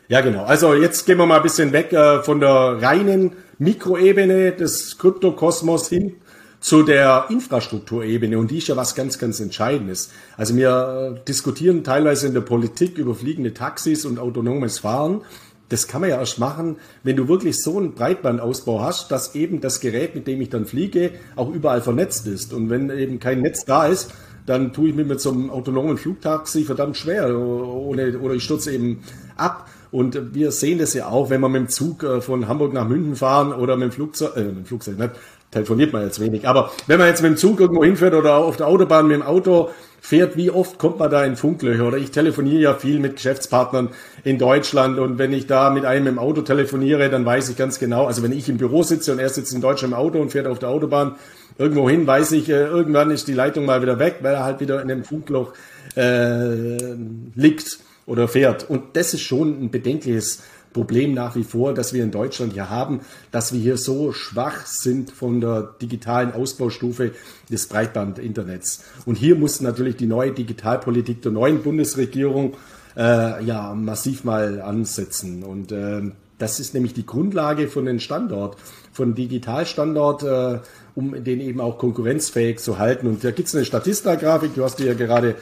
Ja, 0.09 0.21
genau. 0.21 0.43
Also 0.43 0.73
jetzt 0.73 1.05
gehen 1.05 1.17
wir 1.17 1.27
mal 1.27 1.37
ein 1.37 1.43
bisschen 1.43 1.71
weg 1.71 1.93
äh, 1.93 2.23
von 2.23 2.39
der 2.39 2.81
reinen 2.81 3.33
Mikroebene 3.59 4.53
des 4.53 4.97
Kryptokosmos 4.97 5.89
hin 5.89 6.15
zu 6.61 6.83
der 6.83 7.25
Infrastrukturebene 7.29 8.37
und 8.37 8.51
die 8.51 8.57
ist 8.57 8.69
ja 8.69 8.77
was 8.77 8.95
ganz, 8.95 9.19
ganz 9.19 9.41
Entscheidendes. 9.41 10.11
Also 10.37 10.55
wir 10.55 11.17
äh, 11.17 11.25
diskutieren 11.25 11.83
teilweise 11.83 12.27
in 12.27 12.33
der 12.33 12.41
Politik 12.41 12.97
über 12.97 13.13
fliegende 13.13 13.53
Taxis 13.53 14.05
und 14.05 14.17
autonomes 14.17 14.79
Fahren. 14.79 15.21
Das 15.67 15.87
kann 15.87 15.99
man 16.01 16.09
ja 16.09 16.19
erst 16.19 16.39
machen, 16.39 16.77
wenn 17.03 17.17
du 17.17 17.27
wirklich 17.27 17.61
so 17.61 17.77
einen 17.77 17.93
Breitbandausbau 17.95 18.81
hast, 18.81 19.11
dass 19.11 19.35
eben 19.35 19.59
das 19.59 19.81
Gerät, 19.81 20.15
mit 20.15 20.25
dem 20.25 20.39
ich 20.39 20.49
dann 20.49 20.65
fliege, 20.65 21.11
auch 21.35 21.53
überall 21.53 21.81
vernetzt 21.81 22.27
ist. 22.27 22.53
Und 22.53 22.69
wenn 22.69 22.89
eben 22.89 23.19
kein 23.19 23.41
Netz 23.41 23.65
da 23.65 23.87
ist, 23.87 24.11
dann 24.45 24.73
tue 24.73 24.89
ich 24.89 24.95
mir 24.95 25.05
mit 25.05 25.19
so 25.19 25.31
einem 25.31 25.49
autonomen 25.49 25.97
Flugtaxi 25.97 26.63
verdammt 26.63 26.97
schwer 26.97 27.37
ohne, 27.37 28.17
oder 28.19 28.33
ich 28.33 28.43
stürze 28.43 28.73
eben 28.73 29.03
ab. 29.35 29.69
Und 29.91 30.35
wir 30.35 30.51
sehen 30.51 30.77
das 30.77 30.93
ja 30.93 31.07
auch, 31.07 31.29
wenn 31.29 31.41
wir 31.41 31.49
mit 31.49 31.61
dem 31.61 31.69
Zug 31.69 32.03
äh, 32.03 32.21
von 32.21 32.47
Hamburg 32.47 32.73
nach 32.73 32.87
München 32.87 33.15
fahren 33.15 33.53
oder 33.53 33.75
mit 33.75 33.89
dem 33.89 33.91
Flugzeug, 33.91 34.35
äh, 34.35 34.43
mit 34.43 34.57
dem 34.57 34.65
Flugzeug, 34.65 34.99
nicht, 34.99 35.11
telefoniert 35.51 35.93
man 35.93 36.03
jetzt 36.03 36.19
wenig. 36.19 36.47
Aber 36.47 36.71
wenn 36.87 36.99
man 36.99 37.07
jetzt 37.07 37.21
mit 37.21 37.31
dem 37.31 37.37
Zug 37.37 37.59
irgendwo 37.59 37.83
hinfährt 37.83 38.13
oder 38.13 38.35
auf 38.35 38.57
der 38.57 38.67
Autobahn 38.67 39.07
mit 39.07 39.15
dem 39.15 39.23
Auto 39.23 39.69
fährt, 39.99 40.37
wie 40.37 40.51
oft 40.51 40.77
kommt 40.77 40.99
man 40.99 41.09
da 41.09 41.25
in 41.25 41.35
Funklöcher? 41.35 41.87
Oder 41.87 41.97
ich 41.97 42.11
telefoniere 42.11 42.61
ja 42.61 42.73
viel 42.75 42.99
mit 42.99 43.15
Geschäftspartnern 43.15 43.89
in 44.23 44.37
Deutschland 44.37 44.99
und 44.99 45.17
wenn 45.17 45.33
ich 45.33 45.47
da 45.47 45.71
mit 45.71 45.85
einem 45.85 46.07
im 46.07 46.19
Auto 46.19 46.41
telefoniere, 46.41 47.09
dann 47.09 47.25
weiß 47.25 47.49
ich 47.49 47.57
ganz 47.57 47.79
genau, 47.79 48.05
also 48.05 48.21
wenn 48.21 48.31
ich 48.31 48.47
im 48.47 48.57
Büro 48.57 48.83
sitze 48.83 49.11
und 49.11 49.19
er 49.19 49.29
sitzt 49.29 49.53
in 49.53 49.61
Deutschland 49.61 49.93
im 49.93 49.99
Auto 49.99 50.19
und 50.19 50.31
fährt 50.31 50.47
auf 50.47 50.59
der 50.59 50.69
Autobahn 50.69 51.15
irgendwo 51.57 51.89
hin, 51.89 52.05
weiß 52.05 52.31
ich, 52.33 52.49
äh, 52.49 52.67
irgendwann 52.67 53.09
ist 53.11 53.27
die 53.27 53.33
Leitung 53.33 53.65
mal 53.65 53.81
wieder 53.81 53.97
weg, 53.97 54.17
weil 54.21 54.35
er 54.35 54.43
halt 54.43 54.59
wieder 54.59 54.81
in 54.81 54.91
einem 54.91 55.03
Funkloch 55.03 55.53
äh, 55.95 56.93
liegt 57.35 57.79
oder 58.09 58.27
fährt. 58.27 58.69
Und 58.69 58.95
das 58.97 59.13
ist 59.13 59.21
schon 59.21 59.63
ein 59.63 59.71
bedenkliches 59.71 60.41
Problem 60.73 61.13
nach 61.13 61.35
wie 61.35 61.43
vor, 61.43 61.73
dass 61.73 61.93
wir 61.93 62.03
in 62.03 62.11
Deutschland 62.11 62.53
hier 62.53 62.69
haben, 62.69 63.01
dass 63.31 63.53
wir 63.53 63.59
hier 63.59 63.77
so 63.77 64.11
schwach 64.13 64.65
sind 64.65 65.11
von 65.11 65.41
der 65.41 65.75
digitalen 65.81 66.31
Ausbaustufe 66.31 67.11
des 67.49 67.67
Breitbandinternets. 67.67 68.83
Und 69.05 69.15
hier 69.15 69.35
muss 69.35 69.61
natürlich 69.61 69.95
die 69.95 70.05
neue 70.05 70.31
Digitalpolitik 70.31 71.21
der 71.21 71.31
neuen 71.31 71.63
Bundesregierung 71.63 72.55
äh, 72.97 73.43
ja 73.43 73.73
massiv 73.73 74.23
mal 74.23 74.61
ansetzen. 74.61 75.43
Und 75.43 75.71
äh, 75.71 76.01
das 76.37 76.59
ist 76.59 76.73
nämlich 76.73 76.93
die 76.93 77.05
Grundlage 77.05 77.67
von 77.67 77.85
den 77.85 77.99
Standort, 77.99 78.57
von 78.91 79.15
Digitalstandort, 79.15 80.23
äh, 80.23 80.59
um 80.95 81.23
den 81.23 81.41
eben 81.41 81.61
auch 81.61 81.77
konkurrenzfähig 81.77 82.59
zu 82.59 82.77
halten. 82.77 83.07
Und 83.07 83.23
da 83.23 83.31
gibt 83.31 83.47
es 83.47 83.55
eine 83.55 83.65
Statista-Grafik, 83.65 84.55
du 84.55 84.63
hast 84.63 84.77
die 84.77 84.85
ja 84.85 84.93
gerade 84.93 85.35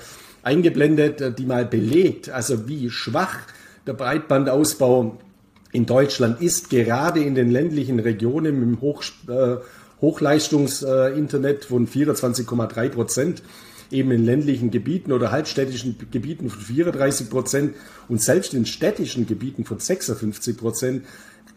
eingeblendet, 0.47 1.21
äh, 1.21 1.31
die 1.31 1.45
mal 1.45 1.65
belegt, 1.65 2.29
also 2.29 2.67
wie 2.67 2.89
schwach 2.89 3.37
der 3.85 3.93
Breitbandausbau 3.93 5.17
in 5.71 5.85
Deutschland 5.85 6.41
ist, 6.41 6.69
gerade 6.69 7.21
in 7.21 7.35
den 7.35 7.51
ländlichen 7.51 7.99
Regionen 7.99 8.59
mit 8.59 8.69
dem 8.69 8.81
Hoch, 8.81 9.03
äh, 9.27 9.57
Hochleistungsinternet 10.01 11.65
äh, 11.65 11.67
von 11.67 11.87
24,3 11.87 12.89
Prozent, 12.89 13.43
eben 13.91 14.11
in 14.11 14.25
ländlichen 14.25 14.71
Gebieten 14.71 15.11
oder 15.11 15.31
halbstädtischen 15.31 15.97
Gebieten 16.11 16.49
von 16.49 16.61
34 16.61 17.29
Prozent 17.29 17.75
und 18.07 18.21
selbst 18.21 18.53
in 18.53 18.65
städtischen 18.65 19.27
Gebieten 19.27 19.65
von 19.65 19.79
56 19.79 20.57
Prozent 20.57 21.05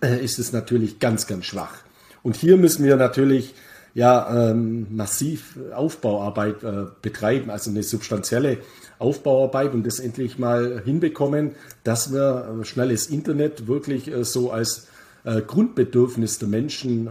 äh, 0.03 0.25
ist 0.25 0.39
es 0.39 0.53
natürlich 0.53 0.99
ganz, 0.99 1.27
ganz 1.27 1.47
schwach. 1.47 1.75
Und 2.23 2.37
hier 2.37 2.57
müssen 2.57 2.85
wir 2.85 2.97
natürlich 2.97 3.55
ja 3.95 4.51
ähm, 4.51 4.87
massiv 4.91 5.57
Aufbauarbeit 5.75 6.63
äh, 6.63 6.87
betreiben, 7.03 7.51
also 7.51 7.71
eine 7.71 7.83
substanzielle 7.83 8.59
Aufbauarbeit 8.99 9.73
und 9.73 9.87
das 9.87 9.99
endlich 9.99 10.39
mal 10.39 10.83
hinbekommen, 10.85 11.53
dass 11.85 12.13
wir 12.13 12.61
äh, 12.61 12.65
schnelles 12.65 13.07
Internet 13.09 13.67
wirklich 13.67 14.09
äh, 14.09 14.25
so 14.25 14.51
als 14.51 14.89
äh, 15.25 15.43
Grundbedürfnis 15.43 16.39
der 16.39 16.49
Menschen 16.49 17.07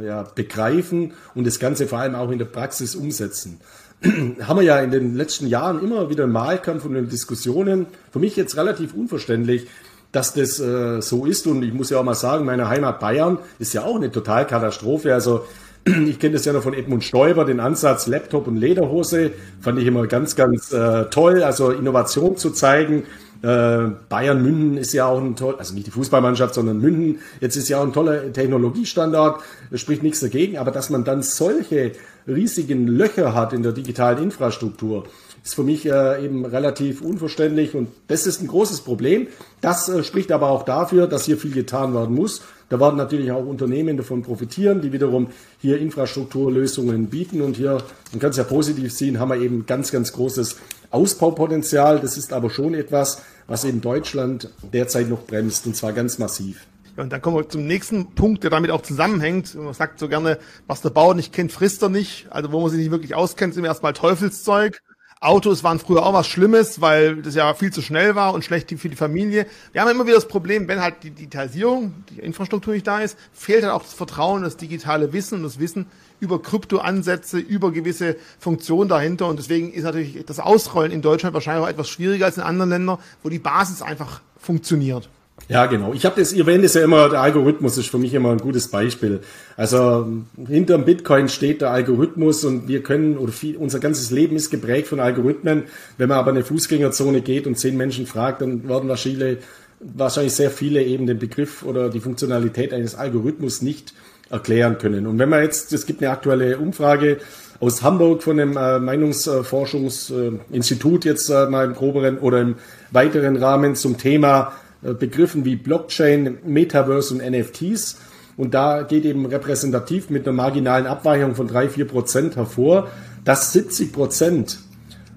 äh, 0.00 0.06
ja, 0.06 0.22
begreifen 0.22 1.12
und 1.34 1.46
das 1.46 1.58
Ganze 1.58 1.86
vor 1.86 1.98
allem 1.98 2.14
auch 2.14 2.30
in 2.30 2.38
der 2.38 2.46
Praxis 2.46 2.94
umsetzen. 2.94 3.60
Haben 4.42 4.60
wir 4.60 4.64
ja 4.64 4.80
in 4.80 4.90
den 4.90 5.14
letzten 5.14 5.46
Jahren 5.46 5.82
immer 5.82 6.10
wieder 6.10 6.24
im 6.24 6.34
Wahlkampf 6.34 6.84
und 6.84 6.96
in 6.96 7.08
Diskussionen, 7.08 7.86
für 8.10 8.18
mich 8.18 8.36
jetzt 8.36 8.56
relativ 8.56 8.94
unverständlich, 8.94 9.68
dass 10.12 10.34
das 10.34 10.60
äh, 10.60 11.00
so 11.00 11.26
ist. 11.26 11.46
Und 11.46 11.62
ich 11.62 11.72
muss 11.72 11.90
ja 11.90 11.98
auch 11.98 12.04
mal 12.04 12.14
sagen, 12.14 12.44
meine 12.44 12.68
Heimat 12.68 13.00
Bayern 13.00 13.38
ist 13.58 13.74
ja 13.74 13.84
auch 13.84 13.96
eine 13.96 14.10
Totalkatastrophe. 14.10 15.12
Also 15.12 15.44
ich 15.86 16.18
kenne 16.18 16.34
das 16.34 16.44
ja 16.44 16.52
noch 16.52 16.64
von 16.64 16.74
Edmund 16.74 17.04
Stoiber, 17.04 17.44
den 17.44 17.60
Ansatz 17.60 18.08
Laptop 18.08 18.48
und 18.48 18.56
Lederhose. 18.56 19.30
Fand 19.60 19.78
ich 19.78 19.86
immer 19.86 20.08
ganz, 20.08 20.34
ganz 20.34 20.72
äh, 20.72 21.04
toll, 21.10 21.44
also 21.44 21.70
Innovation 21.70 22.36
zu 22.36 22.50
zeigen. 22.50 23.04
Äh, 23.42 23.90
Bayern 24.08 24.42
München 24.42 24.78
ist 24.78 24.92
ja 24.94 25.06
auch 25.06 25.20
ein 25.20 25.36
toll, 25.36 25.54
also 25.58 25.74
nicht 25.74 25.86
die 25.86 25.92
Fußballmannschaft, 25.92 26.54
sondern 26.54 26.80
München. 26.80 27.20
Jetzt 27.40 27.54
ist 27.54 27.68
ja 27.68 27.78
auch 27.78 27.84
ein 27.84 27.92
toller 27.92 28.32
Technologiestandard, 28.32 29.42
spricht 29.74 30.02
nichts 30.02 30.18
dagegen, 30.18 30.58
aber 30.58 30.72
dass 30.72 30.90
man 30.90 31.04
dann 31.04 31.22
solche 31.22 31.92
riesigen 32.26 32.88
Löcher 32.88 33.34
hat 33.34 33.52
in 33.52 33.62
der 33.62 33.70
digitalen 33.70 34.20
Infrastruktur, 34.24 35.04
ist 35.44 35.54
für 35.54 35.62
mich 35.62 35.86
äh, 35.86 36.24
eben 36.24 36.44
relativ 36.44 37.00
unverständlich 37.00 37.76
und 37.76 37.88
das 38.08 38.26
ist 38.26 38.42
ein 38.42 38.48
großes 38.48 38.80
Problem. 38.80 39.28
Das 39.60 39.88
äh, 39.88 40.02
spricht 40.02 40.32
aber 40.32 40.50
auch 40.50 40.64
dafür, 40.64 41.06
dass 41.06 41.26
hier 41.26 41.36
viel 41.36 41.52
getan 41.52 41.94
werden 41.94 42.16
muss. 42.16 42.42
Da 42.68 42.80
werden 42.80 42.96
natürlich 42.96 43.30
auch 43.30 43.46
Unternehmen 43.46 43.96
davon 43.96 44.22
profitieren, 44.22 44.80
die 44.80 44.92
wiederum 44.92 45.28
hier 45.60 45.78
Infrastrukturlösungen 45.78 47.06
bieten. 47.06 47.40
Und 47.40 47.56
hier, 47.56 47.78
man 48.12 48.20
kann 48.20 48.30
es 48.30 48.36
ja 48.36 48.44
positiv 48.44 48.92
sehen, 48.92 49.20
haben 49.20 49.28
wir 49.28 49.40
eben 49.40 49.66
ganz, 49.66 49.92
ganz 49.92 50.12
großes 50.12 50.56
Ausbaupotenzial. 50.90 52.00
Das 52.00 52.16
ist 52.16 52.32
aber 52.32 52.50
schon 52.50 52.74
etwas, 52.74 53.22
was 53.46 53.64
in 53.64 53.80
Deutschland 53.80 54.50
derzeit 54.72 55.08
noch 55.08 55.26
bremst, 55.26 55.66
und 55.66 55.76
zwar 55.76 55.92
ganz 55.92 56.18
massiv. 56.18 56.66
Ja, 56.96 57.02
und 57.02 57.12
dann 57.12 57.20
kommen 57.20 57.36
wir 57.36 57.48
zum 57.48 57.66
nächsten 57.66 58.14
Punkt, 58.14 58.42
der 58.42 58.50
damit 58.50 58.70
auch 58.70 58.82
zusammenhängt. 58.82 59.54
Man 59.54 59.74
sagt 59.74 59.98
so 59.98 60.08
gerne, 60.08 60.38
was 60.66 60.80
der 60.80 60.90
Bauer 60.90 61.14
nicht 61.14 61.32
kennt, 61.32 61.52
frisst 61.52 61.82
er 61.82 61.88
nicht. 61.88 62.26
Also 62.30 62.50
wo 62.52 62.60
man 62.60 62.70
sich 62.70 62.80
nicht 62.80 62.90
wirklich 62.90 63.14
auskennt, 63.14 63.52
ist 63.52 63.58
immer 63.58 63.68
erstmal 63.68 63.92
Teufelszeug. 63.92 64.82
Autos 65.20 65.64
waren 65.64 65.78
früher 65.78 66.04
auch 66.04 66.12
was 66.12 66.26
Schlimmes, 66.26 66.82
weil 66.82 67.22
das 67.22 67.34
ja 67.34 67.54
viel 67.54 67.72
zu 67.72 67.80
schnell 67.80 68.14
war 68.14 68.34
und 68.34 68.44
schlecht 68.44 68.70
für 68.78 68.90
die 68.90 68.96
Familie. 68.96 69.46
Wir 69.72 69.80
haben 69.80 69.90
immer 69.90 70.04
wieder 70.04 70.16
das 70.16 70.28
Problem, 70.28 70.68
wenn 70.68 70.82
halt 70.82 71.02
die 71.04 71.10
Digitalisierung, 71.10 71.94
die 72.10 72.20
Infrastruktur 72.20 72.74
nicht 72.74 72.86
da 72.86 73.00
ist, 73.00 73.16
fehlt 73.32 73.62
halt 73.62 73.72
auch 73.72 73.82
das 73.82 73.94
Vertrauen, 73.94 74.42
das 74.42 74.58
digitale 74.58 75.14
Wissen 75.14 75.36
und 75.36 75.44
das 75.44 75.58
Wissen 75.58 75.86
über 76.20 76.42
Kryptoansätze, 76.42 77.38
über 77.38 77.72
gewisse 77.72 78.16
Funktionen 78.38 78.90
dahinter. 78.90 79.26
Und 79.26 79.38
deswegen 79.38 79.72
ist 79.72 79.84
natürlich 79.84 80.22
das 80.26 80.38
Ausrollen 80.38 80.92
in 80.92 81.00
Deutschland 81.00 81.32
wahrscheinlich 81.32 81.64
auch 81.64 81.70
etwas 81.70 81.88
schwieriger 81.88 82.26
als 82.26 82.36
in 82.36 82.42
anderen 82.42 82.70
Ländern, 82.70 82.98
wo 83.22 83.30
die 83.30 83.38
Basis 83.38 83.80
einfach 83.80 84.20
funktioniert. 84.38 85.08
Ja, 85.48 85.66
genau. 85.66 85.92
Ich 85.92 86.04
habe 86.04 86.20
das, 86.20 86.32
ihr 86.32 86.40
erwähnt 86.40 86.64
es 86.64 86.74
ja 86.74 86.82
immer, 86.82 87.08
der 87.08 87.20
Algorithmus 87.20 87.78
ist 87.78 87.88
für 87.88 87.98
mich 87.98 88.12
immer 88.14 88.32
ein 88.32 88.38
gutes 88.38 88.66
Beispiel. 88.68 89.20
Also 89.56 90.08
hinterm 90.48 90.84
Bitcoin 90.84 91.28
steht 91.28 91.60
der 91.60 91.70
Algorithmus 91.70 92.44
und 92.44 92.66
wir 92.66 92.82
können, 92.82 93.16
oder 93.16 93.30
viel, 93.30 93.56
unser 93.56 93.78
ganzes 93.78 94.10
Leben 94.10 94.34
ist 94.34 94.50
geprägt 94.50 94.88
von 94.88 94.98
Algorithmen. 94.98 95.62
Wenn 95.98 96.08
man 96.08 96.18
aber 96.18 96.32
eine 96.32 96.42
Fußgängerzone 96.42 97.20
geht 97.20 97.46
und 97.46 97.56
zehn 97.56 97.76
Menschen 97.76 98.06
fragt, 98.06 98.42
dann 98.42 98.68
werden 98.68 98.88
wahrscheinlich, 98.88 99.38
wahrscheinlich 99.78 100.32
sehr 100.32 100.50
viele 100.50 100.82
eben 100.82 101.06
den 101.06 101.20
Begriff 101.20 101.62
oder 101.62 101.90
die 101.90 102.00
Funktionalität 102.00 102.72
eines 102.72 102.96
Algorithmus 102.96 103.62
nicht 103.62 103.94
erklären 104.30 104.78
können. 104.78 105.06
Und 105.06 105.20
wenn 105.20 105.28
man 105.28 105.42
jetzt, 105.42 105.72
es 105.72 105.86
gibt 105.86 106.02
eine 106.02 106.10
aktuelle 106.10 106.58
Umfrage 106.58 107.18
aus 107.60 107.82
Hamburg 107.82 108.24
von 108.24 108.40
einem 108.40 108.56
äh, 108.56 108.80
Meinungsforschungsinstitut 108.80 111.04
jetzt 111.04 111.30
äh, 111.30 111.46
mal 111.46 111.66
im 111.66 111.74
groberen 111.74 112.18
oder 112.18 112.40
im 112.40 112.56
weiteren 112.90 113.36
Rahmen 113.36 113.76
zum 113.76 113.96
Thema 113.96 114.48
äh, 114.48 114.50
Begriffen 114.82 115.44
wie 115.44 115.56
Blockchain, 115.56 116.38
Metaverse 116.44 117.14
und 117.14 117.30
NFTs. 117.30 117.98
Und 118.36 118.54
da 118.54 118.82
geht 118.82 119.04
eben 119.04 119.24
repräsentativ 119.26 120.10
mit 120.10 120.26
einer 120.26 120.36
marginalen 120.36 120.86
Abweichung 120.86 121.34
von 121.34 121.48
drei 121.48 121.68
vier 121.68 121.86
Prozent 121.86 122.36
hervor, 122.36 122.88
dass 123.24 123.52
70 123.52 123.92
Prozent 123.92 124.58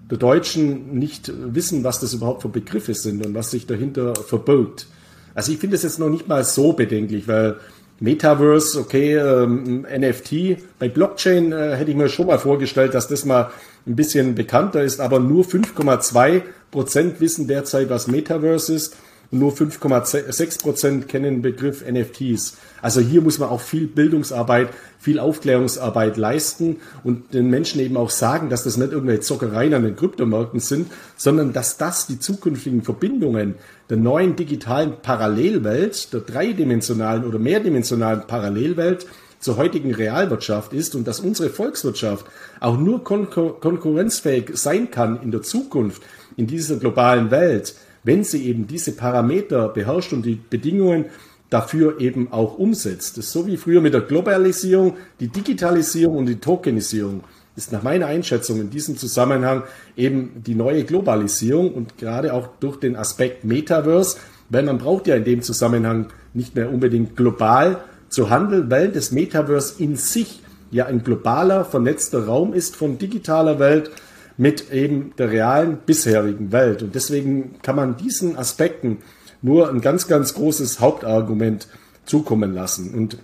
der 0.10 0.18
Deutschen 0.18 0.98
nicht 0.98 1.32
wissen, 1.36 1.84
was 1.84 2.00
das 2.00 2.14
überhaupt 2.14 2.42
für 2.42 2.50
Begriffe 2.50 2.94
sind 2.94 3.26
und 3.26 3.36
was 3.36 3.52
sich 3.52 3.68
dahinter 3.68 4.16
verbirgt. 4.16 4.88
Also 5.36 5.52
ich 5.52 5.60
finde 5.60 5.76
es 5.76 5.84
jetzt 5.84 6.00
noch 6.00 6.10
nicht 6.10 6.28
mal 6.28 6.44
so 6.44 6.74
bedenklich, 6.74 7.28
weil 7.28 7.58
Metaverse, 8.00 8.80
okay, 8.80 9.16
ähm, 9.16 9.86
NFT, 9.86 10.58
bei 10.80 10.88
Blockchain 10.88 11.52
äh, 11.52 11.76
hätte 11.76 11.92
ich 11.92 11.98
mir 11.98 12.08
schon 12.08 12.28
mal 12.28 12.40
vorgestellt, 12.40 12.94
dass 12.94 13.08
das 13.10 13.26
mal 13.26 13.52
ein 13.86 13.96
bisschen 13.96 14.36
bekannter 14.36 14.84
ist, 14.84 15.02
aber 15.02 15.20
nur 15.20 15.44
5,2 15.44 16.42
Prozent 16.72 17.20
wissen 17.20 17.48
derzeit, 17.48 17.90
was 17.90 18.08
Metaverse 18.08 18.74
ist 18.74 18.96
nur 19.32 19.52
5,6 19.54 20.62
Prozent 20.62 21.08
kennen 21.08 21.36
den 21.36 21.42
Begriff 21.42 21.84
NFTs. 21.88 22.58
Also 22.82 23.00
hier 23.00 23.22
muss 23.22 23.38
man 23.38 23.50
auch 23.50 23.62
viel 23.62 23.86
Bildungsarbeit, 23.86 24.70
viel 24.98 25.20
Aufklärungsarbeit 25.20 26.18
leisten 26.18 26.78
und 27.04 27.34
den 27.34 27.50
Menschen 27.50 27.80
eben 27.80 27.96
auch 27.96 28.10
sagen, 28.10 28.50
dass 28.50 28.64
das 28.64 28.78
nicht 28.78 28.92
irgendwelche 28.92 29.22
Zockereien 29.22 29.74
an 29.74 29.84
den 29.84 29.96
Kryptomärkten 29.96 30.60
sind, 30.60 30.92
sondern 31.16 31.54
dass 31.54 31.78
das 31.78 32.08
die 32.08 32.20
zukünftigen 32.20 32.82
Verbindungen 32.82 33.56
der 33.90 33.98
neuen 33.98 34.36
digitalen 34.36 34.94
Parallelwelt, 35.02 36.12
der 36.12 36.22
dreidimensionalen 36.22 37.24
oder 37.24 37.38
mehrdimensionalen 37.38 38.26
Parallelwelt 38.26 39.06
zur 39.40 39.58
heutigen 39.58 39.94
Realwirtschaft 39.94 40.74
ist 40.74 40.96
und 40.96 41.08
dass 41.08 41.20
unsere 41.20 41.50
Volkswirtschaft 41.50 42.26
auch 42.60 42.78
nur 42.78 43.04
konkurrenzfähig 43.04 44.52
sein 44.56 44.92
kann 44.92 45.22
in 45.22 45.32
der 45.32 45.44
Zukunft 45.44 46.02
in 46.36 46.48
dieser 46.48 46.78
globalen 46.78 47.32
Welt, 47.32 47.76
wenn 48.04 48.24
sie 48.24 48.46
eben 48.46 48.68
diese 48.68 48.94
Parameter 48.94 49.70
beherrscht 49.70 50.14
und 50.14 50.26
die 50.26 50.40
Bedingungen 50.50 51.06
dafür 51.50 52.00
eben 52.00 52.32
auch 52.32 52.58
umsetzt. 52.58 53.18
Das 53.18 53.26
ist 53.26 53.32
so 53.32 53.48
wie 53.48 53.58
früher 53.58 53.82
mit 53.82 53.94
der 53.94 54.02
Globalisierung, 54.02 54.98
die 55.20 55.28
Digitalisierung 55.28 56.18
und 56.18 56.26
die 56.28 56.40
Tokenisierung 56.40 57.24
ist 57.56 57.72
nach 57.72 57.84
meiner 57.84 58.06
Einschätzung 58.06 58.62
in 58.62 58.70
diesem 58.70 58.98
Zusammenhang 58.98 59.64
eben 59.98 60.44
die 60.46 60.56
neue 60.56 60.86
Globalisierung 60.86 61.74
und 61.74 61.98
gerade 61.98 62.34
auch 62.34 62.48
durch 62.60 62.78
den 62.78 62.96
Aspekt 62.96 63.44
Metaverse, 63.44 64.18
weil 64.50 64.64
man 64.64 64.78
braucht 64.78 65.08
ja 65.08 65.16
in 65.16 65.26
dem 65.26 65.42
Zusammenhang 65.42 66.08
nicht 66.34 66.56
mehr 66.56 66.72
unbedingt 66.72 67.18
global 67.18 67.80
zu 68.08 68.30
handeln, 68.30 68.72
weil 68.72 68.90
das 68.90 69.12
Metaverse 69.12 69.82
in 69.82 69.96
sich 69.96 70.42
ja 70.72 70.86
ein 70.86 71.04
globaler, 71.04 71.66
vernetzter 71.66 72.26
Raum 72.26 72.54
ist 72.54 72.76
von 72.76 72.98
digitaler 72.98 73.60
Welt 73.60 73.92
mit 74.40 74.72
eben 74.72 75.12
der 75.18 75.32
realen 75.32 75.80
bisherigen 75.86 76.54
Welt. 76.54 76.82
Und 76.82 76.96
deswegen 76.96 77.56
kann 77.62 77.76
man 77.76 77.98
diesen 77.98 78.38
Aspekten 78.38 79.00
nur 79.42 79.70
ein 79.70 79.82
ganz, 79.82 80.08
ganz 80.08 80.34
großes 80.34 80.80
Hauptargument 80.80 81.68
zukommen 82.06 82.54
lassen. 82.54 82.94
Und 82.94 83.18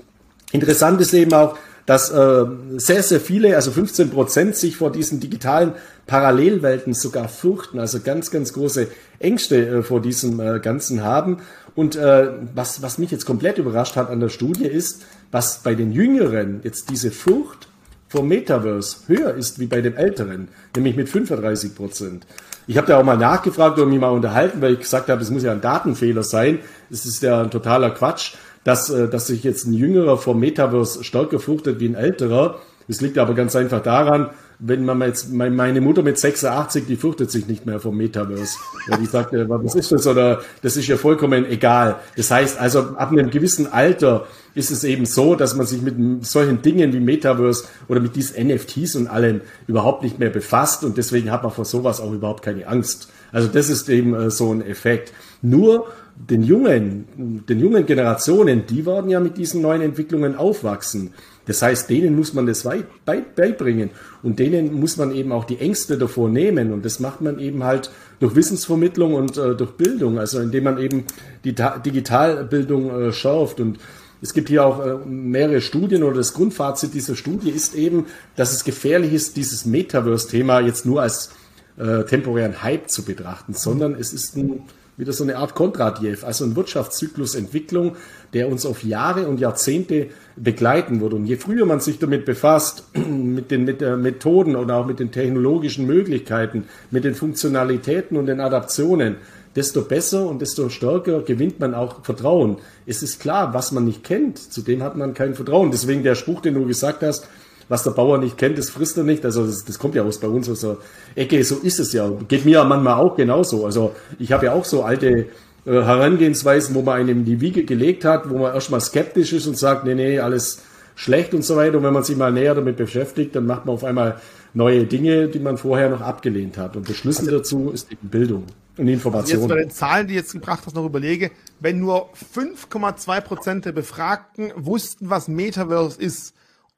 interessant 0.52 1.00
ist 1.00 1.14
eben 1.14 1.34
auch, 1.34 1.58
dass 1.86 2.12
äh, 2.12 2.46
sehr, 2.76 3.02
sehr 3.02 3.22
viele, 3.22 3.56
also 3.56 3.72
15 3.72 4.10
Prozent, 4.10 4.58
sich 4.58 4.76
vor 4.76 4.92
diesen 4.92 5.22
digitalen 5.22 5.72
Parallelwelten 6.06 6.94
sogar 6.94 7.30
fürchten, 7.30 7.80
also 7.80 8.02
ganz, 8.02 8.30
ganz 8.30 8.52
große 8.52 8.88
Ängste 9.20 9.68
äh, 9.68 9.84
vor 9.84 10.02
diesem 10.02 10.42
äh, 10.42 10.60
Ganzen 10.60 11.02
haben. 11.02 11.38
Und 11.76 11.96
äh, 11.96 12.30
was, 12.54 12.82
was 12.82 12.98
mich 12.98 13.12
jetzt 13.12 13.26
komplett 13.26 13.58
überrascht 13.58 13.96
hat 13.96 14.10
an 14.10 14.20
der 14.20 14.30
Studie 14.30 14.66
ist, 14.66 15.04
was 15.32 15.60
bei 15.60 15.76
den 15.76 15.94
Jüngeren 15.94 16.60
jetzt 16.64 16.90
diese 16.90 17.12
Furcht 17.12 17.70
vom 18.16 18.28
Metaverse 18.30 18.98
höher 19.08 19.34
ist 19.34 19.60
wie 19.60 19.66
bei 19.66 19.82
den 19.82 19.98
Älteren, 19.98 20.48
nämlich 20.76 20.96
mit 20.96 21.10
35 21.10 21.76
Prozent. 21.76 22.26
Ich 22.66 22.78
habe 22.78 22.88
da 22.88 22.98
auch 22.98 23.04
mal 23.04 23.18
nachgefragt 23.18 23.78
oder 23.78 23.88
mich 23.88 24.00
mal 24.00 24.10
unterhalten, 24.10 24.62
weil 24.62 24.74
ich 24.74 24.80
gesagt 24.80 25.10
habe, 25.10 25.22
es 25.22 25.30
muss 25.30 25.44
ja 25.44 25.52
ein 25.52 25.60
Datenfehler 25.62 26.24
sein. 26.24 26.60
Es 26.90 27.06
ist 27.06 27.22
ja 27.22 27.42
ein 27.42 27.52
totaler 27.52 27.92
Quatsch, 27.92 28.36
dass, 28.64 28.90
äh, 28.90 29.10
dass 29.10 29.28
sich 29.28 29.44
jetzt 29.44 29.68
ein 29.68 29.74
Jüngerer 29.74 30.18
vom 30.18 30.40
Metaverse 30.40 31.04
stärker 31.04 31.40
fürchtet 31.40 31.80
wie 31.80 31.90
ein 31.90 31.96
Älterer. 31.96 32.60
Es 32.88 33.02
liegt 33.02 33.18
aber 33.18 33.34
ganz 33.34 33.56
einfach 33.56 33.84
daran, 33.84 34.30
wenn 34.60 34.86
man 34.86 35.02
jetzt, 35.02 35.32
meine 35.32 35.82
Mutter 35.82 36.02
mit 36.02 36.18
86, 36.18 36.86
die 36.86 36.96
fürchtet 36.96 37.32
sich 37.32 37.48
nicht 37.48 37.66
mehr 37.66 37.80
vom 37.80 37.98
Metaverse. 37.98 38.58
Ja, 38.90 38.98
die 38.98 39.06
sagt, 39.06 39.32
was 39.34 39.76
ist 39.76 39.92
das? 39.92 40.08
Oder 40.08 40.42
das 40.62 40.78
ist 40.78 40.88
ja 40.88 40.98
vollkommen 40.98 41.46
egal. 41.46 41.98
Das 42.16 42.32
heißt, 42.32 42.60
also 42.60 42.80
ab 42.80 43.12
einem 43.12 43.30
gewissen 43.30 43.72
Alter 43.72 44.28
ist 44.54 44.72
es 44.72 44.84
eben 44.84 45.06
so, 45.06 45.36
dass 45.36 45.56
man 45.56 45.66
sich 45.66 45.82
mit 45.82 46.26
solchen 46.26 46.62
Dingen 46.62 46.94
wie 46.94 47.00
Metaverse 47.00 47.66
oder 47.88 48.00
mit 48.00 48.16
diesen 48.16 48.48
NFTs 48.48 48.96
und 48.96 49.08
allem 49.08 49.42
überhaupt 49.68 50.04
nicht 50.04 50.20
mehr 50.20 50.30
befasst 50.30 50.84
und 50.84 50.98
deswegen 50.98 51.32
hat 51.32 51.44
man 51.44 51.52
vor 51.52 51.66
sowas 51.66 52.00
auch 52.00 52.14
überhaupt 52.14 52.44
keine 52.44 52.68
Angst. 52.68 53.10
Also 53.32 53.50
das 53.50 53.70
ist 53.70 53.90
eben 53.90 54.14
äh, 54.16 54.32
so 54.32 54.54
ein 54.54 54.66
Effekt. 54.66 55.12
Nur 55.42 55.88
den 56.16 56.44
jungen, 56.44 57.44
den 57.48 57.60
jungen 57.60 57.86
Generationen, 57.86 58.66
die 58.66 58.86
werden 58.86 59.10
ja 59.10 59.20
mit 59.20 59.38
diesen 59.38 59.62
neuen 59.62 59.82
Entwicklungen 59.82 60.36
aufwachsen. 60.36 61.14
Das 61.46 61.62
heißt, 61.62 61.90
denen 61.90 62.16
muss 62.16 62.34
man 62.34 62.46
das 62.46 62.68
beibringen 63.06 63.92
und 64.24 64.40
denen 64.40 64.80
muss 64.80 64.98
man 64.98 65.14
eben 65.14 65.32
auch 65.32 65.46
die 65.46 65.60
Ängste 65.60 65.98
davor 65.98 66.30
nehmen 66.30 66.74
und 66.74 66.84
das 66.84 67.00
macht 67.00 67.22
man 67.22 67.40
eben 67.40 67.64
halt 67.64 67.92
durch 68.20 68.36
Wissensvermittlung 68.36 69.14
und 69.14 69.38
äh, 69.38 69.56
durch 69.56 69.72
Bildung, 69.72 70.18
also 70.20 70.40
indem 70.40 70.64
man 70.64 70.80
eben 70.80 71.06
die 71.44 71.54
Ta 71.54 71.78
Digitalbildung 71.78 72.90
äh, 72.90 73.14
schärft 73.14 73.60
und 73.60 73.80
es 74.22 74.34
gibt 74.34 74.50
hier 74.50 74.66
auch 74.66 74.84
äh, 74.84 74.96
mehrere 75.06 75.62
Studien 75.62 76.04
oder 76.04 76.18
das 76.18 76.34
Grundfazit 76.34 76.94
dieser 76.94 77.16
Studie 77.16 77.52
ist 77.52 77.76
eben, 77.76 78.06
dass 78.36 78.54
es 78.54 78.64
gefährlich 78.64 79.14
ist, 79.14 79.38
dieses 79.38 79.66
Metaverse-Thema 79.66 80.62
jetzt 80.62 80.86
nur 80.86 81.02
als 81.02 81.30
äh, 81.78 82.04
temporären 82.06 82.64
Hype 82.64 82.90
zu 82.90 83.04
betrachten, 83.04 83.54
sondern 83.54 83.96
es 83.96 84.14
ist 84.14 84.36
ein 84.38 84.64
wieder 84.98 85.14
so 85.14 85.24
eine 85.24 85.38
Art 85.38 85.56
Kontradiev, 85.56 86.24
also 86.24 86.46
ein 86.46 86.56
Wirtschaftszyklus-Entwicklung, 86.56 87.96
der 88.34 88.48
uns 88.50 88.66
auf 88.66 88.84
Jahre 88.84 89.28
und 89.28 89.40
Jahrzehnte 89.40 90.08
begleiten 90.36 91.02
wird. 91.02 91.14
Und 91.14 91.26
je 91.26 91.36
früher 91.36 91.66
man 91.66 91.80
sich 91.80 92.00
damit 92.00 92.26
befasst, 92.26 92.84
mit 92.94 93.52
den 93.52 93.66
mit 93.66 93.82
der 93.82 93.98
Methoden 93.98 94.56
oder 94.56 94.78
auch 94.78 94.86
mit 94.86 95.00
den 95.00 95.12
technologischen 95.12 95.86
Möglichkeiten, 95.86 96.66
mit 96.92 97.04
den 97.04 97.16
Funktionalitäten 97.16 98.18
und 98.18 98.28
den 98.28 98.40
Adaptionen, 98.40 99.18
desto 99.56 99.82
besser 99.82 100.28
und 100.28 100.42
desto 100.42 100.70
stärker 100.70 101.22
gewinnt 101.22 101.60
man 101.60 101.74
auch 101.74 102.04
Vertrauen. 102.04 102.58
Es 102.86 103.04
ist 103.04 103.20
klar, 103.20 103.54
was 103.54 103.72
man 103.72 103.86
nicht 103.86 104.04
kennt, 104.04 104.38
zu 104.38 104.62
dem 104.62 104.84
hat 104.84 104.98
man 104.98 105.14
kein 105.14 105.34
Vertrauen. 105.34 105.72
Deswegen 105.72 106.04
der 106.04 106.16
Spruch, 106.16 106.42
den 106.42 106.56
du 106.56 106.66
gesagt 106.66 107.04
hast, 107.04 107.28
was 107.70 107.84
der 107.84 107.92
Bauer 107.92 108.18
nicht 108.18 108.38
kennt, 108.38 108.58
das 108.58 108.70
frisst 108.70 108.98
er 108.98 109.04
nicht. 109.04 109.26
Also 109.26 109.46
das, 109.46 109.66
das 109.66 109.80
kommt 109.80 109.96
ja 109.96 110.04
aus 110.04 110.20
bei 110.20 110.28
uns 110.28 110.50
aus 110.50 110.62
der 110.62 110.78
Ecke, 111.16 111.44
so 111.44 111.56
ist 111.56 111.80
es 111.80 111.94
ja. 111.94 112.10
Geht 112.28 112.46
mir 112.46 112.52
ja 112.52 112.64
manchmal 112.64 112.96
auch 112.96 113.16
genauso. 113.16 113.66
Also 113.66 113.96
ich 114.20 114.32
habe 114.32 114.46
ja 114.46 114.54
auch 114.54 114.66
so 114.66 114.84
alte 114.84 115.08
äh, 115.08 115.26
Herangehensweisen, 115.66 116.76
wo 116.76 116.82
man 116.82 117.00
einem 117.00 117.20
in 117.20 117.26
die 117.26 117.42
Wiege 117.42 117.64
gelegt 117.64 118.06
hat, 118.06 118.30
wo 118.30 118.38
man 118.38 118.54
erstmal 118.54 118.82
skeptisch 118.82 119.34
ist 119.34 119.48
und 119.48 119.58
sagt, 119.58 119.86
nee, 119.86 119.96
nee, 119.96 120.20
alles 120.20 120.62
schlecht 120.96 121.34
und 121.34 121.44
so 121.44 121.56
weiter. 121.56 121.78
Und 121.78 121.84
wenn 121.84 121.94
man 121.94 122.04
sich 122.04 122.16
mal 122.16 122.32
näher 122.32 122.56
damit 122.56 122.78
beschäftigt, 122.78 123.36
dann 123.36 123.46
macht 123.46 123.66
man 123.66 123.76
auf 123.76 123.84
einmal 123.84 124.22
neue 124.54 124.86
Dinge, 124.86 125.28
die 125.28 125.40
man 125.40 125.58
vorher 125.58 125.90
noch 125.90 126.02
abgelehnt 126.02 126.58
hat. 126.58 126.76
Und 126.76 126.88
der 126.88 126.94
Schlüssel 126.94 127.30
dazu 127.30 127.72
ist 127.72 127.92
eben 127.92 128.08
Bildung. 128.10 128.46
Und 128.78 128.88
Informationen. 128.88 129.44
Also 129.44 129.56
jetzt 129.56 129.58
bei 129.58 129.62
den 129.64 129.72
Zahlen, 129.72 130.08
die 130.08 130.14
jetzt 130.16 130.34
gebracht 130.34 130.64
hast, 130.66 130.76
noch 130.76 130.86
überlege, 130.86 131.32
wenn 131.60 131.80
nur 131.80 132.10
5,2 132.36 133.22
Prozent 133.22 133.66
der 133.66 133.72
Befragten 133.72 134.52
wussten, 134.56 135.10
was 135.10 135.28
Metaverse 135.28 136.02
ist, 136.02 136.34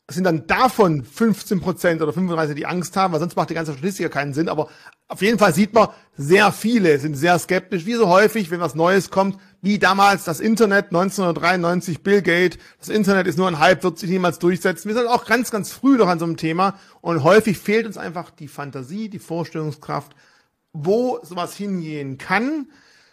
sind 0.09 0.23
dann 0.23 0.47
davon 0.47 1.03
15 1.03 1.59
Prozent 1.59 2.01
oder 2.01 2.13
35, 2.13 2.55
die 2.55 2.65
Angst 2.65 2.95
haben, 2.95 3.11
weil 3.11 3.19
sonst 3.19 3.35
macht 3.35 3.49
die 3.49 3.53
ganze 3.53 3.73
Statistik 3.73 4.03
ja 4.03 4.09
keinen 4.09 4.33
Sinn. 4.33 4.47
Aber 4.47 4.69
auf 5.09 5.21
jeden 5.21 5.37
Fall 5.37 5.53
sieht 5.53 5.73
man, 5.73 5.89
sehr 6.15 6.53
viele 6.53 6.97
sind 6.99 7.15
sehr 7.15 7.37
skeptisch, 7.39 7.85
wie 7.85 7.95
so 7.95 8.07
häufig, 8.07 8.49
wenn 8.49 8.61
was 8.61 8.73
Neues 8.73 9.09
kommt, 9.09 9.37
wie 9.61 9.79
damals 9.79 10.23
das 10.23 10.39
Internet 10.39 10.87
1993, 10.87 12.03
Bill 12.03 12.21
Gates, 12.21 12.57
das 12.79 12.87
Internet 12.87 13.27
ist 13.27 13.37
nur 13.37 13.49
ein 13.49 13.59
Hype, 13.59 13.83
wird 13.83 13.99
sich 13.99 14.09
niemals 14.09 14.39
durchsetzen. 14.39 14.87
Wir 14.87 14.95
sind 14.95 15.07
auch 15.07 15.25
ganz, 15.25 15.51
ganz 15.51 15.73
früh 15.73 15.97
noch 15.97 16.07
an 16.07 16.19
so 16.19 16.25
einem 16.25 16.37
Thema 16.37 16.75
und 17.01 17.23
häufig 17.23 17.57
fehlt 17.57 17.85
uns 17.85 17.97
einfach 17.97 18.29
die 18.29 18.47
Fantasie, 18.47 19.09
die 19.09 19.19
Vorstellungskraft, 19.19 20.15
wo 20.71 21.19
sowas 21.23 21.57
hingehen 21.57 22.17
kann. 22.17 22.67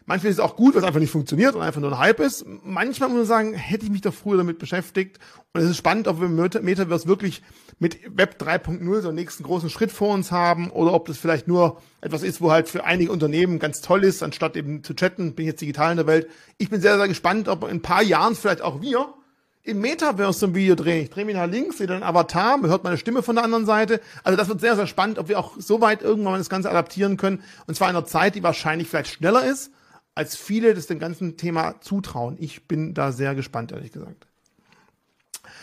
Manchmal 0.07 0.31
ist 0.31 0.39
es 0.39 0.45
auch 0.45 0.57
gut, 0.57 0.75
weil 0.75 0.83
es 0.83 0.87
einfach 0.87 1.01
nicht 1.01 1.11
funktioniert 1.11 1.55
und 1.55 1.63
einfach 1.63 1.81
nur 1.81 1.93
ein 1.93 1.99
Hype 1.99 2.21
ist. 2.21 2.45
Manchmal 2.47 3.09
muss 3.09 3.19
man 3.19 3.27
sagen, 3.27 3.55
hätte 3.55 3.87
ich 3.87 3.91
mich 3.91 4.03
doch 4.03 4.13
früher 4.13 4.37
damit 4.37 4.59
beschäftigt. 4.59 5.19
Und 5.55 5.63
es 5.63 5.71
ist 5.71 5.79
spannend, 5.79 6.09
ob 6.09 6.21
wir 6.21 6.27
im 6.27 6.37
Metaverse 6.37 7.09
wirklich 7.09 7.43
mit 7.79 7.99
Web 8.17 8.37
3.0 8.41 9.01
so 9.01 9.09
einen 9.09 9.15
nächsten 9.15 9.45
großen 9.45 9.71
Schritt 9.71 9.91
vor 9.91 10.13
uns 10.13 10.31
haben 10.31 10.71
oder 10.71 10.93
ob 10.93 11.07
das 11.07 11.17
vielleicht 11.17 11.49
nur 11.49 11.81
etwas 12.03 12.23
ist, 12.23 12.43
wo 12.43 12.51
halt 12.51 12.69
für 12.69 12.85
einige 12.85 13.13
Unternehmen 13.13 13.59
ganz 13.59 13.81
toll 13.81 14.05
ist, 14.05 14.23
anstatt 14.23 14.57
eben 14.57 14.85
zu 14.85 14.95
chatten, 14.95 15.35
bin 15.35 15.47
ich 15.47 15.53
jetzt 15.53 15.63
digital 15.63 15.93
in 15.93 15.97
der 15.97 16.07
Welt. 16.07 16.29
Ich 16.59 16.69
bin 16.69 16.83
sehr, 16.83 16.99
sehr 16.99 17.09
gespannt, 17.09 17.49
ob 17.49 17.65
in 17.65 17.71
ein 17.71 17.83
paar 17.83 18.03
Jahren 18.03 18.35
vielleicht 18.35 18.61
auch 18.61 18.83
wir 18.83 19.15
im 19.63 19.81
Metaverse 19.81 20.39
so 20.39 20.47
ein 20.47 20.55
Video 20.55 20.75
drehen. 20.75 21.05
Ich 21.05 21.11
drehe 21.11 21.25
mich 21.25 21.35
nach 21.35 21.47
links, 21.47 21.79
sehe 21.79 21.87
dann 21.87 22.03
Avatar, 22.03 22.59
man 22.59 22.71
hört 22.71 22.85
meine 22.85 22.99
Stimme 22.99 23.23
von 23.23 23.37
der 23.37 23.45
anderen 23.45 23.65
Seite. 23.65 24.01
Also 24.23 24.37
das 24.37 24.49
wird 24.49 24.61
sehr, 24.61 24.77
sehr 24.77 24.87
spannend, 24.87 25.19
ob 25.19 25.29
wir 25.29 25.39
auch 25.39 25.53
so 25.59 25.81
weit 25.81 26.03
irgendwann 26.03 26.35
das 26.35 26.51
Ganze 26.51 26.69
adaptieren 26.69 27.17
können. 27.17 27.43
Und 27.67 27.75
zwar 27.75 27.89
in 27.89 27.97
einer 27.97 28.05
Zeit, 28.05 28.35
die 28.35 28.43
wahrscheinlich 28.43 28.89
vielleicht 28.89 29.09
schneller 29.09 29.43
ist, 29.43 29.73
als 30.15 30.37
viele 30.37 30.75
das 30.75 30.87
dem 30.87 30.99
ganzen 30.99 31.37
Thema 31.37 31.81
zutrauen. 31.81 32.37
Ich 32.39 32.67
bin 32.69 32.95
da 32.95 33.13
sehr 33.13 33.35
gespannt, 33.35 33.73
ehrlich 33.73 33.93
gesagt. 33.93 34.27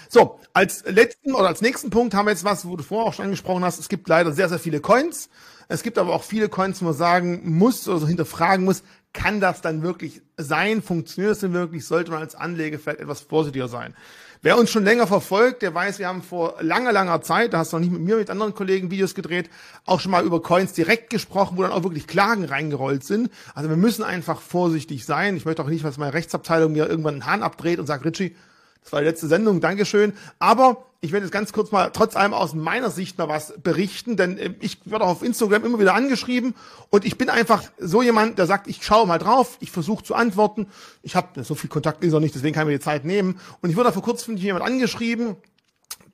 So, 0.10 0.40
als 0.54 0.84
letzten 0.86 1.34
oder 1.34 1.48
als 1.48 1.62
nächsten 1.62 1.90
Punkt 1.90 2.14
haben 2.14 2.26
wir 2.26 2.32
jetzt 2.32 2.44
was, 2.44 2.66
wo 2.66 2.76
du 2.76 2.84
vorher 2.84 3.08
auch 3.08 3.14
schon 3.14 3.26
angesprochen 3.26 3.64
hast. 3.64 3.80
Es 3.80 3.88
gibt 3.88 4.08
leider 4.10 4.34
sehr, 4.34 4.50
sehr 4.50 4.60
viele 4.60 4.82
Coins. 4.82 5.30
Es 5.70 5.84
gibt 5.84 5.98
aber 5.98 6.14
auch 6.14 6.24
viele 6.24 6.50
Coins, 6.50 6.82
wo 6.82 6.86
man 6.86 6.94
sagen 6.94 7.50
muss 7.58 7.88
oder 7.88 8.00
so 8.00 8.08
hinterfragen 8.08 8.66
muss, 8.66 8.84
kann 9.14 9.40
das 9.40 9.62
dann 9.62 9.82
wirklich 9.82 10.22
sein? 10.38 10.82
Funktioniert 10.82 11.32
das 11.32 11.40
denn 11.40 11.54
wirklich? 11.54 11.86
Sollte 11.86 12.12
man 12.12 12.22
als 12.22 12.36
Anleger 12.36 12.80
vielleicht 12.80 13.00
etwas 13.00 13.22
vorsichtiger 13.22 13.68
sein? 13.68 13.96
Wer 14.44 14.58
uns 14.58 14.72
schon 14.72 14.84
länger 14.84 15.06
verfolgt, 15.06 15.62
der 15.62 15.76
weiß, 15.76 16.00
wir 16.00 16.08
haben 16.08 16.24
vor 16.24 16.56
langer, 16.62 16.92
langer 16.92 17.22
Zeit, 17.22 17.54
da 17.54 17.60
hast 17.60 17.74
du 17.74 17.78
noch 17.78 17.82
nicht 17.82 17.92
mit 17.92 18.02
mir, 18.02 18.16
mit 18.16 18.32
anderen 18.32 18.56
Kollegen 18.56 18.90
Videos 18.90 19.14
gedreht, 19.14 19.52
auch 19.86 20.00
schon 20.00 20.12
mal 20.12 20.26
über 20.26 20.42
Coins 20.42 20.74
direkt 20.74 21.12
gesprochen, 21.12 21.58
wo 21.58 21.62
dann 21.62 21.72
auch 21.72 21.84
wirklich 21.84 22.08
Klagen 22.08 22.46
reingerollt 22.46 23.04
sind. 23.04 23.30
Also 23.54 23.70
wir 23.70 23.78
müssen 23.78 24.02
einfach 24.04 24.42
vorsichtig 24.42 25.06
sein. 25.06 25.38
Ich 25.38 25.46
möchte 25.46 25.62
auch 25.62 25.68
nicht, 25.68 25.86
dass 25.86 26.00
meine 26.00 26.16
Rechtsabteilung 26.16 26.72
mir 26.72 26.90
irgendwann 26.90 27.22
einen 27.22 27.26
Hahn 27.28 27.44
abdreht 27.44 27.78
und 27.78 27.86
sagt, 27.86 28.04
Richie, 28.04 28.36
das 28.82 28.92
war 28.92 29.02
die 29.02 29.06
letzte 29.06 29.28
Sendung, 29.28 29.62
Dankeschön. 29.62 30.14
Aber 30.40 30.88
ich 31.04 31.12
werde 31.12 31.26
jetzt 31.26 31.34
ganz 31.34 31.52
kurz 31.52 31.72
mal 31.72 31.90
trotz 31.90 32.16
allem 32.16 32.34
aus 32.34 32.54
meiner 32.54 32.92
Sicht 32.92 33.18
mal 33.18 33.28
was 33.28 33.54
berichten, 33.62 34.18
denn 34.18 34.38
äh, 34.38 34.54
ich 34.60 34.80
werde 34.86 35.04
auch 35.06 35.10
auf 35.10 35.24
Instagram 35.24 35.66
immer 35.66 35.80
wieder 35.80 35.96
angeschrieben 35.96 36.54
und 36.90 37.06
ich 37.06 37.18
bin 37.18 37.30
einfach 37.30 37.64
so 37.80 38.04
jemand, 38.04 38.38
der 38.38 38.46
sagt, 38.46 38.68
ich 38.68 38.86
schaue 38.86 39.08
mal 39.08 39.18
drauf, 39.18 39.58
ich 39.60 39.72
versuche 39.72 40.04
zu 40.04 40.14
antworten. 40.14 40.68
Ich 41.02 41.16
habe 41.16 41.44
so 41.44 41.56
viel 41.56 41.70
Kontakt 41.70 42.04
ist 42.04 42.14
auch 42.14 42.20
nicht, 42.20 42.36
deswegen 42.36 42.54
kann 42.54 42.64
ich 42.64 42.74
mir 42.74 42.78
die 42.78 42.84
Zeit 42.84 43.04
nehmen. 43.04 43.40
Und 43.62 43.72
ich 43.72 43.76
wurde 43.76 43.92
vor 43.92 44.04
kurzem 44.04 44.38
jemand 44.38 44.64
angeschrieben, 44.64 45.38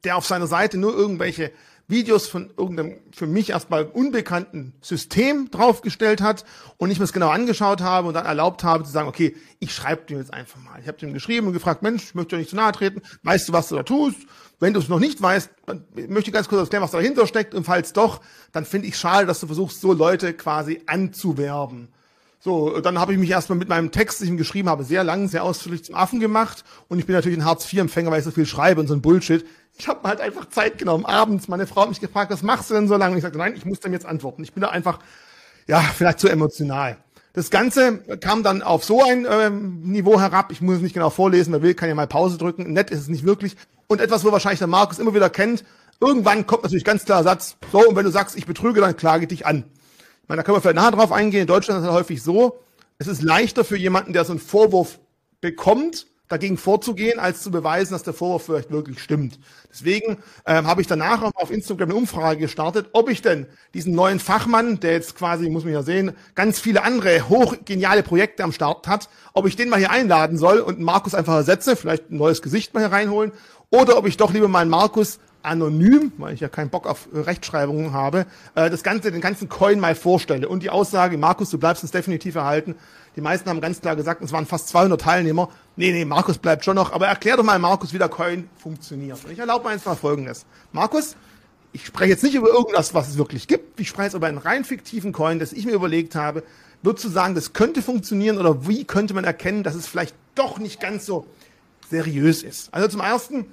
der 0.06 0.16
auf 0.16 0.26
seiner 0.26 0.48
Seite 0.48 0.78
nur 0.78 0.96
irgendwelche 0.96 1.52
Videos 1.90 2.28
von 2.28 2.50
irgendeinem 2.58 2.98
für 3.12 3.28
mich 3.28 3.52
erstmal 3.52 3.86
unbekannten 3.86 4.74
System 4.82 5.50
draufgestellt 5.52 6.22
hat 6.22 6.44
und 6.78 6.92
ich 6.92 7.00
mir 7.00 7.04
das 7.04 7.14
genau 7.14 7.30
angeschaut 7.30 7.82
habe 7.82 8.10
und 8.10 8.14
dann 8.14 8.26
erlaubt 8.26 8.64
habe 8.64 8.84
zu 8.84 8.92
sagen, 8.92 9.08
okay, 9.08 9.36
ich 9.60 9.74
schreibe 9.74 10.06
dir 10.06 10.18
jetzt 10.18 10.34
einfach 10.34 10.62
mal. 10.62 10.80
Ich 10.82 10.88
habe 10.88 10.98
dem 10.98 11.14
geschrieben 11.14 11.48
und 11.48 11.54
gefragt, 11.54 11.84
Mensch, 11.84 12.04
ich 12.04 12.16
möchte 12.16 12.36
dir 12.36 12.40
nicht 12.40 12.50
zu 12.50 12.58
nahe 12.58 12.74
treten, 12.74 13.02
weißt 13.24 13.48
du, 13.48 13.54
was 13.54 13.70
du 13.70 13.76
da 13.76 13.84
tust? 13.84 14.20
Wenn 14.60 14.74
du 14.74 14.80
es 14.80 14.90
noch 14.90 15.00
nicht 15.00 15.22
weißt, 15.22 15.50
möchte 16.08 16.30
ich 16.30 16.34
ganz 16.34 16.48
kurz 16.48 16.62
erklären, 16.62 16.84
was 16.84 16.92
dahinter 16.92 17.28
steckt 17.28 17.54
und 17.54 17.64
falls 17.64 17.94
doch, 17.94 18.22
dann 18.52 18.66
finde 18.66 18.88
ich 18.88 18.98
schade, 18.98 19.28
dass 19.28 19.40
du 19.40 19.46
versuchst, 19.46 19.82
so 19.82 19.94
Leute 19.94 20.34
quasi 20.34 20.82
anzuwerben. 20.88 21.90
So, 22.40 22.80
dann 22.80 23.00
habe 23.00 23.14
ich 23.14 23.20
mich 23.20 23.30
erstmal 23.30 23.58
mit 23.58 23.68
meinem 23.68 23.92
Text, 23.92 24.22
den 24.22 24.32
ich 24.32 24.38
geschrieben 24.38 24.70
habe, 24.70 24.84
sehr 24.84 25.04
lang, 25.04 25.28
sehr 25.28 25.44
ausführlich 25.44 25.84
zum 25.84 25.96
Affen 25.96 26.20
gemacht. 26.20 26.64
Und 26.88 27.00
ich 27.00 27.06
bin 27.06 27.16
natürlich 27.16 27.38
ein 27.38 27.46
Hartz-IV-Empfänger, 27.46 28.10
weil 28.10 28.20
ich 28.20 28.26
so 28.26 28.32
viel 28.32 28.46
schreibe 28.46 28.80
und 28.80 28.88
so 28.88 28.94
ein 28.94 29.02
Bullshit. 29.02 29.46
Ich 29.78 29.88
habe 29.88 30.02
mir 30.02 30.10
halt 30.10 30.22
einfach 30.22 30.50
Zeit 30.50 30.78
genommen. 30.78 31.06
Abends, 31.06 31.48
meine 31.48 31.68
Frau 31.68 31.82
hat 31.82 31.90
mich 31.90 32.00
gefragt, 32.00 32.32
was 32.32 32.44
machst 32.44 32.70
du 32.70 32.76
denn 32.76 32.88
so 32.88 32.96
lange? 32.96 33.12
Und 33.12 33.18
ich 33.18 33.24
sagte, 33.24 33.38
nein, 33.38 33.54
ich 33.56 33.66
muss 33.66 33.80
dem 33.80 33.92
jetzt 33.92 34.06
antworten. 34.06 34.44
Ich 34.44 34.54
bin 34.54 34.62
da 34.62 34.70
einfach, 34.70 35.00
ja, 35.68 35.82
vielleicht 35.82 36.20
zu 36.20 36.30
emotional. 36.30 36.98
Das 37.34 37.50
Ganze 37.50 38.00
kam 38.20 38.42
dann 38.44 38.62
auf 38.62 38.84
so 38.84 39.04
ein 39.04 39.28
ähm, 39.30 39.82
Niveau 39.82 40.20
herab. 40.20 40.52
Ich 40.52 40.62
muss 40.62 40.78
es 40.78 40.82
nicht 40.82 40.94
genau 40.94 41.10
vorlesen. 41.10 41.54
Wer 41.54 41.62
will, 41.62 41.74
kann 41.74 41.90
ja 41.90 41.96
mal 41.96 42.08
Pause 42.08 42.38
drücken. 42.38 42.72
Nett 42.74 42.90
ist 42.90 43.02
es 43.02 43.08
nicht 43.10 43.26
wirklich. 43.26 43.56
Und 43.88 44.02
etwas, 44.02 44.24
wo 44.26 44.32
wahrscheinlich 44.32 44.60
der 44.60 44.68
Markus 44.68 45.00
immer 45.00 45.14
wieder 45.14 45.30
kennt. 45.30 45.64
Irgendwann 46.00 46.46
kommt 46.46 46.64
natürlich 46.64 46.84
ganz 46.84 47.06
klar 47.06 47.24
Satz. 47.24 47.58
So, 47.72 47.88
und 47.88 47.96
wenn 47.96 48.06
du 48.06 48.12
sagst, 48.12 48.38
ich 48.38 48.46
betrüge, 48.46 48.82
dann 48.82 48.98
klage 48.98 49.24
ich 49.24 49.30
dich 49.30 49.46
an. 49.46 49.64
Ich 50.24 50.30
meine, 50.30 50.42
da 50.42 50.44
können 50.44 50.58
wir 50.58 50.62
vielleicht 50.62 50.76
nachher 50.76 50.92
drauf 50.92 51.12
eingehen. 51.12 51.42
In 51.42 51.48
Deutschland 51.48 51.82
ist 51.82 51.88
es 51.88 51.94
häufig 51.94 52.22
so, 52.22 52.60
es 52.98 53.08
ist 53.08 53.22
leichter 53.22 53.64
für 53.64 53.78
jemanden, 53.78 54.14
der 54.14 54.26
so 54.26 54.34
einen 54.34 54.40
Vorwurf 54.40 55.00
bekommt, 55.40 56.08
dagegen 56.28 56.58
vorzugehen, 56.58 57.20
als 57.20 57.42
zu 57.42 57.52
beweisen, 57.52 57.94
dass 57.94 58.04
der 58.04 58.14
Vorwurf 58.14 58.46
vielleicht 58.46 58.72
wirklich 58.72 59.02
stimmt. 59.02 59.40
Deswegen 59.72 60.18
ähm, 60.46 60.68
habe 60.68 60.82
ich 60.82 60.88
danach 60.88 61.22
auch 61.22 61.32
auf 61.36 61.52
Instagram 61.52 61.90
eine 61.90 61.98
Umfrage 61.98 62.42
gestartet, 62.42 62.90
ob 62.92 63.10
ich 63.10 63.22
denn 63.22 63.48
diesen 63.74 63.96
neuen 63.96 64.20
Fachmann, 64.20 64.80
der 64.80 64.94
jetzt 64.94 65.16
quasi, 65.16 65.50
muss 65.50 65.64
man 65.64 65.74
ja 65.74 65.84
sehen, 65.84 66.14
ganz 66.36 66.60
viele 66.60 66.84
andere 66.84 67.30
hochgeniale 67.30 68.04
Projekte 68.04 68.44
am 68.44 68.52
Start 68.52 68.88
hat, 68.88 69.10
ob 69.34 69.48
ich 69.48 69.56
den 69.56 69.70
mal 69.70 69.80
hier 69.80 69.92
einladen 69.92 70.38
soll 70.38 70.60
und 70.60 70.80
Markus 70.80 71.16
einfach 71.16 71.36
ersetze, 71.36 71.76
vielleicht 71.76 72.12
ein 72.12 72.18
neues 72.18 72.42
Gesicht 72.42 72.74
mal 72.74 72.82
hier 72.82 72.92
reinholen, 72.92 73.32
oder 73.70 73.98
ob 73.98 74.08
ich 74.08 74.18
doch 74.18 74.34
lieber 74.34 74.48
meinen 74.48 74.70
Markus 74.70 75.20
anonym, 75.44 76.12
weil 76.18 76.34
ich 76.34 76.40
ja 76.40 76.50
keinen 76.50 76.70
Bock 76.70 76.88
auf 76.88 77.08
Rechtschreibungen 77.14 77.94
habe, 77.94 78.26
äh, 78.56 78.70
das 78.70 78.84
ganze, 78.84 79.12
den 79.12 79.22
ganzen 79.22 79.50
Coin 79.50 79.80
mal 79.80 79.96
vorstelle. 79.96 80.48
Und 80.48 80.64
die 80.64 80.70
Aussage, 80.70 81.18
Markus, 81.18 81.50
du 81.50 81.58
bleibst 81.58 81.84
uns 81.84 81.92
definitiv 81.92 82.36
erhalten. 82.36 82.76
Die 83.16 83.22
meisten 83.22 83.50
haben 83.50 83.62
ganz 83.62 83.82
klar 83.82 83.96
gesagt, 83.96 84.22
es 84.22 84.32
waren 84.32 84.46
fast 84.46 84.68
200 84.70 85.02
Teilnehmer. 85.02 85.50
Nee, 85.76 85.92
nee, 85.92 86.06
Markus 86.06 86.38
bleibt 86.38 86.66
schon 86.66 86.76
noch. 86.76 86.92
Aber 86.92 87.08
erklär 87.08 87.38
doch 87.38 87.44
mal, 87.44 87.60
Markus, 87.60 87.94
wie 87.94 87.98
der 87.98 88.10
Coin 88.10 88.50
funktioniert. 88.58 89.24
Und 89.24 89.32
ich 89.32 89.40
erlaube 89.40 89.68
mir 89.68 89.74
jetzt 89.74 89.86
mal 89.86 89.96
Folgendes. 89.96 90.46
Markus, 90.72 91.16
ich 91.72 91.86
spreche 91.86 92.12
jetzt 92.12 92.24
nicht 92.24 92.36
über 92.36 92.50
irgendwas, 92.50 92.94
was 92.94 93.08
es 93.08 93.18
wirklich 93.18 93.48
gibt. 93.48 93.80
Ich 93.80 93.88
spreche 93.88 94.08
jetzt 94.08 94.14
über 94.16 94.28
einen 94.28 94.38
rein 94.38 94.66
fiktiven 94.66 95.14
Coin, 95.14 95.40
das 95.40 95.54
ich 95.54 95.66
mir 95.66 95.74
überlegt 95.74 96.16
habe. 96.16 96.44
Würdest 96.84 97.06
du 97.06 97.10
sagen, 97.10 97.36
das 97.36 97.54
könnte 97.54 97.82
funktionieren 97.82 98.38
oder 98.38 98.68
wie 98.68 98.86
könnte 98.86 99.14
man 99.14 99.24
erkennen, 99.24 99.64
dass 99.64 99.76
es 99.76 99.88
vielleicht 99.88 100.16
doch 100.36 100.60
nicht 100.60 100.80
ganz 100.80 101.06
so 101.06 101.26
seriös 101.90 102.44
ist? 102.44 102.74
Also 102.74 102.88
zum 102.88 103.02
ersten, 103.02 103.46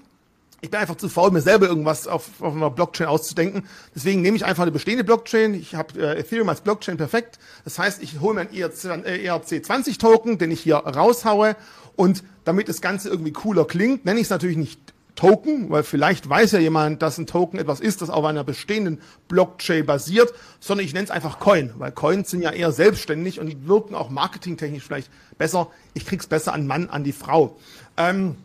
ich 0.61 0.71
bin 0.71 0.81
einfach 0.81 0.97
zu 0.97 1.09
faul, 1.09 1.31
mir 1.31 1.41
selber 1.41 1.67
irgendwas 1.67 2.07
auf, 2.07 2.41
auf 2.41 2.55
einer 2.55 2.71
Blockchain 2.71 3.07
auszudenken. 3.07 3.65
Deswegen 3.95 4.23
nehme 4.23 4.37
ich 4.37 4.45
einfach 4.45 4.63
eine 4.63 4.73
bestehende 4.73 5.05
Blockchain. 5.05 5.55
Ich 5.55 5.75
habe 5.75 6.01
äh, 6.01 6.19
Ethereum 6.19 6.49
als 6.49 6.63
Blockchain 6.63 6.97
perfekt. 6.97 7.39
Das 7.65 7.79
heißt, 7.79 8.03
ich 8.03 8.21
hole 8.21 8.35
mir 8.35 8.41
einen 8.43 8.55
ERC, 8.55 8.85
äh, 9.05 9.29
ERC20 9.29 9.99
Token, 9.99 10.39
den 10.39 10.51
ich 10.51 10.61
hier 10.61 10.77
raushaue. 10.77 11.57
Und 11.97 12.25
damit 12.45 12.69
das 12.69 12.81
Ganze 12.81 13.09
irgendwie 13.09 13.33
cooler 13.33 13.67
klingt, 13.67 14.05
nenne 14.05 14.19
ich 14.19 14.25
es 14.25 14.31
natürlich 14.31 14.57
nicht 14.57 14.81
Token, 15.15 15.71
weil 15.71 15.85
vielleicht 15.85 16.29
weiß 16.29 16.53
ja 16.53 16.59
jemand, 16.59 17.01
dass 17.01 17.19
ein 17.19 17.27
Token 17.27 17.59
etwas 17.59 17.79
ist, 17.79 18.03
das 18.03 18.11
auf 18.11 18.25
einer 18.25 18.43
bestehenden 18.43 19.01
Blockchain 19.29 19.87
basiert, 19.87 20.33
sondern 20.59 20.85
ich 20.85 20.93
nenne 20.93 21.05
es 21.05 21.11
einfach 21.11 21.39
Coin, 21.39 21.73
weil 21.79 21.93
Coins 21.93 22.31
sind 22.31 22.43
ja 22.43 22.51
eher 22.51 22.73
selbstständig 22.73 23.39
und 23.39 23.47
die 23.47 23.69
wirken 23.69 23.95
auch 23.95 24.11
marketingtechnisch 24.11 24.83
vielleicht 24.83 25.11
besser. 25.39 25.69
Ich 25.95 26.05
krieg's 26.05 26.27
besser 26.27 26.53
an 26.53 26.67
Mann, 26.67 26.91
an 26.91 27.05
die 27.05 27.13
Frau. 27.13 27.57
Ähm, 27.97 28.37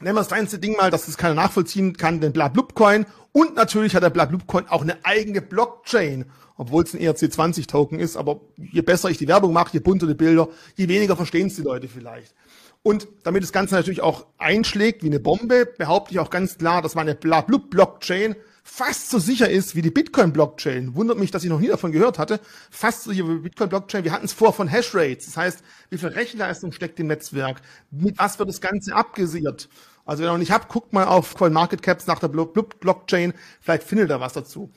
nennen 0.00 0.16
wir 0.16 0.20
das 0.20 0.28
kleinste 0.28 0.58
Ding 0.58 0.76
mal, 0.76 0.90
dass 0.90 1.08
es 1.08 1.16
keiner 1.16 1.34
nachvollziehen 1.34 1.96
kann, 1.96 2.20
den 2.20 2.32
Blablubcoin. 2.32 3.06
Und 3.32 3.56
natürlich 3.56 3.94
hat 3.94 4.02
der 4.02 4.10
Blablubcoin 4.10 4.68
auch 4.68 4.82
eine 4.82 5.04
eigene 5.04 5.42
Blockchain, 5.42 6.26
obwohl 6.56 6.84
es 6.84 6.94
ein 6.94 7.00
ERC20-Token 7.00 7.98
ist. 7.98 8.16
Aber 8.16 8.40
je 8.56 8.82
besser 8.82 9.10
ich 9.10 9.18
die 9.18 9.28
Werbung 9.28 9.52
mache, 9.52 9.72
je 9.72 9.80
bunter 9.80 10.06
die 10.06 10.14
Bilder, 10.14 10.48
je 10.76 10.88
weniger 10.88 11.16
verstehen 11.16 11.48
es 11.48 11.56
die 11.56 11.62
Leute 11.62 11.88
vielleicht. 11.88 12.34
Und 12.82 13.08
damit 13.22 13.42
das 13.42 13.52
Ganze 13.52 13.74
natürlich 13.74 14.02
auch 14.02 14.26
einschlägt 14.36 15.02
wie 15.02 15.06
eine 15.06 15.18
Bombe, 15.18 15.66
behaupte 15.66 16.12
ich 16.12 16.20
auch 16.20 16.30
ganz 16.30 16.58
klar, 16.58 16.82
dass 16.82 16.94
meine 16.94 17.14
Blablub-Blockchain 17.14 18.36
fast 18.64 19.10
so 19.10 19.18
sicher 19.18 19.48
ist 19.48 19.76
wie 19.76 19.82
die 19.82 19.90
Bitcoin-Blockchain. 19.90 20.96
Wundert 20.96 21.18
mich, 21.18 21.30
dass 21.30 21.44
ich 21.44 21.50
noch 21.50 21.60
nie 21.60 21.68
davon 21.68 21.92
gehört 21.92 22.18
hatte. 22.18 22.40
Fast 22.70 23.04
so 23.04 23.10
sicher 23.10 23.28
wie 23.28 23.38
Bitcoin-Blockchain. 23.38 24.02
Wir 24.02 24.10
hatten 24.10 24.24
es 24.24 24.32
vor 24.32 24.52
von 24.52 24.66
Hashrates. 24.66 25.26
Das 25.26 25.36
heißt, 25.36 25.62
wie 25.90 25.98
viel 25.98 26.08
Rechenleistung 26.08 26.72
steckt 26.72 26.98
im 26.98 27.06
Netzwerk? 27.06 27.60
Mit 27.90 28.18
was 28.18 28.38
wird 28.38 28.48
das 28.48 28.60
Ganze 28.60 28.96
abgesichert? 28.96 29.68
Also 30.06 30.22
wenn 30.22 30.30
ihr 30.30 30.32
noch 30.32 30.38
nicht 30.38 30.50
habt, 30.50 30.70
guckt 30.70 30.92
mal 30.92 31.04
auf 31.04 31.34
CoinMarketCaps 31.34 32.06
nach 32.06 32.18
der 32.18 32.28
Blockchain, 32.28 33.32
vielleicht 33.60 33.84
findet 33.84 34.10
ihr 34.10 34.20
was 34.20 34.32
dazu. 34.32 34.70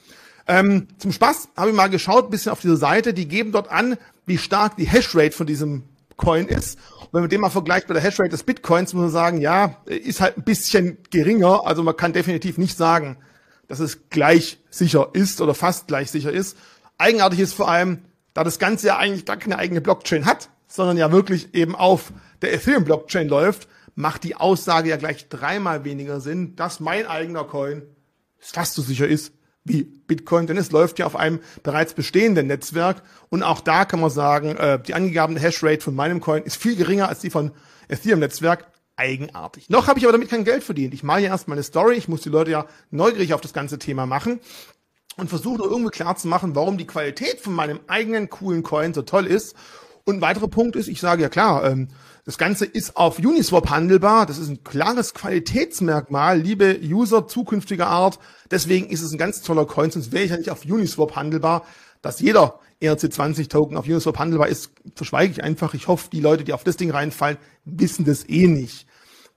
Ähm, 0.47 0.87
zum 0.97 1.11
Spaß 1.11 1.49
habe 1.57 1.71
ich 1.71 1.75
mal 1.75 1.89
geschaut, 1.89 2.25
ein 2.25 2.29
bisschen 2.29 2.51
auf 2.51 2.61
diese 2.61 2.77
Seite, 2.77 3.13
die 3.13 3.27
geben 3.27 3.51
dort 3.51 3.69
an, 3.69 3.97
wie 4.25 4.37
stark 4.37 4.77
die 4.77 4.85
Hashrate 4.87 5.35
von 5.35 5.47
diesem 5.47 5.83
Coin 6.15 6.47
ist. 6.47 6.79
Und 7.01 7.13
wenn 7.13 7.21
man 7.21 7.29
den 7.29 7.41
mal 7.41 7.49
vergleicht 7.49 7.89
mit 7.89 7.97
der 7.97 8.03
Hashrate 8.03 8.29
des 8.29 8.43
Bitcoins, 8.43 8.93
muss 8.93 9.01
man 9.01 9.11
sagen, 9.11 9.41
ja, 9.41 9.77
ist 9.85 10.21
halt 10.21 10.37
ein 10.37 10.43
bisschen 10.43 10.97
geringer. 11.09 11.65
Also 11.65 11.83
man 11.83 11.95
kann 11.97 12.13
definitiv 12.13 12.57
nicht 12.57 12.77
sagen, 12.77 13.17
dass 13.67 13.79
es 13.79 14.09
gleich 14.09 14.59
sicher 14.69 15.09
ist 15.13 15.41
oder 15.41 15.53
fast 15.53 15.87
gleich 15.87 16.11
sicher 16.11 16.31
ist. 16.31 16.57
Eigenartig 16.97 17.39
ist 17.39 17.53
vor 17.53 17.69
allem, 17.69 18.05
da 18.33 18.43
das 18.43 18.59
Ganze 18.59 18.87
ja 18.87 18.97
eigentlich 18.97 19.25
gar 19.25 19.37
keine 19.37 19.57
eigene 19.57 19.81
Blockchain 19.81 20.25
hat, 20.25 20.49
sondern 20.67 20.97
ja 20.97 21.11
wirklich 21.11 21.53
eben 21.53 21.75
auf 21.75 22.11
der 22.41 22.53
Ethereum-Blockchain 22.53 23.27
läuft, 23.27 23.67
macht 23.95 24.23
die 24.23 24.35
Aussage 24.35 24.89
ja 24.89 24.97
gleich 24.97 25.27
dreimal 25.29 25.83
weniger 25.83 26.21
Sinn, 26.21 26.55
dass 26.55 26.79
mein 26.79 27.07
eigener 27.07 27.43
Coin 27.45 27.81
fast 28.37 28.75
so 28.75 28.81
sicher 28.81 29.07
ist 29.07 29.33
wie 29.63 29.83
Bitcoin, 29.83 30.47
denn 30.47 30.57
es 30.57 30.71
läuft 30.71 30.99
ja 30.99 31.05
auf 31.05 31.15
einem 31.15 31.39
bereits 31.63 31.93
bestehenden 31.93 32.47
Netzwerk 32.47 33.01
und 33.29 33.43
auch 33.43 33.59
da 33.59 33.85
kann 33.85 33.99
man 33.99 34.09
sagen, 34.09 34.55
äh, 34.55 34.79
die 34.81 34.93
angegebene 34.93 35.39
Hashrate 35.39 35.81
von 35.81 35.95
meinem 35.95 36.21
Coin 36.21 36.43
ist 36.43 36.55
viel 36.55 36.75
geringer 36.75 37.09
als 37.09 37.19
die 37.19 37.29
von 37.29 37.51
Ethereum-Netzwerk. 37.89 38.67
Eigenartig. 38.97 39.69
Noch 39.69 39.87
habe 39.87 39.99
ich 39.99 40.05
aber 40.05 40.11
damit 40.11 40.29
kein 40.29 40.43
Geld 40.43 40.63
verdient. 40.63 40.93
Ich 40.93 41.03
mache 41.03 41.21
ja 41.21 41.29
erst 41.29 41.47
meine 41.47 41.63
Story, 41.63 41.95
ich 41.95 42.07
muss 42.07 42.21
die 42.21 42.29
Leute 42.29 42.51
ja 42.51 42.65
neugierig 42.89 43.33
auf 43.33 43.41
das 43.41 43.53
ganze 43.53 43.77
Thema 43.77 44.07
machen 44.07 44.39
und 45.17 45.29
versuche 45.29 45.63
irgendwie 45.63 45.91
klar 45.91 46.15
zu 46.15 46.27
machen, 46.27 46.55
warum 46.55 46.77
die 46.77 46.87
Qualität 46.87 47.39
von 47.39 47.53
meinem 47.53 47.79
eigenen 47.87 48.29
coolen 48.29 48.63
Coin 48.63 48.93
so 48.93 49.03
toll 49.03 49.27
ist. 49.27 49.55
Und 50.03 50.15
ein 50.17 50.21
weiterer 50.21 50.47
Punkt 50.47 50.75
ist, 50.75 50.87
ich 50.87 50.99
sage 50.99 51.21
ja 51.21 51.29
klar, 51.29 51.69
ähm, 51.69 51.89
das 52.25 52.37
Ganze 52.37 52.65
ist 52.65 52.97
auf 52.97 53.19
Uniswap 53.19 53.69
handelbar. 53.69 54.25
Das 54.25 54.37
ist 54.37 54.49
ein 54.49 54.63
klares 54.63 55.13
Qualitätsmerkmal, 55.13 56.39
liebe 56.39 56.79
User 56.81 57.27
zukünftiger 57.27 57.87
Art. 57.87 58.19
Deswegen 58.51 58.89
ist 58.89 59.01
es 59.01 59.11
ein 59.11 59.17
ganz 59.17 59.41
toller 59.41 59.65
Coin, 59.65 59.91
sonst 59.91 60.11
wäre 60.11 60.23
ich 60.23 60.31
ja 60.31 60.37
nicht 60.37 60.49
auf 60.49 60.65
Uniswap 60.65 61.15
handelbar. 61.15 61.65
Dass 62.01 62.19
jeder 62.19 62.59
ERC20-Token 62.81 63.77
auf 63.77 63.85
Uniswap 63.85 64.19
handelbar 64.19 64.47
ist, 64.47 64.71
verschweige 64.95 65.31
ich 65.31 65.43
einfach. 65.43 65.73
Ich 65.73 65.87
hoffe, 65.87 66.09
die 66.11 66.21
Leute, 66.21 66.43
die 66.43 66.53
auf 66.53 66.63
das 66.63 66.77
Ding 66.77 66.91
reinfallen, 66.91 67.37
wissen 67.65 68.05
das 68.05 68.27
eh 68.29 68.47
nicht. 68.47 68.85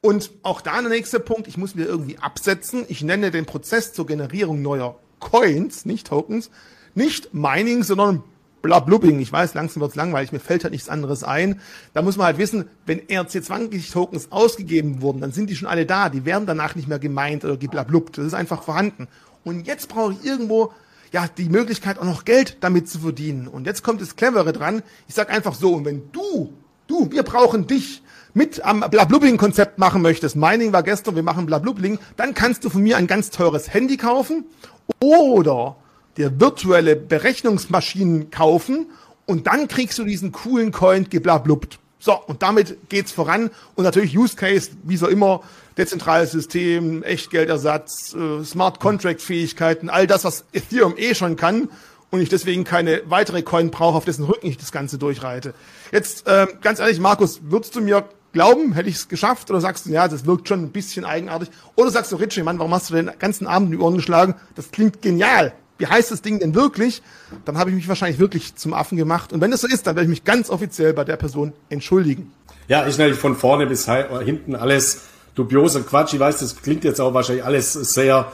Und 0.02 0.30
auch 0.42 0.60
da 0.60 0.80
der 0.80 0.90
nächste 0.90 1.20
Punkt, 1.20 1.46
ich 1.46 1.56
muss 1.56 1.74
mir 1.74 1.84
irgendwie 1.84 2.18
absetzen. 2.18 2.84
Ich 2.88 3.02
nenne 3.02 3.30
den 3.30 3.46
Prozess 3.46 3.92
zur 3.92 4.06
Generierung 4.06 4.62
neuer 4.62 4.98
Coins, 5.18 5.84
nicht 5.84 6.06
Tokens, 6.06 6.50
nicht 6.94 7.34
Mining, 7.34 7.82
sondern 7.82 8.22
Blablubbing. 8.62 9.20
Ich 9.20 9.32
weiß, 9.32 9.54
langsam 9.54 9.80
wird's 9.80 9.94
langweilig, 9.94 10.32
mir 10.32 10.40
fällt 10.40 10.64
halt 10.64 10.72
nichts 10.72 10.88
anderes 10.88 11.24
ein. 11.24 11.60
Da 11.94 12.02
muss 12.02 12.16
man 12.16 12.26
halt 12.26 12.38
wissen, 12.38 12.66
wenn 12.86 13.00
RC20-Tokens 13.00 14.32
ausgegeben 14.32 15.02
wurden, 15.02 15.20
dann 15.20 15.32
sind 15.32 15.50
die 15.50 15.56
schon 15.56 15.68
alle 15.68 15.86
da. 15.86 16.08
Die 16.08 16.24
werden 16.24 16.46
danach 16.46 16.74
nicht 16.74 16.88
mehr 16.88 16.98
gemeint 16.98 17.44
oder 17.44 17.56
geblablubt. 17.56 18.18
Das 18.18 18.26
ist 18.26 18.34
einfach 18.34 18.62
vorhanden. 18.62 19.08
Und 19.44 19.66
jetzt 19.66 19.88
brauche 19.88 20.12
ich 20.12 20.24
irgendwo 20.24 20.72
ja 21.12 21.26
die 21.28 21.48
Möglichkeit 21.48 21.98
auch 21.98 22.04
noch 22.04 22.24
Geld 22.24 22.58
damit 22.60 22.88
zu 22.88 23.00
verdienen. 23.00 23.48
Und 23.48 23.66
jetzt 23.66 23.82
kommt 23.82 24.00
das 24.00 24.16
Clevere 24.16 24.52
dran. 24.52 24.82
Ich 25.08 25.14
sag 25.14 25.30
einfach 25.30 25.54
so, 25.54 25.74
und 25.74 25.84
wenn 25.84 26.10
du, 26.12 26.52
du, 26.86 27.10
wir 27.10 27.22
brauchen 27.22 27.66
dich 27.66 28.02
mit 28.32 28.64
am 28.64 28.80
Blablubbing-Konzept 28.88 29.78
machen 29.78 30.02
möchtest, 30.02 30.36
Mining 30.36 30.72
war 30.72 30.82
gestern, 30.82 31.16
wir 31.16 31.22
machen 31.22 31.46
Blablubbing, 31.46 31.98
dann 32.16 32.34
kannst 32.34 32.64
du 32.64 32.70
von 32.70 32.82
mir 32.82 32.96
ein 32.96 33.06
ganz 33.06 33.30
teures 33.30 33.72
Handy 33.72 33.96
kaufen 33.96 34.44
oder 35.00 35.76
dir 36.16 36.40
virtuelle 36.40 36.96
Berechnungsmaschinen 36.96 38.30
kaufen 38.30 38.86
und 39.26 39.46
dann 39.46 39.68
kriegst 39.68 39.98
du 39.98 40.04
diesen 40.04 40.32
coolen 40.32 40.72
Coin 40.72 41.08
geblablubbt. 41.08 41.78
So, 41.98 42.14
und 42.14 42.42
damit 42.42 42.88
geht's 42.88 43.12
voran. 43.12 43.50
Und 43.74 43.84
natürlich 43.84 44.16
Use 44.16 44.34
Case, 44.34 44.70
wie 44.84 44.96
so 44.96 45.06
immer, 45.06 45.42
dezentrales 45.76 46.32
System, 46.32 47.02
Echtgeldersatz, 47.02 48.14
äh, 48.14 48.44
Smart 48.44 48.80
Contract 48.80 49.22
Fähigkeiten, 49.22 49.88
all 49.88 50.06
das, 50.06 50.24
was 50.24 50.44
Ethereum 50.52 50.94
eh 50.96 51.14
schon 51.14 51.36
kann 51.36 51.68
und 52.10 52.20
ich 52.20 52.28
deswegen 52.28 52.64
keine 52.64 53.02
weitere 53.06 53.42
Coin 53.42 53.70
brauche, 53.70 53.96
auf 53.96 54.04
dessen 54.04 54.24
Rücken 54.24 54.46
ich 54.46 54.58
das 54.58 54.72
Ganze 54.72 54.98
durchreite. 54.98 55.54
Jetzt, 55.92 56.26
äh, 56.26 56.46
ganz 56.60 56.80
ehrlich, 56.80 57.00
Markus, 57.00 57.40
würdest 57.44 57.76
du 57.76 57.80
mir 57.80 58.08
glauben, 58.32 58.72
hätte 58.74 58.88
ich 58.88 58.96
es 58.96 59.08
geschafft? 59.08 59.50
Oder 59.50 59.60
sagst 59.60 59.86
du, 59.86 59.90
ja, 59.90 60.06
das 60.08 60.26
wirkt 60.26 60.48
schon 60.48 60.62
ein 60.62 60.70
bisschen 60.70 61.04
eigenartig? 61.04 61.50
Oder 61.76 61.90
sagst 61.90 62.12
du, 62.12 62.16
Richie, 62.16 62.42
Mann, 62.42 62.58
warum 62.58 62.72
hast 62.74 62.90
du 62.90 62.94
den 62.94 63.10
ganzen 63.18 63.46
Abend 63.46 63.72
die 63.72 63.78
Ohren 63.78 63.96
geschlagen? 63.96 64.34
Das 64.54 64.70
klingt 64.70 65.02
genial 65.02 65.52
wie 65.80 65.86
heißt 65.86 66.10
das 66.10 66.22
Ding 66.22 66.38
denn 66.38 66.54
wirklich? 66.54 67.02
Dann 67.46 67.58
habe 67.58 67.70
ich 67.70 67.76
mich 67.76 67.88
wahrscheinlich 67.88 68.20
wirklich 68.20 68.54
zum 68.54 68.74
Affen 68.74 68.98
gemacht. 68.98 69.32
Und 69.32 69.40
wenn 69.40 69.50
das 69.50 69.62
so 69.62 69.66
ist, 69.66 69.86
dann 69.86 69.96
werde 69.96 70.04
ich 70.04 70.10
mich 70.10 70.24
ganz 70.24 70.50
offiziell 70.50 70.92
bei 70.92 71.04
der 71.04 71.16
Person 71.16 71.54
entschuldigen. 71.70 72.32
Ja, 72.68 72.82
ist 72.82 72.98
natürlich 72.98 73.18
von 73.18 73.34
vorne 73.34 73.66
bis 73.66 73.90
hinten 74.22 74.54
alles 74.54 75.06
dubioser 75.34 75.80
Quatsch. 75.80 76.14
Ich 76.14 76.20
weiß, 76.20 76.38
das 76.38 76.60
klingt 76.60 76.84
jetzt 76.84 77.00
auch 77.00 77.14
wahrscheinlich 77.14 77.44
alles 77.44 77.72
sehr 77.72 78.32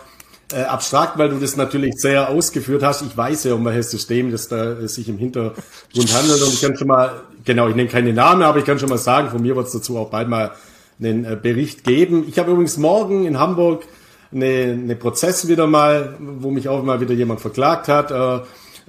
äh, 0.52 0.62
abstrakt, 0.62 1.18
weil 1.18 1.28
du 1.28 1.38
das 1.38 1.56
natürlich 1.56 1.94
sehr 1.96 2.28
ausgeführt 2.28 2.82
hast. 2.82 3.02
Ich 3.02 3.16
weiß 3.16 3.44
ja, 3.44 3.54
um 3.54 3.64
welches 3.64 3.90
System 3.90 4.30
das 4.30 4.48
da 4.48 4.72
äh, 4.72 4.88
sich 4.88 5.08
im 5.08 5.18
Hintergrund 5.18 6.14
handelt. 6.14 6.42
Und 6.42 6.52
ich 6.52 6.62
kann 6.62 6.76
schon 6.76 6.88
mal, 6.88 7.22
genau, 7.44 7.68
ich 7.68 7.74
nenne 7.74 7.88
keine 7.88 8.12
Namen, 8.12 8.42
aber 8.42 8.58
ich 8.58 8.64
kann 8.64 8.78
schon 8.78 8.88
mal 8.88 8.98
sagen, 8.98 9.30
von 9.30 9.42
mir 9.42 9.56
wird 9.56 9.66
es 9.66 9.72
dazu 9.72 9.98
auch 9.98 10.10
bald 10.10 10.28
mal 10.28 10.52
einen 11.00 11.24
äh, 11.24 11.36
Bericht 11.40 11.84
geben. 11.84 12.24
Ich 12.28 12.38
habe 12.38 12.52
übrigens 12.52 12.76
morgen 12.76 13.26
in 13.26 13.38
Hamburg 13.38 13.84
eine, 14.32 14.78
eine 14.80 14.96
Prozess 14.96 15.48
wieder 15.48 15.66
mal, 15.66 16.16
wo 16.18 16.50
mich 16.50 16.68
auch 16.68 16.82
mal 16.82 17.00
wieder 17.00 17.14
jemand 17.14 17.40
verklagt 17.40 17.88
hat. 17.88 18.10
Äh, 18.10 18.40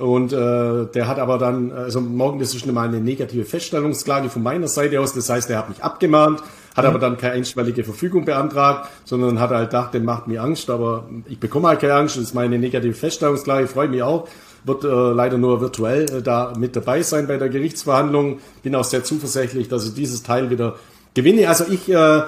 und 0.02 0.32
äh, 0.32 0.86
der 0.94 1.08
hat 1.08 1.18
aber 1.18 1.40
dann, 1.40 1.72
also 1.72 2.02
morgen 2.02 2.40
ist 2.40 2.60
schon 2.60 2.72
mal 2.72 2.88
eine 2.88 3.02
negative 3.02 3.46
Feststellungsklage 3.46 4.30
von 4.30 4.44
meiner 4.44 4.68
Seite 4.68 5.02
aus. 5.02 5.14
Das 5.14 5.28
heißt, 5.28 5.50
er 5.50 5.58
hat 5.58 5.70
mich 5.70 5.84
abgemahnt, 5.84 6.44
hat 6.78 6.86
aber 6.86 7.00
dann 7.00 7.18
keine 7.18 7.34
einstweilige 7.34 7.84
Verfügung 7.84 8.26
beantragt, 8.26 8.88
sondern 9.04 9.40
hat 9.40 9.50
halt 9.50 9.72
gedacht, 9.72 9.94
der 9.94 10.02
macht 10.02 10.28
mir 10.28 10.44
Angst, 10.44 10.70
aber 10.70 11.10
ich 11.28 11.40
bekomme 11.40 11.70
halt 11.70 11.80
keine 11.80 11.96
Angst. 11.96 12.18
Das 12.18 12.24
ist 12.24 12.36
meine 12.36 12.60
negative 12.60 12.94
Feststellungsklage, 12.94 13.68
freue 13.68 13.90
mich 13.90 14.04
auch. 14.04 14.28
Wird 14.64 14.84
äh, 14.84 14.88
leider 14.88 15.38
nur 15.38 15.60
virtuell 15.60 16.04
äh, 16.04 16.22
da 16.22 16.54
mit 16.58 16.76
dabei 16.76 17.02
sein 17.02 17.28
bei 17.28 17.38
der 17.38 17.50
Gerichtsverhandlung. 17.50 18.40
Bin 18.62 18.76
auch 18.76 18.84
sehr 18.84 19.04
zuversichtlich, 19.04 19.70
dass 19.70 19.88
ich 19.88 19.96
dieses 19.96 20.24
Teil 20.24 20.50
wieder 20.50 20.76
gewinne. 21.14 21.50
Also 21.50 21.66
ich 21.70 21.90
äh, 21.90 22.22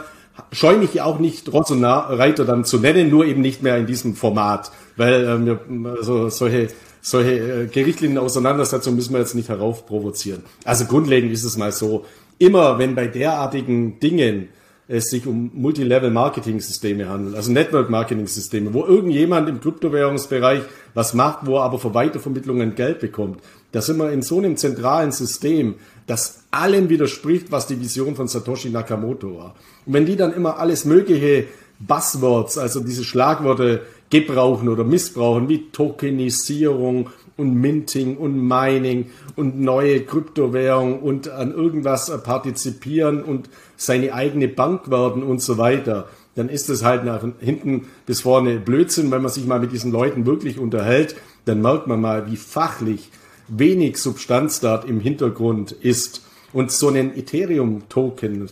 scheue 0.51 0.77
mich 0.77 0.95
ja 0.95 1.05
auch 1.05 1.19
nicht 1.19 1.51
Ross 1.53 1.69
und 1.69 1.83
Reiter 1.83 2.45
dann 2.45 2.65
zu 2.65 2.79
nennen, 2.79 3.09
nur 3.09 3.25
eben 3.25 3.41
nicht 3.41 3.61
mehr 3.61 3.77
in 3.77 3.85
diesem 3.85 4.15
Format, 4.15 4.71
weil 4.95 5.25
ähm, 5.25 5.45
wir, 5.45 5.95
also 5.97 6.29
solche 6.29 6.69
solche 7.01 7.63
äh, 7.63 7.67
gerichtlichen 7.67 8.17
Auseinandersetzungen 8.17 8.95
müssen 8.95 9.13
wir 9.13 9.19
jetzt 9.19 9.35
nicht 9.35 9.49
heraufprovozieren. 9.49 10.43
Also 10.65 10.85
grundlegend 10.85 11.31
ist 11.31 11.43
es 11.43 11.57
mal 11.57 11.71
so, 11.71 12.05
immer 12.39 12.79
wenn 12.79 12.95
bei 12.95 13.07
derartigen 13.07 13.99
Dingen 13.99 14.49
es 14.91 15.11
sich 15.11 15.27
um 15.27 15.51
Multilevel-Marketing-Systeme 15.53 17.07
handelt, 17.07 17.35
also 17.35 17.51
Network-Marketing-Systeme, 17.51 18.73
wo 18.73 18.83
irgendjemand 18.85 19.47
im 19.47 19.61
Kryptowährungsbereich 19.61 20.63
was 20.95 21.13
macht, 21.13 21.45
wo 21.45 21.57
er 21.57 21.63
aber 21.63 21.77
für 21.77 21.93
Weitervermittlungen 21.93 22.73
Geld 22.73 22.99
bekommt. 22.99 23.39
Da 23.71 23.81
sind 23.81 23.97
wir 23.97 24.11
in 24.11 24.23
so 24.23 24.39
einem 24.39 24.57
zentralen 24.57 25.11
System, 25.11 25.75
das 26.07 26.45
allem 26.49 26.89
widerspricht, 26.89 27.51
was 27.51 27.67
die 27.67 27.79
Vision 27.79 28.15
von 28.15 28.27
Satoshi 28.27 28.71
Nakamoto 28.71 29.37
war. 29.37 29.55
Und 29.85 29.93
wenn 29.93 30.07
die 30.07 30.15
dann 30.15 30.33
immer 30.33 30.57
alles 30.57 30.85
mögliche 30.85 31.45
Buzzwords, 31.79 32.57
also 32.57 32.79
diese 32.79 33.03
Schlagworte 33.03 33.81
gebrauchen 34.09 34.69
oder 34.69 34.83
missbrauchen, 34.83 35.49
wie 35.49 35.69
Tokenisierung 35.71 37.11
und 37.39 37.55
Minting 37.55 38.17
und 38.17 38.47
Mining 38.47 39.07
und 39.35 39.59
neue 39.59 40.01
Kryptowährung 40.01 40.99
und 40.99 41.29
an 41.29 41.51
irgendwas 41.53 42.11
partizipieren 42.23 43.23
und 43.23 43.49
seine 43.77 44.13
eigene 44.13 44.47
Bank 44.47 44.91
werden 44.91 45.23
und 45.23 45.41
so 45.41 45.57
weiter, 45.57 46.07
dann 46.35 46.49
ist 46.49 46.69
es 46.69 46.83
halt 46.83 47.03
nach 47.03 47.25
hinten 47.39 47.87
bis 48.05 48.21
vorne 48.21 48.59
Blödsinn. 48.59 49.11
Wenn 49.11 49.21
man 49.21 49.31
sich 49.31 49.45
mal 49.45 49.59
mit 49.59 49.71
diesen 49.71 49.91
Leuten 49.91 50.25
wirklich 50.25 50.59
unterhält, 50.59 51.15
dann 51.45 51.61
merkt 51.61 51.87
man 51.87 52.01
mal, 52.01 52.29
wie 52.31 52.37
fachlich 52.37 53.09
wenig 53.47 53.97
Substanz 53.97 54.59
dort 54.59 54.85
im 54.85 54.99
Hintergrund 54.99 55.71
ist. 55.71 56.21
Und 56.53 56.71
so 56.71 56.87
einen 56.87 57.15
Ethereum-Token 57.15 58.49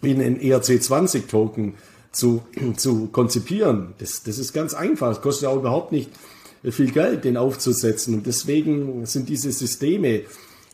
wie 0.00 0.10
einen 0.14 0.38
ERC20-Token 0.40 1.74
zu, 2.12 2.42
zu 2.76 3.06
konzipieren, 3.08 3.94
das, 3.98 4.22
das 4.22 4.38
ist 4.38 4.52
ganz 4.52 4.74
einfach. 4.74 5.10
Es 5.10 5.20
kostet 5.20 5.48
auch 5.48 5.56
überhaupt 5.56 5.92
nicht 5.92 6.10
viel 6.62 6.90
Geld, 6.90 7.24
den 7.24 7.36
aufzusetzen. 7.36 8.14
Und 8.14 8.26
deswegen 8.26 9.06
sind 9.06 9.28
diese 9.28 9.52
Systeme, 9.52 10.22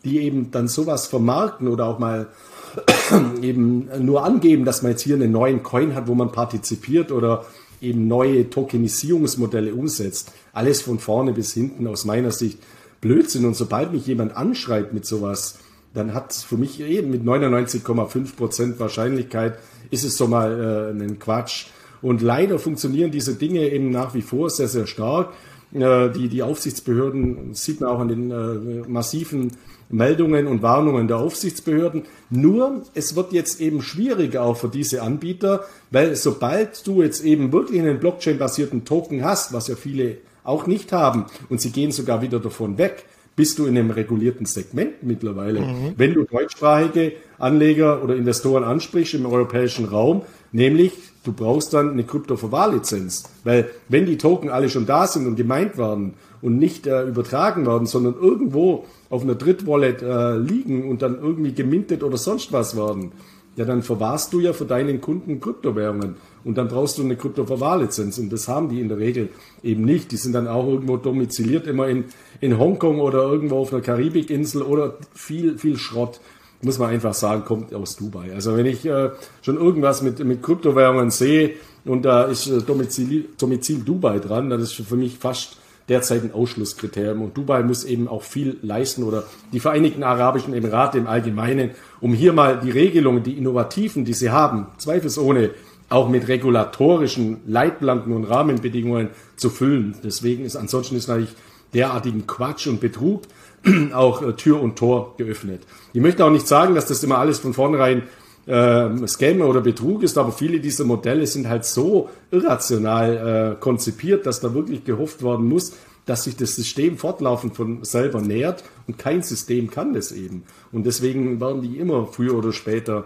die 0.04 0.20
eben 0.20 0.50
dann 0.50 0.68
sowas 0.68 1.06
vermarkten 1.06 1.68
oder 1.68 1.86
auch 1.86 1.98
mal 1.98 2.28
eben 3.42 3.88
nur 4.04 4.24
angeben, 4.24 4.64
dass 4.64 4.82
man 4.82 4.92
jetzt 4.92 5.02
hier 5.02 5.14
einen 5.14 5.32
neuen 5.32 5.62
Coin 5.62 5.94
hat, 5.94 6.08
wo 6.08 6.14
man 6.14 6.32
partizipiert 6.32 7.12
oder 7.12 7.44
eben 7.80 8.08
neue 8.08 8.48
Tokenisierungsmodelle 8.50 9.74
umsetzt. 9.74 10.32
Alles 10.52 10.82
von 10.82 10.98
vorne 10.98 11.32
bis 11.32 11.52
hinten 11.52 11.86
aus 11.86 12.04
meiner 12.04 12.32
Sicht 12.32 12.58
Blödsinn. 13.00 13.44
Und 13.44 13.54
sobald 13.54 13.92
mich 13.92 14.06
jemand 14.06 14.36
anschreibt 14.36 14.92
mit 14.92 15.06
sowas, 15.06 15.58
dann 15.92 16.14
hat 16.14 16.32
es 16.32 16.42
für 16.42 16.56
mich 16.56 16.80
eben 16.80 17.10
mit 17.10 17.22
99,5 17.22 18.36
Prozent 18.36 18.80
Wahrscheinlichkeit 18.80 19.58
ist 19.90 20.04
es 20.04 20.16
so 20.16 20.26
mal 20.26 20.92
äh, 20.98 21.02
ein 21.02 21.18
Quatsch. 21.18 21.66
Und 22.02 22.20
leider 22.20 22.58
funktionieren 22.58 23.10
diese 23.10 23.34
Dinge 23.34 23.70
eben 23.70 23.90
nach 23.90 24.14
wie 24.14 24.22
vor 24.22 24.50
sehr, 24.50 24.68
sehr 24.68 24.86
stark. 24.86 25.32
Äh, 25.74 26.10
die, 26.10 26.28
die 26.28 26.42
Aufsichtsbehörden 26.42 27.54
sieht 27.54 27.80
man 27.80 27.90
auch 27.90 27.98
an 27.98 28.08
den 28.08 28.30
äh, 28.30 28.88
massiven 28.88 29.52
Meldungen 29.90 30.46
und 30.46 30.62
Warnungen 30.62 31.08
der 31.08 31.18
Aufsichtsbehörden. 31.18 32.04
Nur, 32.30 32.82
es 32.94 33.16
wird 33.16 33.32
jetzt 33.32 33.60
eben 33.60 33.82
schwieriger 33.82 34.42
auch 34.42 34.56
für 34.56 34.68
diese 34.68 35.02
Anbieter, 35.02 35.64
weil 35.90 36.16
sobald 36.16 36.86
du 36.86 37.02
jetzt 37.02 37.24
eben 37.24 37.52
wirklich 37.52 37.80
einen 37.80 38.00
Blockchain-basierten 38.00 38.84
Token 38.84 39.24
hast, 39.24 39.52
was 39.52 39.68
ja 39.68 39.76
viele 39.76 40.18
auch 40.42 40.66
nicht 40.66 40.92
haben, 40.92 41.26
und 41.48 41.60
sie 41.60 41.70
gehen 41.70 41.90
sogar 41.90 42.22
wieder 42.22 42.38
davon 42.38 42.78
weg, 42.78 43.04
bist 43.36 43.58
du 43.58 43.66
in 43.66 43.76
einem 43.76 43.90
regulierten 43.90 44.46
Segment 44.46 45.02
mittlerweile. 45.02 45.60
Mhm. 45.60 45.94
Wenn 45.96 46.14
du 46.14 46.24
deutschsprachige 46.24 47.12
Anleger 47.38 48.02
oder 48.02 48.14
Investoren 48.14 48.62
ansprichst 48.62 49.14
im 49.14 49.26
europäischen 49.26 49.86
Raum, 49.86 50.22
nämlich 50.52 50.92
du 51.24 51.32
brauchst 51.32 51.74
dann 51.74 51.90
eine 51.90 52.04
Krypto-Verwahrlizenz. 52.04 53.24
Weil 53.42 53.70
wenn 53.88 54.06
die 54.06 54.18
Token 54.18 54.50
alle 54.50 54.68
schon 54.68 54.86
da 54.86 55.06
sind 55.06 55.26
und 55.26 55.36
gemeint 55.36 55.76
werden 55.76 56.14
und 56.42 56.58
nicht 56.58 56.86
äh, 56.86 57.02
übertragen 57.02 57.66
werden, 57.66 57.86
sondern 57.86 58.14
irgendwo 58.14 58.84
auf 59.10 59.22
einer 59.22 59.34
Drittwallet 59.34 60.02
äh, 60.02 60.36
liegen 60.36 60.88
und 60.88 61.02
dann 61.02 61.18
irgendwie 61.20 61.54
gemintet 61.54 62.02
oder 62.02 62.18
sonst 62.18 62.52
was 62.52 62.76
werden, 62.76 63.12
ja, 63.56 63.64
dann 63.64 63.82
verwahrst 63.82 64.32
du 64.32 64.40
ja 64.40 64.52
für 64.52 64.64
deinen 64.64 65.00
Kunden 65.00 65.40
Kryptowährungen 65.40 66.16
und 66.42 66.58
dann 66.58 66.68
brauchst 66.68 66.98
du 66.98 67.02
eine 67.02 67.16
Kryptoverwahrlizenz 67.16 68.18
und 68.18 68.32
das 68.32 68.48
haben 68.48 68.68
die 68.68 68.80
in 68.80 68.88
der 68.88 68.98
Regel 68.98 69.28
eben 69.62 69.84
nicht. 69.84 70.10
Die 70.10 70.16
sind 70.16 70.32
dann 70.32 70.48
auch 70.48 70.66
irgendwo 70.66 70.96
domiziliert, 70.96 71.68
immer 71.68 71.86
in, 71.88 72.04
in 72.40 72.58
Hongkong 72.58 73.00
oder 73.00 73.22
irgendwo 73.22 73.58
auf 73.58 73.72
einer 73.72 73.80
Karibikinsel 73.80 74.62
oder 74.62 74.96
viel, 75.14 75.56
viel 75.56 75.76
Schrott, 75.76 76.20
muss 76.64 76.78
man 76.78 76.90
einfach 76.90 77.14
sagen, 77.14 77.44
kommt 77.44 77.74
aus 77.74 77.96
Dubai. 77.96 78.32
Also 78.34 78.56
wenn 78.56 78.66
ich 78.66 78.84
äh, 78.84 79.10
schon 79.42 79.56
irgendwas 79.56 80.02
mit, 80.02 80.22
mit 80.24 80.42
Kryptowährungen 80.42 81.10
sehe 81.10 81.52
und 81.84 82.04
da 82.04 82.24
ist 82.24 82.46
äh, 82.46 82.60
Domizil, 82.62 83.26
Domizil 83.38 83.80
Dubai 83.80 84.18
dran, 84.18 84.50
dann 84.50 84.60
ist 84.60 84.72
für 84.72 84.96
mich 84.96 85.18
fast 85.18 85.58
derzeit 85.88 86.22
ein 86.22 86.32
Ausschlusskriterium. 86.32 87.22
Und 87.22 87.36
Dubai 87.36 87.62
muss 87.62 87.84
eben 87.84 88.08
auch 88.08 88.22
viel 88.22 88.56
leisten 88.62 89.02
oder 89.02 89.24
die 89.52 89.60
Vereinigten 89.60 90.02
Arabischen 90.02 90.54
Emirate 90.54 90.98
im 90.98 91.06
Allgemeinen, 91.06 91.70
um 92.00 92.14
hier 92.14 92.32
mal 92.32 92.60
die 92.60 92.70
Regelungen, 92.70 93.22
die 93.22 93.36
innovativen, 93.36 94.04
die 94.04 94.14
sie 94.14 94.30
haben, 94.30 94.66
zweifelsohne 94.78 95.50
auch 95.90 96.08
mit 96.08 96.28
regulatorischen 96.28 97.42
Leitplanken 97.46 98.12
und 98.12 98.24
Rahmenbedingungen 98.24 99.10
zu 99.36 99.50
füllen. 99.50 99.94
Deswegen 100.02 100.44
ist 100.44 100.56
ansonsten 100.56 100.96
ist 100.96 101.08
natürlich 101.08 101.34
derartigen 101.74 102.26
Quatsch 102.26 102.66
und 102.66 102.80
Betrug 102.80 103.22
auch 103.92 104.22
äh, 104.22 104.32
Tür 104.34 104.60
und 104.60 104.76
Tor 104.76 105.14
geöffnet. 105.16 105.62
Ich 105.92 106.00
möchte 106.00 106.24
auch 106.24 106.30
nicht 106.30 106.46
sagen, 106.46 106.74
dass 106.74 106.86
das 106.86 107.02
immer 107.02 107.18
alles 107.18 107.38
von 107.38 107.54
vornherein 107.54 108.02
äh, 108.46 109.06
Scam 109.06 109.40
oder 109.40 109.60
Betrug 109.60 110.02
ist, 110.02 110.18
aber 110.18 110.32
viele 110.32 110.60
dieser 110.60 110.84
Modelle 110.84 111.26
sind 111.26 111.48
halt 111.48 111.64
so 111.64 112.10
irrational 112.30 113.56
äh, 113.56 113.60
konzipiert, 113.60 114.26
dass 114.26 114.40
da 114.40 114.54
wirklich 114.54 114.84
gehofft 114.84 115.24
werden 115.24 115.48
muss, 115.48 115.72
dass 116.06 116.24
sich 116.24 116.36
das 116.36 116.54
System 116.54 116.98
fortlaufend 116.98 117.56
von 117.56 117.82
selber 117.84 118.20
nähert 118.20 118.62
und 118.86 118.98
kein 118.98 119.22
System 119.22 119.70
kann 119.70 119.94
das 119.94 120.12
eben. 120.12 120.44
Und 120.70 120.84
deswegen 120.84 121.40
werden 121.40 121.62
die 121.62 121.78
immer 121.78 122.06
früher 122.06 122.34
oder 122.34 122.52
später 122.52 123.04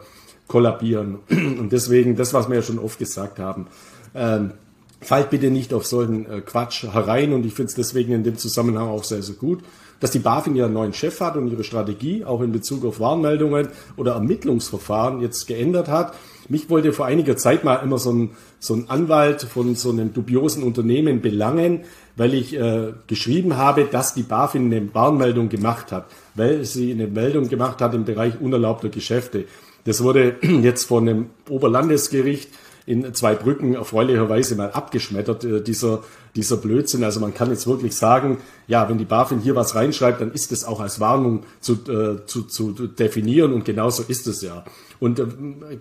kollabieren. 0.48 1.18
Und 1.28 1.72
deswegen, 1.72 2.16
das, 2.16 2.32
was 2.32 2.48
wir 2.48 2.56
ja 2.56 2.62
schon 2.62 2.78
oft 2.78 2.98
gesagt 2.98 3.38
haben, 3.38 3.66
ähm, 4.14 4.52
fallt 5.00 5.30
bitte 5.30 5.50
nicht 5.50 5.72
auf 5.74 5.86
solchen 5.86 6.26
äh, 6.26 6.40
Quatsch 6.40 6.84
herein 6.84 7.32
und 7.32 7.46
ich 7.46 7.52
finde 7.52 7.68
es 7.68 7.74
deswegen 7.74 8.12
in 8.12 8.24
dem 8.24 8.36
Zusammenhang 8.36 8.88
auch 8.88 9.04
sehr, 9.04 9.22
sehr 9.22 9.36
gut, 9.36 9.60
dass 10.00 10.10
die 10.10 10.18
BaFin 10.18 10.56
ja 10.56 10.66
einen 10.66 10.74
neuen 10.74 10.92
Chef 10.92 11.20
hat 11.20 11.36
und 11.36 11.48
ihre 11.48 11.64
Strategie 11.64 12.24
auch 12.24 12.40
in 12.40 12.52
Bezug 12.52 12.84
auf 12.84 13.00
Warnmeldungen 13.00 13.68
oder 13.96 14.12
Ermittlungsverfahren 14.12 15.20
jetzt 15.20 15.46
geändert 15.46 15.88
hat. 15.88 16.14
Mich 16.48 16.70
wollte 16.70 16.92
vor 16.92 17.06
einiger 17.06 17.36
Zeit 17.36 17.64
mal 17.64 17.76
immer 17.76 17.98
so 17.98 18.10
ein, 18.12 18.30
so 18.58 18.74
ein 18.74 18.88
Anwalt 18.88 19.42
von 19.42 19.74
so 19.74 19.90
einem 19.90 20.14
dubiosen 20.14 20.62
Unternehmen 20.62 21.20
belangen, 21.20 21.84
weil 22.16 22.34
ich 22.34 22.54
äh, 22.56 22.92
geschrieben 23.06 23.56
habe, 23.56 23.84
dass 23.84 24.14
die 24.14 24.22
BaFin 24.22 24.66
eine 24.66 24.94
Warnmeldung 24.94 25.48
gemacht 25.48 25.92
hat, 25.92 26.06
weil 26.34 26.64
sie 26.64 26.92
eine 26.92 27.06
Meldung 27.06 27.48
gemacht 27.48 27.80
hat 27.80 27.94
im 27.94 28.04
Bereich 28.04 28.40
unerlaubter 28.40 28.88
Geschäfte. 28.88 29.44
Das 29.84 30.02
wurde 30.02 30.36
jetzt 30.42 30.84
von 30.84 31.08
einem 31.08 31.26
Oberlandesgericht 31.48 32.50
in 32.88 33.12
zwei 33.12 33.34
Brücken 33.34 33.74
erfreulicherweise 33.74 34.56
mal 34.56 34.70
abgeschmettert, 34.70 35.44
äh, 35.44 35.62
dieser, 35.62 36.02
dieser 36.34 36.56
Blödsinn. 36.56 37.04
Also 37.04 37.20
man 37.20 37.34
kann 37.34 37.50
jetzt 37.50 37.66
wirklich 37.66 37.94
sagen, 37.94 38.38
ja, 38.66 38.88
wenn 38.88 38.96
die 38.96 39.04
BaFin 39.04 39.40
hier 39.40 39.54
was 39.54 39.74
reinschreibt, 39.74 40.22
dann 40.22 40.32
ist 40.32 40.52
es 40.52 40.64
auch 40.64 40.80
als 40.80 40.98
Warnung 40.98 41.44
zu, 41.60 41.74
äh, 41.74 42.24
zu, 42.24 42.42
zu 42.44 42.72
definieren 42.72 43.52
und 43.52 43.66
genauso 43.66 44.04
ist 44.08 44.26
es 44.26 44.40
ja. 44.40 44.64
Und 45.00 45.20
äh, 45.20 45.26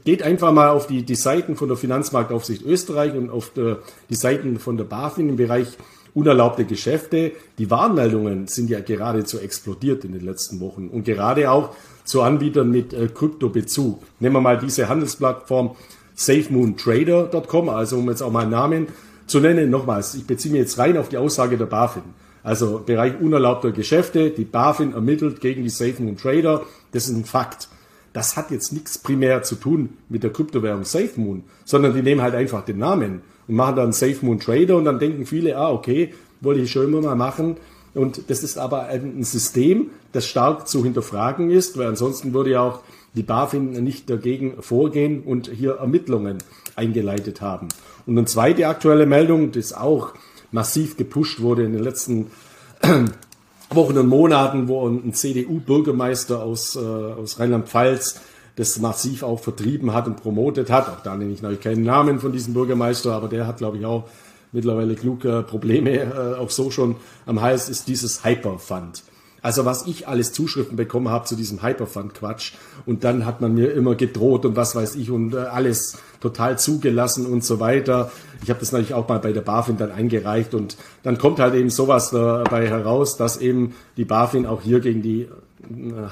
geht 0.04 0.22
einfach 0.22 0.52
mal 0.52 0.68
auf 0.68 0.88
die, 0.88 1.04
die 1.04 1.16
Seiten 1.16 1.56
von 1.56 1.70
der 1.70 1.78
Finanzmarktaufsicht 1.78 2.64
Österreich 2.64 3.14
und 3.14 3.30
auf 3.30 3.52
der, 3.52 3.78
die 4.10 4.16
Seiten 4.16 4.60
von 4.60 4.76
der 4.76 4.84
BaFin 4.84 5.30
im 5.30 5.38
Bereich 5.38 5.78
unerlaubte 6.14 6.66
Geschäfte. 6.66 7.32
Die 7.58 7.72
Warnmeldungen 7.72 8.48
sind 8.48 8.70
ja 8.70 8.82
geradezu 8.82 9.40
explodiert 9.40 10.04
in 10.04 10.12
den 10.12 10.26
letzten 10.26 10.60
Wochen 10.60 10.90
und 10.90 11.06
gerade 11.06 11.50
auch 11.52 11.74
zu 12.04 12.22
Anbietern 12.22 12.70
mit 12.70 12.92
äh, 12.92 13.08
Kryptobezug. 13.08 14.02
Nehmen 14.20 14.36
wir 14.36 14.42
mal 14.42 14.58
diese 14.58 14.90
Handelsplattform 14.90 15.76
safemoontrader.com, 16.18 17.70
also 17.70 17.98
um 17.98 18.10
jetzt 18.10 18.22
auch 18.22 18.32
mal 18.32 18.42
einen 18.42 18.52
Namen 18.52 18.88
zu 19.28 19.40
nennen. 19.40 19.70
Nochmals, 19.70 20.16
ich 20.16 20.26
beziehe 20.26 20.52
mich 20.52 20.62
jetzt 20.62 20.78
rein 20.78 20.98
auf 20.98 21.08
die 21.08 21.18
Aussage 21.18 21.58
der 21.58 21.68
BaFin. 21.68 22.04
Also 22.44 22.82
Bereich 22.86 23.20
unerlaubter 23.20 23.72
Geschäfte, 23.72 24.32
die 24.32 24.46
BaFin 24.46 24.94
ermittelt 24.94 25.42
gegen 25.42 25.64
die 25.64 25.70
SafeMoon 25.70 26.18
Trader. 26.18 26.64
Das 26.92 27.08
ist 27.08 27.16
ein 27.16 27.26
Fakt. 27.26 27.70
Das 28.14 28.36
hat 28.36 28.52
jetzt 28.52 28.74
nichts 28.74 28.98
primär 28.98 29.44
zu 29.44 29.56
tun 29.56 29.90
mit 30.10 30.24
der 30.24 30.32
Kryptowährung 30.32 30.86
SafeMoon, 30.86 31.44
sondern 31.66 31.94
die 31.94 32.02
nehmen 32.02 32.22
halt 32.22 32.34
einfach 32.34 32.66
den 32.66 32.80
Namen 32.80 33.22
und 33.48 33.56
machen 33.56 33.76
dann 33.76 33.94
SafeMoon 33.94 34.40
Trader 34.40 34.78
und 34.78 34.86
dann 34.86 34.98
denken 34.98 35.26
viele, 35.26 35.56
ah, 35.58 35.72
okay, 35.72 36.14
wollte 36.42 36.62
ich 36.62 36.72
schon 36.72 36.86
immer 36.86 37.02
mal 37.02 37.16
machen. 37.16 37.58
Und 37.94 38.30
das 38.30 38.44
ist 38.44 38.58
aber 38.58 38.84
ein 38.84 39.24
System, 39.24 39.92
das 40.14 40.26
stark 40.26 40.68
zu 40.68 40.84
hinterfragen 40.84 41.52
ist, 41.52 41.78
weil 41.78 41.88
ansonsten 41.88 42.34
würde 42.34 42.52
ja 42.52 42.62
auch 42.62 42.82
die 43.18 43.24
BaFin 43.24 43.72
nicht 43.84 44.10
dagegen 44.10 44.62
vorgehen 44.62 45.24
und 45.24 45.50
hier 45.50 45.78
Ermittlungen 45.78 46.38
eingeleitet 46.76 47.42
haben. 47.42 47.68
Und 48.06 48.18
eine 48.18 48.26
zweite 48.26 48.68
aktuelle 48.68 49.06
Meldung, 49.06 49.52
das 49.52 49.74
auch 49.74 50.14
massiv 50.52 50.96
gepusht 50.96 51.42
wurde 51.42 51.64
in 51.64 51.74
den 51.74 51.84
letzten 51.84 52.28
Wochen 53.70 53.98
und 53.98 54.08
Monaten, 54.08 54.68
wo 54.68 54.88
ein 54.88 55.14
CDU-Bürgermeister 55.14 56.42
aus, 56.42 56.76
äh, 56.76 56.80
aus 56.80 57.40
Rheinland-Pfalz 57.40 58.22
das 58.56 58.80
massiv 58.80 59.24
auch 59.24 59.40
vertrieben 59.40 59.94
hat 59.94 60.08
und 60.08 60.22
promotet 60.22 60.70
hat. 60.70 60.88
Auch 60.90 61.04
da 61.04 61.16
nenne 61.16 61.32
ich 61.32 61.42
natürlich 61.42 61.62
keinen 61.62 61.84
Namen 61.84 62.20
von 62.20 62.32
diesem 62.32 62.54
Bürgermeister, 62.54 63.14
aber 63.14 63.28
der 63.28 63.46
hat, 63.46 63.58
glaube 63.58 63.78
ich, 63.78 63.86
auch 63.86 64.06
mittlerweile 64.52 64.96
kluge 64.96 65.44
Probleme 65.48 65.92
äh, 65.92 66.40
auch 66.40 66.50
so 66.50 66.72
schon 66.72 66.96
am 67.26 67.42
Hals, 67.42 67.68
ist 67.68 67.88
dieses 67.88 68.24
Hyperfund. 68.24 69.04
Also 69.48 69.64
was 69.64 69.88
ich 69.88 70.10
alles 70.10 70.34
Zuschriften 70.34 70.76
bekommen 70.76 71.08
habe 71.08 71.24
zu 71.24 71.38
diesem 71.38 71.64
Hyperfund-Quatsch 71.64 72.52
und 72.86 73.06
dann 73.06 73.26
hat 73.26 73.40
man 73.40 73.54
mir 73.54 73.72
immer 73.72 73.96
gedroht 73.96 74.44
und 74.44 74.58
was 74.58 74.76
weiß 74.76 74.96
ich 74.96 75.10
und 75.10 75.34
äh, 75.34 75.38
alles 75.38 76.00
total 76.20 76.60
zugelassen 76.60 77.26
und 77.26 77.46
so 77.46 77.62
weiter. 77.62 78.12
Ich 78.44 78.50
habe 78.50 78.60
das 78.60 78.74
natürlich 78.74 78.94
auch 78.94 79.08
mal 79.08 79.20
bei 79.20 79.32
der 79.32 79.40
BaFin 79.40 79.78
dann 79.78 79.90
eingereicht 79.90 80.54
und 80.54 80.76
dann 81.04 81.18
kommt 81.18 81.40
halt 81.40 81.54
eben 81.54 81.70
sowas 81.70 82.10
dabei 82.10 82.68
heraus, 82.68 83.16
dass 83.16 83.38
eben 83.38 83.74
die 83.96 84.04
BaFin 84.04 84.46
auch 84.46 84.64
hier 84.64 84.82
gegen 84.82 85.02
die 85.02 85.22
äh, 85.22 85.30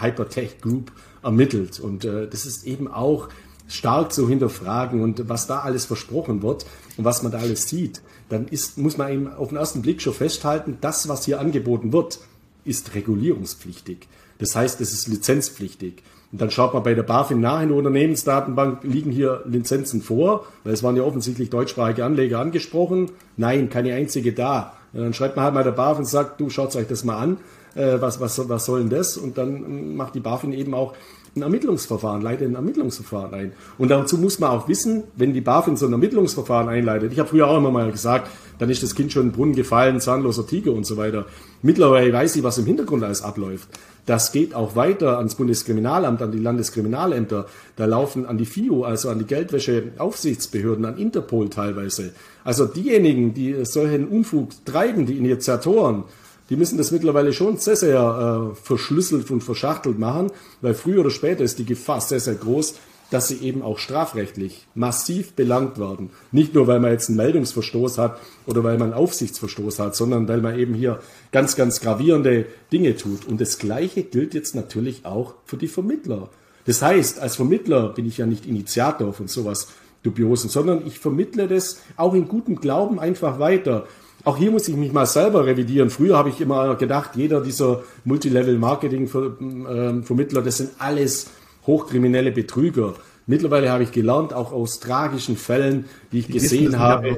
Hypertech 0.01 0.61
Group 0.61 0.93
ermittelt 1.21 1.81
und 1.81 2.05
äh, 2.05 2.29
das 2.29 2.45
ist 2.45 2.65
eben 2.65 2.87
auch 2.87 3.27
stark 3.67 4.13
zu 4.13 4.29
hinterfragen 4.29 5.01
und 5.01 5.27
was 5.27 5.45
da 5.45 5.59
alles 5.59 5.83
versprochen 5.83 6.41
wird 6.41 6.65
und 6.95 7.03
was 7.03 7.21
man 7.21 7.33
da 7.33 7.39
alles 7.39 7.67
sieht, 7.67 8.01
dann 8.29 8.47
ist, 8.47 8.77
muss 8.77 8.97
man 8.97 9.11
eben 9.11 9.33
auf 9.33 9.49
den 9.49 9.57
ersten 9.57 9.81
Blick 9.81 10.01
schon 10.01 10.13
festhalten, 10.13 10.77
das, 10.79 11.09
was 11.09 11.25
hier 11.25 11.41
angeboten 11.41 11.91
wird, 11.91 12.19
ist 12.65 12.95
regulierungspflichtig. 12.95 14.07
Das 14.39 14.55
heißt, 14.55 14.81
es 14.81 14.93
ist 14.93 15.07
lizenzpflichtig. 15.07 16.03
Und 16.31 16.41
dann 16.41 16.51
schaut 16.51 16.73
man 16.73 16.83
bei 16.83 16.93
der 16.93 17.03
BaFin 17.03 17.39
nach 17.39 17.61
in 17.61 17.69
der 17.69 17.77
Unternehmensdatenbank, 17.77 18.83
liegen 18.83 19.11
hier 19.11 19.43
Lizenzen 19.45 20.01
vor, 20.01 20.45
weil 20.63 20.73
es 20.73 20.83
waren 20.83 20.97
ja 20.97 21.03
offensichtlich 21.03 21.49
deutschsprachige 21.49 22.03
Anleger 22.03 22.39
angesprochen. 22.39 23.11
Nein, 23.37 23.69
keine 23.69 23.93
einzige 23.93 24.33
da. 24.33 24.73
Und 24.91 25.01
dann 25.01 25.13
schreibt 25.13 25.35
man 25.35 25.45
halt 25.45 25.53
mal 25.53 25.63
der 25.63 25.71
BaFin 25.71 25.99
und 25.99 26.09
sagt, 26.09 26.41
du 26.41 26.49
schaut 26.49 26.75
euch 26.75 26.87
das 26.87 27.03
mal 27.03 27.17
an, 27.17 27.37
äh, 27.75 28.01
was, 28.01 28.19
was, 28.19 28.49
was 28.49 28.65
soll 28.65 28.79
denn 28.79 28.89
das? 28.89 29.17
Und 29.17 29.37
dann 29.37 29.95
macht 29.95 30.15
die 30.15 30.19
BaFin 30.19 30.51
eben 30.51 30.73
auch 30.73 30.93
ein 31.35 31.41
Ermittlungsverfahren, 31.41 32.21
leitet 32.21 32.49
ein 32.49 32.55
Ermittlungsverfahren 32.55 33.33
ein. 33.33 33.51
Und 33.77 33.89
dazu 33.89 34.17
muss 34.17 34.39
man 34.39 34.51
auch 34.51 34.69
wissen, 34.69 35.03
wenn 35.15 35.33
die 35.33 35.41
BaFin 35.41 35.75
so 35.75 35.85
ein 35.85 35.91
Ermittlungsverfahren 35.91 36.69
einleitet, 36.69 37.11
ich 37.11 37.19
habe 37.19 37.29
früher 37.29 37.47
auch 37.47 37.57
immer 37.57 37.71
mal 37.71 37.91
gesagt, 37.91 38.29
dann 38.57 38.69
ist 38.69 38.83
das 38.83 38.95
Kind 38.95 39.11
schon 39.11 39.23
in 39.23 39.29
den 39.29 39.35
Brunnen 39.35 39.55
gefallen, 39.55 39.99
zahnloser 39.99 40.47
Tiger 40.47 40.71
und 40.71 40.85
so 40.85 40.95
weiter. 40.95 41.25
Mittlerweile 41.61 42.13
weiß 42.13 42.37
ich, 42.37 42.43
was 42.43 42.57
im 42.57 42.65
Hintergrund 42.65 43.03
alles 43.03 43.21
abläuft. 43.21 43.67
Das 44.05 44.31
geht 44.31 44.53
auch 44.53 44.75
weiter 44.75 45.17
ans 45.17 45.35
Bundeskriminalamt, 45.35 46.21
an 46.21 46.31
die 46.31 46.39
Landeskriminalämter. 46.39 47.47
Da 47.75 47.85
laufen 47.85 48.25
an 48.25 48.37
die 48.37 48.45
FIU, 48.45 48.83
also 48.83 49.09
an 49.09 49.19
die 49.19 49.25
Geldwäscheaufsichtsbehörden, 49.25 50.85
an 50.85 50.97
Interpol 50.97 51.49
teilweise. 51.49 52.11
Also 52.43 52.65
diejenigen, 52.65 53.33
die 53.33 53.65
solchen 53.65 54.07
Unfug 54.07 54.51
treiben, 54.63 55.05
die 55.05 55.17
Initiatoren, 55.17 56.03
die 56.49 56.55
müssen 56.55 56.77
das 56.77 56.91
mittlerweile 56.91 57.33
schon 57.33 57.57
sehr, 57.57 57.75
sehr 57.75 58.51
äh, 58.53 58.55
verschlüsselt 58.55 59.31
und 59.31 59.43
verschachtelt 59.43 59.97
machen, 59.97 60.31
weil 60.61 60.73
früher 60.73 61.01
oder 61.01 61.09
später 61.09 61.43
ist 61.43 61.59
die 61.59 61.65
Gefahr 61.65 62.01
sehr, 62.01 62.19
sehr 62.19 62.35
groß, 62.35 62.75
dass 63.11 63.27
sie 63.27 63.37
eben 63.37 63.61
auch 63.61 63.77
strafrechtlich 63.77 64.67
massiv 64.73 65.33
belangt 65.33 65.79
werden. 65.79 66.09
Nicht 66.31 66.53
nur, 66.53 66.67
weil 66.67 66.79
man 66.79 66.91
jetzt 66.91 67.09
einen 67.09 67.17
Meldungsverstoß 67.17 67.97
hat 67.97 68.19
oder 68.47 68.63
weil 68.63 68.77
man 68.77 68.93
einen 68.93 68.99
Aufsichtsverstoß 68.99 69.79
hat, 69.79 69.95
sondern 69.95 70.27
weil 70.27 70.41
man 70.41 70.57
eben 70.57 70.73
hier 70.73 70.99
ganz, 71.31 71.55
ganz 71.55 71.81
gravierende 71.81 72.45
Dinge 72.71 72.95
tut. 72.95 73.25
Und 73.25 73.39
das 73.41 73.59
Gleiche 73.59 74.03
gilt 74.03 74.33
jetzt 74.33 74.55
natürlich 74.55 75.05
auch 75.05 75.35
für 75.45 75.57
die 75.57 75.67
Vermittler. 75.67 76.29
Das 76.65 76.81
heißt, 76.81 77.19
als 77.19 77.35
Vermittler 77.35 77.89
bin 77.89 78.07
ich 78.07 78.17
ja 78.17 78.25
nicht 78.25 78.47
Initiator 78.47 79.13
von 79.13 79.27
sowas 79.27 79.67
Dubiosen, 80.01 80.49
sondern 80.49 80.85
ich 80.85 80.99
vermittle 80.99 81.47
das 81.47 81.81
auch 81.95 82.13
in 82.13 82.27
gutem 82.27 82.55
Glauben 82.59 82.99
einfach 82.99 83.39
weiter. 83.39 83.87
Auch 84.25 84.37
hier 84.37 84.51
muss 84.51 84.67
ich 84.67 84.75
mich 84.75 84.91
mal 84.91 85.05
selber 85.05 85.45
revidieren. 85.45 85.91
Früher 85.91 86.17
habe 86.17 86.29
ich 86.29 86.41
immer 86.41 86.73
gedacht, 86.75 87.11
jeder 87.15 87.41
dieser 87.41 87.83
Multilevel-Marketing-Vermittler, 88.05 90.41
das 90.41 90.57
sind 90.57 90.71
alles 90.79 91.27
hochkriminelle 91.67 92.31
Betrüger. 92.31 92.95
Mittlerweile 93.27 93.71
habe 93.71 93.83
ich 93.83 93.91
gelernt, 93.91 94.33
auch 94.33 94.51
aus 94.51 94.79
tragischen 94.79 95.37
Fällen, 95.37 95.85
die 96.11 96.19
ich 96.19 96.27
die 96.27 96.33
gesehen 96.33 96.79
habe, 96.79 97.17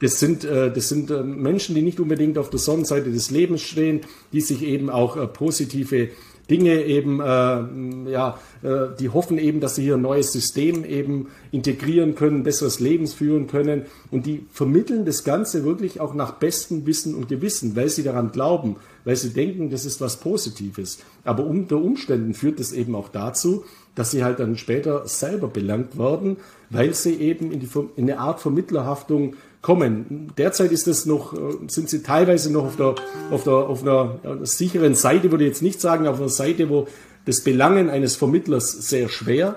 das 0.00 0.18
sind, 0.18 0.44
äh, 0.44 0.72
das 0.72 0.88
sind 0.88 1.10
äh, 1.10 1.22
Menschen, 1.22 1.74
die 1.74 1.82
nicht 1.82 2.00
unbedingt 2.00 2.36
auf 2.36 2.50
der 2.50 2.58
Sonnenseite 2.58 3.10
des 3.10 3.30
Lebens 3.30 3.62
stehen, 3.62 4.00
die 4.32 4.40
sich 4.40 4.62
eben 4.62 4.90
auch 4.90 5.16
äh, 5.16 5.26
positive 5.26 6.10
Dinge 6.50 6.84
eben, 6.84 7.20
äh, 7.20 8.10
ja, 8.10 8.38
äh, 8.62 8.88
die 8.98 9.08
hoffen 9.08 9.38
eben, 9.38 9.60
dass 9.60 9.76
sie 9.76 9.84
hier 9.84 9.94
ein 9.94 10.02
neues 10.02 10.32
System 10.32 10.84
eben 10.84 11.28
integrieren 11.52 12.16
können, 12.16 12.42
besseres 12.42 12.80
Leben 12.80 13.06
führen 13.06 13.46
können 13.46 13.86
und 14.10 14.26
die 14.26 14.44
vermitteln 14.52 15.04
das 15.04 15.24
Ganze 15.24 15.64
wirklich 15.64 16.00
auch 16.00 16.12
nach 16.12 16.32
bestem 16.32 16.86
Wissen 16.86 17.14
und 17.14 17.28
Gewissen, 17.28 17.76
weil 17.76 17.88
sie 17.88 18.02
daran 18.02 18.32
glauben, 18.32 18.76
weil 19.04 19.16
sie 19.16 19.30
denken, 19.30 19.70
das 19.70 19.84
ist 19.84 20.00
was 20.00 20.18
Positives. 20.18 20.98
Aber 21.24 21.44
unter 21.44 21.76
Umständen 21.76 22.34
führt 22.34 22.60
es 22.60 22.72
eben 22.72 22.94
auch 22.94 23.08
dazu, 23.08 23.64
dass 23.94 24.10
sie 24.10 24.24
halt 24.24 24.40
dann 24.40 24.56
später 24.56 25.06
selber 25.06 25.48
belangt 25.48 25.98
werden, 25.98 26.38
weil 26.70 26.94
sie 26.94 27.14
eben 27.14 27.52
in, 27.52 27.60
die, 27.60 27.68
in 27.96 28.10
eine 28.10 28.18
Art 28.18 28.40
Vermittlerhaftung 28.40 29.34
kommen. 29.62 30.32
Derzeit 30.38 30.72
ist 30.72 30.86
das 30.86 31.06
noch, 31.06 31.34
äh, 31.34 31.38
sind 31.68 31.88
sie 31.88 32.02
teilweise 32.02 32.52
noch 32.52 32.64
auf 32.64 32.76
der, 32.76 32.94
auf 33.30 33.44
der, 33.44 33.52
auf 33.52 33.82
einer 33.82 34.18
sicheren 34.42 34.94
Seite, 34.94 35.30
würde 35.30 35.44
ich 35.44 35.50
jetzt 35.50 35.62
nicht 35.62 35.80
sagen, 35.80 36.06
auf 36.06 36.18
einer 36.18 36.28
Seite, 36.28 36.68
wo 36.68 36.86
das 37.26 37.42
Belangen 37.42 37.90
eines 37.90 38.16
Vermittlers 38.16 38.70
sehr 38.72 39.08
schwer 39.08 39.56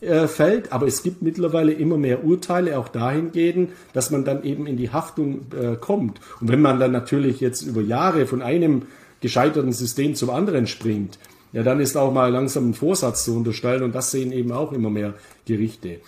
äh, 0.00 0.26
fällt, 0.26 0.72
aber 0.72 0.86
es 0.86 1.02
gibt 1.02 1.22
mittlerweile 1.22 1.72
immer 1.72 1.96
mehr 1.96 2.24
Urteile 2.24 2.78
auch 2.78 2.88
dahingehend, 2.88 3.70
dass 3.92 4.10
man 4.10 4.24
dann 4.24 4.42
eben 4.42 4.66
in 4.66 4.76
die 4.76 4.90
Haftung 4.90 5.46
äh, 5.52 5.76
kommt. 5.76 6.20
Und 6.40 6.48
wenn 6.48 6.60
man 6.60 6.80
dann 6.80 6.92
natürlich 6.92 7.40
jetzt 7.40 7.62
über 7.62 7.82
Jahre 7.82 8.26
von 8.26 8.42
einem 8.42 8.82
gescheiterten 9.20 9.72
System 9.72 10.14
zum 10.14 10.30
anderen 10.30 10.66
springt, 10.66 11.18
ja, 11.52 11.62
dann 11.62 11.80
ist 11.80 11.96
auch 11.96 12.12
mal 12.12 12.32
langsam 12.32 12.70
ein 12.70 12.74
Vorsatz 12.74 13.24
zu 13.24 13.36
unterstellen 13.36 13.82
und 13.82 13.94
das 13.94 14.10
sehen 14.10 14.32
eben 14.32 14.52
auch 14.52 14.72
immer 14.72 14.90
mehr 14.90 15.14
Gerichte. 15.46 16.00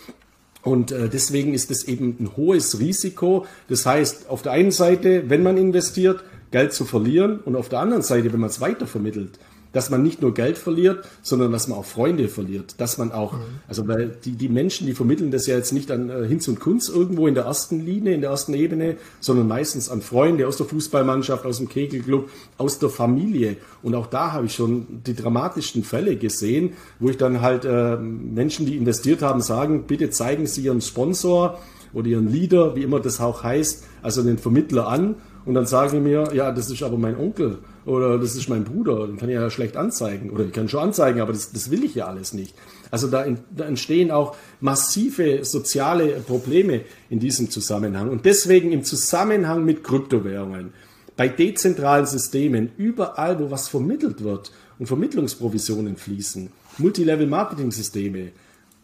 Und 0.64 0.92
äh, 0.92 1.08
deswegen 1.08 1.52
ist 1.52 1.70
es 1.70 1.84
eben 1.84 2.16
ein 2.18 2.36
hohes 2.36 2.78
Risiko. 2.80 3.46
Das 3.68 3.84
heißt, 3.84 4.30
auf 4.30 4.42
der 4.42 4.52
einen 4.52 4.70
Seite, 4.70 5.28
wenn 5.28 5.42
man 5.42 5.58
investiert, 5.58 6.24
Geld 6.50 6.72
zu 6.72 6.84
verlieren 6.84 7.40
und 7.40 7.54
auf 7.54 7.68
der 7.68 7.80
anderen 7.80 8.02
Seite, 8.02 8.32
wenn 8.32 8.40
man 8.40 8.48
es 8.48 8.60
weitervermittelt, 8.60 9.38
dass 9.74 9.90
man 9.90 10.02
nicht 10.02 10.22
nur 10.22 10.32
Geld 10.32 10.56
verliert, 10.56 11.04
sondern 11.20 11.52
dass 11.52 11.68
man 11.68 11.78
auch 11.78 11.84
Freunde 11.84 12.28
verliert, 12.28 12.76
dass 12.78 12.96
man 12.96 13.12
auch, 13.12 13.34
mhm. 13.34 13.40
also 13.68 13.86
weil 13.86 14.16
die, 14.24 14.32
die 14.32 14.48
Menschen, 14.48 14.86
die 14.86 14.94
vermitteln 14.94 15.30
das 15.30 15.46
ja 15.46 15.56
jetzt 15.56 15.72
nicht 15.72 15.90
an 15.90 16.08
äh, 16.08 16.26
Hinz 16.26 16.48
und 16.48 16.60
Kunz 16.60 16.88
irgendwo 16.88 17.26
in 17.26 17.34
der 17.34 17.44
ersten 17.44 17.84
Linie, 17.84 18.14
in 18.14 18.22
der 18.22 18.30
ersten 18.30 18.54
Ebene, 18.54 18.96
sondern 19.20 19.48
meistens 19.48 19.90
an 19.90 20.00
Freunde 20.00 20.48
aus 20.48 20.56
der 20.56 20.66
Fußballmannschaft, 20.66 21.44
aus 21.44 21.58
dem 21.58 21.68
Kegelclub, 21.68 22.30
aus 22.56 22.78
der 22.78 22.88
Familie. 22.88 23.56
Und 23.82 23.94
auch 23.94 24.06
da 24.06 24.32
habe 24.32 24.46
ich 24.46 24.54
schon 24.54 25.02
die 25.04 25.14
dramatischsten 25.14 25.82
Fälle 25.82 26.16
gesehen, 26.16 26.74
wo 27.00 27.10
ich 27.10 27.18
dann 27.18 27.42
halt 27.42 27.64
äh, 27.64 27.96
Menschen, 27.96 28.66
die 28.66 28.76
investiert 28.76 29.22
haben, 29.22 29.42
sagen, 29.42 29.84
bitte 29.86 30.10
zeigen 30.10 30.46
Sie 30.46 30.62
Ihren 30.62 30.80
Sponsor 30.80 31.58
oder 31.92 32.06
Ihren 32.06 32.30
Leader, 32.30 32.76
wie 32.76 32.82
immer 32.82 33.00
das 33.00 33.20
auch 33.20 33.42
heißt, 33.42 33.84
also 34.02 34.22
den 34.22 34.38
Vermittler 34.38 34.86
an. 34.86 35.16
Und 35.44 35.54
dann 35.54 35.66
sagen 35.66 35.98
die 35.98 36.00
mir, 36.00 36.32
ja, 36.32 36.52
das 36.52 36.70
ist 36.70 36.82
aber 36.82 36.96
mein 36.96 37.18
Onkel 37.18 37.58
oder 37.86 38.18
das 38.18 38.34
ist 38.34 38.48
mein 38.48 38.64
Bruder, 38.64 39.06
den 39.06 39.18
kann 39.18 39.28
ich 39.28 39.34
ja 39.34 39.50
schlecht 39.50 39.76
anzeigen. 39.76 40.30
Oder 40.30 40.44
ich 40.44 40.52
kann 40.52 40.68
schon 40.68 40.80
anzeigen, 40.80 41.20
aber 41.20 41.32
das, 41.32 41.52
das 41.52 41.70
will 41.70 41.84
ich 41.84 41.94
ja 41.94 42.06
alles 42.06 42.32
nicht. 42.32 42.54
Also 42.90 43.08
da, 43.08 43.22
in, 43.22 43.38
da 43.54 43.64
entstehen 43.64 44.10
auch 44.10 44.36
massive 44.60 45.44
soziale 45.44 46.20
Probleme 46.20 46.82
in 47.10 47.20
diesem 47.20 47.50
Zusammenhang. 47.50 48.08
Und 48.08 48.24
deswegen 48.24 48.72
im 48.72 48.84
Zusammenhang 48.84 49.64
mit 49.64 49.84
Kryptowährungen, 49.84 50.72
bei 51.16 51.28
dezentralen 51.28 52.06
Systemen, 52.06 52.72
überall, 52.76 53.38
wo 53.38 53.50
was 53.50 53.68
vermittelt 53.68 54.24
wird 54.24 54.50
und 54.78 54.86
Vermittlungsprovisionen 54.86 55.96
fließen, 55.96 56.50
Multilevel-Marketing-Systeme, 56.78 58.32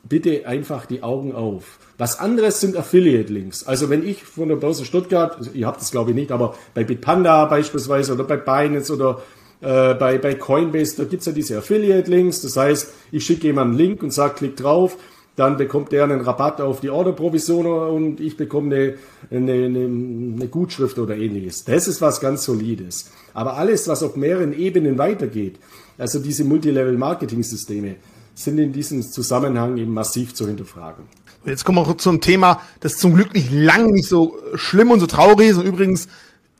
bitte 0.08 0.46
einfach 0.46 0.86
die 0.86 1.02
Augen 1.02 1.34
auf. 1.34 1.78
Was 1.98 2.18
anderes 2.18 2.60
sind 2.60 2.76
Affiliate-Links. 2.76 3.66
Also 3.66 3.90
wenn 3.90 4.06
ich 4.06 4.24
von 4.24 4.48
der 4.48 4.56
Börse 4.56 4.84
Stuttgart, 4.84 5.36
also 5.36 5.50
ihr 5.52 5.66
habt 5.66 5.80
das 5.80 5.90
glaube 5.90 6.10
ich 6.10 6.16
nicht, 6.16 6.32
aber 6.32 6.54
bei 6.74 6.84
Bitpanda 6.84 7.44
beispielsweise 7.44 8.14
oder 8.14 8.24
bei 8.24 8.38
Binance 8.38 8.92
oder 8.94 9.20
äh, 9.60 9.94
bei, 9.94 10.18
bei 10.18 10.34
Coinbase, 10.34 10.96
da 10.96 11.04
gibt's 11.04 11.26
ja 11.26 11.32
diese 11.32 11.58
Affiliate-Links. 11.58 12.40
Das 12.42 12.56
heißt, 12.56 12.92
ich 13.12 13.24
schicke 13.24 13.48
jemanden 13.48 13.74
einen 13.74 13.78
Link 13.78 14.02
und 14.02 14.12
sage, 14.12 14.34
klick 14.34 14.56
drauf, 14.56 14.96
dann 15.36 15.56
bekommt 15.56 15.92
der 15.92 16.04
einen 16.04 16.20
Rabatt 16.20 16.60
auf 16.60 16.80
die 16.80 16.90
Orderprovision 16.90 17.66
und 17.66 18.20
ich 18.20 18.36
bekomme 18.36 18.74
eine, 18.74 18.94
eine, 19.30 19.52
eine, 19.64 19.84
eine 19.84 20.48
Gutschrift 20.48 20.98
oder 20.98 21.16
ähnliches. 21.16 21.64
Das 21.64 21.88
ist 21.88 22.00
was 22.00 22.20
ganz 22.20 22.44
Solides. 22.44 23.10
Aber 23.32 23.56
alles, 23.56 23.88
was 23.88 24.02
auf 24.02 24.16
mehreren 24.16 24.58
Ebenen 24.58 24.98
weitergeht, 24.98 25.58
also 25.98 26.18
diese 26.18 26.44
Multilevel-Marketing-Systeme, 26.44 27.96
sind 28.42 28.58
in 28.58 28.72
diesem 28.72 29.02
Zusammenhang 29.02 29.76
eben 29.76 29.92
massiv 29.92 30.34
zu 30.34 30.46
hinterfragen. 30.46 31.04
Jetzt 31.44 31.64
kommen 31.64 31.86
wir 31.86 31.98
zu 31.98 32.10
einem 32.10 32.20
Thema, 32.20 32.60
das 32.80 32.98
zum 32.98 33.14
Glück 33.14 33.34
nicht 33.34 33.50
lang, 33.50 33.90
nicht 33.90 34.08
so 34.08 34.36
schlimm 34.54 34.90
und 34.90 35.00
so 35.00 35.06
traurig 35.06 35.50
ist. 35.50 35.56
Und 35.56 35.66
übrigens, 35.66 36.08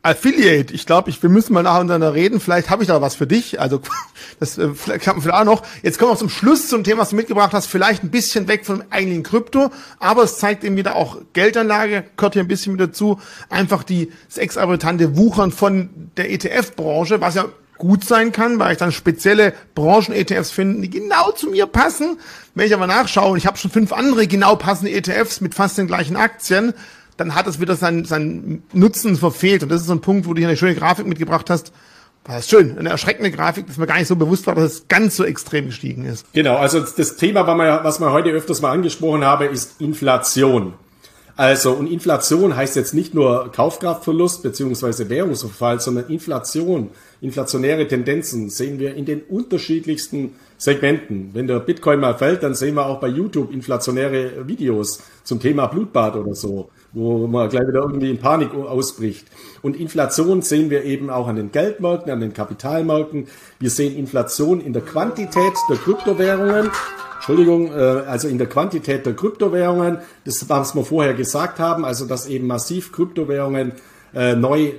Affiliate, 0.02 0.72
ich 0.72 0.86
glaube, 0.86 1.10
ich, 1.10 1.22
wir 1.22 1.28
müssen 1.28 1.52
mal 1.52 1.62
nacheinander 1.62 2.14
reden. 2.14 2.40
Vielleicht 2.40 2.70
habe 2.70 2.82
ich 2.82 2.88
da 2.88 3.02
was 3.02 3.14
für 3.14 3.26
dich. 3.26 3.60
Also 3.60 3.82
das 4.40 4.56
äh, 4.56 4.70
vielleicht 4.74 5.04
vielleicht 5.04 5.34
auch 5.34 5.44
noch. 5.44 5.62
Jetzt 5.82 5.98
kommen 5.98 6.12
wir 6.12 6.16
zum 6.16 6.30
Schluss 6.30 6.68
zum 6.68 6.84
Thema, 6.84 7.02
was 7.02 7.10
du 7.10 7.16
mitgebracht 7.16 7.52
hast. 7.52 7.66
Vielleicht 7.66 8.02
ein 8.02 8.10
bisschen 8.10 8.48
weg 8.48 8.64
vom 8.64 8.82
eigentlichen 8.88 9.24
Krypto, 9.24 9.70
aber 9.98 10.22
es 10.22 10.38
zeigt 10.38 10.64
eben 10.64 10.76
wieder 10.76 10.96
auch 10.96 11.18
Geldanlage, 11.34 12.04
gehört 12.16 12.32
hier 12.32 12.42
ein 12.42 12.48
bisschen 12.48 12.72
mit 12.72 12.80
dazu. 12.80 13.20
Einfach 13.50 13.82
die, 13.82 14.10
das 14.28 14.38
exorbitante 14.38 15.18
Wuchern 15.18 15.52
von 15.52 15.90
der 16.16 16.30
ETF-Branche, 16.32 17.20
was 17.20 17.34
ja 17.34 17.46
gut 17.80 18.04
sein 18.04 18.30
kann, 18.30 18.58
weil 18.60 18.72
ich 18.72 18.78
dann 18.78 18.92
spezielle 18.92 19.54
Branchen-ETFs 19.74 20.52
finde, 20.52 20.82
die 20.82 20.90
genau 20.90 21.32
zu 21.32 21.48
mir 21.48 21.66
passen. 21.66 22.18
Wenn 22.54 22.66
ich 22.66 22.74
aber 22.74 22.86
nachschaue, 22.86 23.32
und 23.32 23.38
ich 23.38 23.46
habe 23.46 23.56
schon 23.56 23.70
fünf 23.70 23.92
andere 23.92 24.28
genau 24.28 24.54
passende 24.54 24.92
ETFs 24.92 25.40
mit 25.40 25.54
fast 25.54 25.78
den 25.78 25.88
gleichen 25.88 26.14
Aktien, 26.14 26.74
dann 27.16 27.34
hat 27.34 27.46
es 27.46 27.58
wieder 27.58 27.76
seinen, 27.76 28.04
seinen 28.04 28.62
Nutzen 28.72 29.16
verfehlt. 29.16 29.62
Und 29.62 29.70
das 29.70 29.80
ist 29.80 29.88
so 29.88 29.94
ein 29.94 30.00
Punkt, 30.00 30.26
wo 30.26 30.34
du 30.34 30.38
hier 30.38 30.48
eine 30.48 30.56
schöne 30.56 30.74
Grafik 30.74 31.06
mitgebracht 31.06 31.50
hast. 31.50 31.72
Das 32.24 32.40
ist 32.40 32.50
schön, 32.50 32.78
eine 32.78 32.90
erschreckende 32.90 33.30
Grafik, 33.30 33.66
dass 33.66 33.78
mir 33.78 33.86
gar 33.86 33.98
nicht 33.98 34.08
so 34.08 34.14
bewusst 34.14 34.46
war, 34.46 34.54
dass 34.54 34.64
es 34.64 34.88
ganz 34.88 35.16
so 35.16 35.24
extrem 35.24 35.66
gestiegen 35.66 36.04
ist. 36.04 36.26
Genau, 36.34 36.56
also 36.56 36.80
das 36.80 37.16
Thema, 37.16 37.46
was 37.82 37.98
wir 37.98 38.12
heute 38.12 38.28
öfters 38.30 38.60
mal 38.60 38.72
angesprochen 38.72 39.24
haben, 39.24 39.48
ist 39.48 39.80
Inflation. 39.80 40.74
Also, 41.40 41.72
und 41.72 41.86
Inflation 41.86 42.54
heißt 42.54 42.76
jetzt 42.76 42.92
nicht 42.92 43.14
nur 43.14 43.50
Kaufkraftverlust 43.50 44.42
beziehungsweise 44.42 45.08
Währungsverfall, 45.08 45.80
sondern 45.80 46.10
Inflation, 46.10 46.90
inflationäre 47.22 47.88
Tendenzen 47.88 48.50
sehen 48.50 48.78
wir 48.78 48.94
in 48.94 49.06
den 49.06 49.22
unterschiedlichsten 49.22 50.34
Segmenten. 50.58 51.30
Wenn 51.32 51.46
der 51.46 51.60
Bitcoin 51.60 51.98
mal 51.98 52.18
fällt, 52.18 52.42
dann 52.42 52.54
sehen 52.54 52.74
wir 52.74 52.84
auch 52.84 53.00
bei 53.00 53.08
YouTube 53.08 53.54
inflationäre 53.54 54.46
Videos 54.46 55.02
zum 55.24 55.40
Thema 55.40 55.68
Blutbad 55.68 56.16
oder 56.16 56.34
so, 56.34 56.68
wo 56.92 57.26
man 57.26 57.48
gleich 57.48 57.66
wieder 57.66 57.80
irgendwie 57.80 58.10
in 58.10 58.18
Panik 58.18 58.52
ausbricht. 58.52 59.26
Und 59.62 59.80
Inflation 59.80 60.42
sehen 60.42 60.68
wir 60.68 60.84
eben 60.84 61.08
auch 61.08 61.26
an 61.26 61.36
den 61.36 61.52
Geldmärkten, 61.52 62.12
an 62.12 62.20
den 62.20 62.34
Kapitalmärkten. 62.34 63.28
Wir 63.58 63.70
sehen 63.70 63.96
Inflation 63.96 64.60
in 64.60 64.74
der 64.74 64.82
Quantität 64.82 65.54
der 65.70 65.78
Kryptowährungen 65.78 66.70
Entschuldigung, 67.20 67.70
äh, 67.70 67.74
also 67.74 68.28
in 68.28 68.38
der 68.38 68.48
Quantität 68.48 69.04
der 69.04 69.14
Kryptowährungen, 69.14 69.98
das 70.24 70.48
was 70.48 70.74
wir 70.74 70.84
vorher 70.84 71.12
gesagt 71.12 71.58
haben, 71.58 71.84
also 71.84 72.06
dass 72.06 72.26
eben 72.26 72.46
massiv 72.46 72.92
Kryptowährungen 72.92 73.72
äh, 74.14 74.34
neu 74.34 74.72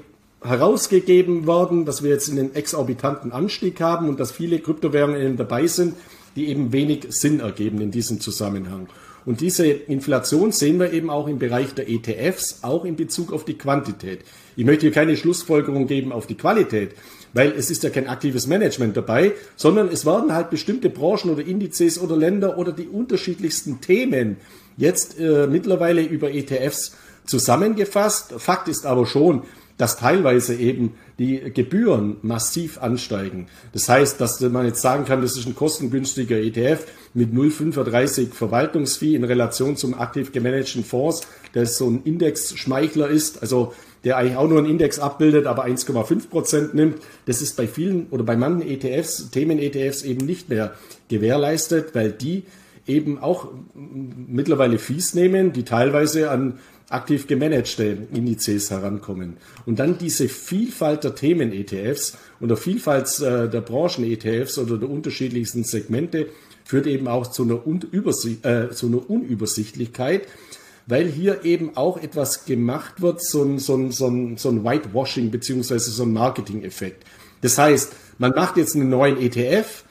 herausgegeben 0.43 1.45
werden, 1.45 1.85
dass 1.85 2.01
wir 2.01 2.09
jetzt 2.09 2.31
einen 2.31 2.55
exorbitanten 2.55 3.31
Anstieg 3.31 3.80
haben 3.80 4.09
und 4.09 4.19
dass 4.19 4.31
viele 4.31 4.57
Kryptowährungen 4.57 5.22
eben 5.22 5.38
dabei 5.38 5.68
sind, 5.68 5.93
die 6.35 6.47
eben 6.47 6.73
wenig 6.73 7.05
Sinn 7.09 7.41
ergeben 7.41 7.80
in 7.80 7.91
diesem 7.91 8.19
Zusammenhang. 8.19 8.88
Und 9.26 9.41
diese 9.41 9.68
Inflation 9.68 10.52
sehen 10.52 10.80
wir 10.80 10.93
eben 10.93 11.10
auch 11.10 11.27
im 11.27 11.39
Bereich 11.39 11.73
der 11.73 11.89
ETFs, 11.89 12.60
auch 12.64 12.85
in 12.85 12.95
Bezug 12.95 13.31
auf 13.31 13.45
die 13.45 13.57
Quantität. 13.57 14.22
Ich 14.56 14.65
möchte 14.65 14.81
hier 14.81 14.91
keine 14.91 15.15
Schlussfolgerung 15.15 15.88
geben 15.88 16.11
auf 16.11 16.27
die 16.27 16.35
Qualität, 16.35 16.91
weil 17.34 17.52
es 17.52 17.69
ist 17.69 17.84
ja 17.84 17.89
kein 17.89 18.07
aktives 18.07 18.48
Management 18.48 18.98
dabei, 18.98 19.34
sondern 19.56 19.89
es 19.89 20.06
werden 20.06 20.34
halt 20.34 20.49
bestimmte 20.49 20.89
Branchen 20.89 21.30
oder 21.30 21.45
Indizes 21.45 21.99
oder 21.99 22.18
Länder 22.18 22.57
oder 22.57 22.72
die 22.72 22.88
unterschiedlichsten 22.88 23.80
Themen 23.80 24.38
jetzt 24.77 25.19
äh, 25.19 25.48
mittlerweile 25.48 26.02
über 26.02 26.34
ETFs 26.34 26.95
zusammengefasst. 27.26 28.34
Fakt 28.38 28.68
ist 28.68 28.85
aber 28.85 29.06
schon, 29.06 29.43
dass 29.81 29.97
teilweise 29.97 30.53
eben 30.53 30.93
die 31.17 31.39
Gebühren 31.51 32.17
massiv 32.21 32.79
ansteigen. 32.83 33.47
Das 33.73 33.89
heißt, 33.89 34.21
dass 34.21 34.39
man 34.39 34.67
jetzt 34.67 34.83
sagen 34.83 35.05
kann, 35.05 35.23
das 35.23 35.35
ist 35.35 35.47
ein 35.47 35.55
kostengünstiger 35.55 36.37
ETF 36.37 36.85
mit 37.15 37.33
0,35 37.33 38.31
Verwaltungsfee 38.31 39.15
in 39.15 39.23
Relation 39.23 39.77
zum 39.77 39.95
aktiv 39.95 40.31
gemanagten 40.31 40.83
Fonds, 40.83 41.21
der 41.55 41.65
so 41.65 41.89
ein 41.89 42.03
Indexschmeichler 42.03 43.07
ist. 43.07 43.41
Also 43.41 43.73
der 44.03 44.17
eigentlich 44.17 44.37
auch 44.37 44.47
nur 44.47 44.59
einen 44.59 44.69
Index 44.69 44.99
abbildet, 44.99 45.47
aber 45.47 45.65
1,5 45.65 46.29
Prozent 46.29 46.75
nimmt. 46.75 46.97
Das 47.25 47.41
ist 47.41 47.57
bei 47.57 47.65
vielen 47.65 48.05
oder 48.11 48.23
bei 48.23 48.35
manchen 48.35 48.69
ETFs, 48.69 49.31
Themen-ETFs 49.31 50.03
eben 50.03 50.27
nicht 50.27 50.47
mehr 50.49 50.75
gewährleistet, 51.09 51.95
weil 51.95 52.11
die 52.11 52.43
eben 52.85 53.17
auch 53.17 53.47
mittlerweile 53.73 54.77
Fees 54.77 55.15
nehmen, 55.15 55.53
die 55.53 55.63
teilweise 55.63 56.29
an 56.29 56.59
aktiv 56.91 57.27
gemanagte 57.27 58.07
Indizes 58.13 58.72
herankommen. 58.72 59.38
Und 59.65 59.80
dann 59.80 59.97
diese 59.97 60.27
Vielfalt 60.30 61.03
der 61.03 61.15
Themen-ETFs 61.15 62.18
und 62.39 62.49
der 62.49 62.57
Vielfalt 62.57 63.19
äh, 63.19 63.49
der 63.49 63.61
Branchen-ETFs 63.61 64.57
oder 64.57 64.77
der 64.77 64.89
unterschiedlichsten 64.89 65.63
Segmente 65.63 66.27
führt 66.65 66.88
eben 66.88 67.07
auch 67.07 67.27
zu 67.27 67.43
einer, 67.43 67.61
äh, 67.65 68.69
zu 68.69 68.88
einer 68.88 69.09
Unübersichtlichkeit, 69.09 70.27
weil 70.88 71.07
hier 71.07 71.45
eben 71.45 71.76
auch 71.77 72.01
etwas 72.01 72.45
gemacht 72.45 73.01
wird, 73.01 73.23
so 73.23 73.43
ein, 73.43 73.59
so 73.59 73.76
ein, 73.76 73.91
so 73.91 74.07
ein, 74.07 74.38
so 74.38 74.49
ein 74.49 74.63
Whitewashing 74.63 75.31
beziehungsweise 75.31 75.91
so 75.91 76.03
ein 76.03 76.13
Marketing-Effekt. 76.13 77.05
Das 77.41 77.57
heißt, 77.57 77.93
man 78.18 78.31
macht 78.31 78.57
jetzt 78.57 78.76
einen 78.76 78.89
neuen 78.89 79.19
ETF, 79.19 79.84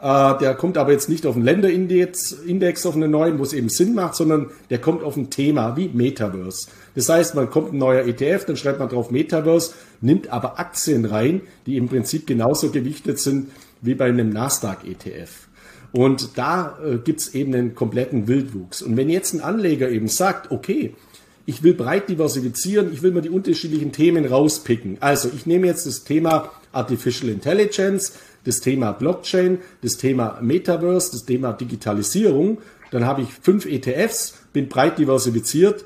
der 0.00 0.54
kommt 0.54 0.78
aber 0.78 0.92
jetzt 0.92 1.08
nicht 1.08 1.26
auf 1.26 1.34
einen 1.34 1.44
Länderindex 1.44 2.32
Index 2.32 2.86
auf 2.86 2.94
einen 2.94 3.10
neuen, 3.10 3.38
wo 3.38 3.42
es 3.42 3.52
eben 3.52 3.68
Sinn 3.68 3.94
macht, 3.94 4.14
sondern 4.14 4.50
der 4.70 4.78
kommt 4.78 5.02
auf 5.02 5.16
ein 5.16 5.28
Thema 5.28 5.76
wie 5.76 5.88
Metaverse. 5.88 6.68
Das 6.94 7.08
heißt, 7.08 7.34
man 7.34 7.50
kommt 7.50 7.72
ein 7.72 7.78
neuer 7.78 8.06
ETF, 8.06 8.44
dann 8.44 8.56
schreibt 8.56 8.78
man 8.78 8.88
drauf 8.88 9.10
Metaverse, 9.10 9.72
nimmt 10.00 10.30
aber 10.30 10.60
Aktien 10.60 11.04
rein, 11.04 11.40
die 11.66 11.76
im 11.76 11.88
Prinzip 11.88 12.26
genauso 12.26 12.70
gewichtet 12.70 13.18
sind 13.18 13.50
wie 13.80 13.94
bei 13.94 14.06
einem 14.06 14.30
Nasdaq-ETF. 14.30 15.48
Und 15.92 16.36
da 16.36 16.78
äh, 16.84 16.98
gibt's 16.98 17.34
eben 17.34 17.54
einen 17.54 17.74
kompletten 17.74 18.28
Wildwuchs. 18.28 18.82
Und 18.82 18.96
wenn 18.96 19.08
jetzt 19.08 19.34
ein 19.34 19.40
Anleger 19.40 19.88
eben 19.88 20.08
sagt, 20.08 20.50
okay, 20.50 20.94
ich 21.46 21.62
will 21.62 21.72
breit 21.72 22.10
diversifizieren, 22.10 22.92
ich 22.92 23.02
will 23.02 23.10
mir 23.10 23.22
die 23.22 23.30
unterschiedlichen 23.30 23.90
Themen 23.90 24.26
rauspicken. 24.26 24.98
Also 25.00 25.30
ich 25.34 25.46
nehme 25.46 25.66
jetzt 25.66 25.86
das 25.86 26.04
Thema 26.04 26.50
Artificial 26.72 27.30
Intelligence, 27.30 28.12
das 28.48 28.60
Thema 28.60 28.92
Blockchain, 28.92 29.58
das 29.82 29.98
Thema 29.98 30.38
Metaverse, 30.40 31.12
das 31.12 31.26
Thema 31.26 31.52
Digitalisierung. 31.52 32.58
Dann 32.90 33.04
habe 33.04 33.22
ich 33.22 33.28
fünf 33.28 33.66
ETFs, 33.66 34.38
bin 34.54 34.68
breit 34.68 34.98
diversifiziert. 34.98 35.84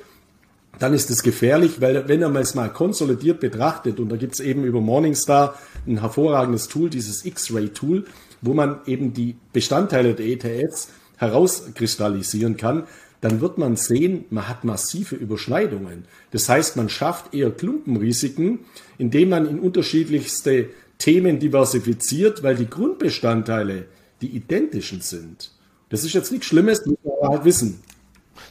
Dann 0.79 0.95
ist 0.95 1.11
es 1.11 1.23
gefährlich, 1.23 1.81
weil 1.81 2.09
wenn 2.09 2.21
man 2.21 2.37
es 2.37 2.55
mal 2.55 2.73
konsolidiert 2.73 3.41
betrachtet, 3.41 3.99
und 3.99 4.09
da 4.09 4.17
gibt 4.17 4.35
es 4.35 4.41
eben 4.41 4.65
über 4.65 4.81
Morningstar 4.81 5.59
ein 5.87 6.01
hervorragendes 6.01 6.69
Tool, 6.69 6.89
dieses 6.89 7.25
X-Ray-Tool, 7.25 8.05
wo 8.41 8.55
man 8.55 8.81
eben 8.87 9.13
die 9.13 9.37
Bestandteile 9.53 10.15
der 10.15 10.27
ETFs 10.27 10.89
herauskristallisieren 11.17 12.57
kann, 12.57 12.85
dann 13.21 13.41
wird 13.41 13.57
man 13.57 13.77
sehen, 13.77 14.25
man 14.31 14.49
hat 14.49 14.65
massive 14.65 15.15
Überschneidungen. 15.15 16.05
Das 16.33 16.49
heißt, 16.49 16.77
man 16.77 16.89
schafft 16.89 17.35
eher 17.35 17.51
Klumpenrisiken, 17.51 18.61
indem 18.99 19.29
man 19.29 19.49
in 19.49 19.61
unterschiedlichste 19.61 20.71
Themen 21.03 21.41
diversifiziert, 21.41 22.45
weil 22.45 22.55
die 22.55 22.71
Grundbestandteile 22.71 23.87
die 24.21 24.29
identischen 24.29 25.01
sind. 25.01 25.51
Das 25.89 26.05
ist 26.05 26.13
jetzt 26.13 26.31
nichts 26.31 26.47
Schlimmes, 26.47 26.87
muss 26.87 26.97
man 27.21 27.33
halt 27.33 27.45
wissen. 27.45 27.83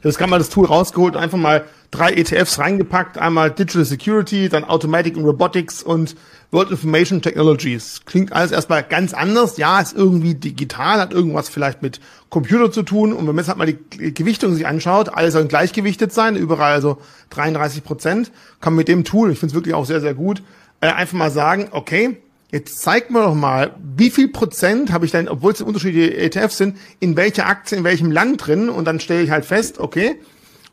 Das 0.02 0.18
kann 0.18 0.30
man 0.30 0.40
das 0.40 0.50
Tool 0.50 0.66
rausgeholt, 0.66 1.16
einfach 1.16 1.38
mal 1.38 1.64
drei 1.92 2.12
ETFs 2.12 2.60
reingepackt, 2.60 3.18
einmal 3.18 3.52
Digital 3.52 3.86
Security, 3.86 4.50
dann 4.50 4.66
Automatic 4.66 5.16
and 5.16 5.26
Robotics 5.26 5.82
und 5.82 6.18
World 6.52 6.72
Information 6.72 7.22
Technologies. 7.22 8.02
Klingt 8.04 8.34
alles 8.34 8.52
erstmal 8.52 8.84
ganz 8.84 9.14
anders. 9.14 9.56
Ja, 9.56 9.80
ist 9.80 9.96
irgendwie 9.96 10.36
digital, 10.36 11.00
hat 11.00 11.14
irgendwas 11.14 11.48
vielleicht 11.48 11.82
mit 11.82 12.02
Computer 12.30 12.70
zu 12.70 12.84
tun. 12.84 13.14
Und 13.14 13.20
wenn 13.20 13.28
man 13.28 13.38
jetzt 13.38 13.48
halt 13.48 13.60
mal 13.60 13.72
die 13.72 14.14
Gewichtung 14.14 14.54
sich 14.56 14.68
anschaut, 14.68 15.08
alle 15.08 15.32
sollen 15.32 15.48
gleichgewichtet 15.48 16.12
sein, 16.12 16.36
überall 16.36 16.74
also 16.74 16.98
33 17.30 17.82
Prozent, 17.82 18.32
kann 18.60 18.74
man 18.74 18.80
mit 18.80 18.90
dem 18.90 19.06
Tool, 19.06 19.32
ich 19.32 19.40
finde 19.40 19.52
es 19.52 19.56
wirklich 19.56 19.74
auch 19.74 19.86
sehr, 19.86 20.02
sehr 20.02 20.16
gut, 20.16 20.44
äh, 20.82 20.88
einfach 20.88 21.18
mal 21.18 21.32
sagen, 21.32 21.70
okay, 21.72 22.18
Jetzt 22.52 22.82
zeig 22.82 23.10
mir 23.10 23.22
doch 23.22 23.34
mal, 23.34 23.76
wie 23.96 24.10
viel 24.10 24.28
Prozent 24.28 24.92
habe 24.92 25.06
ich 25.06 25.12
denn, 25.12 25.30
obwohl 25.30 25.54
es 25.54 25.62
unterschiedliche 25.62 26.18
ETFs 26.18 26.58
sind, 26.58 26.78
in 27.00 27.16
welcher 27.16 27.48
Aktie, 27.48 27.78
in 27.78 27.86
welchem 27.86 28.12
Land 28.12 28.46
drin 28.46 28.68
und 28.68 28.84
dann 28.86 29.00
stelle 29.00 29.24
ich 29.24 29.32
halt 29.32 29.46
fest, 29.46 29.80
okay, 29.80 30.20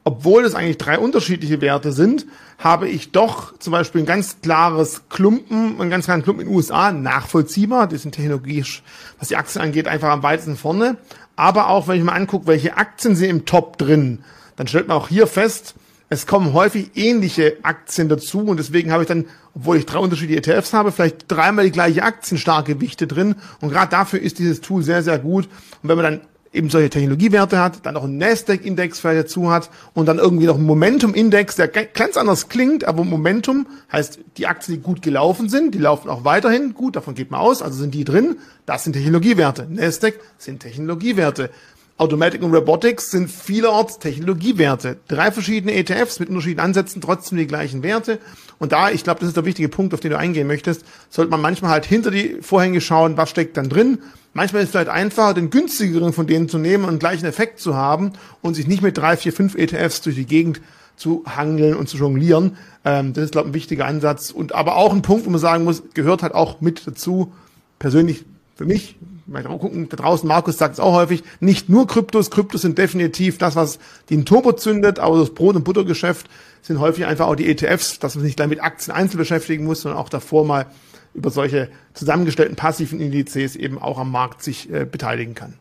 obwohl 0.02 0.44
es 0.44 0.55
eigentlich 0.55 0.78
drei 0.78 0.98
unterschiedliche 0.98 1.60
Werte 1.60 1.92
sind, 1.92 2.26
habe 2.59 2.88
ich 2.88 3.12
doch 3.12 3.56
zum 3.59 3.72
Beispiel 3.72 4.02
ein 4.02 4.06
ganz 4.06 4.40
klares 4.40 5.02
Klumpen, 5.09 5.80
ein 5.80 5.90
ganz 5.90 6.06
kleinen 6.06 6.24
Klumpen 6.24 6.42
in 6.42 6.48
den 6.48 6.56
USA, 6.56 6.90
nachvollziehbar, 6.90 7.86
die 7.86 7.98
sind 7.98 8.12
technologisch, 8.12 8.82
was 9.20 9.28
die 9.28 9.36
Aktien 9.36 9.62
angeht, 9.62 9.86
einfach 9.86 10.09
am 10.09 10.22
weitesten 10.24 10.56
vorne. 10.56 10.96
Aber 11.36 11.68
auch, 11.68 11.86
wenn 11.86 11.98
ich 11.98 12.05
mal 12.05 12.14
angucke, 12.14 12.48
welche 12.48 12.76
Aktien 12.76 13.14
sind 13.14 13.30
im 13.30 13.44
Top 13.44 13.78
drin, 13.78 14.24
dann 14.56 14.66
stellt 14.66 14.88
man 14.88 14.96
auch 14.96 15.09
hier 15.09 15.28
fest, 15.28 15.74
es 16.10 16.26
kommen 16.26 16.52
häufig 16.52 16.93
ähnliche 16.94 17.59
Aktien 17.62 18.09
dazu 18.09 18.40
und 18.40 18.59
deswegen 18.59 18.93
habe 18.93 19.02
ich 19.02 19.09
dann, 19.09 19.26
obwohl 19.55 19.76
ich 19.76 19.86
drei 19.86 19.98
unterschiedliche 19.98 20.39
ETFs 20.39 20.72
habe, 20.72 20.93
vielleicht 20.93 21.24
dreimal 21.28 21.64
die 21.64 21.72
gleiche 21.72 22.02
aktienstarke 22.02 22.74
Gewichte 22.74 23.06
drin 23.06 23.36
und 23.60 23.70
gerade 23.70 23.90
dafür 23.90 24.20
ist 24.20 24.39
dieses 24.39 24.60
Tool 24.60 24.82
sehr, 24.82 25.02
sehr 25.02 25.18
gut. 25.18 25.48
Und 25.82 25.89
wenn 25.89 25.97
man 25.97 26.05
dann 26.05 26.20
eben 26.52 26.70
solche 26.70 26.89
Technologiewerte 26.89 27.59
hat, 27.59 27.85
dann 27.85 27.94
noch 27.94 28.05
einen 28.05 28.16
Nasdaq-Index 28.16 29.01
vielleicht 29.01 29.24
dazu 29.24 29.51
hat 29.51 29.70
und 29.93 30.06
dann 30.06 30.18
irgendwie 30.18 30.47
noch 30.47 30.56
einen 30.56 30.64
Momentum-Index, 30.64 31.56
der 31.56 31.68
ganz 31.68 32.16
anders 32.16 32.48
klingt, 32.48 32.85
aber 32.85 33.05
Momentum 33.05 33.66
heißt, 33.93 34.20
die 34.39 34.47
Aktien, 34.47 34.76
die 34.76 34.82
gut 34.82 35.02
gelaufen 35.02 35.48
sind, 35.48 35.74
die 35.74 35.78
laufen 35.78 36.09
auch 36.09 36.24
weiterhin 36.24 36.72
gut, 36.74 36.97
davon 36.97 37.14
geht 37.14 37.30
man 37.30 37.40
aus, 37.40 37.60
also 37.60 37.78
sind 37.78 37.94
die 37.94 38.05
drin, 38.05 38.36
das 38.64 38.85
sind 38.85 38.94
Technologiewerte. 38.94 39.66
Nasdaq 39.68 40.14
sind 40.39 40.60
Technologiewerte. 40.60 41.51
Automatic 41.99 42.43
und 42.43 42.55
Robotics 42.55 43.11
sind 43.11 43.29
vielerorts 43.29 43.99
Technologiewerte. 43.99 44.99
Drei 45.09 45.33
verschiedene 45.33 45.75
ETFs 45.75 46.20
mit 46.20 46.29
unterschiedlichen 46.29 46.65
Ansätzen, 46.65 47.03
trotzdem 47.03 47.39
die 47.39 47.49
gleichen 47.49 47.83
Werte. 47.83 48.20
Und 48.61 48.70
da, 48.70 48.91
ich 48.91 49.03
glaube, 49.03 49.19
das 49.19 49.29
ist 49.29 49.37
der 49.37 49.45
wichtige 49.45 49.69
Punkt, 49.69 49.93
auf 49.95 50.01
den 50.01 50.12
du 50.12 50.19
eingehen 50.19 50.47
möchtest, 50.47 50.85
sollte 51.11 51.31
man 51.31 51.41
manchmal 51.41 51.73
halt 51.73 51.87
hinter 51.87 52.12
die 52.12 52.39
Vorhänge 52.41 52.81
schauen, 52.81 53.16
was 53.16 53.31
steckt 53.31 53.57
dann 53.57 53.69
drin. 53.69 53.99
Manchmal 54.33 54.62
ist 54.62 54.69
es 54.69 54.73
vielleicht 54.73 54.91
einfacher, 54.91 55.35
den 55.35 55.51
günstigeren 55.51 56.12
von 56.12 56.29
denen 56.29 56.49
zu 56.49 56.59
nehmen 56.59 56.85
und 56.85 57.01
gleichen 57.01 57.27
Effekt 57.27 57.59
zu 57.59 57.75
haben 57.75 58.12
und 58.43 58.55
sich 58.55 58.69
nicht 58.69 58.83
mit 58.83 58.97
drei, 58.97 59.16
vier, 59.16 59.33
fünf 59.33 59.57
ETFs 59.57 60.01
durch 60.01 60.15
die 60.15 60.27
Gegend 60.27 60.61
zu 60.95 61.25
hangeln 61.27 61.75
und 61.75 61.89
zu 61.89 61.97
jonglieren. 61.97 62.57
Ähm, 62.85 63.12
das 63.12 63.25
ist, 63.25 63.33
glaube 63.33 63.49
ich, 63.49 63.51
ein 63.53 63.55
wichtiger 63.55 63.87
Ansatz. 63.87 64.31
Und 64.31 64.55
aber 64.55 64.77
auch 64.77 64.93
ein 64.93 65.03
Punkt, 65.03 65.27
wo 65.27 65.31
man 65.31 65.41
sagen 65.41 65.65
muss, 65.65 65.83
gehört 65.95 66.23
halt 66.23 66.35
auch 66.35 66.61
mit 66.61 66.87
dazu. 66.87 67.33
Persönlich 67.81 68.25
für 68.57 68.66
mich, 68.66 68.97
mal 69.28 69.42
gucken, 69.42 69.88
da 69.88 69.96
draußen, 69.96 70.26
Markus 70.26 70.59
sagt 70.59 70.74
es 70.74 70.80
auch 70.80 70.94
häufig, 70.94 71.22
nicht 71.40 71.68
nur 71.68 71.86
Kryptos. 71.86 72.30
Kryptos 72.30 72.62
sind 72.62 72.78
definitiv 72.78 73.38
das, 73.38 73.56
was 73.56 73.78
den 74.10 74.24
Turbo 74.24 74.52
zündet, 74.52 74.98
aber 74.98 75.18
das 75.18 75.30
Brot- 75.30 75.56
und 75.56 75.64
Buttergeschäft 75.64 76.28
sind 76.62 76.80
häufig 76.80 77.06
einfach 77.06 77.26
auch 77.26 77.36
die 77.36 77.48
ETFs, 77.48 77.98
dass 77.98 78.14
man 78.14 78.24
sich 78.24 78.36
gleich 78.36 78.48
mit 78.48 78.62
Aktien 78.62 78.94
einzeln 78.94 79.18
beschäftigen 79.18 79.64
muss, 79.64 79.82
sondern 79.82 80.00
auch 80.00 80.09
davor 80.09 80.44
mal 80.44 80.66
über 81.14 81.30
solche 81.30 81.68
zusammengestellten 81.94 82.56
passiven 82.56 83.00
Indizes 83.00 83.56
eben 83.56 83.78
auch 83.78 83.98
am 83.98 84.10
Markt 84.10 84.42
sich 84.42 84.72
äh, 84.72 84.84
beteiligen 84.84 85.34
kann. 85.34 85.55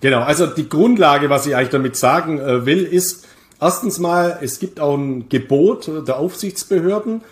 Genau, 0.00 0.20
also 0.20 0.46
die 0.46 0.68
Grundlage, 0.68 1.30
was 1.30 1.46
ich 1.46 1.54
eigentlich 1.54 1.70
damit 1.70 1.96
sagen 1.96 2.38
äh, 2.38 2.66
will, 2.66 2.82
ist 2.82 3.26
erstens 3.60 3.98
mal, 3.98 4.38
es 4.42 4.58
gibt 4.58 4.80
auch 4.80 4.96
ein 4.96 5.28
Gebot 5.28 5.90
der 6.06 6.18
Aufsichtsbehörden, 6.18 7.22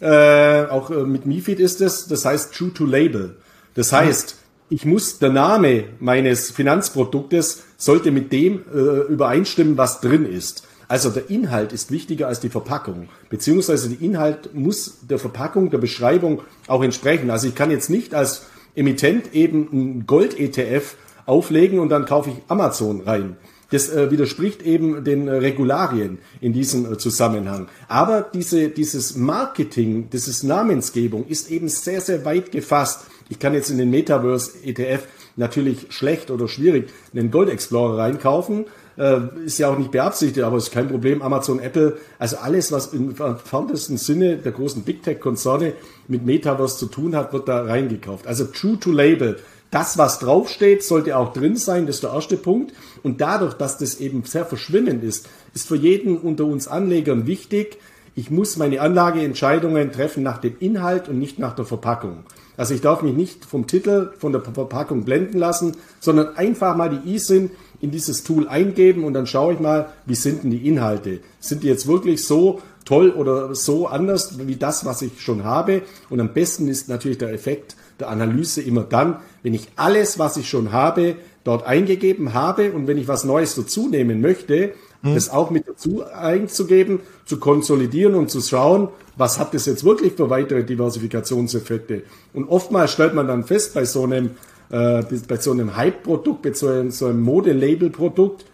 äh, 0.00 0.64
auch 0.66 0.90
äh, 0.90 1.04
mit 1.04 1.26
MIFID 1.26 1.60
ist 1.60 1.80
es, 1.80 2.06
das 2.06 2.24
heißt 2.24 2.54
True 2.54 2.72
to 2.72 2.86
Label. 2.86 3.36
Das 3.74 3.92
heißt, 3.92 4.36
ich 4.70 4.84
muss, 4.84 5.18
der 5.18 5.30
Name 5.30 5.84
meines 5.98 6.52
Finanzproduktes 6.52 7.64
sollte 7.76 8.12
mit 8.12 8.32
dem 8.32 8.62
äh, 8.72 9.12
übereinstimmen, 9.12 9.76
was 9.76 10.00
drin 10.00 10.24
ist. 10.24 10.66
Also 10.86 11.10
der 11.10 11.28
Inhalt 11.28 11.72
ist 11.72 11.90
wichtiger 11.90 12.28
als 12.28 12.40
die 12.40 12.48
Verpackung, 12.48 13.08
beziehungsweise 13.28 13.90
der 13.90 14.00
Inhalt 14.00 14.54
muss 14.54 14.98
der 15.02 15.18
Verpackung, 15.18 15.70
der 15.70 15.78
Beschreibung 15.78 16.42
auch 16.66 16.82
entsprechen. 16.82 17.30
Also 17.30 17.48
ich 17.48 17.54
kann 17.54 17.70
jetzt 17.70 17.90
nicht 17.90 18.14
als 18.14 18.46
Emittent 18.74 19.34
eben 19.34 19.68
ein 19.72 20.06
Gold-ETF 20.06 20.96
auflegen 21.26 21.78
und 21.78 21.90
dann 21.90 22.06
kaufe 22.06 22.30
ich 22.30 22.36
Amazon 22.48 23.02
rein. 23.02 23.36
Das 23.70 23.88
äh, 23.88 24.10
widerspricht 24.10 24.62
eben 24.62 25.04
den 25.04 25.28
äh, 25.28 25.32
Regularien 25.32 26.18
in 26.40 26.52
diesem 26.52 26.92
äh, 26.92 26.98
Zusammenhang. 26.98 27.68
Aber 27.88 28.22
diese, 28.22 28.68
dieses 28.68 29.16
Marketing, 29.16 30.10
dieses 30.10 30.42
Namensgebung 30.42 31.26
ist 31.28 31.50
eben 31.50 31.68
sehr, 31.68 32.00
sehr 32.00 32.24
weit 32.24 32.50
gefasst. 32.50 33.06
Ich 33.30 33.38
kann 33.38 33.54
jetzt 33.54 33.70
in 33.70 33.78
den 33.78 33.90
Metaverse 33.90 34.58
ETF 34.64 35.04
natürlich 35.36 35.86
schlecht 35.90 36.32
oder 36.32 36.48
schwierig 36.48 36.90
einen 37.14 37.30
Gold 37.30 37.48
Explorer 37.48 37.96
reinkaufen. 37.96 38.66
Äh, 38.98 39.20
ist 39.46 39.58
ja 39.58 39.70
auch 39.70 39.78
nicht 39.78 39.92
beabsichtigt, 39.92 40.44
aber 40.44 40.56
ist 40.56 40.72
kein 40.72 40.88
Problem. 40.88 41.22
Amazon, 41.22 41.60
Apple, 41.60 41.96
also 42.18 42.38
alles, 42.38 42.72
was 42.72 42.92
im 42.92 43.10
entferntesten 43.10 43.98
Sinne 43.98 44.36
der 44.36 44.50
großen 44.50 44.82
Big 44.82 45.04
Tech-Konzerne 45.04 45.74
mit 46.08 46.26
Metaverse 46.26 46.76
zu 46.76 46.86
tun 46.86 47.14
hat, 47.14 47.32
wird 47.32 47.48
da 47.48 47.62
reingekauft. 47.62 48.26
Also 48.26 48.46
True 48.46 48.78
to 48.80 48.90
Label. 48.90 49.38
Das, 49.70 49.96
was 49.96 50.18
draufsteht, 50.18 50.82
sollte 50.82 51.16
auch 51.16 51.32
drin 51.32 51.54
sein. 51.54 51.86
Das 51.86 51.96
ist 51.96 52.02
der 52.02 52.10
erste 52.10 52.36
Punkt. 52.36 52.74
Und 53.04 53.20
dadurch, 53.20 53.54
dass 53.54 53.78
das 53.78 54.00
eben 54.00 54.24
sehr 54.24 54.44
verschwimmend 54.44 55.04
ist, 55.04 55.28
ist 55.54 55.68
für 55.68 55.76
jeden 55.76 56.18
unter 56.18 56.46
uns 56.46 56.66
Anlegern 56.66 57.28
wichtig, 57.28 57.78
ich 58.16 58.28
muss 58.28 58.56
meine 58.56 58.80
Anlageentscheidungen 58.80 59.92
treffen 59.92 60.24
nach 60.24 60.38
dem 60.38 60.56
Inhalt 60.58 61.08
und 61.08 61.20
nicht 61.20 61.38
nach 61.38 61.54
der 61.54 61.64
Verpackung. 61.64 62.24
Also 62.60 62.74
ich 62.74 62.82
darf 62.82 63.00
mich 63.00 63.14
nicht 63.14 63.46
vom 63.46 63.66
Titel, 63.66 64.12
von 64.18 64.32
der 64.32 64.42
Verpackung 64.42 65.04
blenden 65.04 65.38
lassen, 65.38 65.78
sondern 65.98 66.36
einfach 66.36 66.76
mal 66.76 66.90
die 66.90 67.14
ISIN 67.14 67.50
in 67.80 67.90
dieses 67.90 68.22
Tool 68.22 68.48
eingeben 68.48 69.04
und 69.04 69.14
dann 69.14 69.26
schaue 69.26 69.54
ich 69.54 69.60
mal, 69.60 69.88
wie 70.04 70.14
sind 70.14 70.42
denn 70.42 70.50
die 70.50 70.68
Inhalte? 70.68 71.20
Sind 71.38 71.62
die 71.62 71.68
jetzt 71.68 71.86
wirklich 71.86 72.22
so 72.22 72.60
toll 72.84 73.12
oder 73.12 73.54
so 73.54 73.86
anders 73.86 74.46
wie 74.46 74.56
das, 74.56 74.84
was 74.84 75.00
ich 75.00 75.22
schon 75.22 75.42
habe? 75.42 75.80
Und 76.10 76.20
am 76.20 76.34
besten 76.34 76.68
ist 76.68 76.90
natürlich 76.90 77.16
der 77.16 77.32
Effekt 77.32 77.76
der 77.98 78.10
Analyse 78.10 78.60
immer 78.60 78.82
dann, 78.82 79.16
wenn 79.42 79.54
ich 79.54 79.68
alles, 79.76 80.18
was 80.18 80.36
ich 80.36 80.46
schon 80.46 80.70
habe, 80.70 81.16
dort 81.44 81.66
eingegeben 81.66 82.34
habe 82.34 82.72
und 82.72 82.86
wenn 82.86 82.98
ich 82.98 83.08
was 83.08 83.24
Neues 83.24 83.54
dazu 83.54 83.88
nehmen 83.88 84.20
möchte, 84.20 84.74
hm. 85.02 85.14
das 85.14 85.30
auch 85.30 85.50
mit 85.50 85.66
dazu 85.66 86.04
einzugeben, 86.04 87.00
zu 87.30 87.38
konsolidieren 87.38 88.16
und 88.16 88.28
zu 88.28 88.40
schauen, 88.40 88.88
was 89.16 89.38
hat 89.38 89.54
das 89.54 89.64
jetzt 89.66 89.84
wirklich 89.84 90.14
für 90.14 90.30
weitere 90.30 90.64
Diversifikationseffekte. 90.64 92.02
Und 92.32 92.48
oftmals 92.48 92.90
stellt 92.90 93.14
man 93.14 93.28
dann 93.28 93.44
fest 93.44 93.72
bei 93.72 93.84
so 93.84 94.02
einem 94.02 94.32
äh, 94.70 95.04
bei 95.28 95.36
so 95.36 95.52
einem 95.52 95.76
Hype-Produkt, 95.76 96.42
bei 96.42 96.52
so 96.52 96.66
einem, 96.66 96.90
so 96.90 97.06
einem 97.06 97.20
Modelabel-Produkt. 97.22 98.46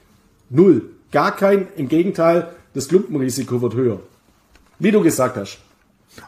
Null. 0.50 0.82
Gar 1.10 1.34
kein. 1.36 1.68
Im 1.76 1.88
Gegenteil, 1.88 2.48
das 2.74 2.88
Klumpenrisiko 2.88 3.62
wird 3.62 3.74
höher. 3.74 4.00
Wie 4.78 4.90
du 4.90 5.00
gesagt 5.00 5.38
hast. 5.38 5.58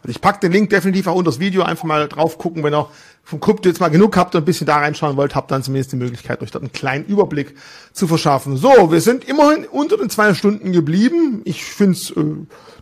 Und 0.02 0.10
ich 0.10 0.20
pack 0.20 0.40
den 0.40 0.52
Link 0.52 0.70
definitiv 0.70 1.06
auch 1.06 1.16
unter 1.16 1.30
das 1.30 1.40
Video, 1.40 1.62
einfach 1.62 1.84
mal 1.84 2.08
drauf 2.08 2.38
gucken, 2.38 2.62
wenn 2.62 2.74
ihr 2.74 2.88
vom 3.28 3.40
Krypto 3.40 3.68
jetzt 3.68 3.78
mal 3.78 3.90
genug 3.90 4.16
habt 4.16 4.34
und 4.34 4.40
ein 4.40 4.44
bisschen 4.46 4.66
da 4.66 4.78
reinschauen 4.78 5.18
wollt, 5.18 5.34
habt 5.34 5.50
dann 5.50 5.62
zumindest 5.62 5.92
die 5.92 5.96
Möglichkeit, 5.96 6.40
euch 6.40 6.50
dort 6.50 6.64
einen 6.64 6.72
kleinen 6.72 7.04
Überblick 7.04 7.54
zu 7.92 8.06
verschaffen. 8.06 8.56
So, 8.56 8.90
wir 8.90 9.02
sind 9.02 9.28
immerhin 9.28 9.66
unter 9.66 9.98
den 9.98 10.08
zwei 10.08 10.32
Stunden 10.32 10.72
geblieben. 10.72 11.42
Ich 11.44 11.62
find's 11.62 12.10
äh, 12.10 12.24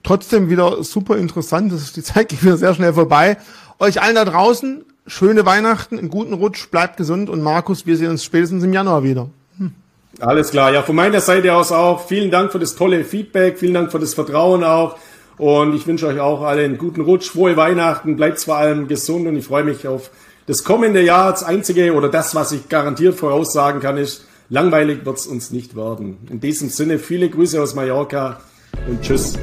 trotzdem 0.04 0.48
wieder 0.48 0.84
super 0.84 1.16
interessant. 1.16 1.72
Das 1.72 1.82
ist 1.82 1.96
die 1.96 2.02
Zeit 2.04 2.28
geht 2.28 2.44
wieder 2.44 2.56
sehr 2.56 2.74
schnell 2.74 2.92
vorbei. 2.92 3.38
Euch 3.80 4.00
allen 4.00 4.14
da 4.14 4.24
draußen, 4.24 4.84
schöne 5.08 5.44
Weihnachten, 5.46 5.98
einen 5.98 6.10
guten 6.10 6.32
Rutsch, 6.32 6.70
bleibt 6.70 6.96
gesund 6.96 7.28
und 7.28 7.42
Markus, 7.42 7.84
wir 7.84 7.96
sehen 7.96 8.10
uns 8.10 8.22
spätestens 8.22 8.62
im 8.62 8.72
Januar 8.72 9.02
wieder. 9.02 9.28
Hm. 9.58 9.72
Alles 10.20 10.52
klar. 10.52 10.72
Ja, 10.72 10.84
von 10.84 10.94
meiner 10.94 11.20
Seite 11.20 11.54
aus 11.54 11.72
auch 11.72 12.06
vielen 12.06 12.30
Dank 12.30 12.52
für 12.52 12.60
das 12.60 12.76
tolle 12.76 13.02
Feedback, 13.04 13.58
vielen 13.58 13.74
Dank 13.74 13.90
für 13.90 13.98
das 13.98 14.14
Vertrauen 14.14 14.62
auch. 14.62 14.96
Und 15.38 15.74
ich 15.74 15.88
wünsche 15.88 16.06
euch 16.06 16.20
auch 16.20 16.42
alle 16.42 16.62
einen 16.62 16.78
guten 16.78 17.00
Rutsch, 17.00 17.28
frohe 17.30 17.56
Weihnachten, 17.56 18.14
bleibt 18.14 18.38
vor 18.38 18.56
allem 18.56 18.86
gesund 18.86 19.26
und 19.26 19.36
ich 19.36 19.44
freue 19.44 19.64
mich 19.64 19.88
auf 19.88 20.12
das 20.46 20.64
kommende 20.64 21.02
Jahr. 21.02 21.30
Das 21.32 21.42
einzige 21.42 21.92
oder 21.94 22.08
das, 22.08 22.34
was 22.34 22.52
ich 22.52 22.68
garantiert 22.68 23.16
voraussagen 23.16 23.80
kann, 23.80 23.98
ist, 23.98 24.24
langweilig 24.48 25.04
wird 25.04 25.18
es 25.18 25.26
uns 25.26 25.50
nicht 25.50 25.76
werden. 25.76 26.18
In 26.30 26.40
diesem 26.40 26.68
Sinne 26.68 26.98
viele 26.98 27.28
Grüße 27.28 27.60
aus 27.60 27.74
Mallorca 27.74 28.40
und 28.88 29.02
tschüss. 29.02 29.34